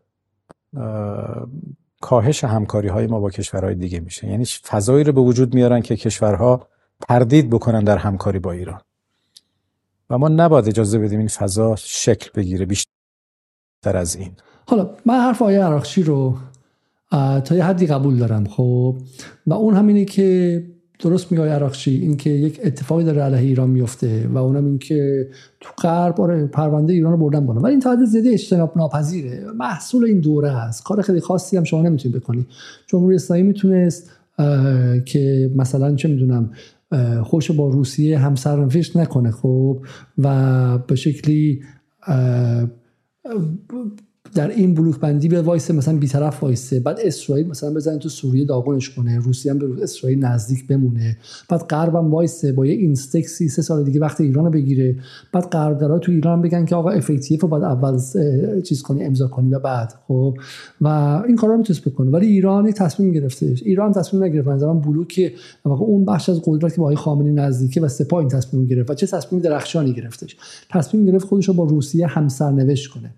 کاهش 2.01 2.45
همکاری 2.45 2.89
های 2.89 3.07
ما 3.07 3.21
با 3.21 3.31
کشورهای 3.31 3.75
دیگه 3.75 4.01
میشه. 4.01 4.29
یعنی 4.29 4.45
فضایی 4.45 5.05
رو 5.05 5.13
به 5.13 5.21
وجود 5.21 5.55
میارن 5.55 5.81
که 5.81 5.97
کشورها 5.97 6.69
تردید 7.09 7.51
بکنن 7.51 7.85
در 7.85 7.99
همکاری 7.99 8.39
با 8.39 8.53
ایران. 8.53 8.81
و 10.11 10.19
ما 10.19 10.29
نباید 10.29 10.69
اجازه 10.69 10.99
بدیم 10.99 11.19
این 11.19 11.29
فضا 11.29 11.77
شکل 11.77 12.31
بگیره 12.35 12.67
بیشتر 12.67 13.97
از 13.97 14.17
این. 14.17 14.33
حالا 14.69 14.91
من 15.05 15.21
حرف 15.21 15.43
آیه 15.43 15.65
عراقچی 15.65 16.03
رو 16.03 16.37
تا 17.45 17.55
یه 17.55 17.65
حدی 17.65 17.87
قبول 17.87 18.17
دارم 18.17 18.45
خب؟ 18.45 18.97
و 19.47 19.53
اون 19.55 19.75
همینه 19.75 20.05
که 20.05 20.63
درست 20.99 21.33
میگه 21.33 21.45
عراقچی 21.45 21.91
اینکه 21.91 22.31
یک 22.31 22.61
اتفاقی 22.65 23.05
داره 23.05 23.23
علیه 23.23 23.39
ایران 23.39 23.71
میفته 23.71 24.29
و 24.29 24.39
اونم 24.39 24.65
اینکه 24.65 25.29
تو 25.61 25.71
غرب 25.83 26.21
آره 26.21 26.47
پرونده 26.47 26.93
ایران 26.93 27.13
رو 27.13 27.19
بردن 27.19 27.47
بالا. 27.47 27.61
ولی 27.61 27.71
این 27.71 27.81
تا 27.81 27.97
زیاده 28.05 28.31
اجتناب 28.31 28.73
ناپذیره. 28.77 29.45
محصول 29.59 30.05
این 30.05 30.21
دوره 30.21 30.51
هست. 30.51 30.85
کار 30.85 31.03
خیلی 31.03 31.21
خاصی 31.21 31.57
هم 31.57 31.65
شما 31.65 31.83
نمی‌تونید 31.83 32.19
بکنی. 32.19 32.47
جمهوری 32.87 33.15
اسلامی 33.15 33.43
می‌تونست 33.43 34.11
که 35.05 35.51
مثلا 35.57 35.95
چه 35.95 36.09
می‌دونم 36.09 36.51
خوش 37.23 37.51
با 37.51 37.69
روسیه 37.69 38.19
همسرنوشت 38.19 38.97
نکنه 38.97 39.31
خب 39.31 39.85
و 40.19 40.79
به 40.79 40.95
شکلی 40.97 41.63
در 44.35 44.51
این 44.51 44.75
بلوک 44.75 45.01
بندی 45.01 45.29
به 45.29 45.43
وایسه 45.43 45.75
مثلا 45.75 45.99
بیطرف 45.99 46.43
وایسه 46.43 46.81
بعد 46.81 46.99
اسرائیل 47.05 47.47
مثلا 47.47 47.75
بزنه 47.75 47.99
تو 47.99 48.09
سوریه 48.09 48.45
داغونش 48.45 48.91
کنه 48.91 49.19
روسیه 49.19 49.53
هم 49.53 49.59
به 49.59 49.83
اسرائیل 49.83 50.25
نزدیک 50.25 50.67
بمونه. 50.67 51.17
بعد 51.49 51.61
غرب 51.61 51.95
هم 51.95 52.11
وایسه 52.11 52.53
با 52.53 52.67
یه 52.67 52.73
اینستکسی 52.73 53.49
سه 53.49 53.63
سال 53.63 53.85
دیگه 53.85 54.01
وقت 54.01 54.21
ایران 54.21 54.51
بگیره. 54.51 54.97
بعد 55.33 55.45
غربگرا 55.45 55.99
تو 55.99 56.13
ایران 56.13 56.43
بگن 56.43 56.65
که 56.65 56.75
آقا 56.75 56.91
افکتیف 56.91 57.43
رو 57.43 57.49
باید 57.49 57.65
اول 57.65 57.99
چیز 58.61 58.83
کنی 58.83 59.05
امضا 59.05 59.29
کنی 59.29 59.55
و 59.55 59.59
بعد 59.59 59.95
خب. 60.09 60.37
و 60.81 60.89
این 61.27 61.37
کارا 61.37 61.53
رو 61.53 61.59
می‌تونست 61.59 61.85
بکنه. 61.85 62.11
ولی 62.11 62.27
ایران 62.27 62.73
تصمیم 62.73 63.13
گرفته. 63.13 63.55
ایران 63.63 63.93
تصمیم 63.93 64.25
نگرفت. 64.25 64.49
من 64.49 64.59
زمان 64.59 64.81
بلوک 64.81 65.33
اون 65.65 66.05
بخش 66.05 66.29
از 66.29 66.43
قدرت 66.45 66.73
که 66.73 66.79
با 66.79 66.85
آقای 66.85 66.97
خامنه‌ای 66.97 67.35
نزدیکه 67.35 67.81
و 67.81 67.89
سپاه 67.89 68.21
این 68.21 68.29
تصمیم 68.29 68.67
گرفت. 68.67 68.91
و 68.91 68.95
چه 68.95 69.07
تصمیم 69.07 69.43
درخشانی 69.43 69.93
گرفتش؟ 69.93 70.37
تصمیم 70.71 71.07
گرفت 71.07 71.27
خودش 71.27 71.49
رو 71.49 71.55
با 71.55 71.65
روسیه 71.65 72.07
همسرنوشت 72.07 72.91
کنه. 72.91 73.11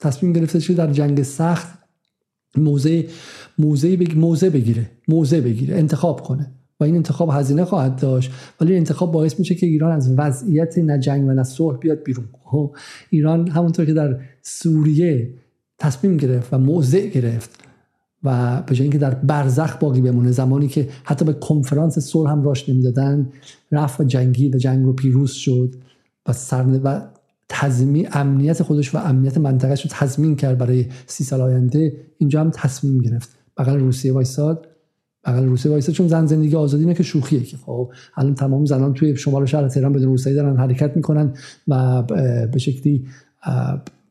تصمیم 0.00 0.32
گرفته 0.32 0.60
که 0.60 0.74
در 0.74 0.92
جنگ 0.92 1.22
سخت 1.22 1.78
موزه 2.56 3.06
موزه 3.58 3.96
بگ... 3.96 4.16
موزه 4.16 4.50
بگیره. 4.50 4.90
موزه 5.08 5.40
بگیره. 5.40 5.76
انتخاب 5.76 6.20
کنه. 6.20 6.52
و 6.80 6.84
این 6.84 6.96
انتخاب 6.96 7.30
هزینه 7.32 7.64
خواهد 7.64 8.00
داشت. 8.00 8.30
ولی 8.60 8.76
انتخاب 8.76 9.12
باعث 9.12 9.38
میشه 9.38 9.54
که 9.54 9.66
ایران 9.66 9.92
از 9.92 10.14
وضعیت 10.18 10.78
نه 10.78 10.98
جنگ 10.98 11.28
و 11.28 11.32
نه 11.32 11.42
صلح 11.42 11.78
بیاد 11.78 12.02
بیرون. 12.02 12.28
خب 12.44 12.76
ایران 13.10 13.48
همونطور 13.48 13.86
که 13.86 13.92
در 13.92 14.20
سوریه 14.42 15.34
تصمیم 15.78 16.16
گرفت 16.16 16.54
و 16.54 16.58
موضع 16.58 17.06
گرفت 17.06 17.50
و 18.24 18.62
به 18.62 18.74
جای 18.74 18.82
اینکه 18.82 18.98
در 18.98 19.14
برزخ 19.14 19.76
باقی 19.76 20.00
بمونه 20.00 20.30
زمانی 20.30 20.68
که 20.68 20.88
حتی 21.04 21.24
به 21.24 21.32
کنفرانس 21.32 21.98
صلح 21.98 22.30
هم 22.30 22.42
راش 22.42 22.68
نمی‌دادن 22.68 23.32
رفت 23.72 24.00
و 24.00 24.04
جنگی 24.04 24.48
و 24.48 24.58
جنگ 24.58 24.84
رو 24.84 24.92
پیروز 24.92 25.32
شد 25.32 25.74
و 26.26 26.32
سر 26.32 26.80
و 26.84 27.00
تضمین 27.48 28.08
امنیت 28.12 28.62
خودش 28.62 28.94
و 28.94 28.98
امنیت 28.98 29.38
منطقهش 29.38 29.82
رو 29.82 29.90
تضمین 29.92 30.36
کرد 30.36 30.58
برای 30.58 30.86
سی 31.06 31.24
سال 31.24 31.40
آینده. 31.40 31.96
اینجا 32.18 32.40
هم 32.40 32.50
تصمیم 32.50 32.98
گرفت. 32.98 33.28
بغل 33.56 33.78
روسیه 33.78 34.12
وایساد. 34.12 34.68
بغل 35.24 35.44
روسیه 35.44 35.72
وایساد. 35.72 35.94
چون 35.94 36.08
زن 36.08 36.26
زندگی 36.26 36.56
آزادی 36.56 36.84
نه 36.84 36.94
که 36.94 37.02
شوخیه 37.02 37.40
که 37.40 37.56
خب. 37.56 37.92
الان 38.16 38.34
تمام 38.34 38.64
زنان 38.64 38.94
توی 38.94 39.16
شمال 39.16 39.46
شهر 39.46 39.68
تهران 39.68 39.92
بدون 39.92 40.08
روسیه 40.08 40.34
دارن 40.34 40.56
حرکت 40.56 40.96
می‌کنن 40.96 41.34
و 41.68 42.02
به 42.52 42.58
شکلی 42.58 43.06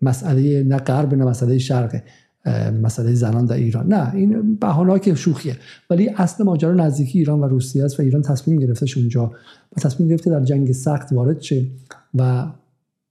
مسئله 0.01 0.63
نه 0.63 0.77
غرب 0.77 1.13
نه 1.13 1.25
مسئله 1.25 1.57
شرق 1.57 2.01
مسئله 2.81 3.13
زنان 3.13 3.45
در 3.45 3.55
ایران. 3.55 3.87
نه 3.87 4.15
این 4.15 4.55
بهانه 4.55 4.99
که 4.99 5.15
شوخیه. 5.15 5.57
ولی 5.89 6.09
اصل 6.09 6.43
ماجرا 6.43 6.73
نزدیکی 6.73 7.19
ایران 7.19 7.39
و 7.39 7.47
روسیه 7.47 7.83
است 7.83 7.99
و 7.99 8.03
ایران 8.03 8.21
تصمیم 8.21 8.59
گرفتش 8.59 8.97
اونجا. 8.97 9.31
و 9.77 9.81
تصمیم 9.81 10.09
گرفته 10.09 10.29
در 10.29 10.43
جنگ 10.43 10.71
سخت 10.71 11.13
وارد 11.13 11.41
شه 11.41 11.65
و 12.13 12.45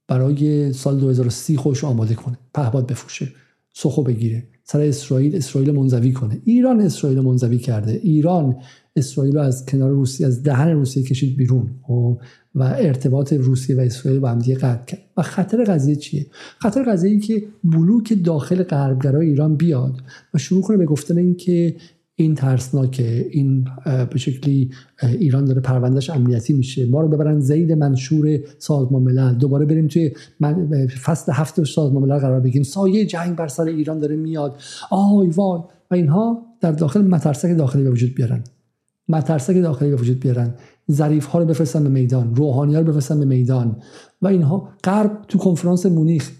برای 0.07 0.73
سال 0.73 0.99
2030 0.99 1.57
خوش 1.57 1.83
آماده 1.83 2.15
کنه 2.15 2.37
پهباد 2.53 2.87
بفروشه 2.87 3.27
سخو 3.73 4.03
بگیره 4.03 4.47
سر 4.67 4.81
اسرائیل 4.81 5.35
اسرائیل 5.35 5.71
منزوی 5.71 6.13
کنه. 6.13 6.41
ایران 6.43 6.81
اسرائیل 6.81 7.19
منزوی 7.19 7.57
کرده. 7.57 7.91
ایران 7.91 8.55
اسرائیل 8.95 9.35
رو 9.35 9.41
از 9.41 9.65
کنار 9.65 9.89
روسیه 9.89 10.27
از 10.27 10.43
دهن 10.43 10.71
روسیه 10.71 11.03
کشید 11.03 11.37
بیرون 11.37 11.69
و, 11.89 11.93
و 12.55 12.63
ارتباط 12.63 13.33
روسیه 13.33 13.75
و 13.75 13.79
اسرائیل 13.79 14.19
با 14.19 14.29
هم 14.29 14.39
دیگه 14.39 14.55
قطع 14.55 14.85
کرد. 14.85 15.01
و 15.17 15.21
خطر 15.21 15.63
قضیه 15.63 15.95
چیه؟ 15.95 16.25
خطر 16.59 16.83
قضیه 16.83 17.11
ای 17.11 17.19
که 17.19 17.43
بلوک 17.63 18.23
داخل 18.23 18.63
غربگرای 18.63 19.27
ایران 19.27 19.55
بیاد 19.55 20.01
و 20.33 20.37
شروع 20.37 20.61
کنه 20.61 20.77
به 20.77 20.85
گفتن 20.85 21.17
اینکه 21.17 21.75
این 22.17 22.35
ترسناکه 22.35 23.27
این 23.31 23.67
به 24.11 24.17
شکلی 24.17 24.71
ایران 25.03 25.45
داره 25.45 25.61
پروندهش 25.61 26.09
امنیتی 26.09 26.53
میشه. 26.53 26.85
ما 26.85 27.01
رو 27.01 27.07
ببرن 27.07 27.39
زید 27.39 27.71
منشور 27.71 28.39
سازمان 28.59 29.01
ملل 29.01 29.35
دوباره 29.35 29.65
بریم 29.65 29.87
توی 29.87 30.11
فصل 31.03 31.31
هفت 31.31 31.63
سازمان 31.63 32.03
ملل 32.03 32.17
قرار 32.17 32.39
بگیریم. 32.39 32.63
سایه 32.63 33.05
جنگ 33.05 33.35
بر 33.35 33.47
سر 33.47 33.63
ایران 33.63 33.99
داره 33.99 34.15
میاد. 34.15 34.55
آی 34.91 35.27
وای. 35.27 35.61
و 35.91 35.95
اینها 35.95 36.45
در 36.61 36.71
داخل 36.71 37.01
مترسک 37.01 37.57
داخلی 37.57 37.83
به 37.83 37.91
وجود 37.91 38.15
بیارن. 38.15 38.43
مترسک 39.09 39.61
داخلی 39.61 39.89
به 39.89 39.95
وجود 39.95 40.19
بیارن. 40.19 40.53
ظریف 40.91 41.25
ها 41.25 41.39
رو 41.39 41.45
بفرستن 41.45 41.83
به 41.83 41.89
میدان. 41.89 42.35
روحانی 42.35 42.75
ها 42.75 42.81
رو 42.81 42.87
بفرستن 42.87 43.19
به 43.19 43.25
میدان. 43.25 43.75
و 44.21 44.27
اینها 44.27 44.69
غرب 44.83 45.21
تو 45.27 45.37
کنفرانس 45.37 45.85
مونیخ 45.85 46.31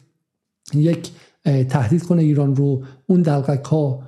یک 0.74 1.12
تهدید 1.44 2.04
کنه 2.04 2.22
ایران 2.22 2.56
رو. 2.56 2.84
اون 3.08 3.22
دلقک 3.22 3.66
ها 3.66 4.04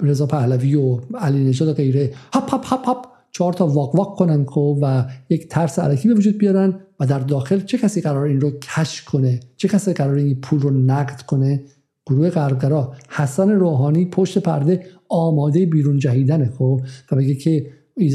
رضا 0.00 0.26
پهلوی 0.26 0.74
و 0.74 0.98
علی 1.18 1.44
نژاد 1.44 1.68
و 1.68 1.72
غیره. 1.72 2.12
هپ 2.32 2.54
هپ 2.54 2.72
هپ 2.72 2.88
هپ 2.88 3.06
چهار 3.30 3.52
تا 3.52 3.66
واق 3.66 3.94
واق 3.94 4.16
کنن 4.16 4.44
خب 4.44 4.78
و 4.82 5.04
یک 5.30 5.48
ترس 5.48 5.78
علکی 5.78 6.08
به 6.08 6.14
وجود 6.14 6.38
بیارن 6.38 6.74
و 7.00 7.06
در 7.06 7.18
داخل 7.18 7.60
چه 7.60 7.78
کسی 7.78 8.00
قرار 8.00 8.26
این 8.26 8.40
رو 8.40 8.50
کش 8.50 9.02
کنه؟ 9.02 9.40
چه 9.56 9.68
کسی 9.68 9.92
قرار 9.92 10.14
این 10.14 10.40
پول 10.40 10.60
رو 10.60 10.70
نقد 10.70 11.22
کنه؟ 11.22 11.62
گروه 12.06 12.30
غربگرا. 12.30 12.92
حسن 13.08 13.50
روحانی 13.50 14.06
پشت 14.06 14.38
پرده 14.38 14.86
آماده 15.08 15.66
بیرون 15.66 15.98
جهیدنه 15.98 16.50
خب 16.58 16.80
و 17.12 17.16
بگه 17.16 17.34
که 17.34 17.66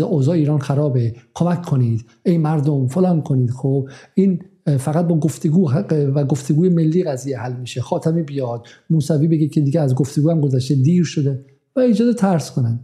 اوضاع 0.01 0.35
ایران 0.35 0.59
خرابه. 0.59 1.15
کمک 1.33 1.61
کنید. 1.61 2.05
ای 2.25 2.37
مردم 2.37 2.87
فلان 2.87 3.21
کنید 3.21 3.51
خب. 3.51 3.89
این 4.13 4.39
فقط 4.65 5.07
با 5.07 5.19
گفتگو 5.19 5.71
و 5.91 6.23
گفتگوی 6.23 6.69
ملی 6.69 7.03
قضیه 7.03 7.39
حل 7.39 7.53
میشه. 7.53 7.81
خاتمی 7.81 8.23
بیاد. 8.23 8.67
موسوی 8.89 9.27
بگه 9.27 9.47
که 9.47 9.61
دیگه 9.61 9.81
از 9.81 9.95
گفتگو 9.95 10.31
هم 10.31 10.41
گذشته 10.41 10.75
دیر 10.75 11.03
شده 11.03 11.45
و 11.75 11.79
ایجاد 11.79 12.15
ترس 12.15 12.51
کنن. 12.51 12.79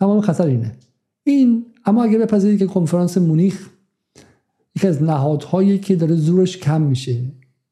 تمام 0.00 0.20
خطر 0.20 0.46
اینه. 0.46 0.72
این 1.24 1.66
اما 1.84 2.04
اگر 2.04 2.18
بپذیرید 2.18 2.58
که 2.58 2.66
کنفرانس 2.66 3.18
مونیخ 3.18 3.68
یکی 4.76 4.86
از 4.86 5.02
نهادهایی 5.02 5.78
که 5.78 5.96
داره 5.96 6.14
زورش 6.14 6.56
کم 6.56 6.82
میشه. 6.82 7.20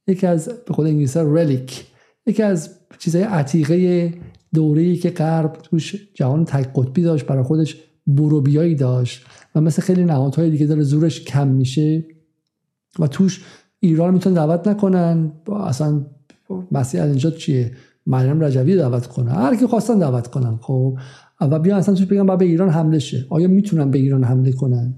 یکی 0.07 0.27
از 0.27 0.49
به 0.67 0.75
خود 0.75 0.87
انگلیسی 0.87 1.19
رلیک 1.19 1.85
یکی 2.27 2.43
از 2.43 2.71
چیزهای 2.99 3.25
عتیقه 3.25 4.13
دوره‌ای 4.55 4.97
که 4.97 5.11
غرب 5.11 5.53
توش 5.53 6.09
جهان 6.15 6.45
تک 6.45 6.73
قطبی 6.75 7.03
داشت 7.03 7.27
برای 7.27 7.43
خودش 7.43 7.77
بروبیایی 8.07 8.75
داشت 8.75 9.27
و 9.55 9.61
مثل 9.61 9.83
خیلی 9.83 10.05
نهادهای 10.05 10.51
دیگه 10.51 10.67
داره 10.67 10.83
زورش 10.83 11.25
کم 11.25 11.49
میشه. 11.49 12.05
و 12.99 13.07
توش 13.07 13.45
ایران 13.81 14.15
می‌تونن 14.15 14.35
دعوت 14.35 14.69
نکنن. 14.69 15.33
اصلا 15.65 16.07
مسیح 16.73 17.03
النجات 17.03 17.37
چیه؟ 17.37 17.73
مریم 18.07 18.45
رجوی 18.45 18.77
دعوت 18.77 19.07
کنن. 19.07 19.33
هر 19.33 19.57
کی 19.57 19.67
خواستن 19.67 19.99
دعوت 19.99 20.27
کنن. 20.27 20.57
خب. 20.61 20.99
و 21.41 21.59
بیا 21.59 21.77
اصلا 21.77 21.95
توش 21.95 22.07
بگم 22.07 22.37
به 22.37 22.45
ایران 22.45 22.69
حمله 22.69 22.99
شه. 22.99 23.27
آیا 23.31 23.49
می‌تونن 23.49 23.91
به 23.91 23.99
ایران 23.99 24.25
حمله 24.25 24.53
کنن؟ 24.53 24.95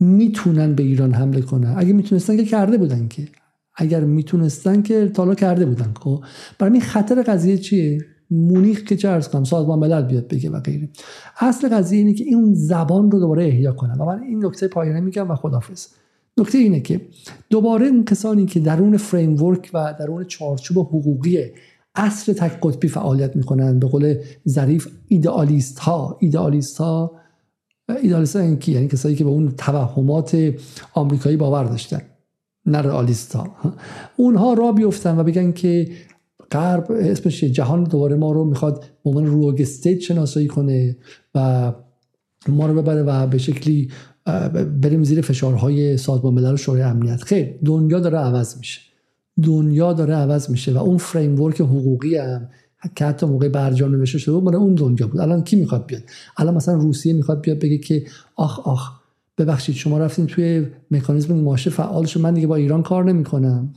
می‌تونن 0.00 0.74
به 0.74 0.82
ایران 0.82 1.12
حمله 1.12 1.40
کنن. 1.40 1.74
اگه 1.76 1.92
می‌تونستن 1.92 2.36
که 2.36 2.44
کرده 2.44 2.78
بودن 2.78 3.08
که. 3.08 3.28
اگر 3.74 4.04
می‌تونستن 4.04 4.82
که 4.82 5.08
تالا 5.08 5.34
کرده 5.34 5.66
بودن. 5.66 5.92
خب. 6.00 6.24
برای 6.58 6.72
این 6.72 6.82
خطر 6.82 7.22
قضیه 7.22 7.58
چیه؟ 7.58 7.98
مونیخ 8.30 8.82
که 8.82 8.96
چه 8.96 9.08
ارز 9.08 9.28
کنم 9.28 9.44
سازمان 9.44 9.78
ملل 9.78 10.02
بیاد 10.02 10.28
بگه 10.28 10.50
و 10.50 10.60
غیره. 10.60 10.88
اصل 11.40 11.68
قضیه 11.68 11.98
اینه 11.98 12.14
که 12.14 12.24
این 12.24 12.54
زبان 12.54 13.10
رو 13.10 13.20
دوباره 13.20 13.44
احیا 13.44 13.72
کنن. 13.72 13.98
و 13.98 14.04
من 14.04 14.22
این 14.22 14.46
نکته 14.46 14.68
پایانه 14.68 15.00
میگم 15.00 15.30
و 15.30 15.34
خدافظ 15.34 15.86
نکته 16.38 16.58
اینه 16.58 16.80
که 16.80 17.00
دوباره 17.50 17.86
این 17.86 18.04
کسانی 18.04 18.46
که 18.46 18.60
درون 18.60 18.96
فریم 18.96 19.36
و 19.74 19.94
درون 19.98 20.24
چارچوب 20.24 20.78
حقوقی 20.78 21.44
اصل 21.94 22.32
تک 22.32 22.60
قطبی 22.62 22.88
فعالیت 22.88 23.36
می‌کنن 23.36 23.78
به 23.78 23.86
قول 23.86 24.16
ظریف 24.48 24.88
ایدئالیست 25.08 25.78
ها 25.78 26.16
ایدئالیست 26.20 26.78
ها 26.78 27.12
ایدئالیست 28.02 28.36
ها 28.36 28.42
این 28.42 28.58
یعنی 28.66 28.88
کسایی 28.88 29.16
که 29.16 29.24
به 29.24 29.30
اون 29.30 29.50
توهمات 29.50 30.54
آمریکایی 30.94 31.36
باور 31.36 31.64
داشتن 31.64 32.00
نه 32.66 32.78
رئالیست 32.78 33.36
ها 33.36 33.56
اونها 34.16 34.52
را 34.52 34.72
بیفتن 34.72 35.18
و 35.18 35.22
بگن 35.22 35.52
که 35.52 35.88
غرب 36.52 36.86
اسمش 36.90 37.44
جهان 37.44 37.84
دوباره 37.84 38.16
ما 38.16 38.32
رو 38.32 38.44
می‌خواد 38.44 38.84
به 39.04 39.10
عنوان 39.10 39.26
روگ 39.26 39.60
استیت 39.60 40.00
شناسایی 40.00 40.46
کنه 40.46 40.96
و 41.34 41.72
ما 42.48 42.66
رو 42.66 42.82
ببره 42.82 43.02
و 43.02 43.26
به 43.26 43.38
شکلی 43.38 43.90
بریم 44.82 45.04
زیر 45.04 45.20
فشارهای 45.20 45.96
سازمان 45.96 46.34
ملل 46.34 46.54
و 46.54 46.56
شورای 46.56 46.82
امنیت. 46.82 47.22
خیر 47.22 47.54
دنیا 47.64 48.00
داره 48.00 48.18
عوض 48.18 48.56
میشه. 48.58 48.80
دنیا 49.42 49.92
داره 49.92 50.14
عوض 50.14 50.50
میشه 50.50 50.72
و 50.72 50.78
اون 50.78 50.96
فریم 50.96 51.40
ورک 51.40 51.60
حقوقی 51.60 52.16
هم 52.16 52.48
که 52.96 53.04
حتی 53.04 53.26
موقع 53.26 53.48
برجام 53.48 53.90
نوشته 53.90 54.18
شده 54.18 54.34
بود 54.34 54.54
اون 54.54 54.74
دنیا 54.74 55.06
بود. 55.06 55.20
الان 55.20 55.44
کی 55.44 55.56
می‌خواد 55.56 55.86
بیاد؟ 55.86 56.02
الان 56.36 56.54
مثلا 56.54 56.74
روسیه 56.74 57.12
می‌خواد 57.12 57.40
بیاد 57.40 57.58
بگه 57.58 57.78
که 57.78 58.06
آخ 58.36 58.68
آخ 58.68 58.90
ببخشید 59.38 59.74
شما 59.74 59.98
رفتین 59.98 60.26
توی 60.26 60.66
مکانیزم 60.90 61.34
ماشه 61.34 61.70
فعال 61.70 62.04
شد 62.04 62.20
من 62.20 62.34
دیگه 62.34 62.46
با 62.46 62.56
ایران 62.56 62.82
کار 62.82 63.04
نمی‌کنم. 63.04 63.74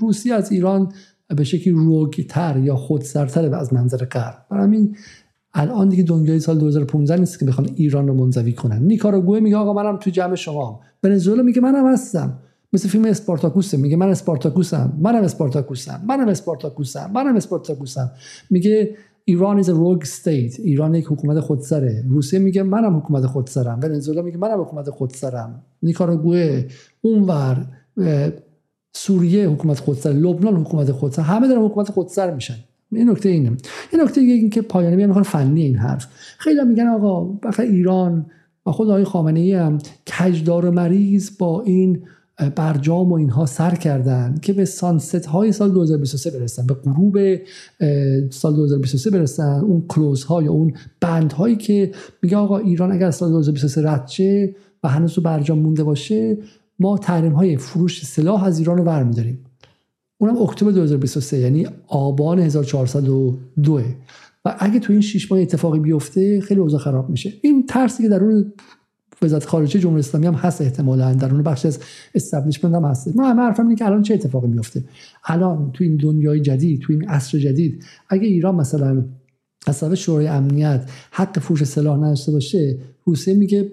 روسیه 0.00 0.34
از 0.34 0.52
ایران 0.52 0.92
به 1.36 1.44
شکلی 1.44 1.72
روگتر 1.72 2.58
یا 2.58 2.76
خودسرتر 2.76 3.54
از 3.54 3.72
منظر 3.72 4.04
غرب. 4.04 4.46
برای 4.50 4.64
همین 4.64 4.96
الان 5.54 5.88
دیگه 5.88 6.02
دنیای 6.02 6.40
سال 6.40 6.58
2015 6.58 7.16
نیست 7.16 7.38
که 7.38 7.44
بخوان 7.44 7.68
ایران 7.74 8.08
رو 8.08 8.14
منزوی 8.14 8.52
کنن. 8.52 8.82
نیکاراگوئه 8.82 9.40
میگه 9.40 9.56
آقا 9.56 9.72
منم 9.72 9.96
تو 9.96 10.10
جمع 10.10 10.34
شما 10.34 10.80
ونزوئلا 11.02 11.42
میگه 11.42 11.60
منم 11.60 11.92
هستم. 11.92 12.38
مثل 12.72 12.88
فیلم 12.88 13.04
اسپارتاکوسه. 13.04 13.76
میگه 13.76 13.96
من 13.96 14.08
اسپارتاکوسم. 14.08 14.92
منم 15.00 15.24
اسپارتاکوسم. 15.24 16.00
منم 16.08 16.28
اسپارتاکوسم. 16.28 17.10
منم 17.14 17.36
اسپارتاکوسم. 17.36 18.10
میگه 18.50 18.96
ایران 19.24 19.62
a 19.62 19.66
rogue 19.66 20.06
state. 20.06 20.60
ایران 20.60 20.94
یک 20.94 21.06
حکومت 21.06 21.40
خودسره. 21.40 22.04
روسیه 22.08 22.38
میگه 22.38 22.62
منم 22.62 22.96
حکومت 22.96 23.26
خودسرم. 23.26 23.80
ونزوئلا 23.82 24.22
میگه 24.22 24.38
منم 24.38 24.60
حکومت 24.60 24.90
خودسرم. 24.90 25.62
نیکاراگوئه 25.82 26.68
اونور 27.00 27.66
سوریه 28.92 29.48
حکومت 29.48 29.78
خودسر. 29.78 30.12
لبنان 30.12 30.56
حکومت 30.56 30.92
خودسر. 30.92 31.22
همه 31.22 31.48
دارن 31.48 31.62
حکومت 31.62 31.90
خودسر 31.90 32.34
میشن. 32.34 32.56
این 32.92 33.10
نکته 33.10 33.28
اینه. 33.28 33.56
این 33.92 34.02
نکته 34.02 34.20
این 34.20 34.50
که 34.50 34.62
پایانی 34.62 34.96
میگن 34.96 35.22
فنی 35.22 35.62
این 35.62 35.76
حرف. 35.76 36.06
خیلی 36.38 36.64
میگن 36.64 36.86
آقا 36.86 37.24
بخاطر 37.24 37.62
ایران 37.62 38.26
و 38.66 38.70
خود 38.70 38.88
آقای 38.88 39.04
خامنه 39.04 39.40
ای 39.40 39.54
هم 39.54 39.78
کجدار 40.18 40.70
مریض 40.70 41.38
با 41.38 41.62
این 41.62 42.02
برجام 42.56 43.12
و 43.12 43.14
اینها 43.14 43.46
سر 43.46 43.74
کردن 43.74 44.34
که 44.42 44.52
به 44.52 44.64
سانست 44.64 45.26
های 45.26 45.52
سال 45.52 45.70
2023 45.70 46.30
برسن 46.30 46.66
به 46.66 46.74
غروب 46.74 47.18
سال 48.30 48.56
2023 48.56 49.10
برسن 49.10 49.60
اون 49.60 49.84
کلوز 49.88 50.24
ها 50.24 50.42
یا 50.42 50.52
اون 50.52 50.72
بند 51.00 51.32
هایی 51.32 51.56
که 51.56 51.92
میگه 52.22 52.36
آقا 52.36 52.58
ایران 52.58 52.92
اگر 52.92 53.10
سال 53.10 53.30
2023 53.30 53.90
رد 53.90 54.08
شه 54.08 54.54
و 54.82 54.88
هنوز 54.88 55.18
برجام 55.18 55.58
مونده 55.58 55.84
باشه 55.84 56.38
ما 56.78 56.98
تحریم 56.98 57.32
های 57.32 57.56
فروش 57.56 58.04
سلاح 58.04 58.44
از 58.44 58.58
ایران 58.58 58.78
رو 58.78 58.84
برمیداریم. 58.84 59.38
اونم 60.20 60.42
اکتبر 60.42 60.70
2023 60.70 61.38
یعنی 61.38 61.66
آبان 61.86 62.38
1402 62.38 63.82
و 64.44 64.56
اگه 64.58 64.80
تو 64.80 64.92
این 64.92 65.02
شش 65.02 65.32
ماه 65.32 65.40
اتفاقی 65.40 65.78
بیفته 65.78 66.40
خیلی 66.40 66.60
اوضاع 66.60 66.80
خراب 66.80 67.10
میشه. 67.10 67.32
این 67.42 67.66
ترسی 67.66 68.02
که 68.02 68.08
در 68.08 68.24
اون 68.24 68.52
وزارت 69.22 69.44
خارجه 69.44 69.80
جمهوری 69.80 70.00
اسلامی 70.00 70.26
هم 70.26 70.34
هست 70.34 70.60
احتمالا 70.60 71.14
در 71.14 71.30
اون 71.30 71.42
بخش 71.42 71.66
از 71.66 71.78
استبلیشمنت 72.14 72.74
هم 72.74 72.84
هست. 72.84 73.16
ما 73.16 73.30
همه 73.30 73.42
حرفم 73.42 73.62
اینه 73.62 73.76
که 73.76 73.86
الان 73.86 74.02
چه 74.02 74.14
اتفاقی 74.14 74.48
میفته؟ 74.48 74.84
الان 75.24 75.72
تو 75.72 75.84
این 75.84 75.96
دنیای 75.96 76.40
جدید 76.40 76.80
تو 76.80 76.92
این 76.92 77.08
عصر 77.08 77.38
جدید 77.38 77.84
اگه 78.08 78.26
ایران 78.26 78.54
مثلا 78.54 79.04
از 79.66 79.84
شورای 79.84 80.26
امنیت 80.26 80.90
حق 81.10 81.38
فروش 81.38 81.64
سلاح 81.64 81.96
نداشته 81.96 82.32
باشه 82.32 82.78
روسیه 83.04 83.34
میگه 83.34 83.72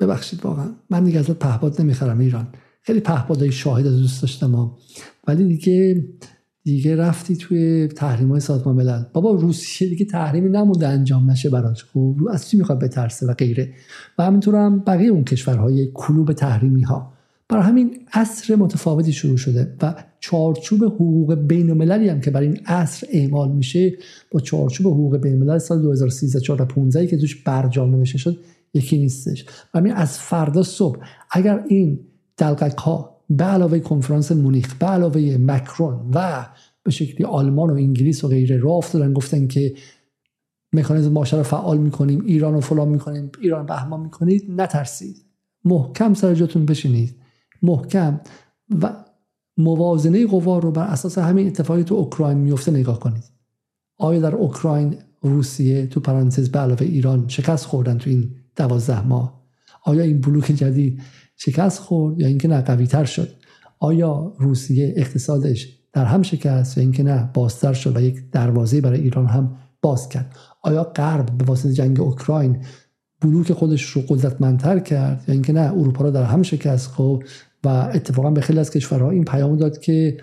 ببخشید 0.00 0.44
واقعا 0.44 0.66
من 0.90 1.04
دیگه 1.04 1.18
ازت 1.18 1.38
پهپاد 1.38 1.80
نمی‌خرم 1.80 2.18
ایران. 2.18 2.48
خیلی 2.82 3.00
پهپادهای 3.00 3.52
شاهد 3.52 3.84
دوست 3.84 4.22
داشتم 4.22 4.70
ولی 5.28 5.44
دیگه 5.44 6.04
دیگه 6.64 6.96
رفتی 6.96 7.36
توی 7.36 7.86
تحریم 7.86 8.28
های 8.28 8.40
سازمان 8.40 8.76
ملل. 8.76 9.02
بابا 9.12 9.32
روسیه 9.32 9.88
دیگه 9.88 10.04
تحریمی 10.04 10.48
نمونده 10.48 10.88
انجام 10.88 11.30
نشه 11.30 11.50
براش. 11.50 11.84
خب 11.84 12.16
از 12.30 12.48
چی 12.48 12.56
می‌خواد 12.56 12.78
بترسه 12.78 13.26
و 13.26 13.34
غیره؟ 13.34 13.72
و 14.18 14.24
همینطور 14.24 14.56
هم 14.56 14.78
بقیه 14.78 15.10
اون 15.10 15.24
کشورهای 15.24 15.90
کلوب 15.94 16.32
تحریمی 16.32 16.82
ها 16.82 17.12
برای 17.48 17.62
همین 17.62 17.98
عصر 18.12 18.56
متفاوتی 18.56 19.12
شروع 19.12 19.36
شده 19.36 19.74
و 19.82 19.94
چارچوب 20.20 20.84
حقوق 20.84 21.34
بین 21.34 21.70
المللی 21.70 22.08
هم 22.08 22.20
که 22.20 22.30
برای 22.30 22.46
این 22.46 22.60
عصر 22.66 23.06
اعمال 23.12 23.52
میشه 23.52 23.92
با 24.30 24.40
چارچوب 24.40 24.86
حقوق 24.86 25.16
بین 25.16 25.32
الملل 25.32 25.58
سال 25.58 25.82
2013 25.82 26.38
2015 26.38 27.06
که 27.06 27.16
توش 27.16 27.42
برجام 27.42 27.94
نوشته 27.94 28.18
شد 28.18 28.38
یکی 28.74 28.98
نیستش. 28.98 29.46
و 29.74 29.92
از 29.94 30.18
فردا 30.18 30.62
صبح 30.62 30.98
اگر 31.30 31.64
این 31.68 32.00
دلقک 32.36 32.78
ها 32.78 33.17
به 33.30 33.44
علاوه 33.44 33.78
کنفرانس 33.78 34.32
مونیخ 34.32 34.74
به 34.74 34.86
علاوه 34.86 35.36
مکرون 35.40 36.10
و 36.14 36.46
به 36.82 36.90
شکلی 36.90 37.26
آلمان 37.26 37.70
و 37.70 37.74
انگلیس 37.74 38.24
و 38.24 38.28
غیره 38.28 38.58
راه 38.58 38.74
افتادن 38.74 39.12
گفتن 39.12 39.46
که 39.46 39.74
مکانیزم 40.72 41.12
ماشه 41.12 41.36
رو 41.36 41.42
فعال 41.42 41.78
می‌کنیم 41.78 42.24
ایران 42.24 42.54
رو 42.54 42.60
فلان 42.60 42.88
می‌کنیم 42.88 43.30
ایران 43.40 43.66
بهمان 43.66 44.00
می‌کنید 44.00 44.44
نترسید. 44.48 45.24
محکم 45.64 46.14
سر 46.14 46.34
جاتون 46.34 46.66
بشینید. 46.66 47.14
محکم 47.62 48.20
و 48.82 49.04
موازنه 49.56 50.26
قوا 50.26 50.58
رو 50.58 50.70
بر 50.70 50.86
اساس 50.86 51.18
همین 51.18 51.46
اتفاقی 51.46 51.84
تو 51.84 51.94
اوکراین 51.94 52.38
میفته 52.38 52.72
نگاه 52.72 53.00
کنید. 53.00 53.24
آیا 53.98 54.20
در 54.20 54.34
اوکراین 54.34 54.96
روسیه 55.22 55.86
تو 55.86 56.00
پرانتز 56.00 56.50
به 56.50 56.58
علاوه 56.58 56.82
ایران 56.82 57.28
شکست 57.28 57.66
خوردن 57.66 57.98
تو 57.98 58.10
این 58.10 58.30
دوازده 58.56 59.06
ماه؟ 59.06 59.42
آیا 59.84 60.02
این 60.02 60.20
بلوک 60.20 60.44
جدید 60.44 61.02
شکست 61.38 61.78
خورد 61.78 62.20
یا 62.20 62.26
اینکه 62.26 62.48
نه 62.48 62.60
قوی 62.60 62.86
تر 62.86 63.04
شد. 63.04 63.28
آیا 63.78 64.32
روسیه 64.38 64.94
اقتصادش 64.96 65.78
در 65.92 66.04
هم 66.04 66.22
شکست 66.22 66.78
یا 66.78 66.82
اینکه 66.82 67.02
نه 67.02 67.30
بازتر 67.34 67.72
شد 67.72 67.96
و 67.96 68.00
یک 68.00 68.30
دروازه 68.32 68.80
برای 68.80 69.00
ایران 69.00 69.26
هم 69.26 69.56
باز 69.82 70.08
کرد؟ 70.08 70.36
آیا 70.62 70.84
غرب 70.84 71.38
به 71.38 71.44
واسطه 71.44 71.72
جنگ 71.72 72.00
اوکراین 72.00 72.58
بلوک 73.20 73.52
خودش 73.52 73.82
رو 73.82 74.02
قدرتمندتر 74.08 74.78
کرد 74.78 75.24
یا 75.28 75.34
اینکه 75.34 75.52
نه 75.52 75.72
اروپا 75.72 76.04
رو 76.04 76.10
در 76.10 76.24
هم 76.24 76.42
شکست 76.42 76.90
خب 76.90 77.22
و 77.64 77.68
اتفاقا 77.68 78.30
به 78.30 78.40
خیلی 78.40 78.58
از 78.58 78.70
کشورها 78.70 79.10
این 79.10 79.24
پیام 79.24 79.56
داد 79.56 79.78
که 79.78 80.16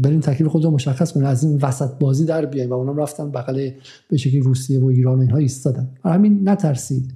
بریم 0.00 0.20
تکلیف 0.20 0.50
خود 0.50 0.64
رو 0.64 0.70
مشخص 0.70 1.12
کنیم 1.12 1.26
از 1.26 1.44
این 1.44 1.58
وسط 1.62 1.98
بازی 1.98 2.24
در 2.24 2.46
بیایم 2.46 2.70
و 2.70 2.74
اونم 2.74 2.96
رفتن 2.96 3.30
بغل 3.30 3.70
به 4.08 4.16
شکلی 4.16 4.40
روسیه 4.40 4.80
و 4.80 4.86
ایران 4.86 5.18
و 5.18 5.20
اینها 5.20 5.38
ایستادن. 5.38 5.88
همین 6.04 6.48
نترسید. 6.48 7.14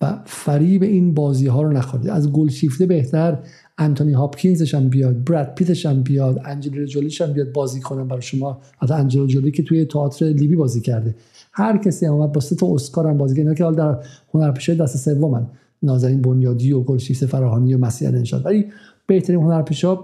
و 0.00 0.18
فریب 0.26 0.82
این 0.82 1.14
بازی 1.14 1.46
ها 1.46 1.62
رو 1.62 1.72
نخورید. 1.72 2.08
از 2.08 2.32
گل 2.32 2.48
شیفته 2.48 2.86
بهتر 2.86 3.38
انتونی 3.78 4.12
هاپکینزش 4.12 4.74
هم 4.74 4.88
بیاد 4.88 5.24
براد 5.24 5.54
پیتش 5.54 5.86
هم 5.86 6.02
بیاد 6.02 6.40
انجلینا 6.44 6.86
جولیش 6.86 7.20
هم 7.20 7.32
بیاد 7.32 7.52
بازی 7.52 7.80
کنن 7.80 8.08
برای 8.08 8.22
شما. 8.22 8.60
حتی 8.78 8.94
انجلینا 8.94 9.26
جولی 9.26 9.50
که 9.50 9.62
توی 9.62 9.84
تئاتر 9.84 10.26
لیبی 10.26 10.56
بازی 10.56 10.80
کرده. 10.80 11.14
هر 11.52 11.76
کسی 11.76 12.06
هم 12.06 12.26
با 12.26 12.40
سه 12.40 12.56
تا 12.56 12.74
اسکار 12.74 13.06
هم 13.06 13.18
بازی 13.18 13.44
کرد. 13.44 13.56
که 13.56 13.64
حال 13.64 13.74
در 13.74 13.98
هنرپیشه 14.34 14.74
دست 14.74 14.96
سومن. 14.96 15.46
نازنین 15.82 16.22
بنیادی 16.22 16.72
و 16.72 16.80
گلشیفت 16.80 17.26
فراهانی 17.26 17.74
و 17.74 17.78
مسیح 17.78 18.10
نشاد 18.10 18.46
ولی 18.46 18.66
بهترین 19.06 19.40
هنرپیشه 19.40 19.98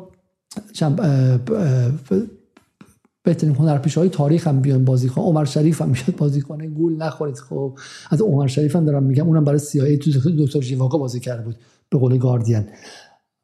بهترین 3.25 3.55
هنرپیشه 3.55 4.09
تاریخ 4.09 4.47
هم 4.47 4.61
بیان 4.61 4.85
بازی 4.85 5.09
کنه 5.09 5.25
عمر 5.25 5.45
شریف 5.45 5.83
هم 5.83 5.89
میاد 5.89 6.17
بازی 6.17 6.41
کنه 6.41 6.67
گول 6.67 6.97
نخورید. 6.97 7.37
خب 7.39 7.79
از 8.11 8.21
عمر 8.21 8.47
شریف 8.47 8.77
هم 8.77 8.85
دارم 8.85 9.03
میگم 9.03 9.27
اونم 9.27 9.45
برای 9.45 9.59
سیایی 9.59 9.97
تو 9.97 10.11
دکتر 10.45 10.61
جیواگا 10.61 10.99
بازی 10.99 11.21
کرده 11.21 11.43
بود 11.43 11.57
به 11.91 11.99
قول 11.99 12.19
گاردین. 12.19 12.65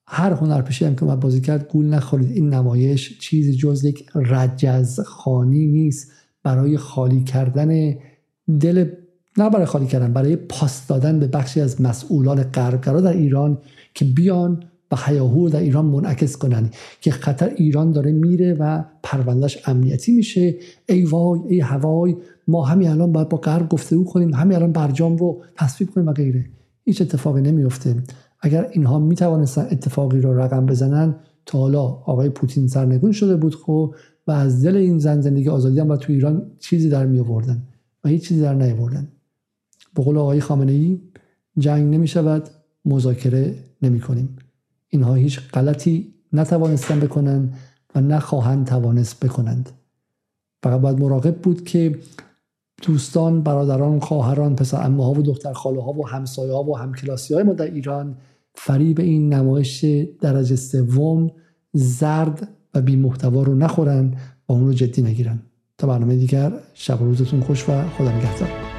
هر 0.06 0.32
هنرپیشه 0.32 0.86
هم 0.86 0.96
که 0.96 1.04
بازی 1.04 1.40
کرد 1.40 1.68
گول 1.68 1.86
نخورید. 1.86 2.30
این 2.30 2.54
نمایش 2.54 3.18
چیزی 3.18 3.56
جز 3.56 3.84
یک 3.84 4.06
رجز 4.14 5.00
خانی 5.00 5.66
نیست. 5.66 6.12
برای 6.42 6.76
خالی 6.76 7.24
کردن 7.24 7.94
دل 8.60 8.90
نه 9.38 9.50
برای 9.50 9.66
خالی 9.66 9.86
کردن 9.86 10.12
برای 10.12 10.36
پاس 10.36 10.86
دادن 10.86 11.20
به 11.20 11.26
بخشی 11.26 11.60
از 11.60 11.80
مسئولان 11.80 12.42
غربگرا 12.42 13.00
در 13.00 13.12
ایران 13.12 13.58
که 13.94 14.04
بیان 14.04 14.62
و 14.90 14.96
حیاهو 14.96 15.48
در 15.48 15.60
ایران 15.60 15.84
منعکس 15.84 16.36
کنن 16.36 16.70
که 17.00 17.10
خطر 17.10 17.48
ایران 17.56 17.92
داره 17.92 18.12
میره 18.12 18.54
و 18.54 18.84
پروندهش 19.02 19.58
امنیتی 19.66 20.12
میشه. 20.12 20.54
ای 20.88 21.04
وای 21.04 21.40
ای 21.48 21.60
هوای 21.60 22.16
ما 22.48 22.64
همین 22.64 22.88
الان 22.88 23.12
باید 23.12 23.28
با 23.28 23.38
غرب 23.38 23.68
گفتگو 23.68 24.04
کنیم 24.04 24.34
همین 24.34 24.56
الان 24.56 24.72
برجام 24.72 25.16
رو 25.16 25.42
تصویب 25.56 25.90
کنیم 25.90 26.06
و 26.06 26.12
غیره. 26.12 26.44
هیچ 26.84 27.02
اتفاقی 27.02 27.40
نمیفته. 27.40 27.96
اگر 28.40 28.68
اینها 28.72 28.98
می‌توانستن 28.98 29.68
اتفاقی 29.70 30.20
رو 30.20 30.40
رقم 30.40 30.66
بزنن 30.66 31.16
تا 31.46 31.58
حالا 31.58 31.82
آقای 31.82 32.28
پوتین 32.28 32.68
سرنگون 32.68 33.12
شده 33.12 33.36
بود 33.36 33.54
خب 33.54 33.94
و 34.26 34.30
از 34.30 34.64
دل 34.64 34.76
این 34.76 34.98
زن 34.98 35.20
زندگی 35.20 35.48
آزادی 35.48 35.80
هم 35.80 35.96
تو 35.96 36.12
ایران 36.12 36.50
چیزی 36.58 36.88
در 36.88 37.06
می 37.06 37.20
آوردن 37.20 37.62
و 38.04 38.08
هیچ 38.08 38.28
چیزی 38.28 38.40
در 38.40 38.54
نیاوردن. 38.54 39.08
به 39.94 40.02
قول 40.02 40.18
آقای 40.18 40.40
خامنه 40.40 40.72
ای 40.72 41.00
جنگ 41.58 41.94
نمی 41.94 42.08
شود 42.08 42.48
مذاکره 42.84 43.54
نمی 43.82 44.00
کنیم 44.00 44.36
اینها 44.88 45.14
هیچ 45.14 45.40
غلطی 45.52 46.14
نتوانستن 46.32 47.00
بکنن 47.00 47.52
و 47.94 48.00
نخواهند 48.00 48.66
توانست 48.66 49.24
بکنند. 49.24 49.70
فقط 50.62 50.80
باید 50.80 50.98
مراقب 50.98 51.36
بود 51.36 51.64
که 51.64 51.98
دوستان 52.82 53.42
برادران 53.42 54.00
خواهران 54.00 54.56
پسر 54.56 54.86
امه 54.86 55.04
ها 55.04 55.10
و 55.10 55.22
دختر 55.22 55.52
خاله 55.52 55.82
ها 55.82 55.92
و 55.92 56.08
همسایه 56.08 56.52
ها 56.52 56.62
و 56.62 56.78
همکلاسی 56.78 57.34
های 57.34 57.42
ما 57.42 57.52
در 57.52 57.64
ایران 57.64 58.16
فریب 58.54 59.00
این 59.00 59.34
نمایش 59.34 59.84
درجه 60.20 60.56
سوم 60.56 61.30
زرد 61.72 62.48
و 62.74 62.80
بی 62.80 62.96
محتوا 62.96 63.42
رو 63.42 63.54
نخورن 63.54 64.16
و 64.48 64.52
اون 64.52 64.66
رو 64.66 64.72
جدی 64.72 65.02
نگیرن. 65.02 65.38
تا 65.78 65.86
برنامه 65.86 66.16
دیگر 66.16 66.52
شب 66.74 66.98
روزتون 67.00 67.40
خوش 67.40 67.68
و 67.68 67.88
خدا 67.88 68.16
نگهدار. 68.16 68.77